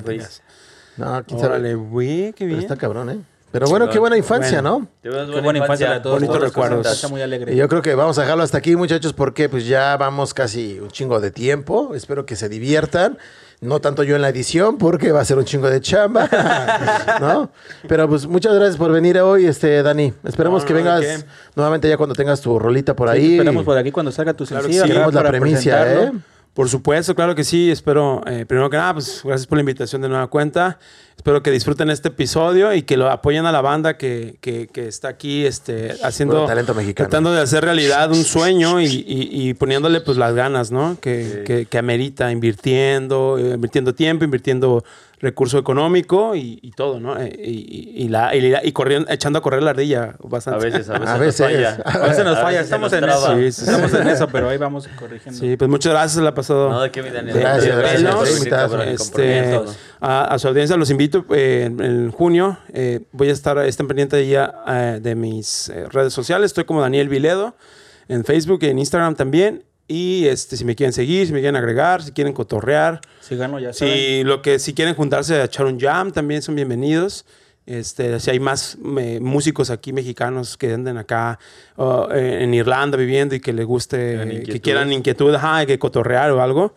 no 0.97 1.23
quién 1.23 1.39
sabe. 1.39 1.53
Órale, 1.53 1.75
güey, 1.75 2.33
qué 2.33 2.45
Pero 2.45 2.47
bien. 2.47 2.59
está 2.61 2.75
cabrón, 2.75 3.09
¿eh? 3.09 3.19
Pero 3.51 3.67
bueno, 3.67 3.89
qué 3.89 3.99
buena 3.99 4.17
infancia, 4.17 4.61
Bueno. 4.61 4.87
¿no? 5.03 5.09
Tuvimos 5.11 5.35
Qué 5.35 5.41
buena 5.41 5.59
infancia 5.59 6.01
todos. 6.01 6.15
Bonitos 6.15 6.35
todos 6.37 6.41
los 6.41 6.53
recuerdos. 6.55 7.11
muy 7.11 7.21
alegre. 7.21 7.53
Y 7.53 7.57
yo 7.57 7.67
creo 7.67 7.81
que 7.81 7.95
vamos 7.95 8.17
a 8.17 8.21
dejarlo 8.21 8.43
hasta 8.43 8.57
aquí, 8.57 8.75
muchachos, 8.75 9.13
porque 9.13 9.49
pues 9.49 9.65
ya 9.67 9.97
vamos 9.97 10.33
casi 10.33 10.79
un 10.79 10.89
chingo 10.89 11.19
de 11.19 11.31
tiempo. 11.31 11.91
Espero 11.93 12.25
que 12.25 12.35
se 12.35 12.47
diviertan. 12.49 13.17
No 13.59 13.79
tanto 13.79 14.01
yo 14.01 14.15
en 14.15 14.23
la 14.23 14.29
edición, 14.29 14.79
porque 14.79 15.11
va 15.11 15.21
a 15.21 15.25
ser 15.25 15.37
un 15.37 15.45
chingo 15.45 15.69
de 15.69 15.81
chamba, 15.81 16.27
¿no? 17.21 17.51
Pero 17.87 18.09
pues 18.09 18.25
muchas 18.25 18.55
gracias 18.55 18.75
por 18.77 18.91
venir 18.91 19.19
hoy, 19.19 19.45
este 19.45 19.83
Dani. 19.83 20.13
Esperemos 20.23 20.63
No, 20.63 20.67
que 20.67 20.73
vengas 20.73 21.01
¿de 21.01 21.05
qué? 21.17 21.23
nuevamente 21.55 21.87
ya 21.87 21.95
cuando 21.97 22.15
tengas 22.15 22.41
tu 22.41 22.57
rolita 22.57 22.95
por 22.95 23.09
Sí, 23.11 23.17
ahí. 23.17 23.31
esperamos 23.33 23.63
por 23.63 23.77
aquí 23.77 23.91
cuando 23.91 24.11
salga 24.11 24.33
tu 24.33 24.45
Claro 24.47 24.65
que 24.65 24.73
sencillo. 24.73 24.85
sí. 24.85 24.91
acá 24.91 25.11
Queremos 25.11 25.13
la 25.13 25.39
presentarlo. 25.39 26.01
¿eh? 26.03 26.11
Por 26.53 26.67
supuesto, 26.67 27.15
claro 27.15 27.33
que 27.33 27.45
sí. 27.45 27.71
Espero, 27.71 28.21
eh, 28.27 28.45
primero 28.45 28.69
que 28.69 28.75
nada, 28.75 28.93
pues 28.95 29.21
gracias 29.23 29.47
por 29.47 29.57
la 29.57 29.61
invitación 29.61 30.01
de 30.01 30.09
nueva 30.09 30.27
cuenta. 30.27 30.79
Espero 31.15 31.41
que 31.41 31.49
disfruten 31.51 31.89
este 31.89 32.09
episodio 32.09 32.73
y 32.73 32.81
que 32.81 32.97
lo 32.97 33.09
apoyen 33.09 33.45
a 33.45 33.51
la 33.53 33.61
banda 33.61 33.95
que, 33.95 34.37
que- 34.41 34.67
que 34.67 34.87
está 34.87 35.07
aquí 35.07 35.45
este, 35.45 35.95
haciendo, 36.03 36.35
Puro 36.35 36.47
talento 36.47 36.73
mexicano. 36.73 37.07
tratando 37.07 37.31
de 37.31 37.39
hacer 37.41 37.63
realidad 37.63 38.09
un 38.11 38.23
sueño 38.25 38.81
y, 38.81 38.85
y- 38.85 39.29
y 39.49 39.53
poniéndole 39.53 40.01
pues 40.01 40.17
las 40.17 40.33
ganas, 40.33 40.71
¿no? 40.71 40.97
Que, 40.99 41.43
que- 41.45 41.67
que 41.67 41.77
amerita, 41.77 42.31
invirtiendo, 42.31 43.37
eh, 43.39 43.53
invirtiendo 43.53 43.93
tiempo, 43.95 44.25
invirtiendo 44.25 44.83
recurso 45.21 45.57
económico 45.59 46.35
y, 46.35 46.59
y 46.63 46.71
todo, 46.71 46.99
¿no? 46.99 47.17
Eh, 47.19 47.31
y, 47.37 47.51
y- 47.51 48.03
y 48.05 48.07
la, 48.09 48.35
y, 48.35 48.41
la- 48.49 48.65
y 48.65 48.71
corriendo, 48.71 49.09
echando 49.11 49.39
a 49.39 49.41
correr 49.41 49.61
la 49.61 49.69
ardilla 49.69 50.15
A 50.21 50.27
bastante. 50.27 50.65
veces, 50.65 50.89
a 50.89 50.93
veces. 50.97 51.07
A 51.09 51.11
nos 51.13 51.19
veces. 51.19 51.45
falla. 51.45 51.77
A 51.85 52.07
veces 52.07 52.25
nos 52.25 52.39
falla, 52.39 52.59
estamos 52.61 52.91
nos 52.91 53.01
en 53.03 53.09
eso. 53.09 53.35
Sí, 53.37 53.51
sí, 53.51 53.65
sí. 53.65 53.71
Estamos 53.71 53.93
en 53.93 54.07
eso, 54.07 54.27
pero 54.27 54.49
ahí 54.49 54.57
vamos 54.57 54.87
corrigiendo. 54.99 55.39
Sí, 55.39 55.55
pues 55.57 55.69
muchas 55.69 55.93
gracias, 55.93 56.23
la 56.23 56.29
ha 56.31 56.33
pasado. 56.33 56.69
No, 56.71 56.81
de 56.81 56.91
qué 56.91 57.03
mi 57.03 57.09
Daniel. 57.11 57.37
Gracias, 57.37 57.77
gracias, 57.77 58.01
Este, 58.87 59.59
a, 59.99 60.23
a 60.33 60.39
su 60.39 60.47
audiencia 60.47 60.75
los 60.77 60.89
invito 60.89 61.25
eh, 61.33 61.65
en, 61.67 61.79
en 61.83 62.11
junio. 62.11 62.57
eh, 62.73 63.01
voy 63.11 63.29
a 63.29 63.33
estar, 63.33 63.57
estén 63.59 63.87
pendientes 63.87 64.27
ya 64.27 64.53
eh, 64.67 64.99
de 65.01 65.15
mis 65.15 65.69
eh, 65.69 65.85
redes 65.89 66.13
sociales. 66.13 66.47
Estoy 66.47 66.63
como 66.65 66.81
Daniel 66.81 67.09
Viledo 67.09 67.55
en 68.07 68.25
Facebook, 68.25 68.63
en 68.63 68.79
Instagram 68.79 69.15
también. 69.15 69.63
Y 69.91 70.25
este, 70.27 70.55
si 70.55 70.63
me 70.63 70.73
quieren 70.73 70.93
seguir, 70.93 71.27
si 71.27 71.33
me 71.33 71.41
quieren 71.41 71.57
agregar, 71.57 72.01
si 72.01 72.13
quieren 72.13 72.31
cotorrear, 72.31 73.01
Si 73.19 73.35
gano, 73.35 73.59
ya 73.59 73.73
saben. 73.73 73.93
si 73.93 74.23
lo 74.23 74.41
que 74.41 74.57
si 74.57 74.73
quieren 74.73 74.95
juntarse 74.95 75.35
a 75.35 75.43
echar 75.43 75.65
un 75.65 75.77
jam, 75.77 76.13
también 76.13 76.41
son 76.41 76.55
bienvenidos. 76.55 77.25
Este, 77.65 78.17
si 78.21 78.31
hay 78.31 78.39
más 78.39 78.77
músicos 78.79 79.69
aquí 79.69 79.91
mexicanos 79.91 80.55
que 80.55 80.71
anden 80.73 80.97
acá 80.97 81.39
eh, 81.77 82.39
en 82.41 82.53
Irlanda 82.53 82.95
viviendo 82.95 83.35
y 83.35 83.41
que 83.41 83.51
les 83.51 83.65
guste, 83.65 84.43
que 84.45 84.61
quieran 84.61 84.93
inquietud, 84.93 85.35
ajá, 85.35 85.65
que 85.65 85.77
cotorrear 85.77 86.31
o 86.31 86.41
algo, 86.41 86.73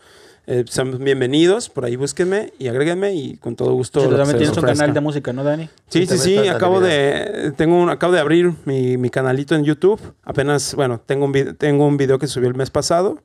eh, 0.47 0.65
son 0.69 1.03
bienvenidos. 1.03 1.69
Por 1.69 1.85
ahí 1.85 1.97
búsquenme 1.97 2.53
y 2.59 2.69
agréguenme 2.69 3.15
y 3.15 3.37
con 3.37 3.57
todo 3.57 3.73
gusto. 3.73 4.01
Sí, 4.01 4.09
también 4.09 4.39
tienes 4.39 4.57
un 4.57 4.65
canal 4.65 4.93
de 4.93 5.01
música, 5.01 5.33
¿no, 5.33 5.45
Dani? 5.45 5.69
Sí, 5.89 6.07
Sí, 6.07 6.19
sí, 6.19 6.19
sí, 6.19 6.49
acabo 6.49 6.81
de 6.81 7.53
tengo 7.57 7.81
un, 7.81 7.91
acabo 7.91 8.12
de 8.12 8.21
abrir 8.21 8.53
mi, 8.65 8.97
mi 8.97 9.11
canalito 9.11 9.55
en 9.55 9.65
YouTube. 9.65 10.01
Apenas, 10.23 10.75
bueno, 10.75 11.01
tengo 11.05 11.25
un, 11.25 11.57
tengo 11.57 11.87
un 11.87 11.97
video 11.97 12.19
que 12.19 12.27
subí 12.27 12.47
el 12.47 12.55
mes 12.55 12.71
pasado. 12.71 13.19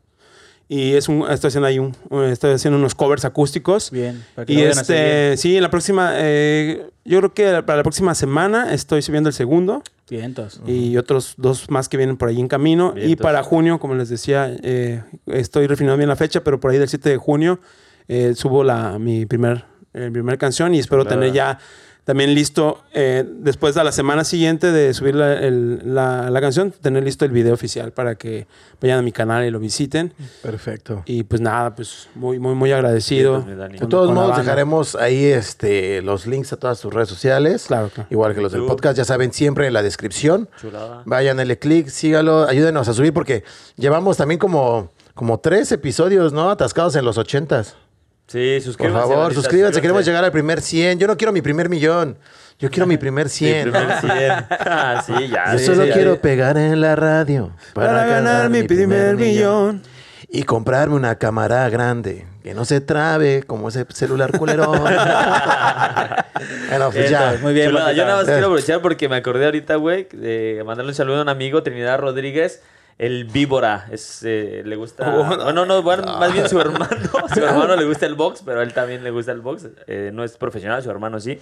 Y 0.72 0.94
es 0.94 1.10
un, 1.10 1.26
estoy 1.30 1.48
haciendo 1.48 1.68
ahí 1.68 1.80
un, 1.80 1.96
estoy 2.26 2.54
haciendo 2.54 2.78
unos 2.78 2.94
covers 2.94 3.26
acústicos. 3.26 3.90
Bien. 3.90 4.24
para 4.36 4.46
que 4.46 4.54
Y 4.54 4.58
lo 4.58 4.70
este, 4.70 5.36
sí, 5.36 5.58
en 5.58 5.64
la 5.64 5.72
próxima, 5.72 6.12
eh, 6.14 6.86
yo 7.04 7.18
creo 7.18 7.34
que 7.34 7.64
para 7.64 7.78
la 7.78 7.84
próxima 7.84 8.14
semana 8.14 8.72
estoy 8.72 9.02
subiendo 9.02 9.30
el 9.30 9.34
segundo 9.34 9.82
Bien, 10.08 10.26
entonces. 10.26 10.62
y 10.68 10.96
otros 10.96 11.34
dos 11.38 11.72
más 11.72 11.90
que 11.90 11.98
vienen 11.98 12.18
por 12.18 12.30
ahí 12.30 12.40
en 12.40 12.48
camino. 12.48 12.94
Bien, 12.94 13.10
y 13.10 13.16
para 13.16 13.42
junio, 13.42 13.80
como 13.80 13.96
les 13.96 14.10
decía, 14.10 14.56
eh, 14.62 15.02
estoy 15.26 15.66
refinando 15.66 15.98
bien 15.98 16.08
la 16.08 16.16
fecha, 16.16 16.44
pero 16.44 16.60
por 16.60 16.70
ahí 16.70 16.78
del 16.78 16.88
7 16.88 17.10
de 17.10 17.18
junio 17.18 17.60
eh, 18.08 18.34
subo 18.36 18.64
la, 18.64 19.00
mi 19.00 19.26
primer, 19.26 19.66
eh, 19.96 20.10
primer 20.14 20.38
canción 20.38 20.76
y 20.76 20.80
espero 20.80 21.02
Chulada. 21.02 21.20
tener 21.20 21.34
ya 21.34 21.60
también 22.06 22.34
listo, 22.34 22.82
eh, 22.94 23.24
después 23.28 23.76
de 23.76 23.84
la 23.84 23.92
semana 23.92 24.24
siguiente 24.24 24.72
de 24.72 24.94
subir 24.96 25.14
la, 25.14 25.34
el- 25.34 25.94
la- 25.94 26.30
la 26.32 26.42
canción, 26.42 26.72
tener 26.72 27.04
listo 27.04 27.24
el 27.24 27.32
video 27.32 27.54
oficial 27.54 27.92
para 27.92 28.16
que 28.16 28.48
vayan 28.82 28.98
a 29.00 29.02
mi 29.04 29.12
canal 29.12 29.46
y 29.46 29.52
lo 29.52 29.60
visiten. 29.60 30.14
Perfecto. 30.42 31.04
Y 31.06 31.22
pues 31.24 31.40
nada, 31.40 31.76
pues 31.76 32.10
muy, 32.16 32.40
muy, 32.40 32.56
muy 32.56 32.72
agradecido. 32.72 33.44
Sí. 33.44 33.50
De 33.80 33.88
todos 33.88 34.12
modos, 34.12 34.38
dejaremos 34.38 34.96
ahí 34.96 35.24
este, 35.26 36.02
los 36.02 36.26
links 36.26 36.52
a 36.54 36.58
todas 36.58 36.80
tus 36.82 36.92
redes 36.92 37.10
sociales. 37.10 37.66
Claro, 37.68 37.90
claro. 37.94 38.08
Igual 38.10 38.34
que 38.34 38.42
los 38.42 38.52
del 38.54 38.66
podcast, 38.66 38.98
ya 38.98 39.06
saben, 39.06 39.32
siempre 39.32 39.68
en 39.68 39.74
la 39.74 39.84
descripción. 39.84 40.50
Chulada. 40.60 41.04
Vayan, 41.06 41.38
denle 41.38 41.60
clic, 41.60 41.90
sígalo, 41.90 42.48
ayúdenos 42.48 42.88
a 42.88 42.94
subir 42.94 43.14
porque 43.14 43.44
llevamos 43.76 44.18
también 44.18 44.40
como, 44.40 44.92
como 45.14 45.40
tres 45.40 45.72
episodios, 45.72 46.34
¿no? 46.34 46.50
Atascados 46.50 46.96
en 46.96 47.06
los 47.06 47.20
ochentas. 47.20 47.76
Sí, 48.32 48.54
Por 48.58 48.64
suscríbanse. 48.64 49.00
favor, 49.02 49.18
bandita, 49.18 49.42
suscríbanse, 49.42 49.82
queremos 49.82 50.06
llegar 50.06 50.24
al 50.24 50.32
primer 50.32 50.62
100. 50.62 51.00
Yo 51.00 51.08
no 51.08 51.18
quiero 51.18 51.32
mi 51.34 51.42
primer 51.42 51.68
millón, 51.68 52.18
yo 52.60 52.70
quiero 52.70 52.86
mi 52.86 52.98
primer 52.98 53.28
100. 53.28 53.66
Mi 53.66 53.72
primer 53.72 54.00
100. 54.00 54.12
Ah, 54.60 55.04
sí, 55.06 55.28
ya. 55.30 55.52
Yo 55.54 55.60
sí, 55.60 55.66
solo 55.66 55.86
sí, 55.86 55.92
quiero 55.92 56.16
ya. 56.16 56.22
pegar 56.22 56.58
en 56.58 56.80
la 56.80 56.96
radio 56.96 57.52
Para, 57.74 58.06
ganar 58.06 58.50
mi 58.50 58.64
primer 58.64 59.16
millón. 59.16 59.82
Y 60.32 60.44
comprarme 60.44 60.94
una 60.94 61.16
cámara 61.16 61.68
grande 61.70 62.28
que 62.44 62.54
no 62.54 62.64
se 62.64 62.82
trabe 62.82 63.42
como 63.42 63.70
ese 63.70 63.88
celular 63.90 64.38
culerón. 64.38 64.80
bueno, 66.70 66.92
pues 66.92 67.10
ya. 67.10 67.36
Muy 67.42 67.54
bien. 67.54 67.70
Chulada, 67.70 67.94
yo 67.94 68.04
nada 68.06 68.18
más 68.18 68.28
Eh. 68.28 68.32
quiero 68.34 68.46
aprovechar 68.48 68.80
porque 68.82 69.10
me 69.10 69.16
acordé 69.16 69.46
ahorita, 69.46 69.76
güey, 69.78 70.08
de 70.12 70.62
mandarle 70.66 70.92
un 70.92 70.96
saludo 70.96 71.18
a 71.20 71.22
un 71.24 71.30
amigo, 71.30 71.64
Trinidad 71.64 71.98
Rodríguez. 72.00 72.62
El 73.00 73.24
víbora, 73.24 73.88
es, 73.92 74.22
eh, 74.26 74.62
le 74.66 74.76
gusta... 74.76 75.10
Oh, 75.16 75.24
no. 75.36 75.44
bueno, 75.46 75.66
no, 75.66 75.82
bueno, 75.82 76.04
más 76.20 76.34
bien 76.34 76.48
su 76.50 76.60
hermano. 76.60 76.88
Su 77.34 77.40
hermano 77.44 77.76
le 77.78 77.86
gusta 77.86 78.06
el 78.06 78.14
box, 78.16 78.44
pero 78.46 78.60
a 78.60 78.64
él 78.64 78.74
también 78.74 79.04
le 79.06 79.10
gusta 79.10 79.32
el 79.32 79.40
box. 79.40 79.68
Eh, 79.88 80.12
no 80.14 80.24
es 80.26 80.36
profesional, 80.38 80.84
su 80.84 80.92
hermano 80.92 81.18
sí. 81.22 81.40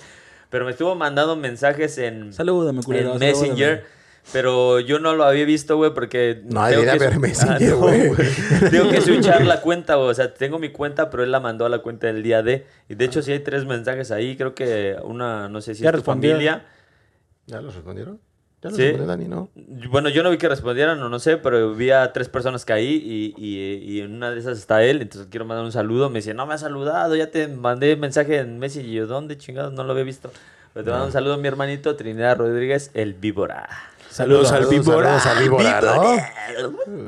Pero 0.52 0.66
me 0.66 0.72
estuvo 0.72 0.94
mandando 0.96 1.36
mensajes 1.36 1.98
en, 1.98 2.32
Salúdame, 2.32 2.84
culero. 2.84 3.14
en 3.14 3.20
Messenger. 3.20 3.70
salúdame. 3.78 3.98
Pero 4.34 4.80
yo 4.82 5.00
no 5.00 5.16
lo 5.16 5.24
había 5.24 5.46
visto, 5.46 5.78
güey, 5.78 5.94
porque... 5.96 6.42
No, 6.44 6.68
tengo 6.68 6.82
debería 6.82 6.92
que 6.98 7.04
haber 7.06 7.14
su- 7.16 7.20
Messenger, 7.22 7.56
Ah, 7.72 7.72
no, 7.72 7.78
güey. 7.78 8.12
Tengo 8.70 8.90
que 8.92 9.02
switchar 9.08 9.44
la 9.46 9.62
cuenta, 9.62 9.96
güey. 9.96 10.10
O 10.10 10.14
sea, 10.14 10.34
tengo 10.34 10.60
mi 10.60 10.70
cuenta, 10.70 11.10
pero 11.10 11.24
él 11.24 11.32
la 11.32 11.40
mandó 11.40 11.66
a 11.66 11.70
la 11.70 11.80
cuenta 11.80 12.06
del 12.08 12.22
día 12.22 12.44
de. 12.44 12.68
Y 12.88 12.94
de 12.96 13.06
hecho, 13.06 13.22
sí 13.24 13.32
hay 13.32 13.40
tres 13.40 13.66
mensajes 13.66 14.12
ahí. 14.12 14.36
Creo 14.38 14.54
que 14.54 14.96
una, 15.04 15.50
no 15.50 15.60
sé 15.62 15.74
si 15.76 15.84
es 15.86 15.90
tu 15.92 15.96
respondió. 15.96 16.32
familia. 16.34 16.66
¿Ya 17.48 17.62
los 17.62 17.74
respondieron? 17.74 18.20
¿Ya 18.62 18.70
los 18.70 18.78
Sí. 18.78 18.92
Dani, 18.92 19.26
no? 19.28 19.50
Bueno, 19.90 20.10
yo 20.10 20.24
no 20.24 20.32
vi 20.32 20.38
que 20.38 20.50
respondieran 20.50 21.02
o 21.02 21.10
no 21.10 21.20
sé, 21.20 21.38
pero 21.38 21.74
vi 21.74 21.92
a 21.92 22.12
tres 22.12 22.28
personas 22.28 22.66
que 22.66 22.74
ahí 22.74 23.02
y, 23.06 23.36
y, 23.38 23.78
y 23.84 24.02
en 24.02 24.16
una 24.16 24.32
de 24.32 24.40
esas 24.40 24.58
está 24.58 24.84
él. 24.84 25.02
Entonces 25.02 25.28
quiero 25.30 25.46
mandar 25.46 25.64
un 25.64 25.72
saludo. 25.72 26.10
Me 26.10 26.20
dice, 26.20 26.34
no 26.34 26.46
me 26.48 26.56
has 26.56 26.62
saludado, 26.62 27.16
ya 27.16 27.30
te 27.30 27.48
mandé 27.48 27.96
mensaje 27.96 28.40
en 28.40 28.58
Messi. 28.58 28.82
Y 28.82 28.94
yo, 28.94 29.06
¿dónde 29.06 29.38
chingados? 29.38 29.74
No 29.74 29.84
lo 29.84 29.92
había 29.92 30.04
visto. 30.04 30.32
Pero 30.74 30.86
te 30.86 30.92
mando 30.92 31.06
un 31.08 31.12
saludo 31.12 31.36
a 31.36 31.38
mi 31.38 31.48
hermanito 31.48 31.96
Trinidad 31.96 32.38
Rodríguez, 32.38 32.92
el 32.94 33.14
víbora. 33.14 33.68
Saludos 34.10 34.52
al 34.52 34.66
víbora. 34.66 35.20
saludos 35.20 35.26
al 35.26 35.44
víbora, 35.44 35.82
¿no? 35.82 36.18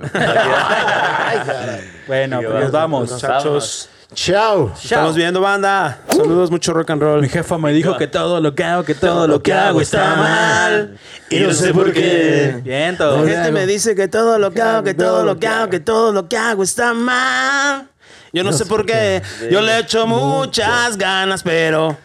Bueno, 2.07 2.41
pues 2.41 2.71
vamos, 2.71 3.11
nos 3.11 3.21
vamos. 3.21 3.45
Muchachos, 3.45 3.89
Chao. 4.13 4.73
estamos 4.73 5.15
viendo, 5.15 5.39
banda. 5.39 5.99
Saludos, 6.09 6.49
mucho 6.49 6.73
rock 6.73 6.89
and 6.89 7.01
roll. 7.01 7.21
Mi 7.21 7.29
jefa 7.29 7.59
me 7.59 7.71
dijo 7.71 7.95
que 7.95 8.07
todo 8.07 8.41
lo 8.41 8.55
que 8.55 8.63
hago, 8.63 8.83
que 8.83 8.95
todo 8.95 9.27
lo 9.27 9.43
que 9.43 9.53
hago 9.53 9.81
está 9.81 10.15
mal. 10.15 10.97
Y 11.29 11.39
no 11.39 11.53
sé 11.53 11.73
por 11.73 11.93
qué. 11.93 12.59
Bien, 12.63 12.97
todo. 12.97 13.23
La 13.23 13.31
gente 13.31 13.51
me 13.51 13.67
dice 13.67 13.95
que 13.95 14.07
todo 14.07 14.39
lo 14.39 14.51
que 14.51 14.61
hago, 14.61 14.83
que 14.83 14.95
todo 14.95 15.23
lo 15.23 15.39
que 15.39 15.47
hago, 15.47 15.69
que 15.69 15.79
todo 15.79 16.11
lo 16.11 16.27
que 16.27 16.37
hago 16.37 16.63
está 16.63 16.93
mal. 16.93 17.87
Yo 18.33 18.43
no, 18.43 18.51
sé 18.51 18.65
por 18.65 18.85
qué. 18.85 19.21
Yo 19.51 19.61
le 19.61 19.79
echo 19.79 20.07
muchas 20.07 20.97
ganas, 20.97 21.43
pero. 21.43 21.95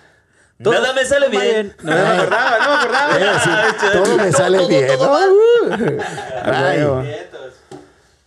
Nada 0.59 0.93
me 0.93 1.05
sale 1.05 1.29
bien. 1.31 1.75
No 1.83 1.93
me 1.93 2.01
acordaba, 2.01 2.59
no 2.59 2.69
me 2.69 2.75
acordaba. 2.75 3.37
Así, 3.37 3.51
todo 3.93 4.17
me 4.19 4.33
sale 4.33 4.67
bien, 4.69 4.87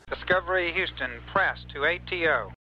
Discovery 0.10 0.74
Houston, 0.74 1.12
press 1.34 1.66
to 1.74 1.86
ATO. 1.86 2.57